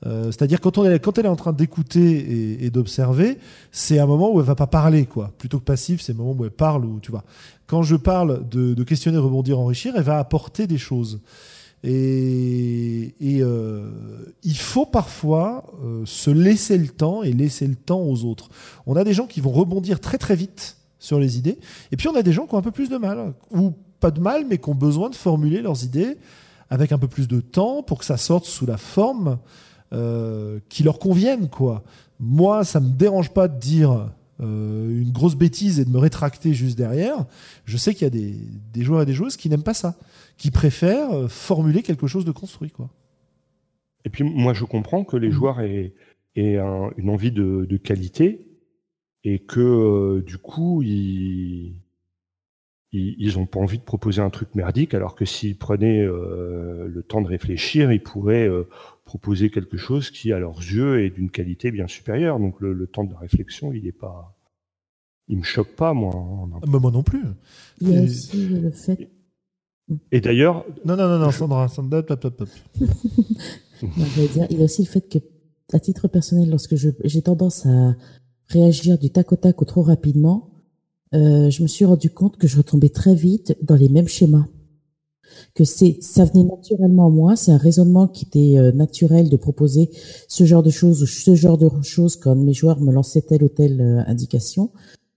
Euh, 0.06 0.26
c'est-à-dire 0.26 0.60
quand, 0.60 0.78
quand 0.78 1.18
elle 1.18 1.26
est 1.26 1.28
en 1.28 1.36
train 1.36 1.52
d'écouter 1.52 2.64
et, 2.64 2.70
d'observer, 2.70 3.38
c'est 3.72 3.98
un 3.98 4.06
moment 4.06 4.32
où 4.32 4.38
elle 4.38 4.46
va 4.46 4.54
pas 4.54 4.68
parler, 4.68 5.06
quoi. 5.06 5.32
Plutôt 5.36 5.58
que 5.58 5.64
passive, 5.64 6.00
c'est 6.00 6.12
un 6.12 6.16
moment 6.16 6.36
où 6.38 6.44
elle 6.44 6.50
parle, 6.50 6.84
ou 6.84 7.00
tu 7.00 7.10
vois. 7.10 7.24
Quand 7.66 7.82
je 7.82 7.96
parle 7.96 8.48
de, 8.48 8.80
questionner, 8.84 9.18
rebondir, 9.18 9.58
enrichir, 9.58 9.94
elle 9.96 10.04
va 10.04 10.18
apporter 10.18 10.66
des 10.66 10.78
choses. 10.78 11.20
Et, 11.82 13.14
euh, 13.22 13.90
il 14.44 14.56
faut 14.56 14.86
parfois 14.86 15.64
euh, 15.84 16.02
se 16.04 16.30
laisser 16.30 16.78
le 16.78 16.88
temps 16.88 17.22
et 17.22 17.32
laisser 17.32 17.66
le 17.66 17.76
temps 17.76 18.00
aux 18.00 18.24
autres. 18.24 18.48
On 18.86 18.94
a 18.94 19.02
des 19.02 19.12
gens 19.12 19.26
qui 19.26 19.40
vont 19.40 19.52
rebondir 19.52 19.98
très 19.98 20.18
très 20.18 20.36
vite 20.36 20.75
sur 21.06 21.20
les 21.20 21.38
idées. 21.38 21.58
Et 21.92 21.96
puis 21.96 22.08
on 22.08 22.16
a 22.16 22.22
des 22.22 22.32
gens 22.32 22.46
qui 22.46 22.54
ont 22.54 22.58
un 22.58 22.62
peu 22.62 22.72
plus 22.72 22.88
de 22.88 22.96
mal, 22.96 23.32
ou 23.50 23.72
pas 24.00 24.10
de 24.10 24.20
mal, 24.20 24.44
mais 24.48 24.58
qui 24.58 24.68
ont 24.68 24.74
besoin 24.74 25.08
de 25.08 25.14
formuler 25.14 25.62
leurs 25.62 25.84
idées 25.84 26.18
avec 26.68 26.92
un 26.92 26.98
peu 26.98 27.08
plus 27.08 27.28
de 27.28 27.40
temps 27.40 27.82
pour 27.82 27.98
que 27.98 28.04
ça 28.04 28.16
sorte 28.16 28.44
sous 28.44 28.66
la 28.66 28.76
forme 28.76 29.38
euh, 29.92 30.58
qui 30.68 30.82
leur 30.82 30.98
convienne. 30.98 31.48
Quoi. 31.48 31.84
Moi, 32.18 32.64
ça 32.64 32.80
me 32.80 32.90
dérange 32.90 33.30
pas 33.30 33.46
de 33.46 33.58
dire 33.58 34.10
euh, 34.40 35.00
une 35.00 35.12
grosse 35.12 35.36
bêtise 35.36 35.78
et 35.78 35.84
de 35.84 35.90
me 35.90 35.98
rétracter 35.98 36.54
juste 36.54 36.76
derrière. 36.76 37.24
Je 37.64 37.76
sais 37.76 37.94
qu'il 37.94 38.02
y 38.02 38.06
a 38.06 38.10
des, 38.10 38.34
des, 38.72 38.82
joueurs 38.82 39.02
et 39.02 39.06
des 39.06 39.12
joueuses 39.12 39.36
qui 39.36 39.48
n'aiment 39.48 39.62
pas 39.62 39.74
ça, 39.74 39.94
qui 40.36 40.50
préfèrent 40.50 41.12
euh, 41.12 41.28
formuler 41.28 41.82
quelque 41.82 42.08
chose 42.08 42.24
de 42.24 42.32
construit. 42.32 42.70
Quoi. 42.70 42.90
Et 44.04 44.10
puis 44.10 44.24
moi, 44.24 44.54
je 44.54 44.64
comprends 44.64 45.04
que 45.04 45.16
les 45.16 45.28
mmh. 45.28 45.32
joueurs 45.32 45.60
aient, 45.60 45.94
aient 46.34 46.58
une 46.96 47.10
envie 47.10 47.30
de, 47.30 47.64
de 47.68 47.76
qualité 47.76 48.55
et 49.26 49.40
que 49.40 49.60
euh, 49.60 50.22
du 50.22 50.38
coup 50.38 50.82
ils 50.82 51.74
ils 52.92 53.38
ont 53.38 53.44
pas 53.44 53.58
envie 53.58 53.76
de 53.76 53.82
proposer 53.82 54.22
un 54.22 54.30
truc 54.30 54.54
merdique 54.54 54.94
alors 54.94 55.16
que 55.16 55.24
s'ils 55.24 55.58
prenaient 55.58 56.00
euh, 56.00 56.86
le 56.86 57.02
temps 57.02 57.20
de 57.20 57.26
réfléchir 57.26 57.90
ils 57.92 58.02
pourraient 58.02 58.48
euh, 58.48 58.68
proposer 59.04 59.50
quelque 59.50 59.76
chose 59.76 60.10
qui 60.10 60.32
à 60.32 60.38
leurs 60.38 60.58
yeux 60.58 61.04
est 61.04 61.10
d'une 61.10 61.30
qualité 61.30 61.70
bien 61.70 61.88
supérieure. 61.88 62.38
Donc 62.38 62.60
le, 62.60 62.86
temps 62.86 63.04
de 63.04 63.14
réflexion 63.14 63.72
il 63.72 63.86
est 63.88 63.92
pas 63.92 64.36
il 65.26 65.38
me 65.38 65.42
choque 65.42 65.74
pas 65.74 65.92
moi 65.92 66.14
moi 66.64 66.92
non 66.92 67.02
plus. 67.02 67.24
Il 67.80 67.90
y 67.90 67.98
a 67.98 68.02
aussi 68.02 68.46
le 68.46 68.70
fait 68.70 69.10
et 70.12 70.20
d'ailleurs 70.20 70.64
non 70.84 70.96
non 70.96 71.08
non 71.08 71.18
non 71.18 71.32
Sandra 71.32 71.66
Sandra 71.66 72.02
il 73.82 74.58
y 74.58 74.60
a 74.60 74.64
aussi 74.64 74.82
le 74.82 74.88
fait 74.88 75.08
que 75.08 75.18
à 75.72 75.80
titre 75.80 76.08
personnel, 76.08 76.50
lorsque 76.50 76.76
j'ai 76.76 77.22
tendance 77.22 77.66
à 77.66 77.96
réagir 78.48 78.98
du 78.98 79.10
tac 79.10 79.32
au 79.32 79.36
tac 79.36 79.60
ou 79.60 79.64
trop 79.64 79.82
rapidement, 79.82 80.50
euh, 81.14 81.50
je 81.50 81.62
me 81.62 81.68
suis 81.68 81.84
rendu 81.84 82.10
compte 82.10 82.36
que 82.36 82.46
je 82.46 82.56
retombais 82.56 82.88
très 82.88 83.14
vite 83.14 83.56
dans 83.62 83.76
les 83.76 83.88
mêmes 83.88 84.08
schémas. 84.08 84.46
Que 85.54 85.64
c'est, 85.64 85.98
ça 86.00 86.24
venait 86.24 86.44
naturellement 86.44 87.06
à 87.06 87.10
moi, 87.10 87.36
c'est 87.36 87.52
un 87.52 87.58
raisonnement 87.58 88.08
qui 88.08 88.24
était 88.24 88.58
euh, 88.58 88.72
naturel 88.72 89.28
de 89.28 89.36
proposer 89.36 89.90
ce 90.28 90.44
genre 90.44 90.62
de 90.62 90.70
choses 90.70 91.02
ou 91.02 91.06
ce 91.06 91.34
genre 91.34 91.58
de 91.58 91.68
choses 91.82 92.16
quand 92.16 92.34
mes 92.34 92.54
joueurs 92.54 92.80
me 92.80 92.92
lançaient 92.92 93.22
telle 93.22 93.42
ou 93.42 93.48
telle 93.48 93.80
euh, 93.80 94.02
indication. 94.06 94.70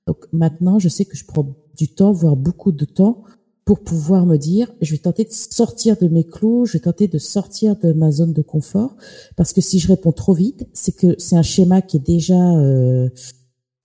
Donc 0.07 0.26
maintenant, 0.34 0.80
je 0.80 0.89
sais 0.89 1.06
que 1.06 1.15
je 1.15 1.26
prends 1.26 1.56
du 1.77 1.88
temps, 1.88 2.11
voire 2.11 2.35
beaucoup 2.35 2.72
de 2.72 2.85
temps, 2.85 3.23
pour 3.69 3.81
pouvoir 3.81 4.25
me 4.25 4.37
dire, 4.37 4.73
je 4.81 4.93
vais 4.93 4.97
tenter 4.97 5.25
de 5.25 5.31
sortir 5.31 5.95
de 5.95 6.07
mes 6.07 6.23
clous, 6.23 6.65
je 6.65 6.73
vais 6.73 6.79
tenter 6.79 7.07
de 7.07 7.19
sortir 7.19 7.75
de 7.75 7.93
ma 7.93 8.09
zone 8.11 8.33
de 8.33 8.41
confort, 8.41 8.95
parce 9.35 9.53
que 9.53 9.61
si 9.61 9.77
je 9.77 9.87
réponds 9.87 10.11
trop 10.11 10.33
vite, 10.33 10.67
c'est 10.73 10.91
que 10.91 11.13
c'est 11.19 11.35
un 11.35 11.43
schéma 11.43 11.83
qui 11.83 11.97
est 11.97 11.99
déjà 12.03 12.57
euh, 12.57 13.09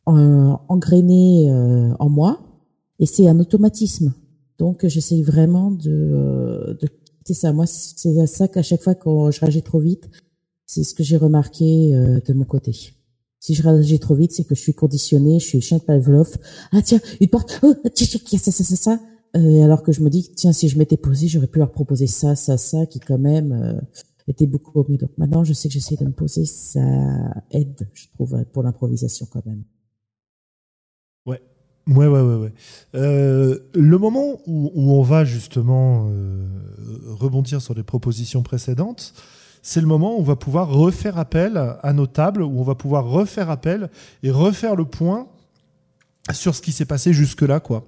engrainé 0.06 1.50
euh, 1.50 1.92
en 1.98 2.08
moi, 2.08 2.40
et 2.98 3.04
c'est 3.04 3.28
un 3.28 3.38
automatisme. 3.38 4.14
Donc 4.56 4.86
j'essaye 4.86 5.22
vraiment 5.22 5.70
de, 5.70 5.90
euh, 5.90 6.72
de 6.80 6.88
quitter 7.18 7.34
ça. 7.34 7.52
Moi, 7.52 7.66
c'est 7.66 8.18
à 8.18 8.26
ça 8.26 8.48
qu'à 8.48 8.62
chaque 8.62 8.82
fois 8.82 8.94
que 8.94 9.10
je 9.32 9.40
réagis 9.40 9.60
trop 9.60 9.80
vite, 9.80 10.08
c'est 10.64 10.82
ce 10.82 10.94
que 10.94 11.04
j'ai 11.04 11.18
remarqué 11.18 11.94
euh, 11.94 12.20
de 12.26 12.32
mon 12.32 12.46
côté. 12.46 12.94
Si 13.38 13.52
je 13.52 13.62
réagis 13.62 13.98
trop 13.98 14.14
vite, 14.14 14.32
c'est 14.32 14.44
que 14.44 14.54
je 14.54 14.62
suis 14.62 14.72
conditionné, 14.72 15.40
je 15.40 15.46
suis 15.46 15.60
chien 15.60 15.76
de 15.76 15.82
Pavlov. 15.82 16.38
Ah 16.72 16.80
tiens, 16.80 17.00
une 17.20 17.28
porte, 17.28 17.60
oh, 17.62 17.74
tiens, 17.94 18.06
tiens, 18.24 18.38
ça, 18.38 18.50
ça, 18.50 18.64
ça, 18.64 18.76
ça. 18.76 18.98
Alors 19.34 19.82
que 19.82 19.90
je 19.90 20.00
me 20.00 20.10
dis, 20.10 20.30
tiens, 20.36 20.52
si 20.52 20.68
je 20.68 20.78
m'étais 20.78 20.96
posé, 20.96 21.26
j'aurais 21.26 21.48
pu 21.48 21.58
leur 21.58 21.72
proposer 21.72 22.06
ça, 22.06 22.36
ça, 22.36 22.56
ça, 22.56 22.86
qui 22.86 23.00
quand 23.00 23.18
même 23.18 23.52
euh, 23.52 23.80
était 24.28 24.46
beaucoup 24.46 24.84
mieux. 24.88 24.96
Donc 24.96 25.10
maintenant, 25.18 25.42
je 25.42 25.52
sais 25.52 25.68
que 25.68 25.74
j'essaie 25.74 25.96
de 25.96 26.04
me 26.04 26.12
poser, 26.12 26.44
ça 26.46 26.80
aide, 27.50 27.88
je 27.94 28.06
trouve, 28.14 28.44
pour 28.52 28.62
l'improvisation 28.62 29.26
quand 29.30 29.44
même. 29.44 29.64
Ouais. 31.26 31.42
Ouais, 31.88 32.06
ouais, 32.06 32.20
ouais, 32.20 32.36
ouais. 32.36 32.52
Euh, 32.94 33.58
le 33.74 33.98
moment 33.98 34.40
où, 34.46 34.70
où, 34.72 34.92
on 34.92 35.02
va 35.02 35.24
justement 35.24 36.06
euh, 36.08 36.46
rebondir 37.08 37.60
sur 37.60 37.74
les 37.74 37.82
propositions 37.82 38.42
précédentes, 38.42 39.14
c'est 39.62 39.80
le 39.80 39.86
moment 39.86 40.16
où 40.16 40.20
on 40.20 40.24
va 40.24 40.36
pouvoir 40.36 40.70
refaire 40.70 41.18
appel 41.18 41.56
à 41.82 41.92
nos 41.92 42.06
tables, 42.06 42.42
où 42.42 42.60
on 42.60 42.62
va 42.62 42.74
pouvoir 42.76 43.06
refaire 43.06 43.50
appel 43.50 43.90
et 44.22 44.30
refaire 44.30 44.76
le 44.76 44.84
point 44.84 45.26
sur 46.32 46.54
ce 46.54 46.62
qui 46.62 46.70
s'est 46.70 46.84
passé 46.84 47.12
jusque-là, 47.12 47.60
quoi. 47.60 47.86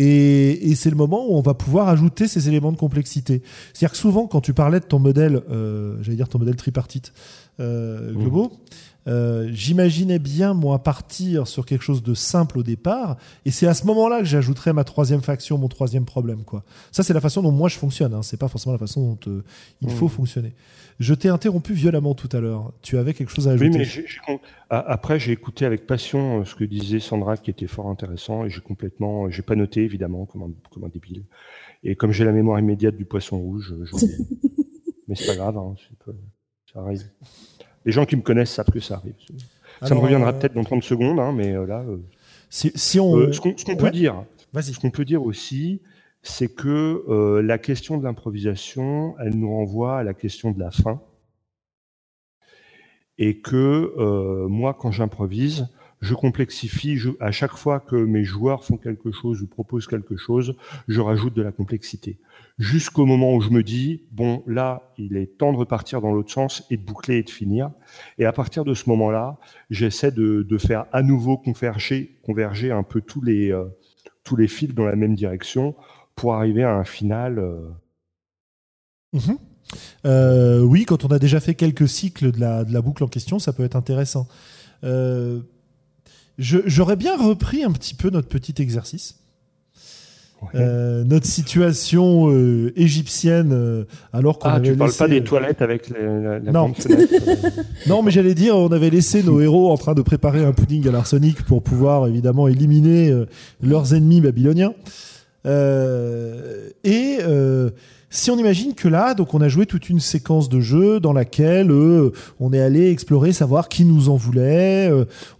Et, 0.00 0.70
et 0.70 0.76
c'est 0.76 0.90
le 0.90 0.96
moment 0.96 1.26
où 1.28 1.36
on 1.36 1.40
va 1.40 1.54
pouvoir 1.54 1.88
ajouter 1.88 2.28
ces 2.28 2.48
éléments 2.48 2.70
de 2.70 2.76
complexité. 2.76 3.42
C'est-à-dire 3.72 3.90
que 3.90 3.96
souvent, 3.96 4.28
quand 4.28 4.40
tu 4.40 4.54
parlais 4.54 4.78
de 4.78 4.84
ton 4.84 5.00
modèle, 5.00 5.42
euh, 5.50 5.96
j'allais 6.02 6.16
dire 6.16 6.28
ton 6.28 6.38
modèle 6.38 6.54
tripartite 6.54 7.12
euh, 7.58 8.12
globaux, 8.12 8.44
mmh. 8.44 8.78
Euh, 9.08 9.48
j'imaginais 9.52 10.18
bien 10.18 10.52
moi 10.52 10.82
partir 10.82 11.46
sur 11.46 11.64
quelque 11.64 11.82
chose 11.82 12.02
de 12.02 12.12
simple 12.12 12.58
au 12.58 12.62
départ, 12.62 13.16
et 13.46 13.50
c'est 13.50 13.66
à 13.66 13.74
ce 13.74 13.86
moment-là 13.86 14.18
que 14.18 14.26
j'ajouterais 14.26 14.72
ma 14.72 14.84
troisième 14.84 15.22
faction, 15.22 15.56
mon 15.56 15.68
troisième 15.68 16.04
problème. 16.04 16.44
Quoi. 16.44 16.62
Ça, 16.92 17.02
c'est 17.02 17.14
la 17.14 17.20
façon 17.20 17.42
dont 17.42 17.52
moi 17.52 17.68
je 17.68 17.78
fonctionne. 17.78 18.12
Hein. 18.12 18.22
C'est 18.22 18.36
pas 18.36 18.48
forcément 18.48 18.74
la 18.74 18.78
façon 18.78 19.18
dont 19.24 19.32
euh, 19.32 19.42
il 19.80 19.90
faut 19.90 20.06
mmh. 20.06 20.10
fonctionner. 20.10 20.52
Je 21.00 21.14
t'ai 21.14 21.28
interrompu 21.28 21.72
violemment 21.72 22.14
tout 22.14 22.28
à 22.32 22.40
l'heure. 22.40 22.72
Tu 22.82 22.98
avais 22.98 23.14
quelque 23.14 23.30
chose 23.30 23.48
à 23.48 23.52
ajouter. 23.52 23.78
Oui, 23.78 24.04
mais 24.28 24.40
après 24.68 25.18
j'ai 25.18 25.32
écouté 25.32 25.64
avec 25.64 25.86
passion 25.86 26.40
euh, 26.40 26.44
ce 26.44 26.54
que 26.54 26.64
disait 26.64 27.00
Sandra, 27.00 27.36
qui 27.36 27.50
était 27.50 27.66
fort 27.66 27.88
intéressant, 27.88 28.44
et 28.44 28.50
j'ai 28.50 28.60
complètement, 28.60 29.30
j'ai 29.30 29.42
pas 29.42 29.54
noté 29.54 29.84
évidemment 29.84 30.26
comme 30.26 30.42
un, 30.42 30.50
comme 30.70 30.84
un 30.84 30.88
débile. 30.88 31.24
Et 31.82 31.94
comme 31.94 32.12
j'ai 32.12 32.24
la 32.24 32.32
mémoire 32.32 32.58
immédiate 32.58 32.96
du 32.96 33.04
poisson 33.04 33.38
rouge, 33.38 33.74
mais 35.08 35.14
c'est 35.14 35.26
pas 35.26 35.36
grave, 35.36 35.56
hein, 35.56 35.74
ça 36.72 36.80
arrive. 36.80 37.04
Les 37.84 37.92
gens 37.92 38.04
qui 38.04 38.16
me 38.16 38.22
connaissent 38.22 38.52
savent 38.52 38.70
que 38.70 38.80
ça 38.80 38.96
arrive. 38.96 39.14
ça 39.82 39.94
me 39.94 40.00
reviendra 40.00 40.30
euh, 40.30 40.32
peut-être 40.32 40.54
dans 40.54 40.64
30 40.64 40.82
secondes, 40.82 41.20
hein, 41.20 41.32
mais 41.32 41.52
euh, 41.52 41.66
là. 41.66 41.84
Euh, 41.88 41.98
si, 42.50 42.98
on... 42.98 43.32
ce 43.32 43.40
qu'on 43.40 43.76
peut 43.76 43.90
dire, 43.90 44.24
ce 44.54 44.78
qu'on 44.78 44.90
peut 44.90 45.04
dire 45.04 45.22
aussi, 45.22 45.82
c'est 46.22 46.48
que 46.48 47.40
la 47.42 47.58
question 47.58 47.98
de 47.98 48.04
l'improvisation, 48.04 49.14
elle 49.20 49.34
nous 49.34 49.50
renvoie 49.50 49.98
à 49.98 50.02
la 50.02 50.14
question 50.14 50.50
de 50.50 50.58
la 50.58 50.70
fin. 50.70 51.02
Et 53.18 53.40
que 53.40 54.46
moi, 54.46 54.74
quand 54.78 54.90
j'improvise, 54.90 55.68
je 56.00 56.14
complexifie. 56.14 56.98
à 57.20 57.32
chaque 57.32 57.54
fois 57.54 57.80
que 57.80 57.96
mes 57.96 58.24
joueurs 58.24 58.64
font 58.64 58.78
quelque 58.78 59.12
chose 59.12 59.42
ou 59.42 59.46
proposent 59.46 59.86
quelque 59.86 60.16
chose, 60.16 60.54
je 60.86 61.00
rajoute 61.02 61.34
de 61.34 61.42
la 61.42 61.52
complexité 61.52 62.18
jusqu'au 62.58 63.06
moment 63.06 63.34
où 63.34 63.40
je 63.40 63.50
me 63.50 63.62
dis, 63.62 64.02
bon, 64.10 64.42
là, 64.46 64.92
il 64.98 65.16
est 65.16 65.38
temps 65.38 65.52
de 65.52 65.58
repartir 65.58 66.00
dans 66.00 66.12
l'autre 66.12 66.32
sens 66.32 66.64
et 66.70 66.76
de 66.76 66.82
boucler 66.82 67.18
et 67.18 67.22
de 67.22 67.30
finir. 67.30 67.70
Et 68.18 68.26
à 68.26 68.32
partir 68.32 68.64
de 68.64 68.74
ce 68.74 68.88
moment-là, 68.90 69.38
j'essaie 69.70 70.10
de, 70.10 70.58
faire 70.58 70.86
à 70.92 71.02
nouveau 71.02 71.36
converger, 71.36 72.18
converger 72.24 72.72
un 72.72 72.82
peu 72.82 73.00
tous 73.00 73.22
les, 73.22 73.52
euh, 73.52 73.64
tous 74.24 74.34
les 74.34 74.48
fils 74.48 74.74
dans 74.74 74.84
la 74.84 74.96
même 74.96 75.14
direction 75.14 75.76
pour 76.16 76.34
arriver 76.34 76.64
à 76.64 76.74
un 76.74 76.84
final. 76.84 77.38
Euh... 77.38 77.70
Mmh 79.12 79.34
euh, 80.06 80.62
oui, 80.62 80.86
quand 80.86 81.04
on 81.04 81.08
a 81.08 81.18
déjà 81.18 81.40
fait 81.40 81.54
quelques 81.54 81.88
cycles 81.88 82.32
de 82.32 82.40
la, 82.40 82.64
de 82.64 82.72
la 82.72 82.80
boucle 82.80 83.04
en 83.04 83.06
question, 83.06 83.38
ça 83.38 83.52
peut 83.52 83.64
être 83.64 83.76
intéressant. 83.76 84.26
J'aurais 86.38 86.96
bien 86.96 87.18
repris 87.18 87.64
un 87.64 87.72
petit 87.72 87.94
peu 87.94 88.08
notre 88.08 88.28
petit 88.28 88.62
exercice. 88.62 89.20
Euh, 90.54 91.04
notre 91.04 91.26
situation 91.26 92.30
euh, 92.30 92.72
égyptienne, 92.76 93.50
euh, 93.52 93.84
alors 94.12 94.38
qu'on 94.38 94.48
ah, 94.48 94.54
avait 94.54 94.70
tu 94.70 94.76
parles 94.76 94.92
pas 94.92 95.08
des 95.08 95.22
toilettes 95.22 95.62
avec 95.62 95.90
la, 95.90 96.38
la 96.38 96.52
non. 96.52 96.72
non, 97.86 98.02
mais 98.02 98.10
j'allais 98.10 98.34
dire, 98.34 98.56
on 98.56 98.68
avait 98.68 98.90
laissé 98.90 99.22
nos 99.22 99.40
héros 99.40 99.70
en 99.70 99.76
train 99.76 99.94
de 99.94 100.02
préparer 100.02 100.44
un 100.44 100.52
pudding 100.52 100.86
à 100.88 100.92
l'arsenic 100.92 101.42
pour 101.44 101.62
pouvoir 101.62 102.06
évidemment 102.06 102.48
éliminer 102.48 103.12
leurs 103.62 103.94
ennemis 103.94 104.20
babyloniens. 104.20 104.74
et 105.44 107.18
si 108.10 108.30
on 108.30 108.38
imagine 108.38 108.74
que 108.74 108.88
là, 108.88 109.12
donc 109.14 109.34
on 109.34 109.40
a 109.42 109.48
joué 109.48 109.66
toute 109.66 109.90
une 109.90 110.00
séquence 110.00 110.48
de 110.48 110.60
jeu 110.60 110.98
dans 110.98 111.12
laquelle 111.12 111.70
on 112.40 112.52
est 112.52 112.60
allé 112.60 112.90
explorer, 112.90 113.32
savoir 113.32 113.68
qui 113.68 113.84
nous 113.84 114.08
en 114.08 114.16
voulait, 114.16 114.90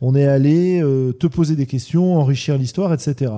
on 0.01 0.15
est 0.15 0.27
allé 0.27 0.83
te 1.19 1.27
poser 1.27 1.57
des 1.57 1.67
questions, 1.67 2.17
enrichir 2.17 2.59
l'histoire, 2.59 2.93
etc. 2.93 3.31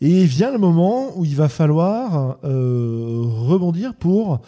Et 0.00 0.24
vient 0.24 0.52
le 0.52 0.58
moment 0.58 1.16
où 1.16 1.24
il 1.24 1.36
va 1.36 1.48
falloir 1.48 2.38
euh, 2.44 3.22
rebondir 3.24 3.94
pour 3.94 4.40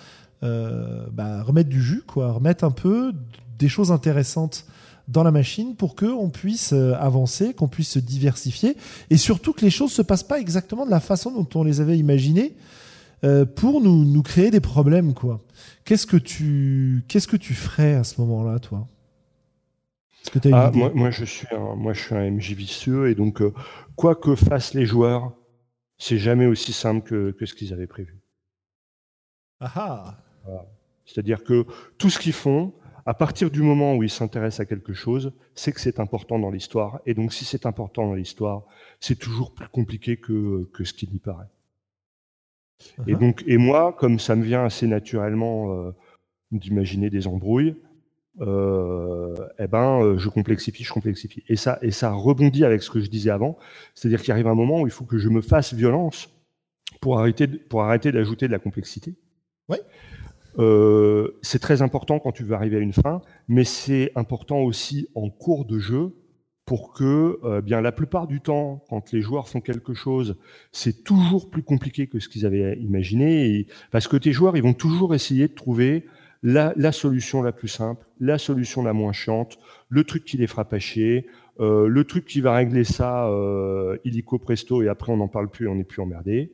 euh, 0.42 1.06
bah, 1.10 1.42
remettre 1.42 1.70
du 1.70 1.82
jus, 1.82 2.02
quoi, 2.06 2.32
remettre 2.32 2.64
un 2.64 2.70
peu 2.70 3.12
des 3.58 3.68
choses 3.68 3.90
intéressantes 3.90 4.66
dans 5.08 5.22
la 5.22 5.30
machine 5.30 5.74
pour 5.74 5.96
qu'on 5.96 6.28
puisse 6.28 6.74
euh, 6.74 6.92
avancer, 7.00 7.54
qu'on 7.54 7.66
puisse 7.66 7.92
se 7.92 7.98
diversifier 7.98 8.76
et 9.08 9.16
surtout 9.16 9.54
que 9.54 9.64
les 9.64 9.70
choses 9.70 9.90
se 9.90 10.02
passent 10.02 10.22
pas 10.22 10.38
exactement 10.38 10.84
de 10.84 10.90
la 10.90 11.00
façon 11.00 11.32
dont 11.32 11.48
on 11.58 11.64
les 11.64 11.80
avait 11.80 11.98
imaginées 11.98 12.54
pour 13.56 13.80
nous, 13.80 14.04
nous 14.04 14.22
créer 14.22 14.52
des 14.52 14.60
problèmes. 14.60 15.12
quoi. 15.12 15.40
Qu'est-ce 15.84 16.06
que 16.06 16.16
tu 16.16 17.02
qu'est-ce 17.08 17.26
que 17.26 17.36
tu 17.36 17.52
ferais 17.52 17.94
à 17.94 18.04
ce 18.04 18.20
moment-là, 18.20 18.60
toi? 18.60 18.86
Ah, 20.52 20.70
moi, 20.72 20.92
moi, 20.94 21.10
je 21.10 21.24
suis 21.24 21.48
un, 21.50 21.74
moi, 21.74 21.94
je 21.94 22.00
suis 22.00 22.14
un 22.14 22.30
MJ 22.30 22.52
vicieux 22.52 23.08
et 23.10 23.16
donc, 23.16 23.42
quoi 23.98 24.14
que 24.14 24.36
fassent 24.36 24.74
les 24.74 24.86
joueurs, 24.86 25.32
c'est 25.98 26.18
jamais 26.18 26.46
aussi 26.46 26.72
simple 26.72 27.02
que, 27.34 27.44
ce 27.44 27.52
qu'ils 27.52 27.72
avaient 27.72 27.88
prévu. 27.88 28.16
Ah 29.60 30.16
C'est-à-dire 31.04 31.42
que 31.42 31.66
tout 31.98 32.08
ce 32.08 32.20
qu'ils 32.20 32.32
font, 32.32 32.72
à 33.04 33.14
partir 33.14 33.50
du 33.50 33.60
moment 33.60 33.96
où 33.96 34.04
ils 34.04 34.10
s'intéressent 34.10 34.60
à 34.60 34.66
quelque 34.66 34.94
chose, 34.94 35.32
c'est 35.56 35.72
que 35.72 35.80
c'est 35.80 35.98
important 35.98 36.38
dans 36.38 36.52
l'histoire. 36.52 37.00
Et 37.06 37.14
donc, 37.14 37.32
si 37.32 37.44
c'est 37.44 37.66
important 37.66 38.06
dans 38.06 38.14
l'histoire, 38.14 38.62
c'est 39.00 39.18
toujours 39.18 39.52
plus 39.52 39.68
compliqué 39.68 40.16
que, 40.16 40.68
ce 40.84 40.92
qu'il 40.92 41.12
y 41.12 41.18
paraît. 41.18 41.50
Et 43.08 43.14
uh-huh. 43.14 43.18
donc, 43.18 43.42
et 43.48 43.56
moi, 43.56 43.92
comme 43.98 44.20
ça 44.20 44.36
me 44.36 44.44
vient 44.44 44.64
assez 44.64 44.86
naturellement 44.86 45.72
euh, 45.72 45.90
d'imaginer 46.52 47.10
des 47.10 47.26
embrouilles, 47.26 47.74
eh 48.40 49.66
ben, 49.66 50.00
euh, 50.00 50.18
je 50.18 50.28
complexifie, 50.28 50.84
je 50.84 50.92
complexifie. 50.92 51.42
Et 51.48 51.56
ça, 51.56 51.78
et 51.82 51.90
ça 51.90 52.12
rebondit 52.12 52.64
avec 52.64 52.82
ce 52.82 52.90
que 52.90 53.00
je 53.00 53.08
disais 53.08 53.30
avant. 53.30 53.58
C'est-à-dire 53.94 54.22
qu'il 54.22 54.32
arrive 54.32 54.46
un 54.46 54.54
moment 54.54 54.82
où 54.82 54.86
il 54.86 54.92
faut 54.92 55.04
que 55.04 55.18
je 55.18 55.28
me 55.28 55.40
fasse 55.40 55.74
violence 55.74 56.28
pour 57.00 57.18
arrêter, 57.18 57.46
pour 57.46 57.82
arrêter 57.82 58.12
d'ajouter 58.12 58.46
de 58.46 58.52
la 58.52 58.58
complexité. 58.58 59.14
Ouais. 59.68 59.80
Euh, 60.58 61.38
c'est 61.42 61.60
très 61.60 61.82
important 61.82 62.18
quand 62.18 62.32
tu 62.32 62.42
veux 62.42 62.54
arriver 62.54 62.76
à 62.76 62.80
une 62.80 62.92
fin, 62.92 63.20
mais 63.46 63.64
c'est 63.64 64.12
important 64.16 64.60
aussi 64.60 65.08
en 65.14 65.30
cours 65.30 65.64
de 65.64 65.78
jeu 65.78 66.14
pour 66.64 66.92
que, 66.92 67.38
euh, 67.44 67.62
bien, 67.62 67.80
la 67.80 67.92
plupart 67.92 68.26
du 68.26 68.40
temps, 68.40 68.84
quand 68.90 69.12
les 69.12 69.22
joueurs 69.22 69.48
font 69.48 69.60
quelque 69.60 69.94
chose, 69.94 70.36
c'est 70.70 71.02
toujours 71.02 71.48
plus 71.48 71.62
compliqué 71.62 72.08
que 72.08 72.18
ce 72.18 72.28
qu'ils 72.28 72.44
avaient 72.44 72.76
imaginé, 72.78 73.46
et, 73.48 73.66
parce 73.90 74.06
que 74.06 74.18
tes 74.18 74.32
joueurs, 74.32 74.56
ils 74.56 74.62
vont 74.62 74.74
toujours 74.74 75.14
essayer 75.14 75.48
de 75.48 75.54
trouver 75.54 76.04
la, 76.42 76.92
solution 76.92 77.42
la 77.42 77.52
plus 77.52 77.68
simple, 77.68 78.06
la 78.20 78.38
solution 78.38 78.82
la 78.82 78.92
moins 78.92 79.12
chiante, 79.12 79.58
le 79.88 80.04
truc 80.04 80.24
qui 80.24 80.36
les 80.36 80.46
fera 80.46 80.64
pas 80.64 80.78
chier, 80.78 81.26
euh, 81.60 81.88
le 81.88 82.04
truc 82.04 82.26
qui 82.26 82.40
va 82.40 82.54
régler 82.54 82.84
ça 82.84 83.28
euh, 83.28 83.96
illico 84.04 84.38
presto 84.38 84.82
et 84.82 84.88
après 84.88 85.12
on 85.12 85.16
n'en 85.16 85.28
parle 85.28 85.50
plus, 85.50 85.68
on 85.68 85.74
n'est 85.74 85.84
plus 85.84 86.00
emmerdé. 86.00 86.52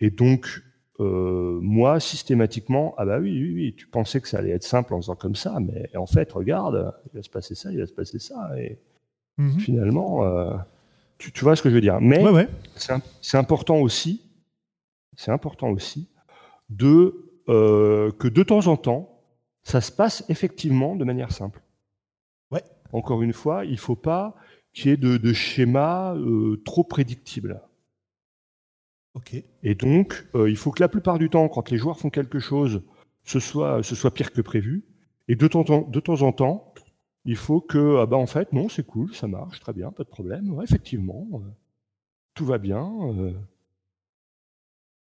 Et 0.00 0.10
donc 0.10 0.62
euh, 1.00 1.58
moi, 1.60 2.00
systématiquement, 2.00 2.94
ah 2.96 3.04
bah 3.04 3.18
oui, 3.18 3.30
oui, 3.30 3.54
oui, 3.54 3.74
tu 3.76 3.86
pensais 3.86 4.20
que 4.20 4.28
ça 4.28 4.38
allait 4.38 4.50
être 4.50 4.62
simple 4.62 4.94
en 4.94 5.00
faisant 5.00 5.16
comme 5.16 5.34
ça, 5.34 5.58
mais 5.60 5.88
en 5.96 6.06
fait, 6.06 6.30
regarde, 6.32 6.94
il 7.12 7.16
va 7.16 7.22
se 7.22 7.30
passer 7.30 7.54
ça, 7.54 7.72
il 7.72 7.78
va 7.78 7.86
se 7.86 7.92
passer 7.92 8.18
ça, 8.18 8.50
et 8.58 8.78
mhm. 9.38 9.58
finalement, 9.58 10.22
tu, 11.18 11.32
vois 11.44 11.56
ce 11.56 11.62
que 11.62 11.70
je 11.70 11.74
veux 11.74 11.80
dire. 11.80 12.00
Mais 12.00 12.22
c'est 13.20 13.38
important 13.38 13.78
aussi, 13.78 14.22
c'est 15.16 15.30
important 15.30 15.70
aussi 15.70 16.08
de 16.68 17.31
euh, 17.48 18.10
que 18.12 18.28
de 18.28 18.42
temps 18.42 18.66
en 18.66 18.76
temps, 18.76 19.20
ça 19.62 19.80
se 19.80 19.92
passe 19.92 20.24
effectivement 20.28 20.96
de 20.96 21.04
manière 21.04 21.32
simple. 21.32 21.62
Ouais. 22.50 22.62
Encore 22.92 23.22
une 23.22 23.32
fois, 23.32 23.64
il 23.64 23.72
ne 23.72 23.76
faut 23.76 23.96
pas 23.96 24.34
qu'il 24.72 24.90
y 24.90 24.94
ait 24.94 24.96
de, 24.96 25.16
de 25.16 25.32
schémas 25.32 26.16
trop 26.64 26.84
prédictibles. 26.84 27.60
Et 29.62 29.74
donc, 29.74 30.26
euh, 30.34 30.50
il 30.50 30.56
faut 30.56 30.70
que 30.70 30.82
la 30.82 30.88
plupart 30.88 31.18
du 31.18 31.28
temps, 31.28 31.48
quand 31.48 31.70
les 31.70 31.76
joueurs 31.76 31.98
font 31.98 32.10
quelque 32.10 32.38
chose, 32.38 32.82
ce 33.24 33.40
soit, 33.40 33.82
ce 33.82 33.94
soit 33.94 34.12
pire 34.12 34.32
que 34.32 34.40
prévu. 34.40 34.84
Et 35.28 35.36
de 35.36 35.46
temps, 35.46 35.64
en, 35.68 35.82
de 35.82 36.00
temps 36.00 36.22
en 36.22 36.32
temps, 36.32 36.74
il 37.24 37.36
faut 37.36 37.60
que, 37.60 37.98
ah 37.98 38.06
bah 38.06 38.16
en 38.16 38.26
fait, 38.26 38.52
non, 38.52 38.68
c'est 38.68 38.84
cool, 38.84 39.14
ça 39.14 39.28
marche, 39.28 39.60
très 39.60 39.72
bien, 39.72 39.92
pas 39.92 40.02
de 40.02 40.08
problème. 40.08 40.60
effectivement, 40.62 41.28
euh, 41.34 41.38
tout 42.34 42.44
va 42.44 42.58
bien. 42.58 42.90
Euh, 43.16 43.32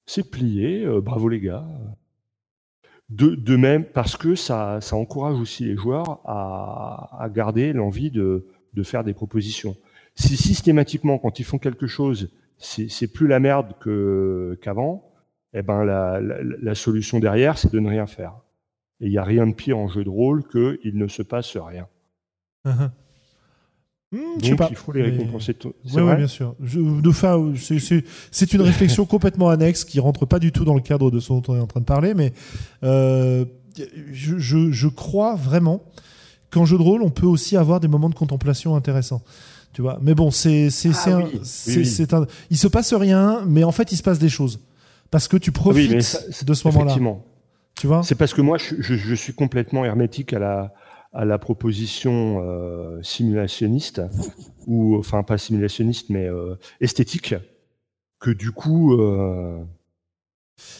c'est 0.06 0.30
plié, 0.30 0.86
bravo 1.02 1.28
les 1.30 1.40
gars. 1.42 1.66
De, 3.10 3.56
même, 3.56 3.86
parce 3.86 4.18
que 4.18 4.34
ça, 4.34 4.80
encourage 4.92 5.40
aussi 5.40 5.66
les 5.66 5.76
joueurs 5.76 6.22
à, 6.26 7.28
garder 7.34 7.72
l'envie 7.74 8.12
de, 8.12 8.46
faire 8.84 9.04
des 9.04 9.14
propositions. 9.14 9.76
Si 10.16 10.38
systématiquement, 10.38 11.18
quand 11.18 11.40
ils 11.40 11.46
font 11.46 11.58
quelque 11.60 11.88
chose, 11.88 12.32
c'est 12.58 13.12
plus 13.12 13.28
la 13.28 13.40
merde 13.40 13.74
qu'avant, 14.62 15.12
eh 15.54 15.62
ben 15.62 15.86
la, 15.86 16.20
la, 16.20 16.76
solution 16.76 17.20
derrière, 17.20 17.58
c'est 17.58 17.72
de 17.72 17.80
ne 17.80 17.90
rien 17.90 18.08
faire. 18.08 18.34
Et 19.00 19.06
il 19.06 19.12
n'y 19.12 19.18
a 19.18 19.24
rien 19.24 19.46
de 19.48 19.54
pire 19.54 19.78
en 19.78 19.88
jeu 19.88 20.04
de 20.04 20.10
rôle 20.10 20.46
qu'il 20.48 20.98
ne 20.98 21.08
se 21.08 21.22
passe 21.22 21.56
rien. 21.58 21.88
Hmm, 24.16 24.40
Donc 24.40 24.70
il 24.70 24.76
faut 24.76 24.94
les 24.94 25.04
récompenser. 25.04 25.56
Oui, 25.66 26.02
ouais, 26.02 26.16
bien 26.16 26.28
sûr. 26.28 26.56
C'est 28.32 28.54
une 28.54 28.62
réflexion 28.62 29.06
complètement 29.06 29.50
annexe 29.50 29.84
qui 29.84 30.00
rentre 30.00 30.26
pas 30.26 30.40
du 30.40 30.52
tout 30.54 30.64
dans 30.64 30.76
le 30.76 30.82
cadre 30.82 31.12
de 31.12 31.20
ce 31.20 31.30
dont 31.30 31.44
on 31.50 31.56
est 31.58 31.60
en 31.60 31.68
train 31.68 31.82
de 31.82 31.86
parler, 31.86 32.14
mais 32.14 32.32
euh, 32.84 33.44
je, 34.14 34.38
je, 34.38 34.72
je, 34.72 34.88
crois 34.88 35.36
vraiment 35.36 35.84
qu'en 36.50 36.64
jeu 36.66 36.78
de 36.78 36.82
rôle, 36.82 37.02
on 37.02 37.10
peut 37.10 37.26
aussi 37.26 37.58
avoir 37.58 37.82
des 37.82 37.90
moments 37.90 38.10
de 38.10 38.16
contemplation 38.16 38.76
intéressants. 38.78 39.22
Tu 39.74 39.82
vois? 39.82 40.00
Mais 40.02 40.16
bon, 40.16 40.32
c'est 40.32 40.70
c'est 40.70 40.92
ah 41.06 41.20
c'est 41.44 42.14
un, 42.14 42.26
il 42.50 42.58
se 42.58 42.68
passe 42.70 42.94
rien, 42.94 43.44
mais 43.46 43.66
en 43.66 43.74
fait, 43.74 43.92
il 43.92 43.98
se 43.98 44.04
passe 44.04 44.20
des 44.20 44.30
choses 44.30 44.62
parce 45.12 45.28
que 45.28 45.36
tu 45.36 45.52
ah 45.54 45.60
profites 45.60 46.46
de 46.46 46.54
ce 46.54 46.68
moment-là. 46.70 46.96
Tu 47.76 47.88
vois? 47.88 48.02
C'est 48.04 48.16
parce 48.16 48.34
que 48.34 48.40
moi, 48.40 48.58
je, 48.58 48.76
je, 48.80 49.16
suis 49.16 49.34
complètement 49.34 49.84
hermétique 49.84 50.32
à 50.32 50.40
la 50.40 50.74
à 51.16 51.24
la 51.24 51.40
proposition 51.40 52.44
euh, 52.44 53.02
simulationniste 53.02 54.02
ou 54.68 54.98
enfin 54.98 55.24
pas 55.24 55.38
simulationniste, 55.38 56.10
mais 56.10 56.28
euh, 56.28 56.56
esthétique 56.82 57.34
que 58.20 58.30
du 58.30 58.52
coup. 58.52 59.00
Euh, 59.00 59.64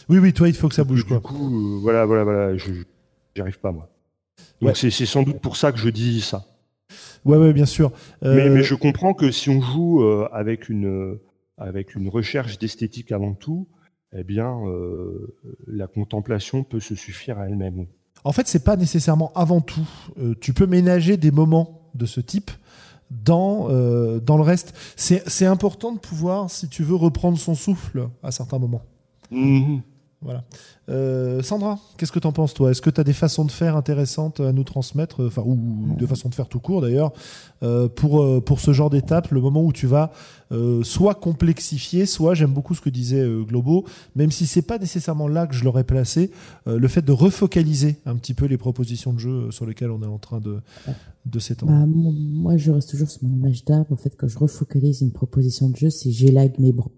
oui, 0.08 0.18
oui, 0.18 0.32
toi, 0.32 0.48
il 0.48 0.54
faut 0.54 0.68
que 0.68 0.74
ça 0.74 0.84
bouge. 0.84 1.06
Du 1.06 1.20
coup, 1.20 1.80
voilà, 1.80 2.04
voilà, 2.04 2.24
voilà, 2.24 2.56
je 2.56 2.72
j'arrive 3.34 3.58
pas 3.58 3.72
moi. 3.72 3.88
Donc 4.60 4.76
c'est 4.76 4.90
sans 4.90 5.22
doute 5.22 5.40
pour 5.40 5.56
ça 5.56 5.72
que 5.72 5.78
je 5.78 5.88
dis 5.88 6.20
ça. 6.20 6.44
Ouais, 7.24 7.36
ouais, 7.36 7.52
bien 7.52 7.66
sûr. 7.66 7.90
Mais, 8.22 8.48
mais, 8.48 8.62
je 8.62 8.74
comprends 8.74 9.12
que 9.12 9.30
si 9.30 9.50
on 9.50 9.60
joue 9.60 10.02
avec 10.32 10.68
une 10.68 11.18
avec 11.58 11.94
une 11.94 12.08
recherche 12.08 12.58
d'esthétique 12.58 13.12
avant 13.12 13.34
tout, 13.34 13.68
eh 14.14 14.24
bien, 14.24 14.56
la 15.66 15.86
contemplation 15.86 16.64
peut 16.64 16.80
se 16.80 16.94
suffire 16.94 17.38
à 17.38 17.48
elle-même. 17.48 17.86
En 18.26 18.32
fait, 18.32 18.48
c'est 18.48 18.64
pas 18.64 18.76
nécessairement 18.76 19.32
avant 19.34 19.60
tout. 19.60 19.86
tu 20.40 20.52
peux 20.52 20.66
ménager 20.66 21.16
des 21.16 21.30
moments 21.30 21.80
de 21.94 22.06
ce 22.06 22.20
type 22.20 22.50
dans, 23.10 23.68
dans 24.18 24.36
le 24.36 24.42
reste. 24.42 24.74
C'est 24.96 25.46
important 25.46 25.92
de 25.92 25.98
pouvoir, 25.98 26.50
si 26.50 26.68
tu 26.68 26.82
veux, 26.82 26.96
reprendre 26.96 27.38
son 27.38 27.54
souffle 27.54 28.08
à 28.22 28.32
certains 28.32 28.58
moments. 28.58 28.82
Mmh. 29.30 29.78
Voilà. 30.22 30.44
Euh, 30.88 31.42
Sandra, 31.42 31.78
qu'est-ce 31.98 32.10
que 32.10 32.18
tu 32.18 32.26
en 32.26 32.32
penses, 32.32 32.54
toi? 32.54 32.70
Est-ce 32.70 32.80
que 32.80 32.90
tu 32.90 33.00
as 33.00 33.04
des 33.04 33.12
façons 33.12 33.44
de 33.44 33.50
faire 33.50 33.76
intéressantes 33.76 34.40
à 34.40 34.52
nous 34.52 34.64
transmettre, 34.64 35.26
enfin, 35.26 35.42
ou 35.44 35.94
de 35.96 36.06
façon 36.06 36.28
de 36.28 36.34
faire 36.34 36.48
tout 36.48 36.58
court 36.58 36.80
d'ailleurs, 36.80 37.12
euh, 37.62 37.88
pour, 37.88 38.22
euh, 38.22 38.40
pour 38.40 38.60
ce 38.60 38.72
genre 38.72 38.88
d'étape, 38.88 39.30
le 39.30 39.40
moment 39.40 39.62
où 39.62 39.72
tu 39.72 39.86
vas 39.86 40.10
soit 40.84 41.16
complexifier, 41.16 42.06
soit, 42.06 42.34
j'aime 42.34 42.52
beaucoup 42.52 42.76
ce 42.76 42.80
que 42.80 42.88
disait 42.88 43.26
Globo, 43.48 43.84
même 44.14 44.30
si 44.30 44.46
c'est 44.46 44.62
pas 44.62 44.78
nécessairement 44.78 45.26
là 45.26 45.48
que 45.48 45.56
je 45.56 45.64
l'aurais 45.64 45.82
placé, 45.82 46.30
le 46.66 46.86
fait 46.86 47.02
de 47.02 47.10
refocaliser 47.10 47.96
un 48.06 48.14
petit 48.14 48.32
peu 48.32 48.46
les 48.46 48.56
propositions 48.56 49.12
de 49.12 49.18
jeu 49.18 49.50
sur 49.50 49.66
lesquelles 49.66 49.90
on 49.90 50.02
est 50.04 50.06
en 50.06 50.18
train 50.18 50.38
de, 50.38 50.60
de 51.24 51.38
s'étendre. 51.40 51.72
Bah, 51.72 51.86
moi, 51.88 52.56
je 52.56 52.70
reste 52.70 52.90
toujours 52.90 53.10
sur 53.10 53.24
mon 53.24 53.34
image 53.34 53.64
d'arbre. 53.64 53.88
En 53.90 53.96
fait, 53.96 54.14
quand 54.16 54.28
je 54.28 54.38
refocalise 54.38 55.00
une 55.00 55.10
proposition 55.10 55.68
de 55.68 55.74
jeu, 55.74 55.90
c'est 55.90 56.12
j'élague 56.12 56.60
mes 56.60 56.72
bras 56.72 56.92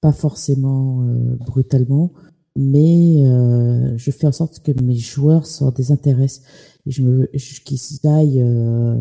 pas 0.00 0.12
forcément 0.12 1.02
euh, 1.02 1.36
brutalement, 1.36 2.12
mais 2.56 3.24
euh, 3.26 3.96
je 3.96 4.10
fais 4.10 4.26
en 4.26 4.32
sorte 4.32 4.60
que 4.60 4.72
mes 4.82 4.96
joueurs 4.96 5.46
s'en 5.46 5.70
désintéressent 5.70 6.46
et 6.86 6.90
je 6.90 7.02
me 7.02 7.26
qu'ils 7.64 8.08
aillent 8.08 8.42
euh, 8.42 8.96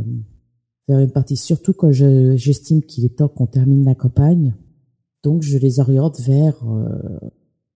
vers 0.88 1.00
une 1.00 1.12
partie, 1.12 1.38
surtout 1.38 1.74
quand 1.74 1.92
j'estime 1.92 2.82
qu'il 2.84 3.06
est 3.06 3.18
temps 3.18 3.30
qu'on 3.30 3.48
termine 3.48 3.86
la 3.86 3.96
campagne. 3.96 4.56
Donc 5.24 5.42
je 5.42 5.58
les 5.58 5.80
oriente 5.80 6.20
vers 6.22 6.56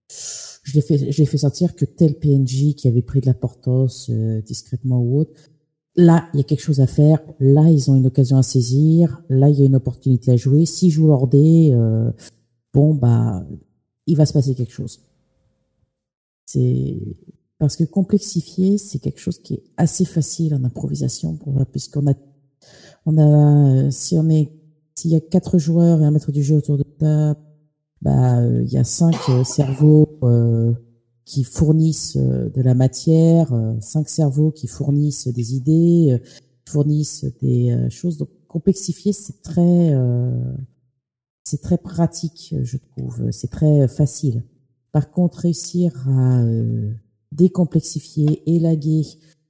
je 0.09 0.73
les 0.73 0.81
fais 0.81 1.11
je 1.11 1.17
les 1.17 1.25
fais 1.25 1.37
sentir 1.37 1.75
que 1.75 1.83
tel 1.83 2.17
PNJ 2.17 2.75
qui 2.75 2.87
avait 2.87 3.01
pris 3.01 3.19
de 3.19 3.25
l'importance 3.25 4.09
discrètement 4.45 5.01
ou 5.01 5.19
autre 5.19 5.33
là, 5.95 6.27
il 6.33 6.37
y 6.37 6.39
a 6.39 6.43
quelque 6.43 6.61
chose 6.61 6.79
à 6.79 6.87
faire. 6.87 7.19
Là, 7.39 7.69
ils 7.69 7.89
ont 7.91 7.95
une 7.95 8.07
occasion 8.07 8.37
à 8.37 8.43
saisir. 8.43 9.21
Là, 9.29 9.49
il 9.49 9.59
y 9.59 9.63
a 9.63 9.65
une 9.65 9.75
opportunité 9.75 10.31
à 10.31 10.37
jouer. 10.37 10.65
Si 10.65 10.89
je 10.89 11.01
leur 11.01 11.27
euh, 11.33 12.11
bon, 12.73 12.93
bah, 12.95 13.45
il 14.07 14.17
va 14.17 14.25
se 14.25 14.33
passer 14.33 14.55
quelque 14.55 14.73
chose. 14.73 14.99
C'est 16.45 16.97
parce 17.59 17.75
que 17.77 17.83
complexifier, 17.85 18.77
c'est 18.77 18.99
quelque 18.99 19.19
chose 19.19 19.39
qui 19.39 19.53
est 19.53 19.63
assez 19.77 20.05
facile 20.05 20.53
en 20.55 20.63
improvisation, 20.63 21.39
puisqu'on 21.71 22.07
a, 22.07 22.13
on 23.05 23.17
a, 23.17 23.91
si 23.91 24.17
on 24.17 24.29
est, 24.29 24.51
s'il 24.95 25.11
y 25.11 25.15
a 25.15 25.21
quatre 25.21 25.57
joueurs 25.57 26.01
et 26.01 26.05
un 26.05 26.11
maître 26.11 26.31
du 26.31 26.43
jeu 26.43 26.55
autour 26.55 26.77
de 26.77 26.83
table, 26.83 27.39
bah, 28.01 28.45
il 28.45 28.71
y 28.71 28.77
a 28.77 28.83
cinq 28.83 29.15
euh, 29.29 29.45
cerveaux 29.45 30.19
euh, 30.23 30.73
qui 31.23 31.45
fournissent 31.45 32.17
euh, 32.17 32.49
de 32.49 32.61
la 32.61 32.73
matière, 32.73 33.53
cinq 33.79 34.09
cerveaux 34.09 34.51
qui 34.51 34.67
fournissent 34.67 35.29
des 35.29 35.55
idées, 35.55 36.21
fournissent 36.67 37.25
des 37.41 37.87
choses. 37.89 38.17
Donc 38.17 38.29
complexifier, 38.47 39.13
c'est 39.13 39.41
très 39.41 39.95
c'est 41.53 41.61
très 41.61 41.77
pratique, 41.77 42.55
je 42.63 42.77
trouve. 42.77 43.29
C'est 43.29 43.51
très 43.51 43.87
facile. 43.87 44.43
Par 44.91 45.11
contre, 45.11 45.41
réussir 45.41 45.93
à 46.09 46.41
euh, 46.41 46.91
décomplexifier, 47.31 48.41
élaguer 48.47 49.03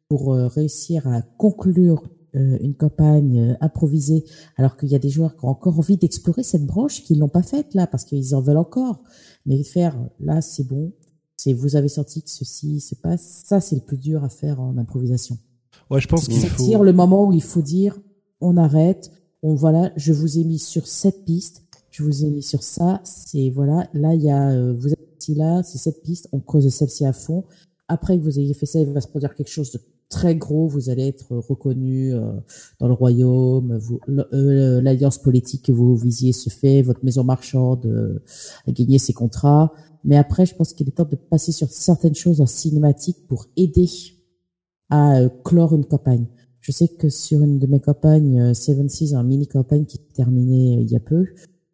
pour 0.10 0.34
euh, 0.34 0.48
réussir 0.48 1.08
à 1.08 1.22
conclure 1.22 2.04
euh, 2.36 2.58
une 2.60 2.76
campagne 2.76 3.56
improvisée, 3.62 4.26
alors 4.58 4.76
qu'il 4.76 4.90
y 4.90 4.96
a 4.96 5.00
des 5.00 5.08
joueurs 5.08 5.38
qui 5.38 5.46
ont 5.46 5.48
encore 5.48 5.80
envie 5.80 5.96
d'explorer 5.96 6.44
cette 6.44 6.66
branche, 6.66 7.04
qui 7.04 7.16
l'ont 7.16 7.30
pas 7.30 7.42
faite 7.42 7.74
là, 7.74 7.88
parce 7.88 8.04
qu'ils 8.04 8.36
en 8.36 8.42
veulent 8.42 8.58
encore. 8.58 9.02
Mais 9.46 9.64
faire, 9.64 9.98
là, 10.20 10.42
c'est 10.42 10.68
bon. 10.68 10.92
C'est 11.38 11.54
vous 11.54 11.78
avez 11.78 11.88
senti 11.88 12.22
que 12.22 12.30
ceci 12.30 12.82
se 12.82 12.96
passe. 12.96 13.44
Ça, 13.46 13.62
c'est 13.62 13.78
le 13.78 13.82
plus 13.82 13.98
dur 13.98 14.26
à 14.26 14.30
faire 14.30 14.60
en 14.60 14.78
improvisation. 14.78 15.38
Ouais, 15.90 16.02
je 16.02 16.10
pense 16.10 16.28
qu'il 16.28 16.38
faut. 16.38 16.84
le 16.84 16.92
moment 16.92 17.28
où 17.30 17.32
il 17.32 17.44
faut 17.44 17.62
dire, 17.62 17.98
on 18.42 18.58
arrête. 18.58 19.10
On 19.42 19.56
voilà, 19.56 19.94
je 19.96 20.12
vous 20.12 20.38
ai 20.38 20.44
mis 20.44 20.60
sur 20.60 20.86
cette 20.86 21.24
piste 21.24 21.63
je 21.94 22.04
vous 22.04 22.26
ai 22.26 22.30
mis 22.30 22.42
sur 22.42 22.64
ça. 22.64 23.00
C'est 23.06 23.50
voilà, 23.52 23.88
là 23.94 24.14
il 24.16 24.24
y 24.24 24.30
a, 24.30 24.50
euh, 24.52 24.74
vous 24.74 24.92
êtes 24.92 25.00
ici 25.22 25.36
là, 25.36 25.62
c'est 25.64 25.78
cette 25.78 26.02
piste, 26.02 26.28
on 26.32 26.40
creuse 26.40 26.68
celle-ci 26.68 27.06
à 27.06 27.14
fond. 27.14 27.46
Après 27.88 28.18
que 28.18 28.24
vous 28.24 28.40
ayez 28.40 28.54
fait 28.56 28.66
ça, 28.66 28.80
il 28.80 28.92
va 28.92 29.00
se 29.00 29.08
produire 29.08 29.36
quelque 29.36 29.52
chose 29.52 29.72
de 29.72 29.80
très 30.10 30.36
gros. 30.36 30.68
Vous 30.68 30.90
allez 30.90 31.08
être 31.08 31.36
reconnu 31.38 32.14
euh, 32.14 32.32
dans 32.80 32.88
le 32.88 32.94
royaume. 32.94 33.80
Euh, 34.10 34.82
l'alliance 34.82 35.20
politique 35.20 35.66
que 35.66 35.72
vous 35.72 35.96
visiez 35.96 36.34
se 36.34 36.50
fait. 36.50 36.82
Votre 36.82 37.06
maison 37.06 37.24
marchande 37.24 38.20
a 38.66 38.72
gagné 38.72 38.98
ses 38.98 39.14
contrats. 39.14 39.72
Mais 40.04 40.18
après, 40.18 40.48
je 40.48 40.56
pense 40.56 40.74
qu'il 40.74 40.88
est 40.88 40.94
temps 40.94 41.08
de 41.10 41.16
passer 41.16 41.52
sur 41.52 41.70
certaines 41.70 42.16
choses 42.16 42.42
en 42.42 42.48
cinématique 42.48 43.28
pour 43.28 43.46
aider 43.56 43.90
à 44.90 45.22
clore 45.44 45.76
une 45.76 45.86
campagne. 45.86 46.26
Je 46.60 46.72
sais 46.72 46.88
que 46.88 47.10
sur 47.10 47.42
une 47.42 47.60
de 47.60 47.68
mes 47.68 47.80
campagnes, 47.80 48.54
Seven 48.54 48.90
Seas, 48.90 49.16
un 49.16 49.24
mini 49.24 49.48
campagne 49.48 49.86
qui 49.86 50.00
terminait 50.00 50.82
il 50.82 50.90
y 50.90 50.96
a 50.96 51.00
peu, 51.00 51.26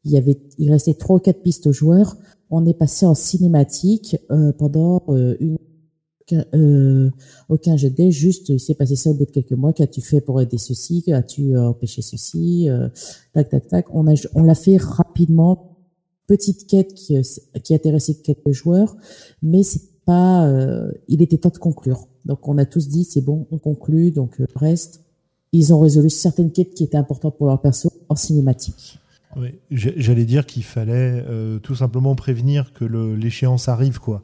il 0.06 0.12
y 0.12 0.18
avait, 0.18 0.40
il 0.58 0.72
restait 0.72 0.94
trois 0.94 1.18
ou 1.18 1.20
quatre 1.20 1.42
pistes 1.42 1.68
aux 1.68 1.74
joueurs. 1.74 2.18
On 2.50 2.66
est 2.66 2.74
passé 2.74 3.06
en 3.06 3.16
cinématique 3.16 4.18
euh, 4.32 4.52
pendant 4.54 5.04
euh, 5.10 5.36
une 5.40 5.58
euh, 6.54 7.10
aucun 7.50 7.76
jet 7.76 7.90
de 7.90 8.12
juste 8.12 8.50
il 8.50 8.60
s'est 8.60 8.76
passé 8.76 8.96
ça 8.96 9.10
au 9.10 9.16
bout 9.16 9.26
de 9.26 9.32
quelques 9.32 9.54
mois. 9.54 9.74
Qu'as-tu 9.74 10.02
fait 10.02 10.22
pour 10.22 10.40
aider 10.40 10.60
ceci? 10.60 11.04
As-tu 11.12 11.58
empêché 11.58 12.04
ceci? 12.04 12.68
Tac, 13.34 13.50
tac, 13.50 13.68
tac. 13.68 13.86
On 13.96 14.08
a, 14.08 14.14
on 14.36 14.44
l'a 14.44 14.54
fait 14.54 14.78
rapidement 14.78 15.78
petite 16.28 16.68
quête 16.68 16.94
qui, 16.94 17.18
qui 17.64 17.74
intéressait 17.74 18.14
quelques 18.14 18.52
joueurs, 18.52 18.96
mais 19.42 19.64
c'est 19.64 19.82
pas, 20.06 20.48
il 21.08 21.24
était 21.24 21.40
temps 21.40 21.50
de 21.50 21.58
conclure. 21.58 22.08
Donc 22.26 22.48
on 22.48 22.60
a 22.60 22.66
tous 22.66 22.88
dit 22.88 23.06
c'est 23.06 23.22
bon, 23.22 23.48
on 23.50 23.58
conclut, 23.58 24.12
donc 24.12 24.40
reste. 24.56 25.02
Ils 25.52 25.74
ont 25.74 25.80
résolu 25.80 26.12
certaines 26.12 26.52
quêtes 26.52 26.76
qui 26.76 26.84
étaient 26.84 26.98
importantes 26.98 27.38
pour 27.40 27.48
leur 27.48 27.60
perso 27.60 27.92
en 28.08 28.16
cinématique. 28.16 28.99
Oui, 29.35 29.60
j'allais 29.69 30.26
dire 30.26 30.45
qu'il 30.45 30.64
fallait 30.64 31.23
tout 31.61 31.76
simplement 31.76 32.15
prévenir 32.15 32.73
que 32.73 32.84
l'échéance 32.85 33.68
arrive, 33.68 33.99
quoi. 33.99 34.23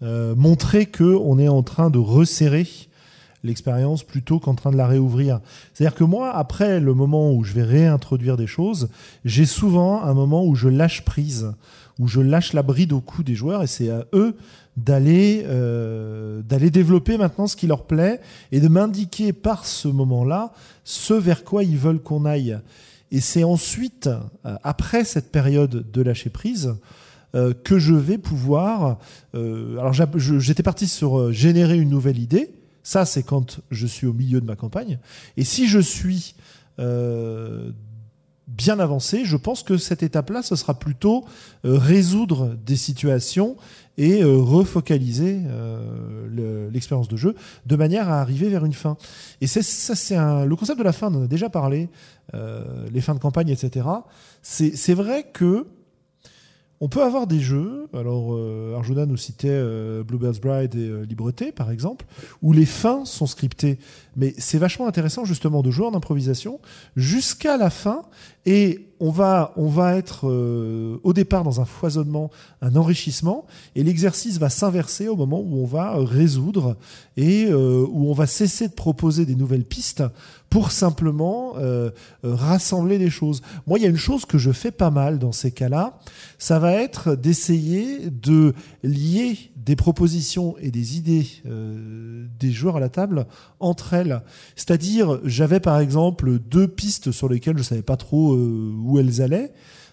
montrer 0.00 0.86
que 0.86 1.04
on 1.04 1.38
est 1.38 1.48
en 1.48 1.62
train 1.62 1.90
de 1.90 1.98
resserrer 1.98 2.66
l'expérience 3.42 4.02
plutôt 4.02 4.38
qu'en 4.38 4.54
train 4.54 4.70
de 4.70 4.76
la 4.76 4.86
réouvrir. 4.86 5.40
C'est-à-dire 5.72 5.96
que 5.96 6.04
moi, 6.04 6.34
après 6.34 6.80
le 6.80 6.94
moment 6.94 7.32
où 7.32 7.44
je 7.44 7.54
vais 7.54 7.62
réintroduire 7.62 8.36
des 8.36 8.46
choses, 8.46 8.88
j'ai 9.24 9.46
souvent 9.46 10.02
un 10.02 10.14
moment 10.14 10.44
où 10.44 10.54
je 10.54 10.68
lâche 10.68 11.04
prise, 11.04 11.52
où 11.98 12.06
je 12.06 12.20
lâche 12.20 12.52
la 12.52 12.62
bride 12.62 12.92
au 12.92 13.00
cou 13.00 13.22
des 13.22 13.34
joueurs 13.34 13.62
et 13.62 13.66
c'est 13.66 13.90
à 13.90 14.04
eux 14.12 14.36
d'aller 14.76 15.42
euh, 15.46 16.42
d'aller 16.42 16.70
développer 16.70 17.18
maintenant 17.18 17.46
ce 17.46 17.56
qui 17.56 17.66
leur 17.66 17.84
plaît 17.84 18.20
et 18.52 18.60
de 18.60 18.68
m'indiquer 18.68 19.32
par 19.32 19.66
ce 19.66 19.88
moment-là 19.88 20.52
ce 20.84 21.12
vers 21.12 21.44
quoi 21.44 21.64
ils 21.64 21.76
veulent 21.76 22.00
qu'on 22.00 22.24
aille. 22.24 22.58
Et 23.10 23.20
c'est 23.20 23.44
ensuite, 23.44 24.08
euh, 24.44 24.56
après 24.62 25.04
cette 25.04 25.32
période 25.32 25.90
de 25.90 26.02
lâcher 26.02 26.30
prise, 26.30 26.74
euh, 27.34 27.52
que 27.52 27.78
je 27.78 27.94
vais 27.94 28.18
pouvoir. 28.18 28.98
alors 29.34 29.92
j'étais 29.92 30.62
parti 30.64 30.88
sur 30.88 31.32
générer 31.32 31.78
une 31.78 31.90
nouvelle 31.90 32.18
idée. 32.18 32.50
Ça, 32.82 33.04
c'est 33.04 33.22
quand 33.22 33.60
je 33.70 33.86
suis 33.86 34.06
au 34.06 34.12
milieu 34.12 34.40
de 34.40 34.46
ma 34.46 34.56
campagne. 34.56 34.98
Et 35.36 35.44
si 35.44 35.68
je 35.68 35.78
suis 35.78 36.34
euh, 36.80 37.70
bien 38.50 38.78
avancé, 38.78 39.24
je 39.24 39.36
pense 39.36 39.62
que 39.62 39.76
cette 39.76 40.02
étape-là, 40.02 40.42
ce 40.42 40.56
sera 40.56 40.78
plutôt 40.78 41.24
euh, 41.64 41.78
résoudre 41.78 42.56
des 42.66 42.76
situations 42.76 43.56
et 43.96 44.22
euh, 44.22 44.36
refocaliser 44.36 45.40
l'expérience 46.72 47.08
de 47.08 47.16
jeu 47.16 47.34
de 47.66 47.76
manière 47.76 48.08
à 48.08 48.20
arriver 48.20 48.48
vers 48.48 48.64
une 48.64 48.72
fin. 48.72 48.96
Et 49.40 49.46
c'est 49.46 49.62
ça, 49.62 49.94
c'est 49.94 50.16
le 50.16 50.54
concept 50.54 50.78
de 50.78 50.84
la 50.84 50.92
fin. 50.92 51.12
On 51.12 51.20
en 51.20 51.24
a 51.24 51.26
déjà 51.26 51.50
parlé, 51.50 51.88
les 52.32 53.00
fins 53.00 53.14
de 53.14 53.18
campagne, 53.18 53.50
etc. 53.50 53.86
C'est 54.42 54.94
vrai 54.94 55.26
que 55.32 55.66
on 56.80 56.88
peut 56.88 57.02
avoir 57.02 57.26
des 57.26 57.40
jeux, 57.40 57.88
alors 57.92 58.34
euh, 58.34 58.74
Arjuna 58.74 59.04
nous 59.04 59.18
citait 59.18 59.48
euh, 59.50 60.02
Bluebird's 60.02 60.40
Bride 60.40 60.74
et 60.74 60.88
euh, 60.88 61.02
Libreté 61.02 61.52
par 61.52 61.70
exemple, 61.70 62.06
où 62.40 62.54
les 62.54 62.64
fins 62.64 63.04
sont 63.04 63.26
scriptées. 63.26 63.78
Mais 64.16 64.34
c'est 64.38 64.58
vachement 64.58 64.86
intéressant 64.86 65.26
justement 65.26 65.62
de 65.62 65.70
jouer 65.70 65.86
en 65.86 65.94
improvisation 65.94 66.58
jusqu'à 66.96 67.58
la 67.58 67.68
fin 67.68 68.02
et 68.46 68.89
on 69.00 69.10
va, 69.10 69.96
être 69.96 70.28
euh, 70.28 70.98
au 71.02 71.14
départ 71.14 71.42
dans 71.42 71.60
un 71.62 71.64
foisonnement, 71.64 72.30
un 72.60 72.76
enrichissement, 72.76 73.46
et 73.74 73.82
l'exercice 73.82 74.38
va 74.38 74.50
s'inverser 74.50 75.08
au 75.08 75.16
moment 75.16 75.40
où 75.40 75.62
on 75.62 75.64
va 75.64 75.94
résoudre 75.96 76.76
et 77.16 77.46
euh, 77.46 77.86
où 77.90 78.10
on 78.10 78.12
va 78.12 78.26
cesser 78.26 78.68
de 78.68 78.74
proposer 78.74 79.24
des 79.24 79.34
nouvelles 79.34 79.64
pistes 79.64 80.04
pour 80.50 80.70
simplement 80.70 81.54
euh, 81.56 81.90
rassembler 82.22 82.98
les 82.98 83.08
choses. 83.08 83.40
Moi, 83.66 83.78
il 83.78 83.82
y 83.82 83.86
a 83.86 83.90
une 83.90 83.96
chose 83.96 84.26
que 84.26 84.36
je 84.36 84.50
fais 84.50 84.72
pas 84.72 84.90
mal 84.90 85.18
dans 85.18 85.32
ces 85.32 85.50
cas-là, 85.50 85.98
ça 86.38 86.58
va 86.58 86.72
être 86.74 87.14
d'essayer 87.14 88.10
de 88.10 88.52
lier 88.82 89.38
des 89.56 89.76
propositions 89.76 90.56
et 90.58 90.70
des 90.70 90.96
idées 90.96 91.26
des 91.44 92.50
joueurs 92.50 92.78
à 92.78 92.80
la 92.80 92.88
table 92.88 93.26
entre 93.60 93.92
elles. 93.92 94.22
C'est-à-dire, 94.56 95.20
j'avais 95.22 95.60
par 95.60 95.78
exemple 95.78 96.38
deux 96.38 96.66
pistes 96.66 97.12
sur 97.12 97.28
lesquelles 97.28 97.58
je 97.58 97.62
savais 97.62 97.82
pas 97.82 97.98
trop 97.98 98.34
où 98.90 98.98
elles 98.98 99.22
allaient. 99.22 99.52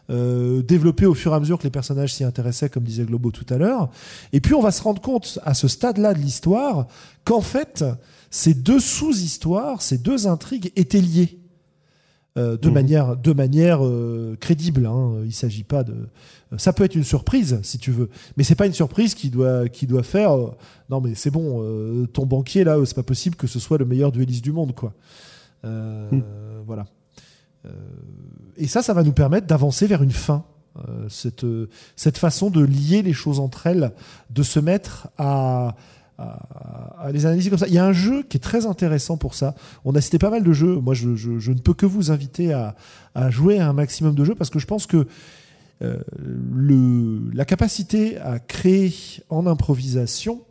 Euh, 0.09 0.61
développer 0.61 1.05
au 1.05 1.13
fur 1.13 1.33
et 1.33 1.35
à 1.35 1.39
mesure 1.41 1.57
que 1.57 1.65
les 1.65 1.69
personnages 1.69 2.13
s'y 2.13 2.23
intéressaient, 2.23 2.69
comme 2.69 2.83
disait 2.83 3.03
Globo 3.03 3.29
tout 3.31 3.45
à 3.49 3.57
l'heure. 3.57 3.89
Et 4.31 4.39
puis 4.39 4.53
on 4.53 4.61
va 4.61 4.71
se 4.71 4.81
rendre 4.81 5.01
compte 5.01 5.37
à 5.43 5.53
ce 5.53 5.67
stade-là 5.67 6.13
de 6.13 6.19
l'histoire 6.19 6.87
qu'en 7.25 7.41
fait, 7.41 7.83
ces 8.29 8.53
deux 8.53 8.79
sous-histoires, 8.79 9.81
ces 9.81 9.97
deux 9.97 10.27
intrigues 10.27 10.71
étaient 10.77 11.01
liées. 11.01 11.39
Euh, 12.37 12.55
de, 12.55 12.69
mmh. 12.69 12.73
manière, 12.73 13.17
de 13.17 13.33
manière 13.33 13.83
euh, 13.83 14.37
crédible. 14.39 14.85
Hein. 14.85 15.23
Il 15.25 15.33
s'agit 15.33 15.63
pas 15.63 15.83
de. 15.83 15.95
Ça 16.55 16.71
peut 16.71 16.83
être 16.83 16.95
une 16.95 17.03
surprise 17.03 17.59
si 17.63 17.79
tu 17.79 17.91
veux, 17.91 18.09
mais 18.37 18.43
c'est 18.43 18.55
pas 18.55 18.67
une 18.67 18.73
surprise 18.73 19.15
qui 19.15 19.29
doit 19.29 19.67
qui 19.67 19.87
doit 19.87 20.03
faire. 20.03 20.31
non 20.89 21.01
mais 21.01 21.15
c'est 21.15 21.31
bon, 21.31 22.07
ton 22.13 22.25
banquier 22.25 22.63
là, 22.63 22.77
c'est 22.85 22.95
pas 22.95 23.03
possible 23.03 23.35
que 23.35 23.47
ce 23.47 23.59
soit 23.59 23.79
le 23.79 23.85
meilleur 23.85 24.11
dueliste 24.11 24.43
du 24.43 24.53
monde 24.53 24.73
quoi. 24.73 24.93
Mmh. 25.63 26.21
Voilà. 26.65 26.85
Euh, 27.67 27.71
et 28.57 28.67
ça, 28.67 28.81
ça 28.81 28.93
va 28.93 29.03
nous 29.03 29.13
permettre 29.13 29.47
d'avancer 29.47 29.87
vers 29.87 30.03
une 30.03 30.11
fin. 30.11 30.43
Euh, 30.87 31.07
cette, 31.09 31.45
cette 31.95 32.17
façon 32.17 32.49
de 32.49 32.63
lier 32.63 33.01
les 33.01 33.13
choses 33.13 33.39
entre 33.39 33.67
elles, 33.67 33.91
de 34.29 34.43
se 34.43 34.59
mettre 34.59 35.09
à, 35.17 35.75
les 37.11 37.25
analyser 37.25 37.49
comme 37.49 37.59
ça. 37.59 37.67
Il 37.67 37.73
y 37.73 37.77
a 37.77 37.85
un 37.85 37.93
jeu 37.93 38.23
qui 38.23 38.37
est 38.37 38.41
très 38.41 38.65
intéressant 38.65 39.17
pour 39.17 39.35
ça. 39.35 39.53
On 39.85 39.93
a 39.95 40.01
cité 40.01 40.17
pas 40.17 40.31
mal 40.31 40.43
de 40.43 40.51
jeux. 40.53 40.75
Moi, 40.75 40.93
je, 40.95 41.09
ne 41.09 41.59
peux 41.59 41.73
que 41.73 41.85
vous 41.85 42.11
inviter 42.11 42.53
à, 42.53 42.75
jouer 43.29 43.59
à 43.59 43.69
un 43.69 43.73
maximum 43.73 44.15
de 44.15 44.23
jeux 44.23 44.35
parce 44.35 44.49
que 44.49 44.59
je 44.59 44.65
pense 44.65 44.87
que 44.87 45.07
euh, 45.83 45.99
la 47.33 47.45
capacité 47.45 48.17
à 48.17 48.39
créer 48.39 48.93
en 49.29 49.45
improvisation, 49.45 50.41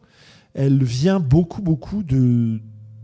elle 0.55 0.83
vient 0.85 1.19
beaucoup, 1.19 1.63
beaucoup 1.63 2.03
de, 2.05 2.61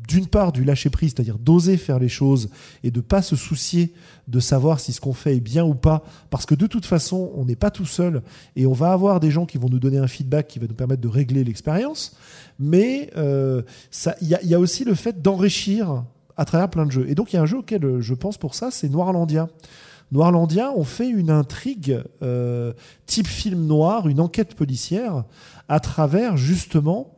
d'une 0.08 0.26
part 0.26 0.52
du 0.52 0.64
lâcher 0.64 0.90
prise, 0.90 1.12
c'est-à-dire 1.14 1.38
d'oser 1.38 1.76
faire 1.76 1.98
les 1.98 2.08
choses 2.08 2.50
et 2.82 2.90
de 2.90 3.00
pas 3.00 3.22
se 3.22 3.36
soucier 3.36 3.92
de 4.28 4.40
savoir 4.40 4.80
si 4.80 4.92
ce 4.92 5.00
qu'on 5.00 5.12
fait 5.12 5.36
est 5.36 5.40
bien 5.40 5.64
ou 5.64 5.74
pas, 5.74 6.04
parce 6.30 6.46
que 6.46 6.54
de 6.54 6.66
toute 6.66 6.86
façon, 6.86 7.30
on 7.34 7.44
n'est 7.44 7.56
pas 7.56 7.70
tout 7.70 7.86
seul 7.86 8.22
et 8.56 8.66
on 8.66 8.72
va 8.72 8.92
avoir 8.92 9.20
des 9.20 9.30
gens 9.30 9.46
qui 9.46 9.58
vont 9.58 9.68
nous 9.68 9.78
donner 9.78 9.98
un 9.98 10.06
feedback 10.06 10.48
qui 10.48 10.58
va 10.58 10.66
nous 10.66 10.74
permettre 10.74 11.02
de 11.02 11.08
régler 11.08 11.44
l'expérience. 11.44 12.16
Mais 12.58 13.10
euh, 13.16 13.62
il 14.20 14.28
y, 14.28 14.54
a 14.54 14.58
aussi 14.58 14.84
le 14.84 14.94
fait 14.94 15.22
d'enrichir 15.22 16.04
à 16.36 16.44
travers 16.44 16.68
plein 16.70 16.86
de 16.86 16.92
jeux. 16.92 17.06
Et 17.08 17.14
donc 17.14 17.32
il 17.32 17.36
y 17.36 17.38
a 17.38 17.42
un 17.42 17.46
jeu 17.46 17.58
auquel 17.58 17.84
euh, 17.84 18.00
je 18.00 18.14
pense 18.14 18.38
pour 18.38 18.54
ça, 18.54 18.70
c'est 18.70 18.88
Noirlandia. 18.88 19.48
Noirlandia, 20.12 20.72
on 20.76 20.84
fait 20.84 21.08
une 21.08 21.30
intrigue 21.30 22.02
euh, 22.22 22.72
type 23.06 23.26
film 23.26 23.66
noir, 23.66 24.08
une 24.08 24.20
enquête 24.20 24.54
policière, 24.54 25.24
à 25.68 25.80
travers 25.80 26.36
justement 26.36 27.11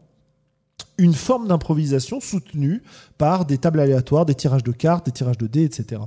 une 0.98 1.14
forme 1.14 1.48
d'improvisation 1.48 2.20
soutenue 2.20 2.82
par 3.18 3.44
des 3.44 3.59
tables 3.59 3.80
aléatoires, 3.80 4.26
des 4.26 4.34
tirages 4.34 4.62
de 4.62 4.72
cartes, 4.72 5.06
des 5.06 5.12
tirages 5.12 5.38
de 5.38 5.46
dés, 5.46 5.64
etc. 5.64 6.02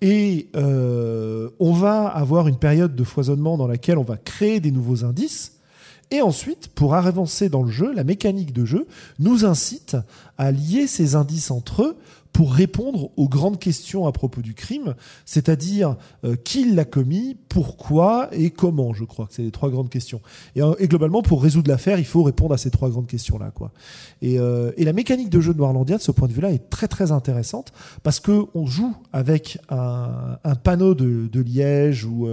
Et 0.00 0.48
euh, 0.54 1.48
on 1.58 1.72
va 1.72 2.06
avoir 2.06 2.46
une 2.48 2.58
période 2.58 2.94
de 2.94 3.04
foisonnement 3.04 3.56
dans 3.56 3.66
laquelle 3.66 3.98
on 3.98 4.04
va 4.04 4.16
créer 4.16 4.60
des 4.60 4.70
nouveaux 4.70 5.04
indices. 5.04 5.54
Et 6.10 6.22
ensuite, 6.22 6.68
pour 6.68 6.94
avancer 6.94 7.48
dans 7.48 7.62
le 7.62 7.70
jeu, 7.70 7.92
la 7.92 8.04
mécanique 8.04 8.52
de 8.52 8.64
jeu 8.64 8.86
nous 9.18 9.44
incite 9.44 9.96
à 10.38 10.52
lier 10.52 10.86
ces 10.86 11.16
indices 11.16 11.50
entre 11.50 11.82
eux 11.82 11.96
pour 12.38 12.52
répondre 12.52 13.10
aux 13.16 13.28
grandes 13.28 13.58
questions 13.58 14.06
à 14.06 14.12
propos 14.12 14.42
du 14.42 14.54
crime, 14.54 14.94
c'est-à-dire 15.24 15.96
euh, 16.24 16.36
qui 16.36 16.72
l'a 16.72 16.84
commis, 16.84 17.36
pourquoi 17.48 18.28
et 18.30 18.50
comment. 18.50 18.94
Je 18.94 19.02
crois 19.02 19.26
que 19.26 19.34
c'est 19.34 19.42
les 19.42 19.50
trois 19.50 19.70
grandes 19.70 19.90
questions. 19.90 20.20
Et, 20.54 20.62
euh, 20.62 20.72
globalement, 20.82 21.20
pour 21.20 21.42
résoudre 21.42 21.68
l'affaire, 21.68 21.98
il 21.98 22.04
faut 22.04 22.22
répondre 22.22 22.54
à 22.54 22.56
ces 22.56 22.70
trois 22.70 22.90
grandes 22.90 23.08
questions-là. 23.08 23.50
Quoi. 23.50 23.72
Et, 24.22 24.38
euh, 24.38 24.70
la 24.78 24.92
mécanique 24.92 25.30
de 25.30 25.40
jeu 25.40 25.52
de 25.52 25.58
Noirlandia, 25.58 25.96
de 25.96 26.02
ce 26.02 26.12
point 26.12 26.28
de 26.28 26.32
vue-là, 26.32 26.52
est 26.52 26.70
très 26.70 26.86
très 26.86 27.10
intéressante 27.10 27.72
parce 28.04 28.20
que 28.20 28.44
on 28.54 28.66
joue 28.66 28.94
avec 29.12 29.58
un, 29.68 30.38
panneau 30.62 30.94
de 30.94 31.40
liège 31.40 32.04
ou 32.04 32.28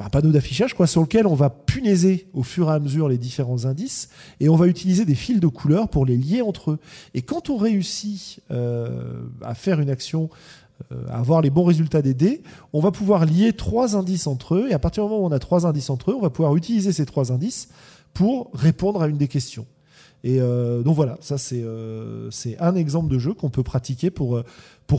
un 0.00 0.08
panneau 0.08 0.30
d'affichage 0.30 0.74
quoi, 0.74 0.86
sur 0.86 1.02
lequel 1.02 1.26
on 1.26 1.34
va 1.34 1.50
punaiser 1.50 2.26
au 2.32 2.42
fur 2.42 2.70
et 2.70 2.72
à 2.72 2.78
mesure 2.78 3.08
les 3.08 3.18
différents 3.18 3.66
indices 3.66 4.08
et 4.40 4.48
on 4.48 4.56
va 4.56 4.66
utiliser 4.66 5.04
des 5.04 5.14
fils 5.14 5.38
de 5.38 5.46
couleurs 5.46 5.88
pour 5.88 6.06
les 6.06 6.16
lier 6.16 6.42
entre 6.42 6.72
eux. 6.72 6.78
Et 7.14 7.22
quand 7.22 7.50
on 7.50 7.56
réussit 7.56 8.40
euh, 8.50 9.22
à 9.42 9.54
faire 9.54 9.80
une 9.80 9.90
action, 9.90 10.30
euh, 10.92 11.04
à 11.08 11.18
avoir 11.18 11.42
les 11.42 11.50
bons 11.50 11.64
résultats 11.64 12.02
des 12.02 12.14
dés, 12.14 12.42
on 12.72 12.80
va 12.80 12.90
pouvoir 12.90 13.26
lier 13.26 13.52
trois 13.52 13.96
indices 13.96 14.26
entre 14.26 14.54
eux 14.54 14.68
et 14.70 14.72
à 14.72 14.78
partir 14.78 15.04
du 15.04 15.10
moment 15.10 15.22
où 15.22 15.26
on 15.26 15.32
a 15.32 15.38
trois 15.38 15.66
indices 15.66 15.90
entre 15.90 16.10
eux, 16.10 16.14
on 16.14 16.22
va 16.22 16.30
pouvoir 16.30 16.56
utiliser 16.56 16.92
ces 16.92 17.04
trois 17.04 17.30
indices 17.30 17.68
pour 18.14 18.50
répondre 18.54 19.02
à 19.02 19.08
une 19.08 19.18
des 19.18 19.28
questions. 19.28 19.66
Et 20.24 20.40
euh, 20.40 20.82
donc 20.82 20.94
voilà, 20.94 21.18
ça 21.20 21.36
c'est 21.36 21.64
un 22.60 22.76
exemple 22.76 23.12
de 23.12 23.18
jeu 23.18 23.34
qu'on 23.34 23.50
peut 23.50 23.64
pratiquer 23.64 24.10
pour 24.10 24.44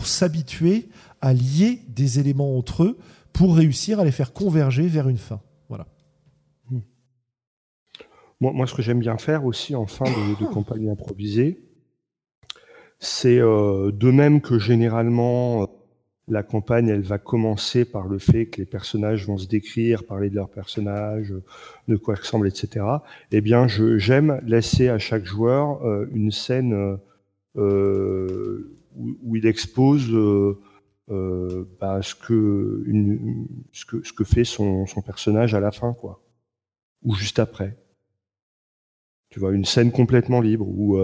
s'habituer 0.03 0.89
à 1.21 1.33
lier 1.33 1.81
des 1.87 2.19
éléments 2.19 2.57
entre 2.57 2.83
eux 2.83 2.97
pour 3.33 3.55
réussir 3.55 3.99
à 3.99 4.05
les 4.05 4.11
faire 4.11 4.31
converger 4.31 4.87
vers 4.87 5.09
une 5.09 5.17
fin. 5.17 5.41
Voilà. 5.67 5.87
Moi, 8.39 8.67
ce 8.67 8.73
que 8.73 8.81
j'aime 8.81 8.99
bien 8.99 9.17
faire 9.17 9.45
aussi 9.45 9.73
en 9.73 9.85
fin 9.85 10.05
de, 10.05 10.45
campagne 10.45 10.89
improvisée, 10.89 11.59
c'est 12.99 13.39
euh, 13.39 13.91
de 13.91 14.11
même 14.11 14.41
que 14.41 14.59
généralement 14.59 15.63
euh, 15.63 15.65
la 16.27 16.43
campagne, 16.43 16.89
elle 16.89 17.01
va 17.01 17.17
commencer 17.17 17.85
par 17.85 18.07
le 18.07 18.17
fait 18.17 18.47
que 18.47 18.57
les 18.57 18.65
personnages 18.65 19.25
vont 19.27 19.37
se 19.37 19.47
décrire, 19.47 20.05
parler 20.05 20.29
de 20.29 20.35
leurs 20.35 20.49
personnages, 20.49 21.33
de 21.87 21.95
quoi 21.95 22.15
ressemblent, 22.15 22.47
etc. 22.47 22.85
Eh 23.31 23.41
bien, 23.41 23.67
j'aime 23.67 24.41
laisser 24.45 24.89
à 24.89 24.99
chaque 24.99 25.25
joueur 25.25 25.85
euh, 25.85 26.09
une 26.13 26.31
scène 26.31 26.97
où, 27.55 29.35
il 29.35 29.45
expose 29.45 30.09
bah, 31.07 32.01
ce, 32.01 32.15
que 32.15 32.83
ce, 33.71 33.85
que, 33.85 34.03
ce 34.03 34.13
que 34.13 34.23
fait 34.23 34.43
son, 34.43 34.85
son 34.85 35.01
personnage 35.01 35.53
à 35.53 35.59
la 35.59 35.71
fin, 35.71 35.93
quoi. 35.93 36.21
Ou 37.03 37.15
juste 37.15 37.39
après. 37.39 37.77
Tu 39.29 39.39
vois, 39.39 39.51
une 39.51 39.65
scène 39.65 39.91
complètement 39.91 40.41
libre 40.41 40.67
où, 40.67 40.97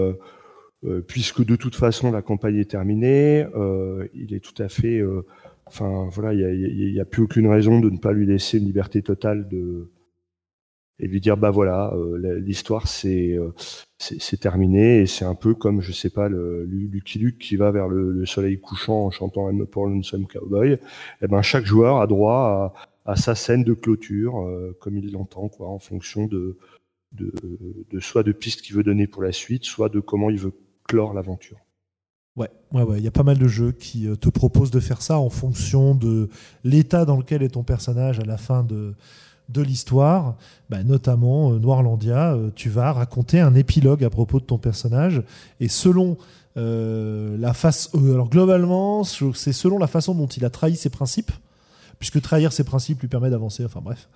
puisque 1.06 1.44
de 1.44 1.56
toute 1.56 1.74
façon 1.74 2.10
la 2.10 2.22
campagne 2.22 2.56
est 2.56 2.70
terminée, 2.70 3.46
il 4.14 4.32
est 4.32 4.40
tout 4.40 4.62
à 4.62 4.68
fait 4.68 5.02
Enfin, 5.70 6.08
voilà, 6.10 6.34
il 6.34 6.92
n'y 6.92 6.98
a, 6.98 7.04
plus 7.04 7.22
aucune 7.22 7.46
raison 7.46 7.78
de 7.78 7.90
ne 7.90 7.98
pas 7.98 8.12
lui 8.12 8.26
laisser 8.26 8.58
une 8.58 8.64
liberté 8.64 9.02
totale 9.02 9.48
de 9.48 9.88
et 11.00 11.06
lui 11.06 11.20
dire 11.20 11.36
bah 11.36 11.50
voilà, 11.50 11.92
euh, 11.94 12.38
l'histoire 12.38 12.84
euh, 13.04 13.52
c'est 13.98 14.20
c'est 14.20 14.38
terminé 14.38 15.00
et 15.00 15.06
c'est 15.06 15.24
un 15.24 15.34
peu 15.34 15.54
comme 15.54 15.80
je 15.80 15.92
sais 15.92 16.10
pas 16.10 16.28
le 16.28 16.64
Lucky 16.64 17.18
Luke 17.18 17.38
qui 17.38 17.56
va 17.56 17.70
vers 17.70 17.88
le, 17.88 18.24
soleil 18.26 18.60
couchant 18.60 19.06
en 19.06 19.10
chantant 19.10 19.50
I'm 19.50 19.62
a 19.62 19.66
poor 19.66 19.86
lonesome 19.86 20.26
cowboy. 20.26 20.72
Et 20.72 20.78
eh 21.22 21.26
ben 21.26 21.42
chaque 21.42 21.64
joueur 21.64 22.00
a 22.00 22.06
droit 22.06 22.74
à, 23.06 23.16
sa 23.16 23.34
scène 23.34 23.64
de 23.64 23.72
clôture 23.72 24.40
euh, 24.40 24.76
comme 24.80 24.98
il 24.98 25.10
l'entend 25.12 25.48
quoi, 25.48 25.68
en 25.68 25.78
fonction 25.78 26.26
de, 26.26 26.58
de 27.12 27.32
de 27.90 28.00
soit 28.00 28.22
de 28.22 28.32
pistes 28.32 28.60
qu'il 28.60 28.76
veut 28.76 28.84
donner 28.84 29.06
pour 29.06 29.22
la 29.22 29.32
suite, 29.32 29.64
soit 29.64 29.88
de 29.88 30.00
comment 30.00 30.30
il 30.30 30.38
veut 30.38 30.52
clore 30.86 31.14
l'aventure. 31.14 31.58
Ouais, 32.36 32.48
ouais, 32.72 32.82
ouais. 32.82 32.98
Il 32.98 33.04
y 33.04 33.08
a 33.08 33.10
pas 33.10 33.24
mal 33.24 33.38
de 33.38 33.48
jeux 33.48 33.72
qui 33.72 34.06
te 34.20 34.28
proposent 34.28 34.70
de 34.70 34.80
faire 34.80 35.02
ça 35.02 35.18
en 35.18 35.30
fonction 35.30 35.94
de 35.94 36.28
l'état 36.62 37.04
dans 37.04 37.16
lequel 37.16 37.42
est 37.42 37.50
ton 37.50 37.64
personnage 37.64 38.20
à 38.20 38.24
la 38.24 38.38
fin 38.38 38.62
de, 38.62 38.94
de 39.52 39.62
l'histoire. 39.62 40.36
Bah, 40.68 40.82
notamment, 40.82 41.52
euh, 41.52 41.58
Noirlandia, 41.58 42.34
euh, 42.34 42.50
tu 42.54 42.68
vas 42.68 42.92
raconter 42.92 43.40
un 43.40 43.54
épilogue 43.54 44.04
à 44.04 44.10
propos 44.10 44.40
de 44.40 44.44
ton 44.44 44.58
personnage. 44.58 45.22
Et 45.60 45.68
selon 45.68 46.16
la 46.56 47.54
face. 47.54 47.88
alors, 47.94 48.28
globalement, 48.28 49.02
c'est 49.04 49.52
selon 49.52 49.78
la 49.78 49.86
façon 49.86 50.14
dont 50.14 50.26
il 50.26 50.44
a 50.44 50.50
trahi 50.50 50.76
ses 50.76 50.90
principes, 50.90 51.30
puisque 51.98 52.20
trahir 52.20 52.52
ses 52.52 52.64
principes 52.64 53.00
lui 53.00 53.08
permet 53.08 53.30
d'avancer. 53.30 53.64
Enfin, 53.64 53.80
bref. 53.82 54.10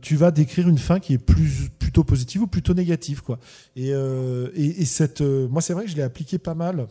tu 0.00 0.16
vas 0.16 0.30
décrire 0.30 0.68
une 0.68 0.78
fin 0.78 1.00
qui 1.00 1.12
est 1.12 1.18
plus, 1.18 1.68
plutôt 1.78 2.02
positive 2.02 2.42
ou 2.42 2.46
plutôt 2.46 2.72
négative. 2.72 3.22
Quoi. 3.22 3.38
Et, 3.76 3.88
et, 3.90 4.82
et 4.82 4.84
cette, 4.86 5.20
moi, 5.20 5.60
c'est 5.60 5.74
vrai 5.74 5.84
que 5.84 5.90
je 5.90 5.96
l'ai 5.96 6.02
appliqué 6.02 6.38
pas 6.38 6.54
mal 6.54 6.86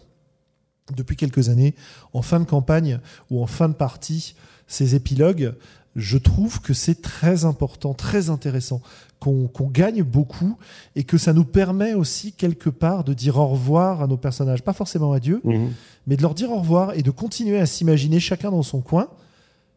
depuis 0.95 1.15
quelques 1.15 1.49
années, 1.49 1.73
en 2.13 2.21
fin 2.21 2.39
de 2.39 2.45
campagne 2.45 2.99
ou 3.29 3.41
en 3.41 3.47
fin 3.47 3.69
de 3.69 3.73
partie, 3.73 4.35
ces 4.67 4.95
épilogues, 4.95 5.53
je 5.99 6.17
trouve 6.17 6.61
que 6.61 6.73
c'est 6.73 7.01
très 7.01 7.45
important, 7.45 7.93
très 7.93 8.29
intéressant, 8.29 8.81
qu'on 9.19 9.49
gagne 9.69 10.01
beaucoup 10.01 10.57
et 10.95 11.03
que 11.03 11.17
ça 11.17 11.33
nous 11.33 11.43
permet 11.43 11.93
aussi 11.93 12.31
quelque 12.31 12.69
part 12.69 13.03
de 13.03 13.13
dire 13.13 13.37
au 13.37 13.47
revoir 13.47 14.01
à 14.01 14.07
nos 14.07 14.17
personnages, 14.17 14.63
pas 14.63 14.73
forcément 14.73 15.11
à 15.11 15.19
Dieu, 15.19 15.41
mhm. 15.43 15.71
mais 16.07 16.15
de 16.15 16.21
leur 16.21 16.33
dire 16.33 16.51
au 16.51 16.59
revoir 16.59 16.93
et 16.93 17.01
de 17.01 17.11
continuer 17.11 17.59
à 17.59 17.65
s'imaginer 17.65 18.19
chacun 18.19 18.49
dans 18.49 18.63
son 18.63 18.81
coin 18.81 19.09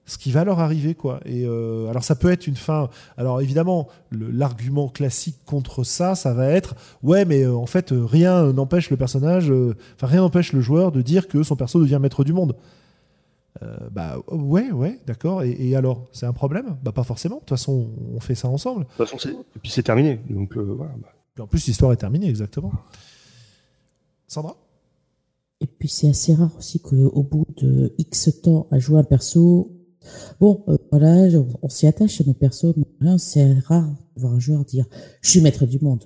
ce 0.05 0.19
qui 0.19 0.33
va 0.33 0.45
leur 0.45 0.59
arriver 0.61 0.95
quoi. 0.95 1.21
Et 1.25 1.45
euh, 1.45 1.89
alors 1.89 2.03
ça 2.03 2.15
peut 2.15 2.31
être 2.31 2.47
une 2.47 2.57
fin. 2.57 2.91
Alors 3.17 3.41
évidemment, 3.41 3.89
l'argument 4.11 4.89
classique 4.89 5.37
contre 5.47 5.85
ça, 5.85 6.15
ça 6.15 6.35
va 6.35 6.49
être 6.49 6.75
ouais, 7.03 7.25
mais 7.25 7.43
euh, 7.43 7.55
en 7.55 7.67
fait 7.67 7.93
euh, 7.93 8.05
rien 8.05 8.53
n'empêche 8.53 8.91
le 8.91 8.97
personnage, 8.97 9.51
enfin 9.51 10.07
rien 10.07 10.21
n'empêche 10.21 10.53
le 10.53 10.61
joueur 10.61 10.93
de 10.93 11.03
dire 11.03 11.29
que 11.29 11.43
son 11.43 11.57
perso 11.57 11.81
devient 11.81 11.99
maître 12.01 12.25
du 12.25 12.33
monde. 12.33 12.57
Bah 13.91 14.19
ouais, 14.29 14.71
ouais, 14.71 14.99
d'accord. 15.07 15.43
Et, 15.43 15.75
alors, 15.77 16.09
c'est 16.13 16.27
un 16.27 16.33
problème? 16.33 16.77
Bah 16.83 16.93
pas 16.93 17.05
forcément. 17.05 17.37
De 17.37 17.41
toute 17.41 17.51
façon, 17.51 17.91
on 18.15 18.21
fait 18.21 18.35
ça 18.35 18.49
ensemble. 18.49 18.85
De 18.85 19.05
toute 19.05 19.09
façon, 19.09 19.29
et 19.29 19.59
puis 19.61 19.71
c'est 19.71 19.83
terminé. 19.83 20.21
Donc 20.29 20.57
voilà. 20.57 20.93
Bah. 21.37 21.45
en 21.45 21.47
plus, 21.47 21.67
l'histoire 21.67 21.93
est 21.93 21.97
terminée, 21.97 22.29
exactement. 22.29 22.73
Sandra? 24.27 24.57
Et 25.61 25.67
puis 25.67 25.89
c'est 25.89 26.09
assez 26.09 26.35
rare 26.35 26.51
aussi 26.59 26.81
qu'au 26.81 27.23
bout 27.23 27.47
de 27.59 27.95
X 27.99 28.41
temps 28.43 28.67
à 28.73 28.81
jouer 28.81 28.99
un 28.99 29.05
perso, 29.05 29.71
Bon, 30.41 30.65
euh, 30.69 30.77
voilà, 30.91 31.29
on 31.63 31.69
s'y 31.69 31.87
attache 31.87 32.21
à 32.21 32.25
nos 32.25 32.35
persos, 32.35 32.75
mais 32.77 33.19
c'est 33.19 33.59
rare 33.61 33.89
de 34.17 34.21
voir 34.21 34.33
un 34.35 34.41
joueur 34.41 34.65
dire 34.65 34.87
je 35.21 35.31
suis 35.31 35.41
maître 35.41 35.67
du 35.67 35.79
monde. 35.81 36.05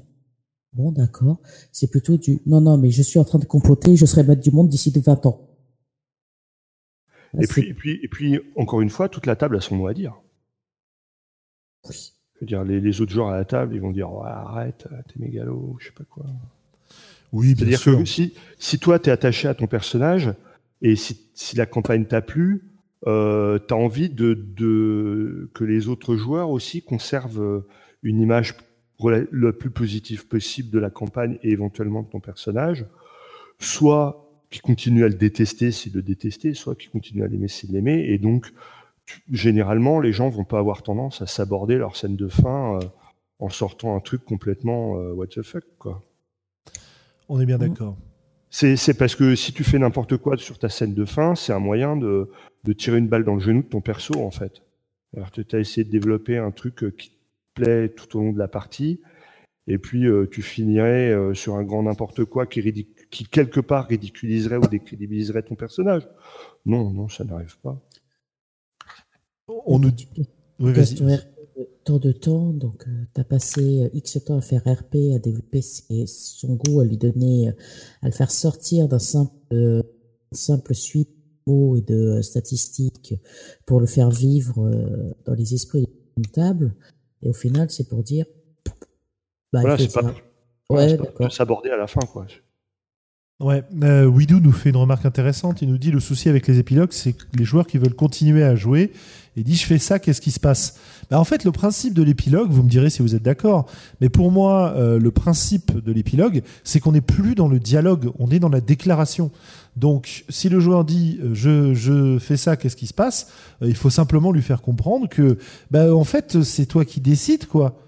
Bon, 0.72 0.92
d'accord. 0.92 1.40
C'est 1.72 1.86
plutôt 1.86 2.16
du 2.16 2.42
non, 2.46 2.60
non, 2.60 2.76
mais 2.76 2.90
je 2.90 3.02
suis 3.02 3.18
en 3.18 3.24
train 3.24 3.38
de 3.38 3.46
comploter, 3.46 3.96
je 3.96 4.04
serai 4.04 4.22
maître 4.22 4.42
du 4.42 4.50
monde 4.50 4.68
d'ici 4.68 4.90
de 4.90 5.00
20 5.00 5.26
ans. 5.26 5.45
Et 7.40 7.46
puis, 7.46 7.62
et 7.68 7.74
puis, 7.74 8.00
et 8.02 8.08
puis, 8.08 8.40
encore 8.56 8.80
une 8.80 8.90
fois, 8.90 9.08
toute 9.08 9.26
la 9.26 9.36
table 9.36 9.56
a 9.56 9.60
son 9.60 9.76
mot 9.76 9.86
à 9.86 9.94
dire. 9.94 10.14
Oui. 11.88 12.12
Je 12.36 12.40
veux 12.42 12.46
dire, 12.46 12.64
les, 12.64 13.00
autres 13.00 13.12
joueurs 13.12 13.28
à 13.28 13.36
la 13.36 13.46
table, 13.46 13.74
ils 13.74 13.80
vont 13.80 13.92
dire 13.92 14.08
arrête, 14.08 14.86
t'es 15.08 15.18
mégalo, 15.18 15.76
je 15.80 15.86
sais 15.86 15.92
pas 15.92 16.04
quoi. 16.04 16.26
Oui, 17.32 17.54
C'est-à-dire 17.56 17.82
que 17.82 18.04
si, 18.04 18.34
si 18.58 18.78
toi, 18.78 18.98
t'es 18.98 19.10
attaché 19.10 19.48
à 19.48 19.54
ton 19.54 19.66
personnage, 19.66 20.34
et 20.82 20.96
si, 20.96 21.18
si 21.32 21.56
la 21.56 21.64
campagne 21.64 22.04
t'a 22.04 22.20
plu, 22.20 22.64
euh, 23.06 23.58
tu 23.66 23.72
as 23.72 23.76
envie 23.76 24.10
de, 24.10 24.34
de, 24.34 25.50
que 25.54 25.64
les 25.64 25.88
autres 25.88 26.16
joueurs 26.16 26.50
aussi 26.50 26.82
conservent 26.82 27.64
une 28.02 28.20
image 28.20 28.54
le 29.30 29.52
plus 29.52 29.70
positive 29.70 30.26
possible 30.26 30.70
de 30.70 30.78
la 30.78 30.90
campagne 30.90 31.38
et 31.42 31.50
éventuellement 31.50 32.02
de 32.02 32.08
ton 32.08 32.20
personnage, 32.20 32.86
soit 33.58 34.25
qui 34.50 34.60
continue 34.60 35.04
à 35.04 35.08
le 35.08 35.14
détester 35.14 35.72
s'il 35.72 35.92
le 35.94 36.02
détester, 36.02 36.54
soit 36.54 36.74
qui 36.74 36.88
continue 36.88 37.22
à 37.22 37.28
l'aimer 37.28 37.48
s'il 37.48 37.72
l'aimer, 37.72 38.04
et 38.08 38.18
donc 38.18 38.52
généralement 39.30 40.00
les 40.00 40.12
gens 40.12 40.28
vont 40.28 40.44
pas 40.44 40.58
avoir 40.58 40.82
tendance 40.82 41.22
à 41.22 41.26
s'aborder 41.26 41.76
leur 41.76 41.96
scène 41.96 42.16
de 42.16 42.28
fin 42.28 42.76
euh, 42.76 42.80
en 43.38 43.48
sortant 43.48 43.94
un 43.94 44.00
truc 44.00 44.24
complètement 44.24 44.98
euh, 44.98 45.12
what 45.12 45.28
the 45.28 45.42
fuck 45.42 45.64
quoi. 45.78 46.02
On 47.28 47.40
est 47.40 47.46
bien 47.46 47.56
mmh. 47.56 47.68
d'accord. 47.68 47.96
C'est 48.50 48.96
parce 48.96 49.14
que 49.14 49.34
si 49.34 49.52
tu 49.52 49.64
fais 49.64 49.78
n'importe 49.78 50.16
quoi 50.16 50.38
sur 50.38 50.58
ta 50.58 50.68
scène 50.68 50.94
de 50.94 51.04
fin, 51.04 51.34
c'est 51.34 51.52
un 51.52 51.58
moyen 51.58 51.96
de, 51.96 52.30
de, 52.64 52.72
tirer 52.72 52.96
une 52.96 53.08
balle 53.08 53.24
dans 53.24 53.34
le 53.34 53.40
genou 53.40 53.62
de 53.62 53.66
ton 53.66 53.82
perso, 53.82 54.14
en 54.22 54.30
fait. 54.30 54.62
Alors, 55.14 55.30
tu 55.30 55.44
as 55.52 55.58
essayé 55.58 55.84
de 55.84 55.90
développer 55.90 56.38
un 56.38 56.50
truc 56.52 56.82
euh, 56.82 56.90
qui 56.90 57.10
te 57.10 57.14
plaît 57.54 57.88
tout 57.90 58.16
au 58.16 58.22
long 58.22 58.32
de 58.32 58.38
la 58.38 58.48
partie, 58.48 59.00
et 59.66 59.78
puis 59.78 60.06
euh, 60.06 60.26
tu 60.30 60.42
finirais 60.42 61.10
euh, 61.10 61.34
sur 61.34 61.56
un 61.56 61.64
grand 61.64 61.82
n'importe 61.82 62.24
quoi 62.24 62.46
qui, 62.46 62.60
qui, 63.16 63.24
quelque 63.24 63.60
part, 63.60 63.88
ridiculiserait 63.88 64.56
ou 64.56 64.66
décrédibiliserait 64.66 65.42
ton 65.42 65.54
personnage. 65.54 66.06
Non, 66.66 66.90
non, 66.90 67.08
ça 67.08 67.24
n'arrive 67.24 67.56
pas. 67.60 67.80
On 69.48 69.78
nous 69.78 69.90
dit. 69.90 70.08
Oui, 70.58 70.72
tant 71.84 71.98
de 71.98 72.12
temps, 72.12 72.52
donc 72.52 72.86
euh, 72.86 73.04
tu 73.14 73.20
as 73.20 73.24
passé 73.24 73.84
euh, 73.84 73.88
X 73.94 74.22
temps 74.24 74.36
à 74.36 74.40
faire 74.42 74.60
RP, 74.66 75.14
à 75.14 75.18
développer 75.18 75.62
son 75.62 76.54
goût, 76.54 76.80
à 76.80 76.84
lui 76.84 76.98
donner, 76.98 77.48
euh, 77.48 77.52
à 78.02 78.06
le 78.06 78.12
faire 78.12 78.30
sortir 78.30 78.88
d'un 78.88 78.98
simple, 78.98 79.32
simple 80.32 80.74
suite 80.74 81.08
de 81.08 81.52
mots 81.52 81.76
et 81.76 81.80
de 81.80 82.20
statistiques 82.20 83.14
pour 83.64 83.80
le 83.80 83.86
faire 83.86 84.10
vivre 84.10 84.70
dans 85.24 85.34
les 85.34 85.54
esprits 85.54 85.86
d'une 86.16 86.26
table. 86.26 86.74
Et 87.22 87.30
au 87.30 87.34
final, 87.34 87.70
c'est 87.70 87.88
pour 87.88 88.02
dire. 88.02 88.26
Bah, 89.52 89.60
voilà, 89.60 89.78
c'est 89.78 89.92
pas, 89.92 90.14
ouais, 90.68 90.98
pas 90.98 91.30
s'aborder 91.30 91.70
à 91.70 91.78
la 91.78 91.86
fin, 91.86 92.00
quoi. 92.00 92.26
Ouais, 93.38 93.62
euh, 93.82 94.06
Widou 94.06 94.40
nous 94.40 94.52
fait 94.52 94.70
une 94.70 94.78
remarque 94.78 95.04
intéressante. 95.04 95.60
Il 95.60 95.68
nous 95.68 95.76
dit 95.76 95.90
le 95.90 96.00
souci 96.00 96.30
avec 96.30 96.46
les 96.46 96.58
épilogues, 96.58 96.92
c'est 96.92 97.14
les 97.34 97.44
joueurs 97.44 97.66
qui 97.66 97.76
veulent 97.76 97.94
continuer 97.94 98.42
à 98.42 98.56
jouer 98.56 98.92
et 99.36 99.42
dit 99.42 99.54
je 99.54 99.66
fais 99.66 99.76
ça, 99.78 99.98
qu'est-ce 99.98 100.22
qui 100.22 100.30
se 100.30 100.40
passe? 100.40 100.78
Bah, 101.10 101.20
En 101.20 101.24
fait, 101.24 101.44
le 101.44 101.52
principe 101.52 101.92
de 101.92 102.02
l'épilogue, 102.02 102.50
vous 102.50 102.62
me 102.62 102.70
direz 102.70 102.88
si 102.88 103.02
vous 103.02 103.14
êtes 103.14 103.22
d'accord, 103.22 103.66
mais 104.00 104.08
pour 104.08 104.32
moi, 104.32 104.72
euh, 104.76 104.98
le 104.98 105.10
principe 105.10 105.78
de 105.84 105.92
l'épilogue, 105.92 106.42
c'est 106.64 106.80
qu'on 106.80 106.92
n'est 106.92 107.02
plus 107.02 107.34
dans 107.34 107.46
le 107.46 107.58
dialogue, 107.60 108.10
on 108.18 108.30
est 108.30 108.38
dans 108.38 108.48
la 108.48 108.62
déclaration. 108.62 109.30
Donc, 109.76 110.24
si 110.30 110.48
le 110.48 110.58
joueur 110.58 110.86
dit 110.86 111.18
euh, 111.22 111.34
je, 111.34 111.74
je 111.74 112.18
fais 112.18 112.38
ça, 112.38 112.56
qu'est-ce 112.56 112.76
qui 112.76 112.86
se 112.86 112.94
passe? 112.94 113.30
Euh, 113.60 113.68
Il 113.68 113.76
faut 113.76 113.90
simplement 113.90 114.32
lui 114.32 114.40
faire 114.40 114.62
comprendre 114.62 115.10
que, 115.10 115.36
bah, 115.70 115.94
en 115.94 116.04
fait, 116.04 116.42
c'est 116.42 116.64
toi 116.64 116.86
qui 116.86 117.02
décides, 117.02 117.44
quoi. 117.44 117.78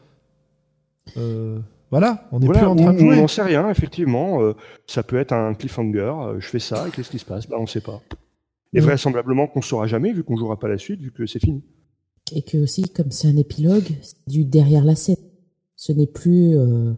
Euh, 1.17 1.59
voilà, 1.91 2.29
on 2.33 2.41
n'est 2.41 2.49
plus 2.49 2.59
en 2.59 2.77
train 2.77 2.93
de 2.93 2.99
jouer. 2.99 3.17
On 3.17 3.23
n'en 3.23 3.29
sait 3.29 3.43
rien, 3.43 3.71
effectivement. 3.71 4.43
Euh, 4.43 4.55
ça 4.87 5.03
peut 5.03 5.17
être 5.17 5.33
un 5.33 5.55
cliffhanger. 5.55 6.13
Euh, 6.21 6.41
je 6.41 6.47
fais 6.49 6.59
ça, 6.59 6.87
et 6.87 6.91
qu'est-ce 6.91 7.11
qui 7.11 7.19
se 7.19 7.25
passe? 7.25 7.49
Bah, 7.49 7.57
On 7.59 7.63
ne 7.63 7.67
sait 7.67 7.81
pas. 7.81 8.03
Et 8.75 8.81
vraisemblablement 8.81 9.47
qu'on 9.47 9.61
ne 9.61 9.65
saura 9.65 9.87
jamais, 9.87 10.13
vu 10.13 10.23
qu'on 10.23 10.35
ne 10.35 10.39
jouera 10.39 10.59
pas 10.59 10.69
la 10.69 10.77
suite, 10.77 11.01
vu 11.01 11.11
que 11.11 11.25
c'est 11.27 11.39
fini. 11.39 11.63
Et 12.35 12.43
que 12.43 12.59
aussi, 12.59 12.83
comme 12.83 13.11
c'est 13.11 13.29
un 13.29 13.37
épilogue, 13.37 13.89
c'est 14.03 14.17
du 14.27 14.45
derrière 14.45 14.85
la 14.85 14.95
scène. 14.95 15.17
Ce 15.77 15.93
n'est 15.93 16.07
plus 16.07 16.59
euh, 16.59 16.93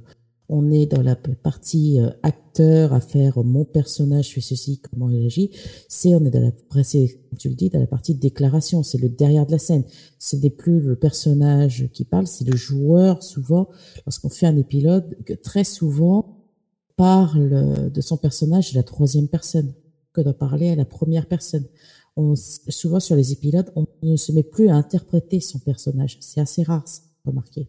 on 0.53 0.73
est 0.73 0.87
dans 0.87 1.01
la 1.01 1.15
partie 1.15 2.01
euh, 2.01 2.11
acteur 2.25 2.93
à 2.93 3.01
faire 3.01 3.43
mon 3.45 3.65
personnage 3.65 4.35
fait 4.35 4.41
ceci, 4.41 4.81
comment 4.81 5.09
il 5.09 5.25
agit. 5.25 5.51
C'est 5.89 6.15
on 6.17 6.25
est 6.25 6.31
dans 6.31 6.41
la 6.41 6.51
comme 6.51 7.39
tu 7.39 7.49
le 7.49 7.55
dis, 7.55 7.71
dans 7.71 7.79
la 7.79 7.87
partie 7.87 8.15
déclaration. 8.17 8.83
C'est 8.83 8.99
le 8.99 9.09
derrière 9.09 9.47
de 9.47 9.53
la 9.53 9.59
scène. 9.59 9.85
Ce 10.19 10.35
n'est 10.35 10.51
plus 10.51 10.81
le 10.81 10.97
personnage 10.97 11.89
qui 11.93 12.05
parle, 12.05 12.27
c'est 12.27 12.45
le 12.45 12.57
joueur 12.57 13.23
souvent. 13.23 13.69
Lorsqu'on 14.07 14.29
fait 14.29 14.47
un 14.47 14.57
épilogue, 14.57 15.17
très 15.43 15.63
souvent 15.65 16.37
parle 16.97 17.91
de 17.91 18.01
son 18.01 18.17
personnage 18.17 18.75
la 18.75 18.83
troisième 18.83 19.29
personne 19.29 19.73
que 20.13 20.21
de 20.21 20.33
parler 20.33 20.71
à 20.71 20.75
la 20.75 20.85
première 20.85 21.27
personne. 21.27 21.65
On, 22.17 22.35
souvent 22.35 22.99
sur 22.99 23.15
les 23.15 23.33
épilogues, 23.33 23.69
on 23.77 23.87
ne 24.03 24.17
se 24.17 24.33
met 24.33 24.43
plus 24.43 24.69
à 24.69 24.75
interpréter 24.75 25.39
son 25.39 25.61
personnage. 25.61 26.19
C'est 26.21 26.41
assez 26.41 26.65
rare, 26.65 26.85
remarquez. 27.25 27.69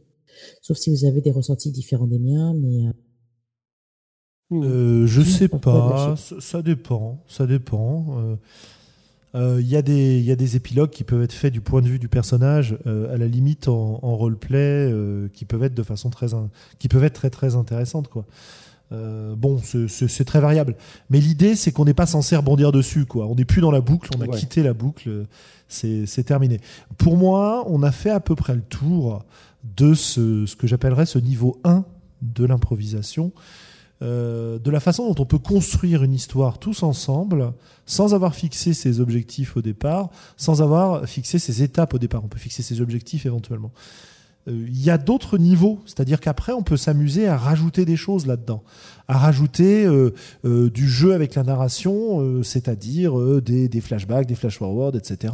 Sauf 0.62 0.78
si 0.78 0.90
vous 0.90 1.06
avez 1.06 1.22
des 1.22 1.32
ressentis 1.32 1.72
différents 1.72 2.08
des 2.08 2.20
miens, 2.20 2.54
mais. 2.54 2.88
Euh, 2.88 2.92
euh, 4.54 5.08
je 5.08 5.22
sais 5.22 5.48
pas, 5.48 6.16
ça, 6.40 6.62
dépend, 6.62 7.24
ça 7.28 7.48
dépend. 7.48 8.06
Euh. 8.20 8.36
Euh, 9.34 9.62
Il 9.62 9.68
y, 9.70 9.78
a 9.78 9.82
des- 9.82 10.20
il 10.20 10.26
y 10.26 10.32
a 10.32 10.36
des 10.36 10.58
épilogues 10.58 10.90
qui 10.90 11.06
peuvent 11.06 11.22
être 11.24 11.32
faits 11.32 11.54
du 11.54 11.62
point 11.62 11.82
de 11.82 11.88
vue 11.88 12.00
du 12.00 12.10
personnage, 12.10 12.78
euh, 12.86 13.14
à 13.14 13.18
la 13.18 13.28
limite 13.28 13.70
en, 13.70 14.00
en 14.02 14.18
roleplay, 14.18 14.92
euh, 14.92 15.30
qui 15.30 15.46
peuvent 15.46 15.64
être 15.64 15.74
de 15.74 15.84
façon 15.84 16.10
très, 16.10 16.34
in- 16.34 16.50
qui 16.80 16.90
peuvent 16.90 17.06
être 17.06 17.14
très 17.14 17.30
très 17.30 17.56
intéressantes 17.56 18.10
quoi. 18.10 18.26
Euh, 18.92 19.34
bon, 19.38 19.58
c'est- 19.64 20.26
très 20.26 20.42
variable, 20.42 20.76
mais 21.10 21.22
l'idée 21.22 21.56
c'est 21.56 21.72
qu'on 21.72 21.86
n'est 21.86 21.94
pas 21.94 22.06
censé 22.06 22.36
rebondir 22.36 22.74
dessus 22.74 23.06
quoi. 23.06 23.26
On 23.28 23.36
n'est 23.36 23.46
plus 23.46 23.62
dans 23.62 23.72
la 23.72 23.80
boucle, 23.80 24.10
on 24.18 24.22
a 24.22 24.26
Ouais. 24.26 24.38
quitté 24.38 24.64
la 24.64 24.74
boucle, 24.74 25.08
euh, 25.08 25.24
c'est 25.70 26.06
c'est 26.08 26.24
terminé. 26.26 26.60
Pour 26.98 27.16
moi, 27.16 27.64
on 27.70 27.84
a 27.84 27.94
fait 27.94 28.10
à 28.10 28.20
peu 28.20 28.36
près 28.36 28.54
le 28.54 28.62
tour 28.64 29.24
de 29.64 29.94
ce, 29.94 30.56
que 30.56 30.68
j'appellerais 30.68 31.06
ce 31.06 31.20
niveau 31.20 31.60
1 31.64 31.86
de 32.22 32.46
l'improvisation, 32.46 33.32
euh, 34.02 34.58
de 34.58 34.72
la 34.72 34.80
façon 34.80 35.12
dont 35.12 35.22
on 35.22 35.26
peut 35.26 35.38
construire 35.38 36.04
une 36.04 36.14
histoire 36.14 36.58
tous 36.58 36.82
ensemble, 36.82 37.54
sans 37.86 38.16
avoir 38.16 38.34
fixé 38.34 38.74
ses 38.74 39.00
objectifs 39.00 39.56
au 39.58 39.62
départ, 39.62 40.10
sans 40.38 40.62
avoir 40.62 41.06
fixé 41.08 41.38
ses 41.38 41.62
étapes 41.62 41.94
au 41.94 42.00
départ. 42.00 42.24
On 42.24 42.28
peut 42.28 42.40
fixer 42.40 42.64
ses 42.64 42.82
objectifs 42.82 43.28
éventuellement. 43.28 43.72
Euh, 44.48 44.66
Il 44.68 44.82
y 44.82 44.90
a 44.90 44.98
d'autres 44.98 45.38
niveaux, 45.38 45.82
c'est-à-dire 45.86 46.20
qu'après 46.20 46.52
on 46.52 46.64
peut 46.64 46.78
s'amuser 46.78 47.28
à 47.28 47.38
rajouter 47.38 47.86
des 47.86 47.96
choses 47.96 48.26
là-dedans, 48.26 48.64
à 49.08 49.20
rajouter 49.20 49.86
euh, 49.86 50.12
du 50.72 50.90
jeu 50.90 51.14
avec 51.14 51.36
la 51.36 51.44
narration, 51.44 52.42
c'est-à-dire 52.44 53.42
des, 53.42 53.68
des 53.68 53.82
flashbacks, 53.82 54.26
des 54.26 54.36
flash-forward, 54.36 54.96
etc. 54.96 55.34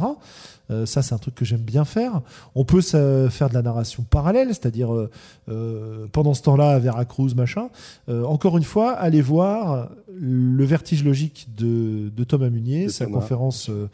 Euh, 0.70 0.84
ça, 0.86 1.00
c'est 1.02 1.14
un 1.14 1.18
truc 1.18 1.34
que 1.34 1.44
j'aime 1.44 1.60
bien 1.62 1.84
faire. 1.84 2.20
On 2.54 2.64
peut 2.64 2.80
ça, 2.80 3.30
faire 3.30 3.48
de 3.48 3.54
la 3.54 3.62
narration 3.62 4.02
parallèle, 4.02 4.48
c'est-à-dire 4.48 4.94
euh, 4.94 5.10
euh, 5.48 6.06
pendant 6.12 6.34
ce 6.34 6.42
temps-là, 6.42 6.70
à 6.72 6.78
Veracruz, 6.78 7.34
machin. 7.34 7.68
Encore 8.08 8.56
une 8.58 8.64
fois, 8.64 8.92
allez 8.92 9.20
voir 9.22 9.88
le 10.14 10.64
vertige 10.64 11.04
logique 11.04 11.48
de, 11.56 12.10
de 12.14 12.24
Thomas 12.24 12.50
Munier, 12.50 12.86
De 12.86 12.90
sa 12.90 13.06
Thomas. 13.06 13.20
conférence 13.20 13.70
euh, 13.70 13.88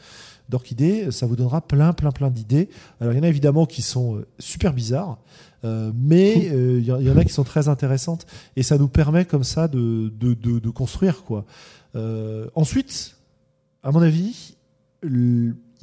d'Orchidée. 0.48 1.10
Ça 1.10 1.26
vous 1.26 1.36
donnera 1.36 1.60
plein, 1.60 1.92
plein, 1.92 2.10
plein 2.10 2.30
d'idées. 2.30 2.68
Alors, 3.01 3.12
il 3.12 3.16
y 3.16 3.20
en 3.20 3.24
a 3.24 3.28
évidemment 3.28 3.66
qui 3.66 3.82
sont 3.82 4.22
super 4.38 4.72
bizarres. 4.72 5.18
euh, 5.64 5.92
mais 5.94 6.51
euh, 6.52 6.78
il 6.80 6.84
y, 6.84 6.92
en- 6.92 6.98
il 6.98 7.06
y 7.06 7.10
en 7.10 7.16
a 7.16 7.24
qui 7.24 7.32
sont 7.32 7.44
très 7.44 7.68
intéressantes 7.68 8.26
et 8.56 8.62
ça 8.62 8.76
nous 8.76 8.88
permet 8.88 9.24
comme 9.24 9.44
ça 9.44 9.66
de, 9.68 10.12
de, 10.18 10.34
de- 10.34 10.59
de 10.59 10.70
construire 10.70 11.24
quoi. 11.24 11.44
Euh, 11.96 12.48
ensuite, 12.55 13.16
à 13.82 13.90
mon 13.90 14.02
avis, 14.02 14.56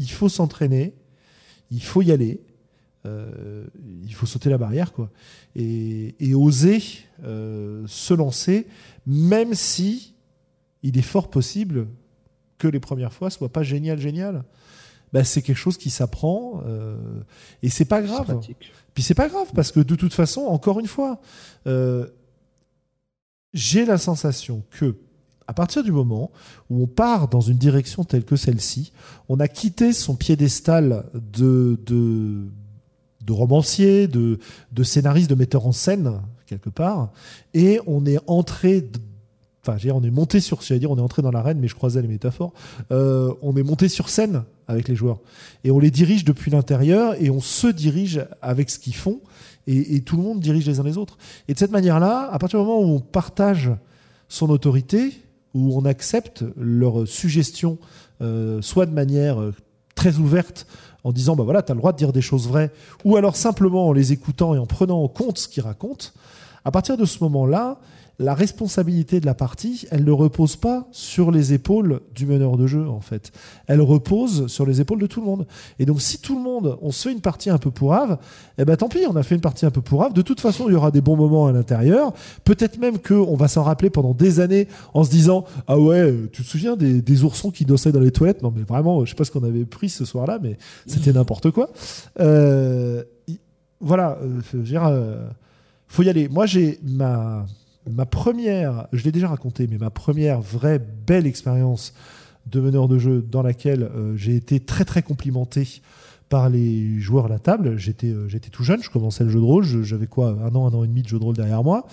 il 0.01 0.09
faut 0.09 0.29
s'entraîner, 0.29 0.95
il 1.69 1.83
faut 1.83 2.01
y 2.01 2.11
aller, 2.11 2.41
euh, 3.05 3.65
il 4.03 4.13
faut 4.15 4.25
sauter 4.25 4.49
la 4.49 4.57
barrière, 4.57 4.93
quoi, 4.93 5.11
et, 5.55 6.15
et 6.19 6.33
oser 6.33 6.81
euh, 7.23 7.83
se 7.85 8.15
lancer, 8.15 8.67
même 9.05 9.53
si 9.53 10.15
il 10.81 10.97
est 10.97 11.03
fort 11.03 11.29
possible 11.29 11.87
que 12.57 12.67
les 12.67 12.79
premières 12.79 13.13
fois 13.13 13.29
soient 13.29 13.53
pas 13.53 13.61
génial, 13.61 13.99
génial. 13.99 14.43
Ben, 15.13 15.23
c'est 15.23 15.41
quelque 15.43 15.57
chose 15.57 15.77
qui 15.77 15.91
s'apprend 15.91 16.63
euh, 16.65 16.97
et 17.61 17.69
c'est 17.69 17.85
pas 17.85 18.01
grave. 18.01 18.25
pratique. 18.25 18.71
Puis 18.95 19.03
c'est 19.03 19.13
pas 19.13 19.29
grave 19.29 19.51
parce 19.53 19.71
que 19.71 19.81
de 19.81 19.95
toute 19.95 20.13
façon, 20.13 20.41
encore 20.41 20.79
une 20.79 20.87
fois, 20.87 21.21
j'ai 23.53 23.85
la 23.85 23.97
sensation 23.97 24.63
que 24.71 24.95
à 25.51 25.53
partir 25.53 25.83
du 25.83 25.91
moment 25.91 26.31
où 26.69 26.81
on 26.81 26.87
part 26.87 27.27
dans 27.27 27.41
une 27.41 27.57
direction 27.57 28.05
telle 28.05 28.23
que 28.23 28.37
celle-ci, 28.37 28.93
on 29.27 29.37
a 29.41 29.49
quitté 29.49 29.91
son 29.91 30.15
piédestal 30.15 31.03
de, 31.13 31.77
de, 31.85 33.33
romancier, 33.33 34.07
de, 34.07 34.39
de 34.71 34.83
scénariste, 34.83 35.29
de 35.29 35.35
metteur 35.35 35.67
en 35.67 35.73
scène, 35.73 36.21
quelque 36.45 36.69
part, 36.69 37.11
et 37.53 37.81
on 37.85 38.05
est 38.05 38.17
entré. 38.27 38.89
Enfin, 39.61 39.75
dire, 39.75 39.93
on 39.97 40.03
est 40.03 40.09
monté 40.09 40.39
sur, 40.39 40.61
j'allais 40.61 40.79
dire, 40.79 40.89
on 40.89 40.97
est 40.97 41.01
entré 41.01 41.21
dans 41.21 41.31
l'arène, 41.31 41.59
mais 41.59 41.67
je 41.67 41.75
croisais 41.75 42.01
les 42.01 42.07
métaphores. 42.07 42.53
Euh, 42.93 43.33
on 43.41 43.57
est 43.57 43.63
monté 43.63 43.89
sur 43.89 44.07
scène 44.07 44.45
avec 44.69 44.87
les 44.87 44.95
joueurs 44.95 45.19
et 45.65 45.71
on 45.71 45.79
les 45.79 45.91
dirige 45.91 46.23
depuis 46.23 46.49
l'intérieur 46.49 47.21
et 47.21 47.29
on 47.29 47.41
se 47.41 47.67
dirige 47.67 48.25
avec 48.41 48.69
ce 48.69 48.79
qu'ils 48.79 48.95
font 48.95 49.19
et, 49.67 49.97
et 49.97 50.01
tout 50.01 50.15
le 50.15 50.23
monde 50.23 50.39
dirige 50.39 50.65
les 50.65 50.79
uns 50.79 50.83
les 50.83 50.97
autres. 50.97 51.17
Et 51.49 51.53
de 51.53 51.59
cette 51.59 51.71
manière-là, 51.71 52.29
à 52.31 52.39
partir 52.39 52.61
du 52.61 52.65
moment 52.65 52.79
où 52.79 52.95
on 52.95 53.01
partage 53.01 53.69
son 54.29 54.49
autorité, 54.49 55.11
où 55.53 55.77
on 55.77 55.85
accepte 55.85 56.43
leurs 56.57 57.07
suggestions, 57.07 57.77
euh, 58.21 58.61
soit 58.61 58.85
de 58.85 58.93
manière 58.93 59.39
euh, 59.39 59.53
très 59.95 60.17
ouverte, 60.17 60.67
en 61.03 61.11
disant 61.11 61.35
bah 61.35 61.43
voilà, 61.43 61.61
tu 61.61 61.71
as 61.71 61.75
le 61.75 61.79
droit 61.79 61.91
de 61.91 61.97
dire 61.97 62.13
des 62.13 62.21
choses 62.21 62.47
vraies, 62.47 62.71
ou 63.03 63.15
alors 63.17 63.35
simplement 63.35 63.87
en 63.87 63.93
les 63.93 64.11
écoutant 64.11 64.53
et 64.55 64.57
en 64.57 64.65
prenant 64.65 65.03
en 65.03 65.07
compte 65.07 65.37
ce 65.37 65.47
qu'ils 65.47 65.63
racontent, 65.63 66.07
à 66.63 66.71
partir 66.71 66.97
de 66.97 67.05
ce 67.05 67.23
moment-là, 67.23 67.79
la 68.21 68.35
responsabilité 68.35 69.19
de 69.19 69.25
la 69.25 69.33
partie, 69.33 69.87
elle 69.89 70.05
ne 70.05 70.11
repose 70.11 70.55
pas 70.55 70.87
sur 70.91 71.31
les 71.31 71.53
épaules 71.53 72.01
du 72.13 72.25
meneur 72.25 72.55
de 72.55 72.67
jeu, 72.67 72.87
en 72.87 73.01
fait. 73.01 73.31
Elle 73.67 73.81
repose 73.81 74.47
sur 74.47 74.65
les 74.65 74.79
épaules 74.79 75.01
de 75.01 75.07
tout 75.07 75.21
le 75.21 75.25
monde. 75.25 75.47
Et 75.79 75.85
donc, 75.85 76.01
si 76.01 76.19
tout 76.19 76.35
le 76.35 76.41
monde, 76.41 76.77
on 76.81 76.91
se 76.91 77.07
fait 77.07 77.13
une 77.13 77.21
partie 77.21 77.49
un 77.49 77.57
peu 77.57 77.71
pourrave, 77.71 78.19
eh 78.59 78.65
ben 78.65 78.77
tant 78.77 78.89
pis, 78.89 79.05
on 79.09 79.15
a 79.15 79.23
fait 79.23 79.35
une 79.35 79.41
partie 79.41 79.65
un 79.65 79.71
peu 79.71 79.81
pourrave. 79.81 80.13
De 80.13 80.21
toute 80.21 80.39
façon, 80.39 80.65
il 80.67 80.73
y 80.73 80.75
aura 80.75 80.91
des 80.91 81.01
bons 81.01 81.15
moments 81.15 81.47
à 81.47 81.51
l'intérieur. 81.51 82.13
Peut-être 82.43 82.77
même 82.77 82.99
qu'on 82.99 83.35
va 83.35 83.47
s'en 83.47 83.63
rappeler 83.63 83.89
pendant 83.89 84.13
des 84.13 84.39
années 84.39 84.67
en 84.93 85.03
se 85.03 85.09
disant 85.09 85.45
Ah 85.67 85.79
ouais, 85.79 86.13
tu 86.31 86.43
te 86.43 86.47
souviens 86.47 86.75
des, 86.75 87.23
oursons 87.23 87.49
qui 87.49 87.65
dansaient 87.65 87.91
dans 87.91 87.99
les 87.99 88.11
toilettes? 88.11 88.43
Non, 88.43 88.53
mais 88.55 88.63
vraiment, 88.63 89.03
je 89.03 89.09
sais 89.09 89.15
pas 89.15 89.25
ce 89.25 89.31
qu'on 89.31 89.43
avait 89.43 89.65
pris 89.65 89.89
ce 89.89 90.05
soir-là, 90.05 90.39
mais 90.41 90.57
c'était 90.85 91.11
n'importe 91.11 91.49
quoi. 91.49 91.69
Euh, 92.19 93.03
voilà, 93.79 94.19
euh, 94.21 94.39
je 94.51 94.57
veux 94.57 94.63
dire, 94.63 94.85
euh, 94.85 95.27
faut 95.87 96.03
y 96.03 96.09
aller. 96.09 96.29
Moi, 96.29 96.45
j'ai 96.45 96.79
ma, 96.83 97.45
ma 97.89 98.05
première, 98.05 98.87
je 98.93 99.03
l'ai 99.03 99.11
déjà 99.11 99.27
raconté, 99.27 99.67
mais 99.67 99.77
ma 99.77 99.89
première 99.89 100.41
vraie 100.41 100.79
belle 100.79 101.25
expérience 101.25 101.93
de 102.47 102.59
meneur 102.59 102.87
de 102.87 102.97
jeu 102.97 103.21
dans 103.21 103.41
laquelle 103.41 103.83
euh, 103.83 104.15
j'ai 104.15 104.35
été 104.35 104.59
très 104.59 104.85
très 104.85 105.01
complimenté 105.01 105.81
par 106.29 106.49
les 106.49 106.99
joueurs 106.99 107.25
à 107.25 107.29
la 107.29 107.39
table. 107.39 107.77
J'étais 107.77 108.07
euh, 108.07 108.27
tout 108.51 108.63
jeune, 108.63 108.81
je 108.81 108.89
commençais 108.89 109.23
le 109.23 109.29
jeu 109.29 109.39
de 109.39 109.45
rôle, 109.45 109.65
j'avais 109.83 110.07
quoi, 110.07 110.29
un 110.29 110.55
an, 110.55 110.67
un 110.67 110.73
an 110.73 110.83
et 110.83 110.87
demi 110.87 111.03
de 111.03 111.07
jeu 111.07 111.19
de 111.19 111.23
rôle 111.23 111.35
derrière 111.35 111.63
moi. 111.63 111.87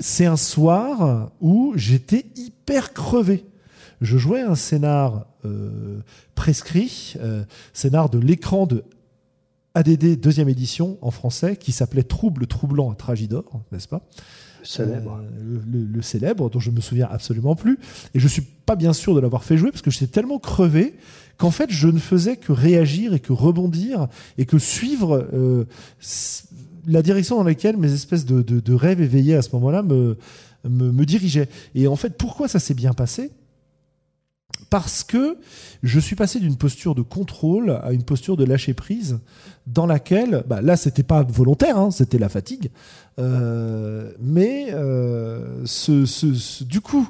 C'est 0.00 0.26
un 0.26 0.36
soir 0.36 1.30
où 1.40 1.72
j'étais 1.76 2.26
hyper 2.36 2.92
crevé. 2.92 3.44
Je 4.00 4.16
jouais 4.16 4.42
un 4.42 4.54
scénar 4.54 5.26
euh, 5.44 5.98
prescrit, 6.36 7.16
scénar 7.72 8.08
de 8.08 8.18
l'écran 8.18 8.66
de 8.66 8.84
ADD 9.74 10.20
deuxième 10.20 10.48
édition 10.48 10.98
en 11.02 11.10
français 11.10 11.56
qui 11.56 11.72
s'appelait 11.72 12.04
Trouble 12.04 12.46
troublant 12.46 12.92
à 12.92 12.94
Tragidor, 12.94 13.44
n'est-ce 13.72 13.88
pas? 13.88 14.02
Célèbre. 14.68 15.20
euh, 15.22 15.58
le, 15.72 15.84
le 15.84 16.02
célèbre, 16.02 16.50
dont 16.50 16.60
je 16.60 16.70
me 16.70 16.80
souviens 16.80 17.08
absolument 17.10 17.56
plus. 17.56 17.78
Et 18.14 18.20
je 18.20 18.28
suis 18.28 18.42
pas 18.42 18.76
bien 18.76 18.92
sûr 18.92 19.14
de 19.14 19.20
l'avoir 19.20 19.44
fait 19.44 19.56
jouer 19.56 19.70
parce 19.70 19.82
que 19.82 19.90
j'étais 19.90 20.06
tellement 20.08 20.38
crevé 20.38 20.94
qu'en 21.38 21.50
fait 21.50 21.70
je 21.70 21.88
ne 21.88 21.98
faisais 21.98 22.36
que 22.36 22.52
réagir 22.52 23.14
et 23.14 23.20
que 23.20 23.32
rebondir 23.32 24.08
et 24.36 24.44
que 24.44 24.58
suivre 24.58 25.28
euh, 25.32 25.64
la 26.86 27.02
direction 27.02 27.36
dans 27.36 27.44
laquelle 27.44 27.76
mes 27.76 27.92
espèces 27.92 28.24
de, 28.24 28.42
de- 28.42 28.60
de 28.60 28.74
rêves 28.74 29.00
éveillés 29.00 29.34
à 29.36 29.42
ce 29.42 29.50
moment-là 29.54 29.82
me, 29.82 30.16
me, 30.68 30.90
me 30.92 31.04
dirigeaient. 31.06 31.48
Et 31.74 31.86
en 31.86 31.96
fait, 31.96 32.16
pourquoi 32.16 32.48
ça 32.48 32.58
s'est 32.58 32.74
bien 32.74 32.92
passé? 32.92 33.30
Parce 34.70 35.02
que 35.04 35.38
je 35.82 36.00
suis 36.00 36.16
passé 36.16 36.40
d'une 36.40 36.56
posture 36.56 36.94
de 36.94 37.02
contrôle 37.02 37.78
à 37.82 37.92
une 37.92 38.02
posture 38.02 38.36
de 38.36 38.44
lâcher 38.44 38.74
prise 38.74 39.18
dans 39.66 39.86
laquelle, 39.86 40.44
bah 40.46 40.60
là, 40.60 40.76
c'était 40.76 41.02
pas 41.02 41.22
volontaire, 41.22 41.78
hein, 41.78 41.90
c'était 41.90 42.18
la 42.18 42.28
fatigue. 42.28 42.70
Euh, 43.18 44.12
mais 44.20 44.68
euh, 44.72 45.62
ce, 45.64 46.64
du 46.64 46.80
coup, 46.80 47.08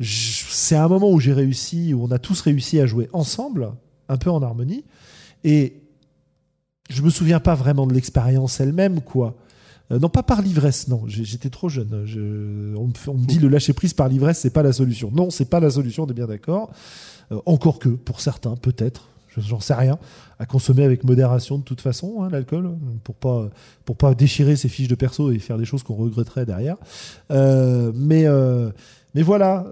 c'est 0.00 0.76
un 0.76 0.88
moment 0.88 1.10
où 1.10 1.20
j'ai 1.20 1.32
réussi, 1.32 1.94
où 1.94 2.04
on 2.04 2.10
a 2.10 2.18
tous 2.18 2.40
réussi 2.40 2.80
à 2.80 2.86
jouer 2.86 3.08
ensemble, 3.12 3.72
un 4.08 4.16
peu 4.16 4.30
en 4.30 4.42
harmonie. 4.42 4.84
Et 5.44 5.82
je 6.88 7.02
me 7.02 7.10
souviens 7.10 7.40
pas 7.40 7.54
vraiment 7.54 7.86
de 7.86 7.94
l'expérience 7.94 8.60
elle-même, 8.60 9.00
quoi. 9.00 9.36
Euh, 9.92 9.98
non, 9.98 10.08
pas 10.08 10.22
par 10.22 10.40
l'ivresse, 10.42 10.88
non. 10.88 11.02
J'étais 11.06 11.50
trop 11.50 11.68
jeune. 11.68 12.02
Je- 12.04 12.74
on, 12.76 12.86
me, 12.86 13.26
dit 13.26 13.38
le 13.38 13.48
lâcher 13.48 13.72
prise 13.72 13.92
par 13.94 14.08
l'ivresse, 14.08 14.38
c'est 14.38 14.50
pas 14.50 14.62
la 14.62 14.72
solution. 14.72 15.10
Non, 15.12 15.30
c'est 15.30 15.46
pas 15.46 15.60
la 15.60 15.70
solution, 15.70 16.04
on 16.04 16.06
est 16.06 16.14
bien 16.14 16.26
d'accord. 16.26 16.70
Euh, 17.32 17.38
encore 17.46 17.78
que, 17.78 17.88
pour 17.88 18.20
certains, 18.20 18.54
peut-être, 18.56 19.08
je- 19.28 19.40
j'en 19.40 19.60
sais 19.60 19.74
rien, 19.74 19.98
à 20.38 20.46
consommer 20.46 20.84
avec 20.84 21.04
modération 21.04 21.58
de 21.58 21.64
toute 21.64 21.80
façon, 21.80 22.22
hein, 22.22 22.28
l'alcool, 22.30 22.70
pour 23.04 23.14
pas 23.14 23.50
pas 23.98 24.14
déchirer 24.14 24.54
ses 24.56 24.68
fiches 24.68 24.88
de 24.88 24.94
perso 24.94 25.32
et 25.32 25.38
faire 25.40 25.58
des 25.58 25.64
choses 25.64 25.82
qu'on 25.82 25.94
regretterait 25.96 26.46
derrière. 26.46 26.76
Euh, 27.32 27.90
mais 27.94 28.24
mais 29.14 29.22
voilà, 29.22 29.66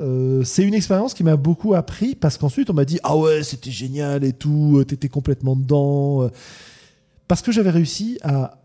c'est 0.44 0.64
une 0.64 0.74
expérience 0.74 1.14
qui 1.14 1.22
m'a 1.22 1.36
beaucoup 1.36 1.74
appris 1.74 2.16
parce 2.16 2.36
qu'ensuite 2.36 2.68
on 2.70 2.74
m'a 2.74 2.84
dit 2.84 2.98
ah 3.04 3.16
ouais 3.16 3.44
c'était 3.44 3.70
génial 3.70 4.24
et 4.24 4.32
tout, 4.32 4.82
t'étais 4.86 5.08
complètement 5.08 5.54
dedans. 5.54 6.28
Parce 7.28 7.42
que 7.42 7.52
j'avais 7.52 7.70
réussi 7.70 8.18
à 8.22 8.58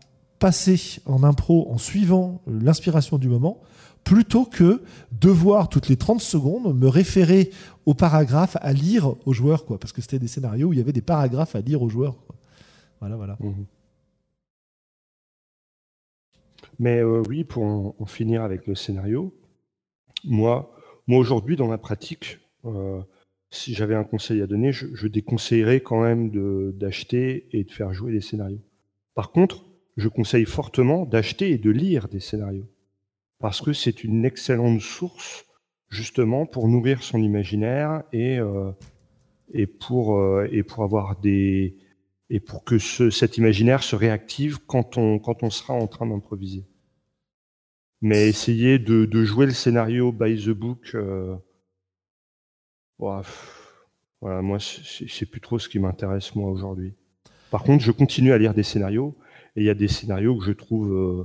passer 0.44 1.00
en 1.06 1.22
impro 1.22 1.70
en 1.70 1.78
suivant 1.78 2.42
l'inspiration 2.46 3.16
du 3.16 3.30
moment 3.30 3.62
plutôt 4.04 4.44
que 4.44 4.82
devoir 5.10 5.70
toutes 5.70 5.88
les 5.88 5.96
30 5.96 6.20
secondes 6.20 6.78
me 6.78 6.86
référer 6.86 7.48
au 7.86 7.94
paragraphe 7.94 8.58
à 8.60 8.74
lire 8.74 9.14
aux 9.26 9.32
joueurs 9.32 9.64
quoi 9.64 9.78
parce 9.78 9.94
que 9.94 10.02
c'était 10.02 10.18
des 10.18 10.28
scénarios 10.28 10.68
où 10.68 10.72
il 10.74 10.78
y 10.78 10.82
avait 10.82 10.92
des 10.92 11.00
paragraphes 11.00 11.56
à 11.56 11.62
lire 11.62 11.80
aux 11.80 11.88
joueurs 11.88 12.16
voilà 13.00 13.16
voilà 13.16 13.38
Mhm. 13.40 13.64
Mais 16.78 16.98
euh, 16.98 17.22
oui, 17.26 17.44
pour 17.44 17.62
en, 17.64 18.04
finir 18.04 18.42
avec 18.42 18.66
le 18.66 18.74
scénario, 18.74 19.32
moi, 20.24 20.74
moi 21.06 21.18
aujourd'hui, 21.20 21.56
dans 21.56 21.68
ma 21.68 21.78
pratique, 21.78 22.40
euh, 22.64 23.00
si 23.50 23.74
j'avais 23.74 23.94
un 23.94 24.02
conseil 24.02 24.42
à 24.42 24.48
donner, 24.48 24.72
je, 24.72 24.86
je 24.92 25.06
déconseillerais 25.06 25.80
quand 25.80 26.02
même 26.02 26.72
d'acheter 26.72 27.48
et 27.52 27.62
de 27.62 27.70
faire 27.70 27.94
jouer 27.94 28.12
des 28.12 28.20
scénarios. 28.20 28.64
Par 29.14 29.30
contre, 29.30 29.64
je 29.96 30.08
conseille 30.08 30.44
fortement 30.44 31.06
d'acheter 31.06 31.50
et 31.50 31.58
de 31.58 31.70
lire 31.70 32.08
des 32.08 32.20
scénarios. 32.20 32.68
Parce 33.38 33.60
que 33.60 33.72
c'est 33.72 34.04
une 34.04 34.24
excellente 34.24 34.80
source, 34.80 35.44
justement, 35.88 36.46
pour 36.46 36.68
nourrir 36.68 37.02
son 37.02 37.18
imaginaire 37.22 38.02
et, 38.12 38.38
euh, 38.38 38.72
et, 39.52 39.66
pour, 39.66 40.16
euh, 40.16 40.48
et 40.50 40.62
pour 40.62 40.82
avoir 40.82 41.20
des. 41.20 41.76
et 42.30 42.40
pour 42.40 42.64
que 42.64 42.78
ce, 42.78 43.10
cet 43.10 43.36
imaginaire 43.36 43.82
se 43.82 43.96
réactive 43.96 44.58
quand 44.66 44.96
on, 44.96 45.18
quand 45.18 45.42
on 45.42 45.50
sera 45.50 45.74
en 45.74 45.86
train 45.86 46.06
d'improviser. 46.06 46.64
Mais 48.00 48.28
essayer 48.28 48.78
de, 48.78 49.04
de, 49.06 49.24
jouer 49.24 49.46
le 49.46 49.52
scénario 49.52 50.12
by 50.12 50.36
the 50.42 50.50
book. 50.50 50.90
Euh, 50.94 51.36
voilà, 52.98 54.42
moi, 54.42 54.58
c'est 54.58 55.26
plus 55.26 55.40
trop 55.40 55.58
ce 55.58 55.68
qui 55.68 55.78
m'intéresse, 55.78 56.34
moi, 56.34 56.50
aujourd'hui. 56.50 56.94
Par 57.50 57.62
contre, 57.62 57.84
je 57.84 57.92
continue 57.92 58.32
à 58.32 58.38
lire 58.38 58.54
des 58.54 58.62
scénarios, 58.62 59.16
et 59.56 59.62
il 59.62 59.64
y 59.64 59.70
a 59.70 59.74
des 59.74 59.88
scénarios 59.88 60.36
que 60.36 60.44
je 60.44 60.52
trouve 60.52 60.92
euh, 60.92 61.24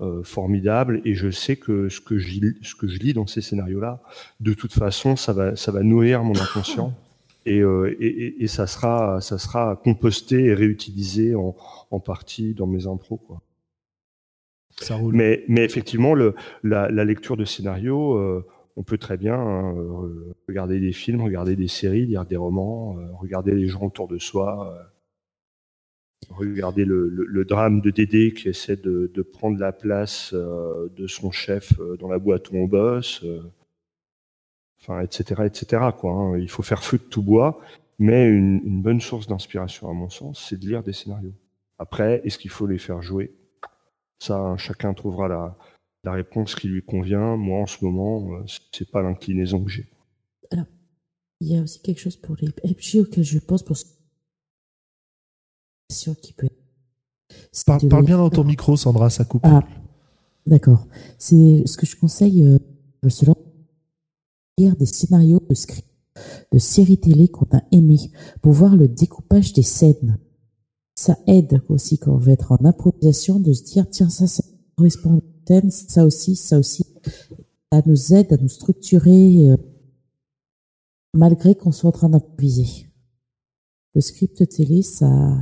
euh, 0.00 0.22
formidables, 0.22 1.00
et 1.04 1.14
je 1.14 1.28
sais 1.28 1.56
que 1.56 1.88
ce 1.88 2.00
que 2.00 2.18
je, 2.18 2.38
ce 2.62 2.76
que 2.76 2.86
je 2.86 2.98
lis 2.98 3.14
dans 3.14 3.26
ces 3.26 3.40
scénarios-là, 3.40 4.00
de 4.38 4.52
toute 4.52 4.72
façon, 4.72 5.16
ça 5.16 5.32
va, 5.32 5.56
ça 5.56 5.72
va 5.72 5.82
nourrir 5.82 6.22
mon 6.22 6.38
inconscient, 6.38 6.94
et, 7.46 7.60
euh, 7.60 7.96
et, 7.98 8.42
et, 8.42 8.46
ça, 8.46 8.68
sera, 8.68 9.20
ça 9.20 9.38
sera 9.38 9.74
composté 9.74 10.44
et 10.44 10.54
réutilisé 10.54 11.34
en, 11.34 11.56
en 11.90 11.98
partie 11.98 12.54
dans 12.54 12.68
mes 12.68 12.86
intros. 12.86 13.18
Quoi. 13.26 13.42
Ça 14.80 14.94
roule. 14.94 15.16
Mais, 15.16 15.44
mais 15.48 15.64
effectivement, 15.64 16.14
le, 16.14 16.36
la, 16.62 16.88
la 16.90 17.04
lecture 17.04 17.36
de 17.36 17.44
scénarios, 17.44 18.14
euh, 18.14 18.46
on 18.76 18.84
peut 18.84 18.98
très 18.98 19.16
bien 19.16 19.34
hein, 19.34 19.74
euh, 19.76 20.32
regarder 20.46 20.78
des 20.78 20.92
films, 20.92 21.22
regarder 21.22 21.56
des 21.56 21.66
séries, 21.66 22.06
lire 22.06 22.24
des 22.24 22.36
romans, 22.36 22.96
regarder 23.18 23.52
les 23.52 23.66
gens 23.66 23.82
autour 23.82 24.06
de 24.06 24.18
soi, 24.18 24.92
euh, 26.30 26.34
regarder 26.34 26.84
le, 26.84 27.44
drame 27.44 27.80
de 27.80 27.90
Dédé 27.90 28.32
qui 28.32 28.48
essaie 28.48 28.76
de, 28.76 29.22
prendre 29.22 29.58
la 29.58 29.72
place 29.72 30.32
euh, 30.34 30.88
de 30.96 31.06
son 31.06 31.30
chef 31.30 31.72
dans 31.98 32.08
la 32.08 32.18
boîte 32.18 32.50
où 32.50 32.56
on 32.56 32.66
bosse, 32.66 33.24
enfin, 34.80 35.00
etc., 35.00 35.42
etc. 35.44 35.82
Quoi, 35.96 36.12
hein. 36.12 36.38
Il 36.38 36.48
faut 36.48 36.62
faire 36.62 36.82
feu 36.82 36.98
de 36.98 37.02
tout 37.02 37.22
bois, 37.22 37.60
mais 37.98 38.28
une, 38.28 38.82
bonne 38.82 39.00
source 39.00 39.26
d'inspiration, 39.26 39.90
à 39.90 39.92
mon 39.92 40.08
sens, 40.08 40.46
c'est 40.48 40.58
de 40.58 40.66
lire 40.66 40.82
des 40.82 40.92
scénarios. 40.92 41.34
Après, 41.78 42.20
est-ce 42.24 42.38
qu'il 42.38 42.50
faut 42.50 42.66
les 42.66 42.78
faire 42.78 43.02
jouer? 43.02 43.32
Ça, 44.18 44.56
chacun 44.56 44.94
trouvera 44.94 45.28
la, 45.28 45.56
la 46.04 46.12
réponse 46.12 46.54
qui 46.54 46.68
lui 46.68 46.82
convient. 46.82 47.36
Moi, 47.36 47.60
en 47.60 47.66
ce 47.66 47.84
moment, 47.84 48.32
euh, 48.32 48.44
c'est 48.72 48.90
pas 48.90 49.02
l'inclinaison 49.02 49.62
que 49.64 49.70
j'ai. 49.70 49.86
Alors, 50.50 50.66
il 51.40 51.48
y 51.48 51.56
a 51.56 51.62
aussi 51.62 51.80
quelque 51.80 52.00
chose 52.00 52.16
pour 52.16 52.36
les 52.40 52.50
PG 52.50 53.00
auquel 53.00 53.24
je 53.24 53.38
pense 53.38 53.62
pour 53.62 53.76
qui 55.88 56.32
peut. 56.32 56.48
Parle, 57.66 57.88
parle, 57.88 58.04
bien 58.04 58.18
dans 58.18 58.30
ton 58.30 58.44
micro, 58.44 58.76
Sandra, 58.76 59.10
ça 59.10 59.24
coupe. 59.24 59.42
Ah, 59.44 59.62
d'accord. 60.46 60.86
C'est 61.18 61.62
ce 61.66 61.76
que 61.76 61.86
je 61.86 61.96
conseille. 61.96 62.46
Euh, 62.46 62.58
selon 63.08 63.34
lire 64.58 64.76
des 64.76 64.86
scénarios 64.86 65.42
de 65.48 65.54
scripts 65.54 65.86
de 66.52 66.58
séries 66.58 66.98
télé 66.98 67.28
qu'on 67.28 67.46
a 67.56 67.62
aimés 67.70 68.10
pour 68.42 68.52
voir 68.52 68.74
le 68.74 68.88
découpage 68.88 69.52
des 69.52 69.62
scènes. 69.62 70.18
Ça 70.96 71.16
aide 71.28 71.62
aussi 71.68 71.96
quand 71.96 72.12
on 72.12 72.16
veut 72.16 72.32
être 72.32 72.50
en 72.50 72.64
improvisation 72.64 73.38
de 73.38 73.52
se 73.52 73.62
dire 73.62 73.88
tiens 73.88 74.10
ça 74.10 74.26
ça 74.26 74.42
correspond 74.76 75.22
ça 75.70 76.04
aussi, 76.04 76.36
ça 76.36 76.58
aussi, 76.58 76.84
ça 77.72 77.82
nous 77.86 78.14
aide 78.14 78.32
à 78.32 78.36
nous 78.36 78.48
structurer 78.48 79.50
euh, 79.50 79.56
malgré 81.14 81.54
qu'on 81.54 81.72
soit 81.72 81.88
en 81.88 81.92
train 81.92 82.08
d'improviser. 82.08 82.86
Le 83.94 84.00
script 84.00 84.46
télé, 84.48 84.82
ça, 84.82 85.36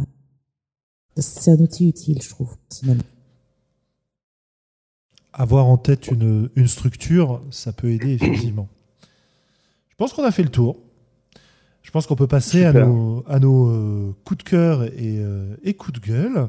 c'est 1.23 1.51
un 1.51 1.59
outil 1.59 1.89
utile, 1.89 2.21
je 2.23 2.29
trouve, 2.29 2.57
personnellement. 2.69 3.03
Avoir 5.33 5.67
en 5.67 5.77
tête 5.77 6.09
une, 6.09 6.51
une 6.57 6.69
structure, 6.69 7.43
ça 7.51 7.73
peut 7.73 7.91
aider 7.91 8.13
effectivement. 8.13 8.69
Je 9.91 9.95
pense 9.97 10.13
qu'on 10.13 10.25
a 10.25 10.31
fait 10.31 10.43
le 10.43 10.51
tour. 10.51 10.79
Je 11.83 11.91
pense 11.91 12.07
qu'on 12.07 12.17
peut 12.17 12.27
passer 12.27 12.65
à 12.65 12.73
nos, 12.73 13.25
à 13.29 13.39
nos 13.39 13.69
euh, 13.71 14.15
coups 14.25 14.45
de 14.45 14.49
cœur 14.49 14.85
et, 14.85 14.93
euh, 15.21 15.57
et 15.63 15.75
coups 15.75 16.01
de 16.01 16.07
gueule. 16.07 16.49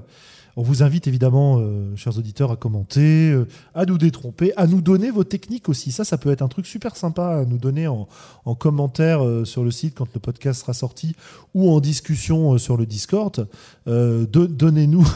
On 0.60 0.64
vous 0.64 0.82
invite 0.82 1.06
évidemment, 1.06 1.60
euh, 1.60 1.96
chers 1.96 2.18
auditeurs, 2.18 2.52
à 2.52 2.56
commenter, 2.56 3.30
euh, 3.30 3.48
à 3.76 3.86
nous 3.86 4.00
détromper, 4.00 4.54
à 4.58 4.66
nous 4.66 4.82
donner 4.82 5.12
vos 5.12 5.24
techniques 5.24 5.70
aussi. 5.70 5.92
Ça, 5.92 6.04
ça 6.04 6.18
peut 6.18 6.32
être 6.32 6.42
un 6.42 6.48
truc 6.48 6.66
super 6.66 6.96
sympa 6.96 7.28
à 7.28 7.46
nous 7.46 7.60
donner 7.60 7.86
en, 7.88 8.08
en 8.44 8.56
commentaire 8.56 9.24
euh, 9.24 9.46
sur 9.46 9.64
le 9.64 9.70
site 9.70 9.94
quand 9.94 10.12
le 10.16 10.20
podcast 10.20 10.62
sera 10.62 10.74
sorti 10.74 11.16
ou 11.54 11.70
en 11.70 11.80
discussion 11.80 12.58
sur 12.58 12.76
le 12.76 12.88
Discord. 12.88 13.48
Donnez-nous, 13.86 15.08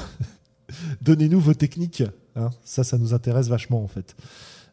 donnez-nous 1.01 1.39
vos 1.39 1.55
techniques. 1.55 2.03
Hein. 2.35 2.51
Ça, 2.63 2.83
ça 2.83 2.99
nous 2.99 3.15
intéresse 3.15 3.47
vachement 3.47 3.83
en 3.83 3.87
fait. 3.87 4.15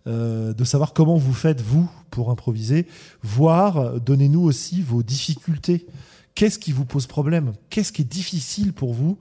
De 0.07 0.65
savoir 0.65 0.93
comment 0.93 1.17
vous 1.17 1.35
faites 1.35 1.61
vous 1.61 1.91
pour 2.11 2.31
improviser, 2.31 2.87
voire 3.23 4.01
donnez-nous 4.01 4.43
aussi 4.43 4.81
vos 4.81 5.03
difficultés. 5.03 5.87
Qu'est-ce 6.35 6.59
qui 6.59 6.73
vous 6.73 6.87
pose 6.87 7.07
problème? 7.07 7.53
Qu'est-ce 7.69 7.93
qui 7.93 8.03
est 8.03 8.07
difficile 8.07 8.73
pour 8.73 8.95
vous? 8.95 9.19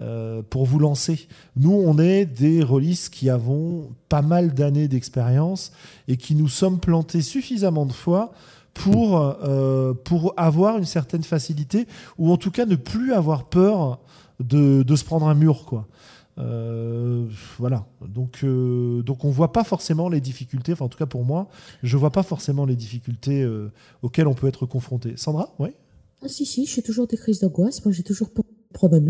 Euh, 0.00 0.42
pour 0.42 0.64
vous 0.64 0.80
lancer. 0.80 1.28
Nous, 1.54 1.72
on 1.72 1.98
est 1.98 2.24
des 2.24 2.64
releases 2.64 3.08
qui 3.08 3.30
avons 3.30 3.90
pas 4.08 4.22
mal 4.22 4.52
d'années 4.52 4.88
d'expérience 4.88 5.70
et 6.08 6.16
qui 6.16 6.34
nous 6.34 6.48
sommes 6.48 6.80
plantés 6.80 7.22
suffisamment 7.22 7.86
de 7.86 7.92
fois 7.92 8.32
pour, 8.74 9.20
euh, 9.20 9.94
pour 9.94 10.34
avoir 10.36 10.78
une 10.78 10.84
certaine 10.84 11.22
facilité 11.22 11.86
ou 12.18 12.32
en 12.32 12.36
tout 12.36 12.50
cas 12.50 12.66
ne 12.66 12.74
plus 12.74 13.12
avoir 13.12 13.48
peur 13.48 14.00
de, 14.40 14.82
de 14.82 14.96
se 14.96 15.04
prendre 15.04 15.28
un 15.28 15.34
mur. 15.34 15.64
Quoi. 15.64 15.86
Euh, 16.38 17.26
voilà. 17.60 17.86
Donc, 18.04 18.40
euh, 18.42 19.00
donc 19.02 19.24
on 19.24 19.30
voit 19.30 19.52
pas 19.52 19.62
forcément 19.62 20.08
les 20.08 20.20
difficultés. 20.20 20.72
Enfin, 20.72 20.86
en 20.86 20.88
tout 20.88 20.98
cas 20.98 21.06
pour 21.06 21.24
moi, 21.24 21.48
je 21.84 21.96
vois 21.96 22.10
pas 22.10 22.24
forcément 22.24 22.66
les 22.66 22.74
difficultés 22.74 23.48
auxquelles 24.02 24.26
on 24.26 24.34
peut 24.34 24.48
être 24.48 24.66
confronté. 24.66 25.12
Sandra, 25.16 25.54
oui. 25.60 25.68
Ah 26.20 26.28
si 26.28 26.44
si, 26.46 26.66
j'ai 26.66 26.82
toujours 26.82 27.06
des 27.06 27.16
crises 27.16 27.38
d'angoisse. 27.38 27.84
Moi, 27.84 27.92
j'ai 27.92 28.02
toujours 28.02 28.30
peur 28.30 28.44
de 28.44 28.72
prendre. 28.72 29.00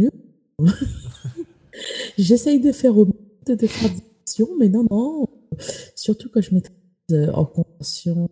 J'essaye 2.19 2.61
de 2.61 2.73
faire 2.73 2.97
au 2.97 3.07
de, 3.07 3.55
de 3.55 3.65
attention, 3.65 4.49
mais 4.59 4.69
non 4.69 4.87
non. 4.91 5.29
Surtout 5.95 6.29
quand 6.33 6.41
je 6.41 6.55
maîtrise 6.55 7.31
en 7.33 7.45
convention 7.45 8.29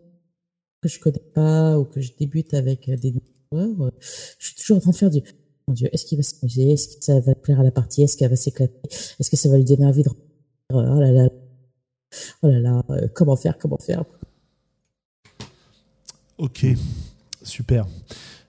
que 0.80 0.88
je 0.88 0.98
connais 0.98 1.22
pas 1.34 1.78
ou 1.78 1.84
que 1.84 2.00
je 2.00 2.12
débute 2.18 2.54
avec 2.54 2.90
des 2.90 3.14
joueurs, 3.52 3.92
je 4.38 4.46
suis 4.46 4.56
toujours 4.56 4.78
en 4.78 4.80
train 4.80 4.90
de 4.90 4.96
faire 4.96 5.10
du 5.10 5.22
mon 5.68 5.74
Dieu, 5.74 5.88
est-ce 5.92 6.04
qu'il 6.04 6.18
va 6.18 6.22
s'amuser? 6.22 6.72
Est-ce 6.72 6.96
que 6.96 7.04
ça 7.04 7.20
va 7.20 7.34
plaire 7.34 7.60
à 7.60 7.62
la 7.62 7.70
partie? 7.70 8.02
Est-ce 8.02 8.16
qu'elle 8.16 8.30
va 8.30 8.36
s'éclater? 8.36 8.74
Est-ce 9.20 9.30
que 9.30 9.36
ça 9.36 9.48
va 9.48 9.56
lui 9.56 9.64
donner 9.64 9.86
envie 9.86 10.02
de 10.02 10.10
Oh 10.70 10.80
là 10.80 11.12
là, 11.12 11.28
oh 12.42 12.48
là 12.48 12.58
là, 12.58 12.82
euh, 12.90 13.08
comment 13.14 13.36
faire? 13.36 13.58
Comment 13.58 13.78
faire? 13.78 14.04
Ok, 16.38 16.66
super. 17.42 17.86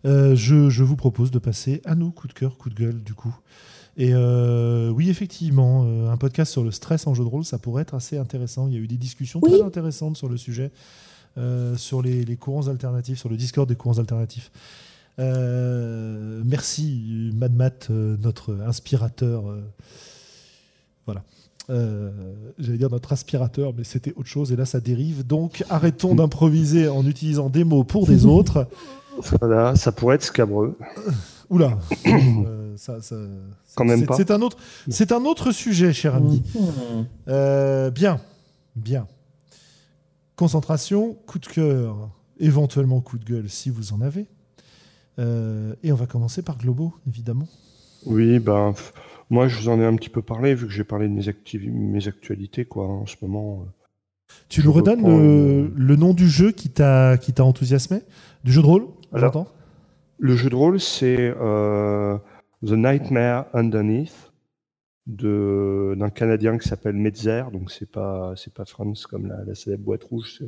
Euh, 0.05 0.35
je, 0.35 0.69
je, 0.69 0.84
vous 0.84 0.95
propose 0.95 1.31
de 1.31 1.39
passer 1.39 1.81
à 1.85 1.95
nos 1.95 2.11
coups 2.11 2.34
de 2.34 2.39
cœur, 2.39 2.57
coups 2.57 2.75
de 2.75 2.84
gueule, 2.84 3.03
du 3.03 3.13
coup. 3.13 3.35
Et 3.95 4.09
euh, 4.13 4.89
oui, 4.89 5.09
effectivement, 5.09 5.85
euh, 5.85 6.09
un 6.09 6.17
podcast 6.17 6.51
sur 6.51 6.63
le 6.63 6.71
stress 6.71 7.07
en 7.07 7.13
jeu 7.13 7.23
de 7.23 7.30
rôle, 7.30 7.45
ça 7.45 7.59
pourrait 7.59 7.84
être 7.84 7.93
assez 7.93 8.17
intéressant. 8.17 8.67
Il 8.67 8.73
y 8.73 8.77
a 8.77 8.80
eu 8.80 8.88
des 8.88 8.97
discussions 8.97 9.39
oui. 9.43 9.51
très 9.51 9.61
intéressantes 9.61 10.17
sur 10.17 10.27
le 10.27 10.38
sujet, 10.38 10.71
sur 11.77 12.01
les, 12.01 12.25
les, 12.25 12.38
courants 12.38 12.67
alternatifs, 12.67 13.19
sur 13.19 13.30
le 13.30 13.38
Discord 13.38 13.67
des 13.67 13.75
courants 13.75 13.99
alternatifs. 13.99 14.51
Merci 15.17 17.31
Mad 17.34 17.55
Mat, 17.55 17.88
euh, 17.89 18.17
notre 18.21 18.57
inspirateur. 18.65 19.49
Euh, 19.49 19.61
voilà. 21.05 21.23
J'allais 22.59 22.77
dire 22.77 22.89
notre 22.89 23.13
aspirateur, 23.13 23.73
mais 23.77 23.84
c'était 23.84 24.13
autre 24.15 24.27
chose 24.27 24.51
et 24.51 24.55
là 24.55 24.65
ça 24.65 24.80
dérive. 24.80 25.25
Donc 25.25 25.63
arrêtons 25.69 26.15
d'improviser 26.15 26.89
en 26.89 27.05
utilisant 27.05 27.49
des 27.49 27.63
mots 27.63 27.84
pour 27.84 28.07
des 28.07 28.25
autres. 28.25 28.67
Voilà, 29.40 29.76
ça 29.76 29.91
pourrait 29.91 30.15
être 30.15 30.23
scabreux. 30.23 30.77
Oula, 31.49 31.77
ça, 32.77 33.02
ça, 33.02 33.15
quand 33.76 33.85
même 33.85 34.06
pas. 34.06 34.15
C'est 34.15 34.31
un 34.31 34.41
autre, 34.41 34.57
c'est 34.90 35.11
un 35.11 35.23
autre 35.26 35.52
sujet, 35.52 35.94
cher 35.94 36.15
ami. 36.15 36.44
Mmh. 36.56 37.90
bien, 37.90 38.19
bien. 38.76 39.07
Concentration, 40.35 41.14
coup 41.27 41.40
de 41.40 41.45
cœur, 41.45 42.10
éventuellement 42.40 43.02
coup 43.02 43.18
de 43.18 43.26
gueule 43.26 43.49
si 43.49 43.69
vous 43.69 43.94
en 43.94 44.02
avez. 44.02 44.27
Euh, 45.19 45.76
et 45.84 45.91
on 45.91 45.95
va 45.95 46.07
commencer 46.07 46.41
par 46.41 46.57
Globo, 46.57 46.94
évidemment. 47.07 47.48
Oui, 48.06 48.40
ben, 48.40 48.73
moi 49.30 49.48
je 49.48 49.57
vous 49.60 49.69
en 49.69 49.80
ai 49.80 49.85
un 49.85 49.95
petit 49.95 50.10
peu 50.10 50.22
parlé, 50.22 50.56
vu 50.56 50.65
que 50.68 50.73
j'ai 50.73 50.84
parlé 50.84 51.07
de 51.07 51.14
mes, 51.14 51.27
activi- 51.30 51.72
mes 51.72 52.07
actualités 52.07 52.65
quoi, 52.65 52.88
en 52.88 53.06
ce 53.06 53.15
moment. 53.22 53.65
Tu 54.49 54.64
nous 54.64 54.73
redonnes 54.73 55.06
le, 55.06 55.72
le, 55.76 55.95
nom 55.95 56.14
du 56.14 56.27
jeu 56.27 56.52
qui 56.52 56.69
t'a 56.69 57.18
enthousiasmé? 57.40 58.02
Du 58.44 58.52
jeu 58.52 58.61
de 58.61 58.68
rôle? 58.68 58.88
Le 60.19 60.35
jeu 60.35 60.49
de 60.49 60.56
rôle, 60.56 60.80
c'est 60.80 61.34
euh, 61.40 62.18
The 62.65 62.72
Nightmare 62.72 63.48
Underneath. 63.53 64.31
de 65.06 65.95
d'un 65.98 66.10
Canadien 66.10 66.57
qui 66.57 66.68
s'appelle 66.69 66.95
Metzer, 66.95 67.44
donc 67.52 67.72
c'est 67.72 67.91
pas 67.91 68.34
c'est 68.38 68.53
pas 68.53 68.65
France 68.65 69.06
comme 69.07 69.27
la, 69.27 69.44
la 69.45 69.56
célèbre 69.56 69.84
boîte 69.84 70.03
rouge. 70.06 70.44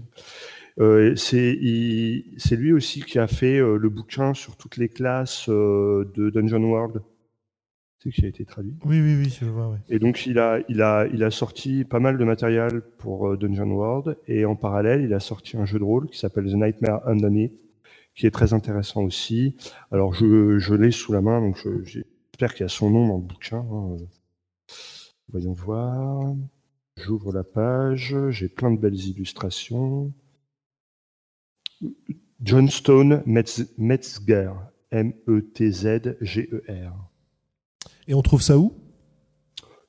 Euh, 0.80 1.16
c'est 1.16 2.56
lui 2.56 2.74
aussi 2.74 3.02
qui 3.04 3.20
a 3.20 3.28
fait 3.28 3.60
euh, 3.60 3.78
le 3.78 3.90
bouquin 3.90 4.34
sur 4.34 4.56
toutes 4.58 4.78
les 4.78 4.90
classes 4.90 5.48
euh, 5.50 6.12
de 6.16 6.30
Dungeon 6.30 6.64
World. 6.64 7.02
C'est 8.00 8.12
qui 8.12 8.26
a 8.26 8.30
été 8.30 8.46
traduit? 8.46 8.78
Oui 8.86 9.02
oui 9.02 9.16
oui, 9.18 9.30
je 9.30 9.46
vois. 9.46 9.70
Ouais. 9.70 9.80
Et 9.90 10.00
donc 10.00 10.26
il 10.26 10.40
a 10.40 10.60
il 10.70 10.82
a 10.82 11.08
il 11.08 11.24
a 11.24 11.32
sorti 11.32 11.84
pas 11.86 12.00
mal 12.00 12.18
de 12.18 12.24
matériel 12.24 12.82
pour 12.98 13.38
Dungeon 13.38 13.72
World 13.72 14.18
et 14.28 14.46
en 14.46 14.56
parallèle 14.56 15.02
il 15.04 15.14
a 15.14 15.20
sorti 15.20 15.58
un 15.58 15.66
jeu 15.66 15.80
de 15.80 15.84
rôle 15.84 16.08
qui 16.10 16.18
s'appelle 16.20 16.46
The 16.46 16.56
Nightmare 16.56 17.08
Underneath 17.08 17.52
qui 18.16 18.26
est 18.26 18.32
très 18.32 18.54
intéressant 18.54 19.04
aussi. 19.04 19.56
Alors 19.92 20.14
je 20.14 20.58
je 20.58 20.74
l'ai 20.74 20.92
sous 20.92 21.14
la 21.14 21.22
main 21.22 21.42
donc 21.42 21.66
j'espère 21.84 22.54
qu'il 22.54 22.64
y 22.64 22.66
a 22.66 22.70
son 22.70 22.90
nom 22.90 23.08
dans 23.08 23.18
le 23.18 23.24
bouquin. 23.24 23.66
Hein. 23.72 23.98
Voyons 25.30 25.54
voir. 25.54 26.36
J'ouvre 26.98 27.34
la 27.34 27.44
page, 27.44 28.16
j'ai 28.30 28.48
plein 28.48 28.72
de 28.72 28.80
belles 28.80 28.96
illustrations. 28.96 30.14
John 32.42 32.70
Stone 32.70 33.22
Metzger, 33.26 34.52
M-E-T-Z-G-E-R. 34.92 36.14
Et 38.08 38.14
on 38.14 38.22
trouve 38.22 38.42
ça 38.42 38.58
où? 38.58 38.74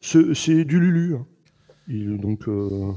C'est 0.01 0.65
du 0.65 0.81
Lulu. 0.81 1.15
Hein. 1.17 1.27
Il, 1.89 2.19
donc, 2.19 2.49
euh, 2.49 2.93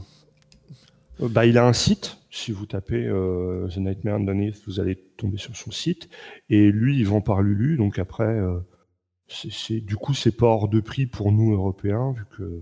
bah, 1.20 1.46
il 1.46 1.58
a 1.58 1.68
un 1.68 1.74
site. 1.74 2.19
Si 2.32 2.52
vous 2.52 2.66
tapez 2.68 3.08
euh, 3.08 3.68
The 3.70 3.78
Nightmare 3.78 4.16
Underneath, 4.16 4.62
vous 4.68 4.80
allez 4.80 4.96
tomber 5.18 5.38
sur 5.38 5.56
son 5.56 5.72
site. 5.72 6.10
Et 6.50 6.72
lui, 6.72 6.98
il 6.98 7.08
vend 7.08 7.22
par 7.22 7.42
Lulu. 7.42 7.78
Donc 7.78 7.98
après, 7.98 8.24
euh, 8.24 8.60
c'est, 9.28 9.80
du 9.82 9.96
coup, 9.96 10.14
c'est 10.14 10.36
pas 10.36 10.46
hors 10.46 10.70
de 10.70 10.80
prix 10.80 11.08
pour 11.08 11.32
nous 11.32 11.54
Européens, 11.54 12.12
vu 12.12 12.26
que, 12.38 12.62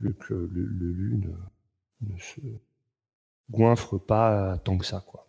vu 0.00 0.14
que 0.14 0.34
le, 0.34 0.64
le 0.64 0.92
Lulu 0.92 1.16
ne, 1.18 2.08
ne, 2.12 2.18
se 2.18 2.40
goinfre 3.50 3.98
pas 3.98 4.58
tant 4.58 4.76
que 4.76 4.84
ça, 4.84 5.02
quoi. 5.06 5.26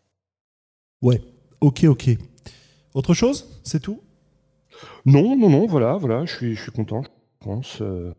Ouais. 1.01 1.21
Ok, 1.61 1.85
ok. 1.85 2.09
Autre 2.93 3.13
chose? 3.13 3.61
C'est 3.63 3.81
tout? 3.81 4.01
Non, 5.05 5.37
non, 5.37 5.49
non. 5.49 5.67
Voilà, 5.67 5.95
voilà. 5.95 6.25
Je 6.25 6.35
suis, 6.35 6.55
je 6.55 6.63
suis 6.63 6.71
content. 6.71 7.03
Je 7.03 7.45
pense. 7.45 7.81
Euh, 7.81 8.13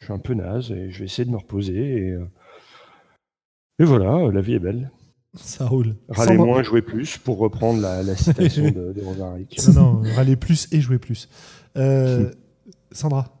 je 0.00 0.04
suis 0.04 0.12
un 0.12 0.18
peu 0.18 0.34
naze 0.34 0.70
et 0.70 0.90
je 0.90 1.00
vais 1.00 1.04
essayer 1.06 1.24
de 1.24 1.30
me 1.30 1.36
reposer. 1.36 1.76
Et, 1.76 2.10
euh, 2.10 2.26
et 3.78 3.84
voilà, 3.84 4.30
la 4.32 4.40
vie 4.40 4.54
est 4.54 4.58
belle. 4.58 4.90
Ça 5.36 5.66
roule. 5.66 5.96
Râler 6.08 6.36
moins, 6.36 6.62
jouer 6.62 6.82
plus, 6.82 7.18
pour 7.18 7.38
reprendre 7.38 7.80
la, 7.80 8.02
la 8.02 8.16
citation 8.16 8.64
de, 8.70 8.92
de 8.92 9.02
Roderick. 9.04 9.60
Non, 9.68 9.72
non, 9.74 10.02
râler 10.14 10.36
plus 10.36 10.68
et 10.72 10.80
jouer 10.80 10.98
plus. 10.98 11.28
Euh, 11.76 12.30
Sandra 12.92 13.40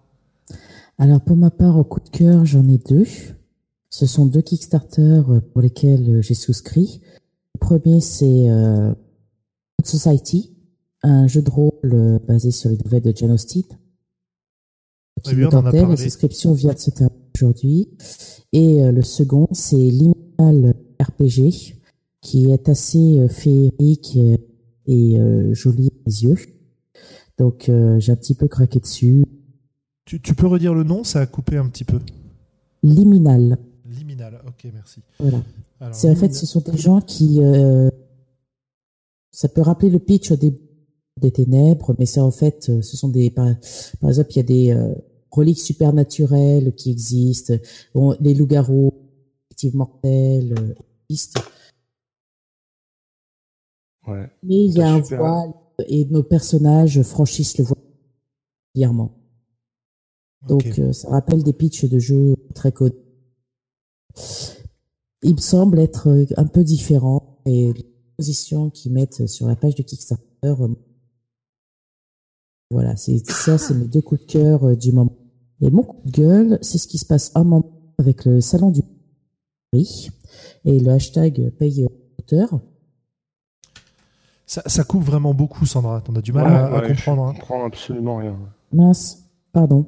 Alors, 0.98 1.20
pour 1.20 1.36
ma 1.36 1.50
part, 1.50 1.76
au 1.78 1.84
coup 1.84 2.00
de 2.00 2.10
cœur, 2.10 2.44
j'en 2.44 2.68
ai 2.68 2.78
deux. 2.78 3.06
Ce 3.90 4.06
sont 4.06 4.26
deux 4.26 4.42
Kickstarter 4.42 5.22
pour 5.52 5.62
lesquels 5.62 6.22
j'ai 6.22 6.34
souscrit. 6.34 7.00
Le 7.54 7.58
premier, 7.58 8.00
c'est 8.00 8.48
euh, 8.50 8.92
Society, 9.84 10.54
un 11.02 11.26
jeu 11.26 11.42
de 11.42 11.50
rôle 11.50 11.72
euh, 11.84 12.18
basé 12.26 12.50
sur 12.50 12.70
les 12.70 12.76
nouvelles 12.84 13.02
de 13.02 13.12
Jane 13.16 13.30
Austen. 13.30 13.62
Qui 15.22 15.34
me 15.34 15.48
tentait, 15.48 15.84
la 15.84 15.96
souscription 15.96 16.52
vient 16.52 16.72
de 16.74 16.78
se 16.78 16.90
terminer 16.90 17.18
aujourd'hui. 17.34 17.88
Et 18.52 18.82
euh, 18.82 18.92
le 18.92 19.02
second, 19.02 19.48
c'est 19.52 19.76
Liminal 19.76 20.27
RPG, 20.38 21.74
qui 22.20 22.50
est 22.50 22.68
assez 22.68 23.18
euh, 23.20 23.28
féerique 23.28 24.16
et, 24.16 24.38
et 24.86 25.20
euh, 25.20 25.54
joli 25.54 25.88
à 25.88 26.08
mes 26.08 26.22
yeux. 26.22 26.36
Donc 27.38 27.68
euh, 27.68 27.98
j'ai 28.00 28.12
un 28.12 28.16
petit 28.16 28.34
peu 28.34 28.48
craqué 28.48 28.80
dessus. 28.80 29.24
Tu, 30.04 30.20
tu, 30.20 30.34
peux 30.34 30.46
redire 30.46 30.74
le 30.74 30.82
nom? 30.82 31.04
Ça 31.04 31.20
a 31.20 31.26
coupé 31.26 31.56
un 31.56 31.68
petit 31.68 31.84
peu. 31.84 32.00
Liminal. 32.82 33.58
Liminal, 33.86 34.40
ok, 34.46 34.70
merci. 34.72 35.00
Voilà. 35.18 35.42
C'est 35.92 36.10
en 36.10 36.16
fait, 36.16 36.34
ce 36.34 36.46
sont 36.46 36.60
des 36.60 36.76
gens 36.76 37.00
qui... 37.00 37.42
Euh, 37.42 37.88
ça 39.30 39.48
peut 39.48 39.60
rappeler 39.60 39.90
le 39.90 39.98
pitch 39.98 40.32
des, 40.32 40.58
des 41.20 41.30
ténèbres, 41.30 41.94
mais 41.98 42.06
c'est 42.06 42.20
en 42.20 42.30
fait, 42.30 42.64
ce 42.64 42.96
sont 42.96 43.08
des... 43.08 43.30
Par, 43.30 43.46
par 44.00 44.10
exemple, 44.10 44.32
il 44.32 44.36
y 44.36 44.40
a 44.40 44.42
des 44.42 44.70
euh, 44.72 44.94
reliques 45.30 45.60
supernaturelles 45.60 46.72
qui 46.72 46.90
existent. 46.90 47.54
Bon, 47.94 48.16
les 48.20 48.34
loups-garous, 48.34 48.94
effectivement 49.58 49.86
mortels, 49.86 50.54
euh, 50.58 50.74
existent. 51.08 51.40
Ouais. 54.06 54.30
Mais 54.42 54.64
il 54.64 54.72
y 54.72 54.82
a 54.82 54.94
un 54.94 55.02
super. 55.02 55.18
voile 55.18 55.52
et 55.86 56.04
nos 56.06 56.22
personnages 56.22 57.02
franchissent 57.02 57.58
le 57.58 57.64
voile 57.64 57.84
régulièrement. 58.74 59.14
Donc 60.46 60.66
okay. 60.66 60.82
euh, 60.82 60.92
ça 60.92 61.10
rappelle 61.10 61.42
des 61.42 61.52
pitchs 61.52 61.84
de 61.84 61.98
jeux 61.98 62.36
très 62.54 62.72
connus. 62.72 62.94
Il 65.22 65.34
me 65.34 65.40
semble 65.40 65.80
être 65.80 66.26
un 66.36 66.46
peu 66.46 66.62
différent 66.62 67.40
et 67.44 67.72
les 67.72 67.86
positions 68.16 68.70
qu'ils 68.70 68.92
mettent 68.92 69.26
sur 69.26 69.46
la 69.46 69.56
page 69.56 69.74
de 69.74 69.82
Kickstarter, 69.82 70.54
euh, 70.60 70.68
voilà, 72.70 72.96
c'est 72.96 73.18
ça, 73.30 73.56
c'est 73.56 73.74
mes 73.74 73.86
deux 73.86 74.02
coups 74.02 74.20
de 74.20 74.26
cœur 74.26 74.64
euh, 74.64 74.76
du 74.76 74.92
moment. 74.92 75.16
Et 75.60 75.70
mon 75.70 75.82
coup 75.82 76.02
de 76.04 76.10
gueule, 76.10 76.58
c'est 76.62 76.78
ce 76.78 76.86
qui 76.86 76.98
se 76.98 77.06
passe 77.06 77.32
un 77.34 77.44
moment 77.44 77.94
avec 77.98 78.24
le 78.26 78.40
salon 78.40 78.70
du 78.70 78.82
et 79.72 80.80
le 80.80 80.88
hashtag 80.90 81.50
paye 81.58 81.86
auteur. 82.18 82.60
Ça, 84.46 84.62
ça, 84.64 84.82
coupe 84.82 85.02
vraiment 85.02 85.34
beaucoup, 85.34 85.66
Sandra. 85.66 86.02
On 86.08 86.16
a 86.16 86.22
du 86.22 86.32
mal 86.32 86.46
ouais, 86.46 86.58
à, 86.58 86.70
ouais, 86.72 86.84
à, 86.84 86.88
comprendre. 86.88 87.32
Je 87.34 87.40
comprends 87.40 87.66
absolument 87.66 88.16
rien. 88.16 88.36
Mince, 88.72 89.28
pardon. 89.52 89.86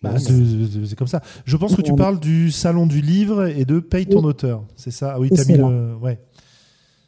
Bah, 0.00 0.14
c'est 0.18 0.96
comme 0.96 1.08
ça. 1.08 1.20
Je 1.44 1.56
pense 1.56 1.74
que 1.74 1.82
tu 1.82 1.94
parles 1.94 2.20
du 2.20 2.50
salon 2.50 2.86
du 2.86 3.00
livre 3.00 3.46
et 3.46 3.64
de 3.64 3.80
paye 3.80 4.06
ton 4.06 4.20
oui. 4.20 4.26
auteur. 4.26 4.64
C'est 4.76 4.92
ça? 4.92 5.14
Ah 5.14 5.20
oui, 5.20 5.28
t'as 5.28 5.44
mis 5.44 5.58
le. 5.58 5.96
Ouais. 5.96 6.20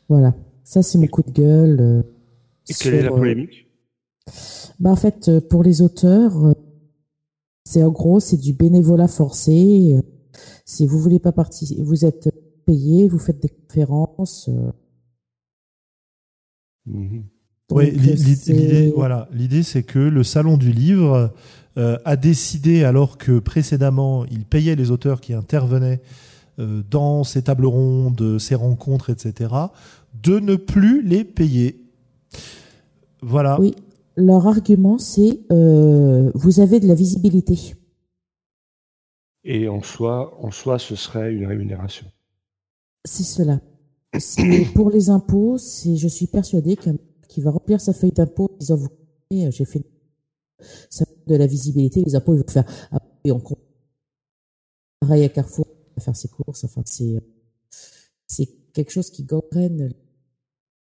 Voilà. 0.08 0.34
Ça, 0.64 0.82
c'est 0.82 0.98
mon 0.98 1.06
coup 1.06 1.22
de 1.22 1.30
gueule. 1.30 1.80
Euh, 1.80 2.02
et 2.68 2.74
quelle 2.74 2.94
est 2.94 3.02
la 3.02 3.10
polémique 3.10 3.68
euh, 4.28 4.32
bah, 4.80 4.90
En 4.90 4.96
fait, 4.96 5.28
euh, 5.28 5.40
pour 5.40 5.62
les 5.62 5.82
auteurs, 5.82 6.54
c'est 7.64 7.82
en 7.82 7.90
gros, 7.90 8.20
c'est 8.20 8.36
du 8.36 8.52
bénévolat 8.52 9.08
forcé. 9.08 9.96
Si 10.64 10.86
vous 10.86 10.98
voulez 10.98 11.18
pas 11.18 11.32
participer, 11.32 11.82
vous 11.82 12.04
êtes 12.04 12.30
payé, 12.66 13.08
vous 13.08 13.18
faites 13.18 13.40
des 13.40 13.48
conférences. 13.48 14.48
euh, 14.48 14.72
Mhm. 16.86 17.24
Oui, 17.72 17.90
l'idée, 17.92 18.92
voilà, 18.96 19.28
l'idée, 19.32 19.62
c'est 19.62 19.84
que 19.84 20.00
le 20.00 20.24
salon 20.24 20.56
du 20.56 20.72
livre 20.72 21.32
euh, 21.78 21.98
a 22.04 22.16
décidé, 22.16 22.82
alors 22.82 23.16
que 23.16 23.38
précédemment, 23.38 24.24
il 24.26 24.44
payait 24.44 24.74
les 24.74 24.90
auteurs 24.90 25.20
qui 25.20 25.34
intervenaient 25.34 26.00
euh, 26.58 26.82
dans 26.90 27.22
ces 27.22 27.42
tables 27.42 27.66
rondes, 27.66 28.38
ces 28.40 28.56
rencontres, 28.56 29.10
etc., 29.10 29.54
de 30.20 30.40
ne 30.40 30.56
plus 30.56 31.02
les 31.02 31.22
payer. 31.22 31.84
Voilà. 33.22 33.60
Oui, 33.60 33.76
leur 34.16 34.48
argument, 34.48 34.98
c'est 34.98 35.38
euh, 35.52 36.32
vous 36.34 36.58
avez 36.58 36.80
de 36.80 36.88
la 36.88 36.94
visibilité. 36.94 37.76
Et 39.44 39.68
en 39.68 39.82
soi, 39.82 40.38
en 40.42 40.50
soi, 40.50 40.78
ce 40.78 40.96
serait 40.96 41.32
une 41.32 41.46
rémunération. 41.46 42.06
C'est 43.04 43.24
cela. 43.24 43.60
pour 44.74 44.90
les 44.90 45.08
impôts, 45.08 45.56
je 45.58 46.08
suis 46.08 46.26
persuadé 46.26 46.76
qu'un 46.76 46.96
qui 47.28 47.40
va 47.40 47.52
remplir 47.52 47.80
sa 47.80 47.92
feuille 47.92 48.10
d'impôt 48.10 48.50
disant 48.58 48.74
vous 48.74 48.88
j'ai 49.30 49.64
fait 49.64 49.84
ça 50.90 51.04
de 51.28 51.36
la 51.36 51.46
visibilité, 51.46 52.02
les 52.02 52.16
impôts 52.16 52.34
ils 52.34 52.40
vont 52.40 52.48
faire 52.48 52.64
ah, 52.90 52.98
et 53.22 53.30
on 53.30 53.40
pareil 55.00 55.22
à 55.22 55.28
Carrefour 55.28 55.68
faire 56.00 56.16
ses 56.16 56.28
courses. 56.28 56.64
Enfin, 56.64 56.82
c'est 56.84 57.22
c'est 58.26 58.46
quelque 58.72 58.90
chose 58.90 59.10
qui 59.10 59.24
gangrène 59.24 59.92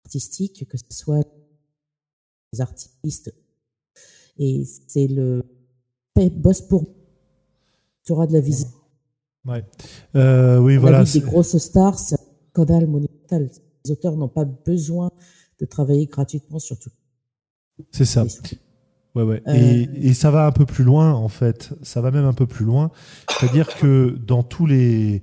artistique, 0.04 0.66
que 0.68 0.76
ce 0.76 0.84
soit 0.90 1.26
les 2.52 2.60
artistes. 2.60 3.34
Et 4.38 4.64
c'est 4.64 5.06
le 5.06 5.44
boss 6.16 6.62
pour 6.62 6.84
tu 8.04 8.12
auras 8.12 8.26
de 8.26 8.32
la 8.32 8.40
visibilité. 8.40 8.78
Ouais. 9.46 9.64
Euh, 10.16 10.58
oui, 10.58 10.76
On 10.76 10.80
voilà. 10.80 11.04
Des 11.04 11.20
grosses 11.20 11.56
stars, 11.58 11.98
c'est 11.98 12.14
un 12.14 12.24
scandale 12.50 12.86
monumental. 12.86 13.50
Les 13.84 13.90
auteurs 13.90 14.16
n'ont 14.16 14.28
pas 14.28 14.44
besoin 14.44 15.10
de 15.60 15.66
travailler 15.66 16.06
gratuitement 16.06 16.58
sur 16.58 16.78
tout. 16.78 16.90
C'est 17.90 18.04
ça. 18.04 18.24
Ouais, 19.14 19.22
ouais. 19.22 19.42
Euh... 19.46 19.52
Et, 19.54 20.08
et, 20.08 20.14
ça 20.14 20.30
va 20.30 20.46
un 20.46 20.52
peu 20.52 20.66
plus 20.66 20.84
loin, 20.84 21.12
en 21.12 21.28
fait. 21.28 21.70
Ça 21.82 22.00
va 22.00 22.10
même 22.10 22.24
un 22.24 22.32
peu 22.32 22.46
plus 22.46 22.64
loin. 22.64 22.90
C'est-à-dire 23.28 23.74
que 23.76 24.16
dans 24.26 24.42
tous 24.42 24.66
les. 24.66 25.22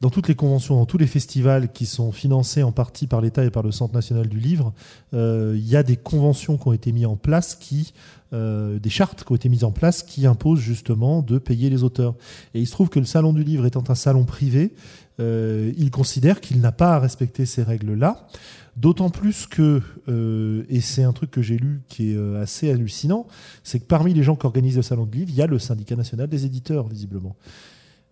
Dans 0.00 0.10
toutes 0.10 0.28
les 0.28 0.34
conventions, 0.34 0.76
dans 0.76 0.86
tous 0.86 0.98
les 0.98 1.06
festivals 1.06 1.72
qui 1.72 1.86
sont 1.86 2.12
financés 2.12 2.62
en 2.62 2.72
partie 2.72 3.06
par 3.06 3.20
l'État 3.20 3.44
et 3.44 3.50
par 3.50 3.62
le 3.62 3.72
Centre 3.72 3.94
national 3.94 4.28
du 4.28 4.38
livre, 4.38 4.72
euh, 5.14 5.54
il 5.56 5.68
y 5.68 5.76
a 5.76 5.82
des 5.82 5.96
conventions 5.96 6.56
qui 6.56 6.68
ont 6.68 6.72
été 6.72 6.92
mises 6.92 7.06
en 7.06 7.16
place 7.16 7.54
qui 7.54 7.92
euh, 8.34 8.78
des 8.78 8.90
chartes 8.90 9.24
qui 9.24 9.32
ont 9.32 9.36
été 9.36 9.48
mises 9.48 9.64
en 9.64 9.72
place 9.72 10.02
qui 10.02 10.26
imposent 10.26 10.60
justement 10.60 11.22
de 11.22 11.38
payer 11.38 11.70
les 11.70 11.82
auteurs. 11.82 12.14
Et 12.54 12.60
il 12.60 12.66
se 12.66 12.72
trouve 12.72 12.90
que 12.90 12.98
le 12.98 13.06
salon 13.06 13.32
du 13.32 13.42
livre 13.42 13.64
étant 13.64 13.84
un 13.88 13.94
salon 13.94 14.24
privé, 14.24 14.74
euh, 15.20 15.72
il 15.76 15.90
considère 15.90 16.40
qu'il 16.40 16.60
n'a 16.60 16.72
pas 16.72 16.94
à 16.94 16.98
respecter 16.98 17.46
ces 17.46 17.62
règles-là. 17.62 18.28
D'autant 18.76 19.10
plus 19.10 19.46
que, 19.46 19.82
euh, 20.08 20.64
et 20.68 20.80
c'est 20.80 21.02
un 21.02 21.12
truc 21.12 21.32
que 21.32 21.42
j'ai 21.42 21.56
lu 21.56 21.80
qui 21.88 22.12
est 22.12 22.16
euh, 22.16 22.40
assez 22.40 22.70
hallucinant, 22.70 23.26
c'est 23.64 23.80
que 23.80 23.86
parmi 23.86 24.14
les 24.14 24.22
gens 24.22 24.36
qui 24.36 24.46
organisent 24.46 24.76
le 24.76 24.82
salon 24.82 25.04
du 25.04 25.18
livre, 25.18 25.30
il 25.30 25.36
y 25.36 25.42
a 25.42 25.48
le 25.48 25.58
syndicat 25.58 25.96
national 25.96 26.28
des 26.28 26.46
éditeurs, 26.46 26.86
visiblement. 26.86 27.34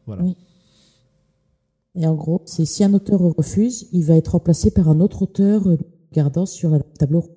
Voilà. 0.07 0.25
Et 1.97 2.07
en 2.07 2.15
gros, 2.15 2.43
c'est 2.45 2.67
si 2.67 2.85
un 2.85 2.93
auteur 2.95 3.21
refuse, 3.21 3.89
il 3.93 4.05
va 4.05 4.17
être 4.17 4.33
remplacé 4.33 4.71
par 4.71 4.89
un 4.89 5.01
autre 5.01 5.23
auteur 5.23 5.67
euh, 5.67 5.79
gardant 6.13 6.47
sur 6.47 6.71
la 6.71 6.81
table 6.81 7.17
ronde. 7.17 7.31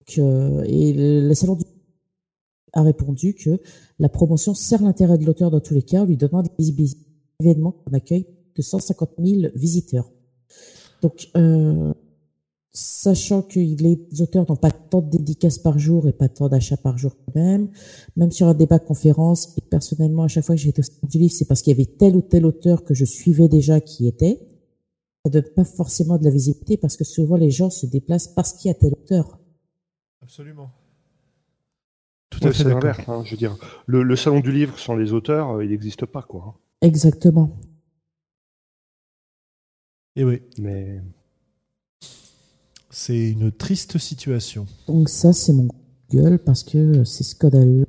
Donc, 0.00 0.18
euh, 0.18 0.62
et 0.66 0.92
le, 0.92 1.28
le 1.28 1.34
salon 1.34 1.56
du 1.56 1.64
a 2.72 2.82
répondu 2.82 3.34
que 3.34 3.58
la 3.98 4.08
promotion 4.08 4.54
sert 4.54 4.82
l'intérêt 4.82 5.16
de 5.18 5.24
l'auteur 5.24 5.50
dans 5.50 5.60
tous 5.60 5.74
les 5.74 5.82
cas 5.82 6.02
en 6.02 6.04
lui 6.04 6.16
donnant 6.16 6.42
des 6.42 6.50
visibilités 6.58 7.00
événements 7.40 7.72
qu'on 7.72 7.92
accueille 7.92 8.26
de 8.54 8.62
150 8.62 9.10
000 9.18 9.52
visiteurs. 9.54 10.10
Donc, 11.02 11.28
euh, 11.36 11.92
sachant 12.76 13.40
que 13.42 13.58
les 13.58 13.98
auteurs 14.20 14.44
n'ont 14.48 14.56
pas 14.56 14.70
tant 14.70 15.00
de 15.00 15.10
dédicaces 15.10 15.58
par 15.58 15.78
jour 15.78 16.06
et 16.08 16.12
pas 16.12 16.28
tant 16.28 16.48
d'achats 16.48 16.76
par 16.76 16.98
jour 16.98 17.16
quand 17.24 17.34
même, 17.34 17.70
même 18.16 18.30
sur 18.30 18.46
un 18.48 18.54
débat 18.54 18.78
conférence, 18.78 19.56
et 19.56 19.62
personnellement, 19.62 20.24
à 20.24 20.28
chaque 20.28 20.44
fois 20.44 20.54
que 20.54 20.60
j'ai 20.60 20.68
été 20.68 20.80
au 20.80 20.84
salon 20.84 21.08
du 21.10 21.18
livre, 21.18 21.32
c'est 21.32 21.46
parce 21.46 21.62
qu'il 21.62 21.70
y 21.72 21.74
avait 21.80 21.90
tel 21.90 22.14
ou 22.16 22.20
tel 22.22 22.44
auteur 22.44 22.84
que 22.84 22.92
je 22.94 23.04
suivais 23.06 23.48
déjà 23.48 23.80
qui 23.80 24.06
était. 24.06 24.40
Ça 25.24 25.30
donne 25.30 25.48
pas 25.56 25.64
forcément 25.64 26.18
de 26.18 26.24
la 26.24 26.30
visibilité 26.30 26.76
parce 26.76 26.96
que 26.96 27.04
souvent 27.04 27.36
les 27.36 27.50
gens 27.50 27.70
se 27.70 27.86
déplacent 27.86 28.28
parce 28.28 28.52
qu'il 28.52 28.68
y 28.68 28.70
a 28.70 28.74
tel 28.74 28.92
auteur. 28.92 29.38
Absolument. 30.22 30.70
Tout 32.30 32.40
Ouais, 32.44 32.48
à 32.50 32.52
fait 32.52 32.64
l'inverse. 32.64 33.08
hein, 33.08 33.22
je 33.24 33.30
veux 33.30 33.36
dire, 33.38 33.56
le, 33.86 34.02
le 34.02 34.16
salon 34.16 34.40
du 34.40 34.52
livre 34.52 34.78
sans 34.78 34.94
les 34.96 35.12
auteurs, 35.14 35.52
euh, 35.56 35.64
il 35.64 35.70
n'existe 35.70 36.04
pas, 36.04 36.22
quoi. 36.22 36.44
hein. 36.46 36.54
Exactement. 36.82 37.56
Et 40.16 40.24
oui, 40.24 40.42
Mais 40.58 41.00
c'est 42.98 43.28
une 43.32 43.52
triste 43.52 43.98
situation. 43.98 44.66
Donc 44.86 45.10
ça, 45.10 45.34
c'est 45.34 45.52
mon 45.52 45.68
gueule 46.10 46.38
parce 46.38 46.62
que 46.64 47.04
c'est 47.04 47.24
scandaleux. 47.24 47.84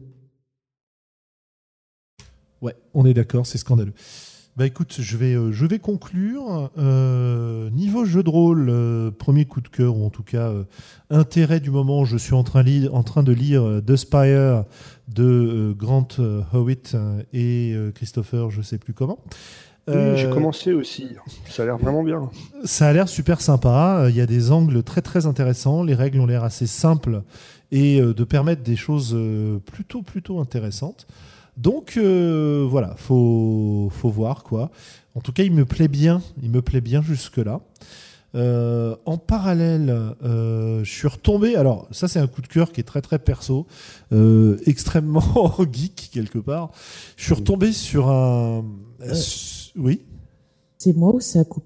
Ouais, 2.62 2.76
on 2.94 3.06
est 3.06 3.14
d'accord, 3.14 3.48
c'est 3.48 3.58
scandaleux. 3.58 3.94
Bah 4.58 4.66
écoute, 4.66 4.98
je 5.00 5.18
vais, 5.18 5.34
euh, 5.36 5.52
je 5.54 5.66
vais 5.66 5.80
conclure. 5.80 6.72
Euh, 6.78 7.70
niveau 7.70 8.04
jeu 8.04 8.22
de 8.22 8.30
rôle, 8.30 8.68
euh, 8.70 9.10
premier 9.12 9.46
coup 9.46 9.62
de 9.62 9.70
cœur, 9.70 9.96
ou 9.96 10.04
en 10.06 10.10
tout 10.10 10.24
cas 10.24 10.50
euh, 10.50 10.64
intérêt 11.10 11.62
du 11.62 11.70
moment, 11.72 12.04
je 12.04 12.18
suis 12.18 12.34
en 12.34 12.44
train, 12.44 12.64
li- 12.64 12.90
en 12.90 13.04
train 13.04 13.24
de 13.24 13.32
lire 13.32 13.82
The 13.86 13.96
Spire 13.96 14.66
de 15.08 15.74
Grant 15.78 16.08
Howitt 16.52 16.98
et 17.32 17.76
Christopher, 17.96 18.50
je 18.50 18.62
sais 18.62 18.78
plus 18.78 18.94
comment. 18.94 19.20
Oui, 19.88 19.93
Euh, 19.95 20.15
j'ai 20.18 20.30
commencé 20.30 20.73
aussi. 20.73 21.07
Ça 21.49 21.64
a 21.64 21.65
l'air 21.65 21.77
vraiment 21.77 22.03
bien. 22.03 22.30
ça 22.65 22.88
a 22.88 22.93
l'air 22.93 23.07
super 23.07 23.41
sympa. 23.41 23.99
Euh, 24.01 24.09
Il 24.09 24.15
y 24.15 24.22
a 24.22 24.26
des 24.26 24.51
angles 24.51 24.84
très 24.84 25.01
très 25.01 25.26
intéressants. 25.26 25.84
Les 25.84 25.95
règles 25.95 26.19
ont 26.19 26.26
l'air 26.26 26.43
assez 26.43 26.68
simples 26.68 27.22
et 27.72 27.99
euh, 28.01 28.14
de 28.14 28.23
permettre 28.23 28.64
des 28.64 28.76
choses 28.76 29.18
plutôt 29.65 30.01
plutôt 30.01 30.39
intéressantes. 30.39 31.07
Donc 31.57 31.95
euh, 31.97 32.65
voilà, 32.69 32.93
faut 32.97 33.89
faut 33.91 34.09
voir 34.09 34.43
quoi. 34.43 34.69
En 35.15 35.22
tout 35.22 35.31
cas, 35.34 35.43
il 35.43 35.51
me 35.53 35.65
plaît 35.65 35.88
bien. 35.88 36.22
Il 36.43 36.51
me 36.51 36.61
plaît 36.61 36.81
bien 36.81 37.01
jusque 37.01 37.38
là. 37.38 37.61
en 38.35 39.18
parallèle, 39.18 39.89
euh, 40.23 40.84
je 40.84 40.91
suis 40.91 41.07
retombé. 41.07 41.55
Alors 41.55 41.88
ça, 41.91 42.07
c'est 42.07 42.19
un 42.19 42.27
coup 42.27 42.41
de 42.43 42.47
cœur 42.47 42.72
qui 42.72 42.81
est 42.81 42.84
très 42.84 43.01
très 43.01 43.18
perso, 43.18 43.65
euh, 44.11 44.57
extrêmement 44.68 45.55
geek 45.73 46.09
quelque 46.14 46.38
part. 46.38 46.69
Je 47.15 47.23
suis 47.26 47.34
retombé 47.34 47.72
sur 47.72 48.09
un. 48.09 48.64
Oui. 49.78 50.02
C'est 50.78 50.95
moi 50.95 51.14
ou 51.16 51.20
c'est 51.20 51.40
à 51.40 51.44
coup 51.45 51.62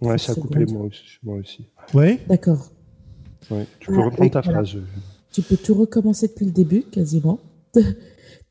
Ouais, 0.00 0.16
ça 0.18 0.32
a 0.32 0.34
coupé 0.34 0.64
moi 0.66 0.82
aussi. 0.86 1.04
Moi 1.22 1.36
aussi. 1.38 1.66
Ouais. 1.94 2.20
D'accord. 2.28 2.70
Ouais. 3.50 3.66
Tu 3.80 3.88
peux 3.88 3.98
Ah, 3.98 4.04
reprendre 4.04 4.22
oui, 4.22 4.30
ta 4.30 4.40
voilà. 4.40 4.62
phrase. 4.64 4.80
Tu 5.32 5.42
peux 5.42 5.56
tout 5.56 5.74
recommencer 5.74 6.28
depuis 6.28 6.44
le 6.46 6.52
début, 6.52 6.82
quasiment. 6.82 7.38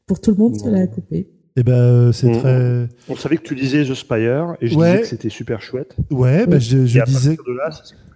Pour 0.05 0.19
tout 0.21 0.31
le 0.31 0.37
monde, 0.37 0.57
ça 0.57 0.69
l'a 0.69 0.87
coupé. 0.87 1.29
Eh 1.59 1.63
ben, 1.63 1.73
euh, 1.73 2.11
c'est 2.11 2.31
très. 2.31 2.87
On 3.09 3.15
savait 3.15 3.37
que 3.37 3.43
tu 3.43 3.55
lisais 3.55 3.83
The 3.83 3.93
Spire 3.95 4.55
et 4.61 4.67
je 4.67 4.75
Ouais. 4.77 4.91
disais 4.91 5.01
que 5.01 5.07
c'était 5.07 5.29
super 5.29 5.61
chouette. 5.61 5.95
Ouais, 6.11 6.45
bah, 6.45 6.57
Oui. 6.57 6.61
je, 6.61 6.85
je 6.85 6.97
et 6.97 7.01
à 7.01 7.05
disais. 7.05 7.35
partir 7.35 7.53
de 7.53 7.57
là, 7.57 7.71
ça 7.71 7.83
s'est 7.83 7.95
coupé. 7.95 8.06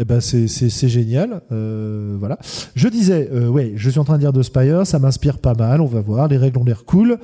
Eh 0.00 0.04
ben, 0.04 0.20
c'est 0.20 0.88
génial. 0.88 1.42
Euh, 1.52 2.16
voilà. 2.18 2.38
Je 2.74 2.88
disais, 2.88 3.28
euh, 3.32 3.48
ouais, 3.48 3.74
je 3.76 3.90
suis 3.90 4.00
en 4.00 4.04
train 4.04 4.16
de 4.16 4.20
dire 4.20 4.32
de 4.32 4.42
Spire, 4.42 4.86
ça 4.86 4.98
m'inspire 4.98 5.38
pas 5.38 5.54
mal. 5.54 5.80
On 5.80 5.86
va 5.86 6.00
voir. 6.00 6.26
Les 6.26 6.36
règles 6.36 6.58
ont 6.58 6.64
l'air 6.64 6.84
cool. 6.84 7.18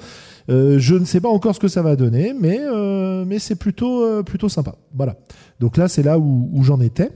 Euh, 0.48 0.78
je 0.78 0.94
ne 0.94 1.04
sais 1.04 1.20
pas 1.20 1.28
encore 1.28 1.54
ce 1.54 1.60
que 1.60 1.68
ça 1.68 1.82
va 1.82 1.96
donner, 1.96 2.34
mais 2.38 2.58
euh, 2.60 3.24
mais 3.24 3.38
c'est 3.38 3.56
plutôt 3.56 4.04
euh, 4.04 4.22
plutôt 4.22 4.48
sympa. 4.48 4.76
Voilà. 4.94 5.16
Donc 5.58 5.76
là, 5.76 5.88
c'est 5.88 6.02
là 6.02 6.18
où, 6.18 6.48
où 6.52 6.62
j'en 6.62 6.80
étais. 6.80 7.10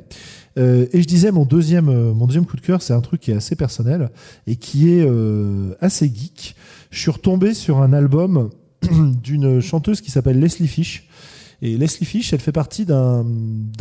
Euh, 0.57 0.87
et 0.93 1.03
je 1.03 1.07
disais 1.07 1.33
mon 1.33 1.45
deuxième 1.45 1.87
mon 2.13 2.27
deuxième 2.27 2.47
coup 2.47 2.57
de 2.57 2.61
cœur, 2.61 2.83
c'est 2.83 2.93
un 2.93 3.01
truc 3.01 3.21
qui 3.21 3.33
est 3.33 3.37
assez 3.37 3.57
personnel 3.57 4.11
et 4.47 4.57
qui 4.57 4.91
est 4.91 5.09
assez 5.81 6.07
geek. 6.07 6.57
Je 6.91 6.99
suis 6.99 7.11
retombé 7.11 7.55
sur 7.55 7.81
un 7.81 7.93
album 7.93 8.51
d'une 9.23 9.61
chanteuse 9.61 10.01
qui 10.01 10.11
s'appelle 10.11 10.39
Leslie 10.39 10.69
Fish. 10.69 11.09
Et 11.65 11.79
Leslie 11.79 12.05
Fish, 12.05 12.35
elle 12.35 12.41
fait 12.41 12.53
partie 12.53 12.85
d'un 12.85 13.25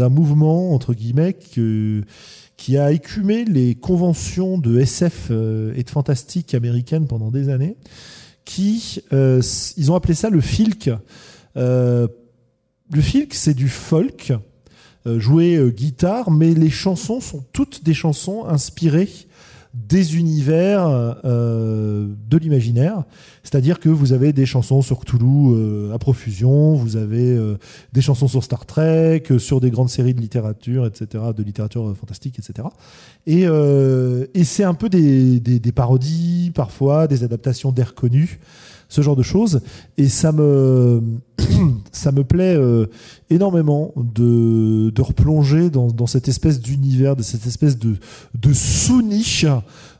mouvement, 0.09 0.73
entre 0.73 0.93
guillemets, 0.93 1.33
qui 1.33 2.77
a 2.77 2.93
écumé 2.93 3.43
les 3.43 3.75
conventions 3.75 4.57
de 4.57 4.79
SF 4.79 5.27
euh, 5.31 5.73
et 5.75 5.83
de 5.83 5.89
fantastique 5.89 6.53
américaines 6.53 7.07
pendant 7.07 7.29
des 7.29 7.49
années, 7.49 7.75
qui, 8.45 9.03
euh, 9.11 9.41
ils 9.75 9.91
ont 9.91 9.95
appelé 9.95 10.13
ça 10.13 10.29
le 10.29 10.39
filk. 10.39 10.91
Euh, 11.57 12.07
le 12.89 13.01
filk, 13.01 13.33
c'est 13.33 13.53
du 13.53 13.67
folk, 13.67 14.31
euh, 15.05 15.69
guitare, 15.69 16.31
mais 16.31 16.53
les 16.53 16.69
chansons 16.69 17.19
sont 17.19 17.43
toutes 17.51 17.83
des 17.83 17.93
chansons 17.93 18.45
inspirées 18.45 19.09
des 19.73 20.17
univers 20.17 20.85
euh, 21.25 22.07
de 22.29 22.37
l'imaginaire. 22.37 23.03
C'est-à-dire 23.41 23.79
que 23.79 23.89
vous 23.89 24.13
avez 24.13 24.31
des 24.31 24.45
chansons 24.45 24.81
sur 24.81 24.99
Cthulhu 24.99 25.25
euh, 25.25 25.93
à 25.93 25.97
profusion, 25.97 26.75
vous 26.75 26.95
avez 26.95 27.35
euh, 27.35 27.57
des 27.91 28.01
chansons 28.01 28.27
sur 28.27 28.43
Star 28.43 28.65
Trek, 28.65 29.23
euh, 29.31 29.39
sur 29.39 29.59
des 29.59 29.71
grandes 29.71 29.89
séries 29.89 30.13
de 30.13 30.21
littérature, 30.21 30.85
etc., 30.85 31.23
de 31.35 31.43
littérature 31.43 31.89
euh, 31.89 31.95
fantastique, 31.95 32.37
etc. 32.37 32.67
Et, 33.25 33.45
euh, 33.45 34.27
et 34.35 34.43
c'est 34.43 34.63
un 34.63 34.75
peu 34.75 34.89
des, 34.89 35.39
des, 35.39 35.59
des 35.59 35.71
parodies, 35.71 36.51
parfois, 36.53 37.07
des 37.07 37.23
adaptations 37.23 37.71
d'air 37.71 37.95
connus, 37.95 38.39
ce 38.93 39.01
genre 39.01 39.15
de 39.15 39.23
choses. 39.23 39.61
Et 39.97 40.07
ça 40.07 40.31
me, 40.31 41.01
plaît 42.29 42.55
euh, 42.55 42.85
énormément 43.31 43.91
de, 43.95 44.93
replonger 45.01 45.71
dans, 45.71 46.05
cette 46.05 46.27
espèce 46.27 46.61
d'univers, 46.61 47.15
de 47.15 47.23
cette 47.23 47.47
espèce 47.47 47.77
de, 47.79 47.97
sous-niche 48.53 49.47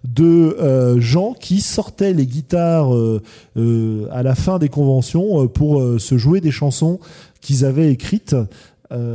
de 0.04 0.24
euh, 0.60 1.00
gens 1.00 1.34
qui 1.34 1.62
sortaient 1.62 2.14
les 2.14 2.28
guitares 2.28 2.94
euh, 2.96 4.08
à 4.12 4.22
la 4.22 4.36
fin 4.36 4.60
des 4.60 4.70
conventions 4.70 5.48
pour 5.48 5.82
se 6.00 6.18
jouer 6.18 6.40
des 6.40 6.52
chansons 6.52 7.00
qu'ils 7.42 7.66
avaient 7.66 7.92
écrites 7.92 8.36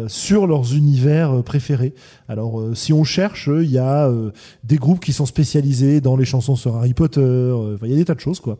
sur 0.08 0.48
leurs 0.48 0.74
univers 0.74 1.44
préférés. 1.44 1.94
Alors, 2.26 2.64
si 2.74 2.92
on 2.92 3.04
cherche, 3.04 3.48
il 3.62 3.70
y 3.70 3.78
a 3.78 4.10
des 4.64 4.76
groupes 4.76 4.98
qui 4.98 5.12
sont 5.12 5.26
spécialisés 5.26 6.00
dans 6.00 6.16
les 6.16 6.24
chansons 6.24 6.56
sur 6.56 6.74
Harry 6.74 6.94
Potter. 6.94 7.52
Il 7.84 7.88
y 7.88 7.92
a 7.92 7.96
des 7.96 8.04
tas 8.04 8.16
de 8.16 8.20
choses, 8.20 8.40
quoi. 8.40 8.58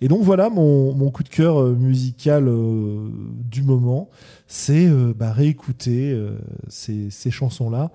Et 0.00 0.08
donc 0.08 0.22
voilà 0.22 0.48
mon, 0.48 0.94
mon 0.94 1.10
coup 1.10 1.22
de 1.22 1.28
cœur 1.28 1.60
euh, 1.60 1.74
musical 1.74 2.48
euh, 2.48 3.10
du 3.44 3.62
moment, 3.62 4.08
c'est 4.46 4.86
euh, 4.86 5.12
bah, 5.14 5.32
réécouter 5.32 6.12
euh, 6.12 6.38
ces, 6.68 7.10
ces 7.10 7.30
chansons-là 7.30 7.90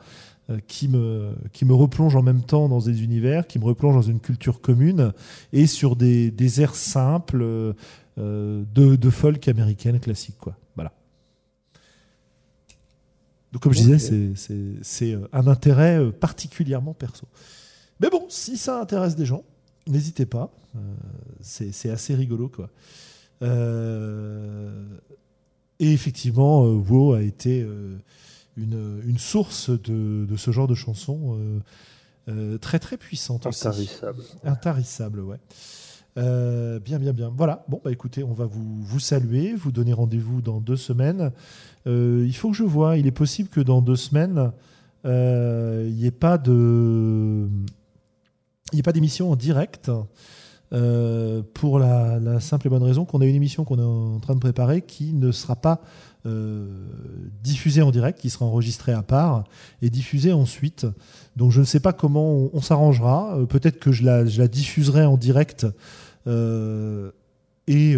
qui 0.68 0.88
me 0.88 1.32
qui 1.54 1.66
me 1.66 1.74
replongent 1.74 2.16
en 2.16 2.22
même 2.22 2.44
temps 2.44 2.70
dans 2.70 2.80
des 2.80 3.04
univers, 3.04 3.48
qui 3.48 3.58
me 3.58 3.66
replongent 3.66 3.96
dans 3.96 4.02
une 4.04 4.20
culture 4.20 4.62
commune 4.62 5.12
et 5.54 5.66
sur 5.66 5.96
des, 5.96 6.30
des 6.30 6.62
airs 6.62 6.76
simples 6.76 7.42
euh, 7.42 7.74
de, 8.18 8.96
de 8.96 9.10
folk 9.10 9.48
américaine 9.48 10.00
classique, 10.00 10.38
quoi. 10.40 10.56
Voilà. 10.76 10.92
Donc 13.52 13.64
comme 13.64 13.74
je 13.74 13.80
disais, 13.80 14.34
c'est 14.84 15.18
un 15.34 15.48
intérêt 15.48 16.12
particulièrement 16.12 16.94
perso. 16.94 17.26
Mais 18.00 18.12
bon, 18.12 18.26
si 18.30 18.58
ça 18.58 18.80
intéresse 18.80 19.16
des 19.16 19.26
gens, 19.26 19.44
n'hésitez 19.88 20.26
pas. 20.26 20.52
Euh, 20.76 20.80
c'est 21.42 21.90
assez 21.90 22.16
rigolo, 22.16 22.50
quoi. 22.50 22.70
Euh, 23.42 24.86
et 25.80 25.92
effectivement, 25.92 26.66
euh, 26.66 26.74
WoW 26.74 27.14
a 27.14 27.22
été 27.22 27.66
une, 28.58 29.02
une 29.06 29.18
source 29.18 29.70
de, 29.70 30.26
de 30.26 30.36
ce 30.38 30.52
genre 30.52 30.68
de 30.68 30.76
chansons 30.76 31.38
très 32.62 32.80
très 32.80 32.98
puissante 32.98 33.46
aussi. 33.46 33.68
Intarissable. 33.68 34.24
Intarissable, 34.44 35.20
ouais. 35.22 35.38
Euh, 36.18 36.80
bien, 36.80 36.98
bien, 36.98 37.14
bien. 37.14 37.32
Voilà. 37.36 37.66
Bon, 37.68 37.82
bah 37.84 37.92
écoutez, 37.92 38.24
on 38.24 38.34
va 38.34 38.46
vous, 38.46 38.82
vous 38.84 39.00
saluer, 39.00 39.54
vous 39.54 39.72
donner 39.72 39.94
rendez-vous 39.94 40.42
dans 40.42 40.62
deux 40.62 40.78
semaines. 40.78 41.32
Euh, 41.88 42.24
il 42.26 42.36
faut 42.36 42.52
que 42.52 42.56
je 42.56 42.64
vois. 42.64 42.98
Il 42.98 43.06
est 43.06 43.12
possible 43.12 43.50
que 43.50 43.60
dans 43.60 43.82
deux 43.82 43.98
semaines, 43.98 44.52
euh, 45.06 45.86
il 45.90 45.96
n'y 45.96 46.06
ait 46.06 46.12
pas 46.12 46.38
de, 46.38 47.50
il 48.72 48.76
n'y 48.76 48.80
ait 48.80 48.84
pas 48.84 48.94
d'émission 48.94 49.32
en 49.32 49.36
direct. 49.36 49.92
euh, 50.74 51.44
pour 51.54 51.78
la, 51.78 52.40
simple 52.40 52.68
et 52.68 52.70
bonne 52.70 52.84
raison 52.84 53.06
qu'on 53.06 53.22
a 53.22 53.26
une 53.26 53.36
émission 53.36 53.64
qu'on 53.64 53.78
est 53.78 54.16
en 54.16 54.20
train 54.20 54.34
de 54.34 54.40
préparer 54.40 54.82
qui 54.82 55.14
ne 55.14 55.32
sera 55.32 55.56
pas 55.56 55.82
euh, 56.26 56.68
diffusée 57.44 57.84
en 57.84 57.92
direct, 57.92 58.20
qui 58.20 58.32
sera 58.32 58.46
enregistrée 58.46 58.92
à 58.92 59.04
part 59.04 59.44
et 59.84 59.92
diffusée 59.92 60.34
ensuite. 60.34 60.88
Donc 61.36 61.52
je 61.52 61.60
ne 61.60 61.66
sais 61.66 61.80
pas 61.80 61.94
comment 61.94 62.50
on, 62.52 62.62
s'arrangera. 62.62 63.38
Euh, 63.38 63.46
Peut-être 63.46 63.80
que 63.80 63.92
je 63.92 64.04
la, 64.04 64.48
diffuserai 64.48 65.06
en 65.06 65.18
direct 65.18 65.68
et, 67.68 67.92
et 67.92 67.96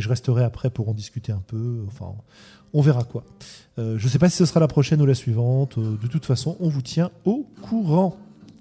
je 0.00 0.08
resterai 0.08 0.42
après 0.42 0.70
pour 0.70 0.88
en 0.88 0.94
discuter 0.94 1.30
un 1.30 1.42
peu. 1.46 1.84
Enfin, 1.86 2.12
on 2.74 2.80
verra 2.80 3.04
quoi. 3.04 3.22
Je 3.78 4.04
ne 4.04 4.08
sais 4.10 4.18
pas 4.18 4.28
si 4.28 4.36
ce 4.36 4.44
sera 4.44 4.58
la 4.58 4.68
prochaine 4.68 5.00
ou 5.00 5.06
la 5.06 5.14
suivante. 5.14 5.78
De 5.78 6.06
toute 6.08 6.26
façon, 6.26 6.56
on 6.58 6.68
vous 6.68 6.82
tient 6.82 7.12
au 7.24 7.46
courant. 7.62 8.16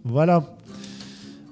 Voilà. 0.05 0.55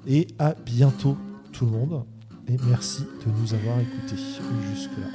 Et 0.08 0.28
à 0.40 0.54
bientôt 0.54 1.18
tout 1.52 1.66
le 1.66 1.72
monde. 1.72 2.06
Et 2.48 2.56
merci 2.70 3.04
de 3.04 3.32
nous 3.42 3.54
avoir 3.54 3.80
écoutés 3.80 4.16
jusque-là. 4.74 5.08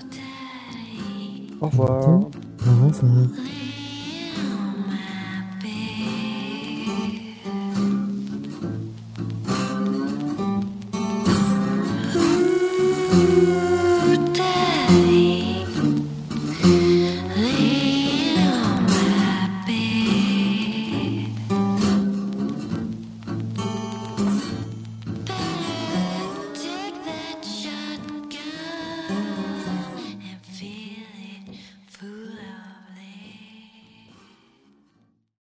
Au 1.60 1.66
revoir. 1.69 2.09
Au 2.09 2.31
revoir. 2.59 3.27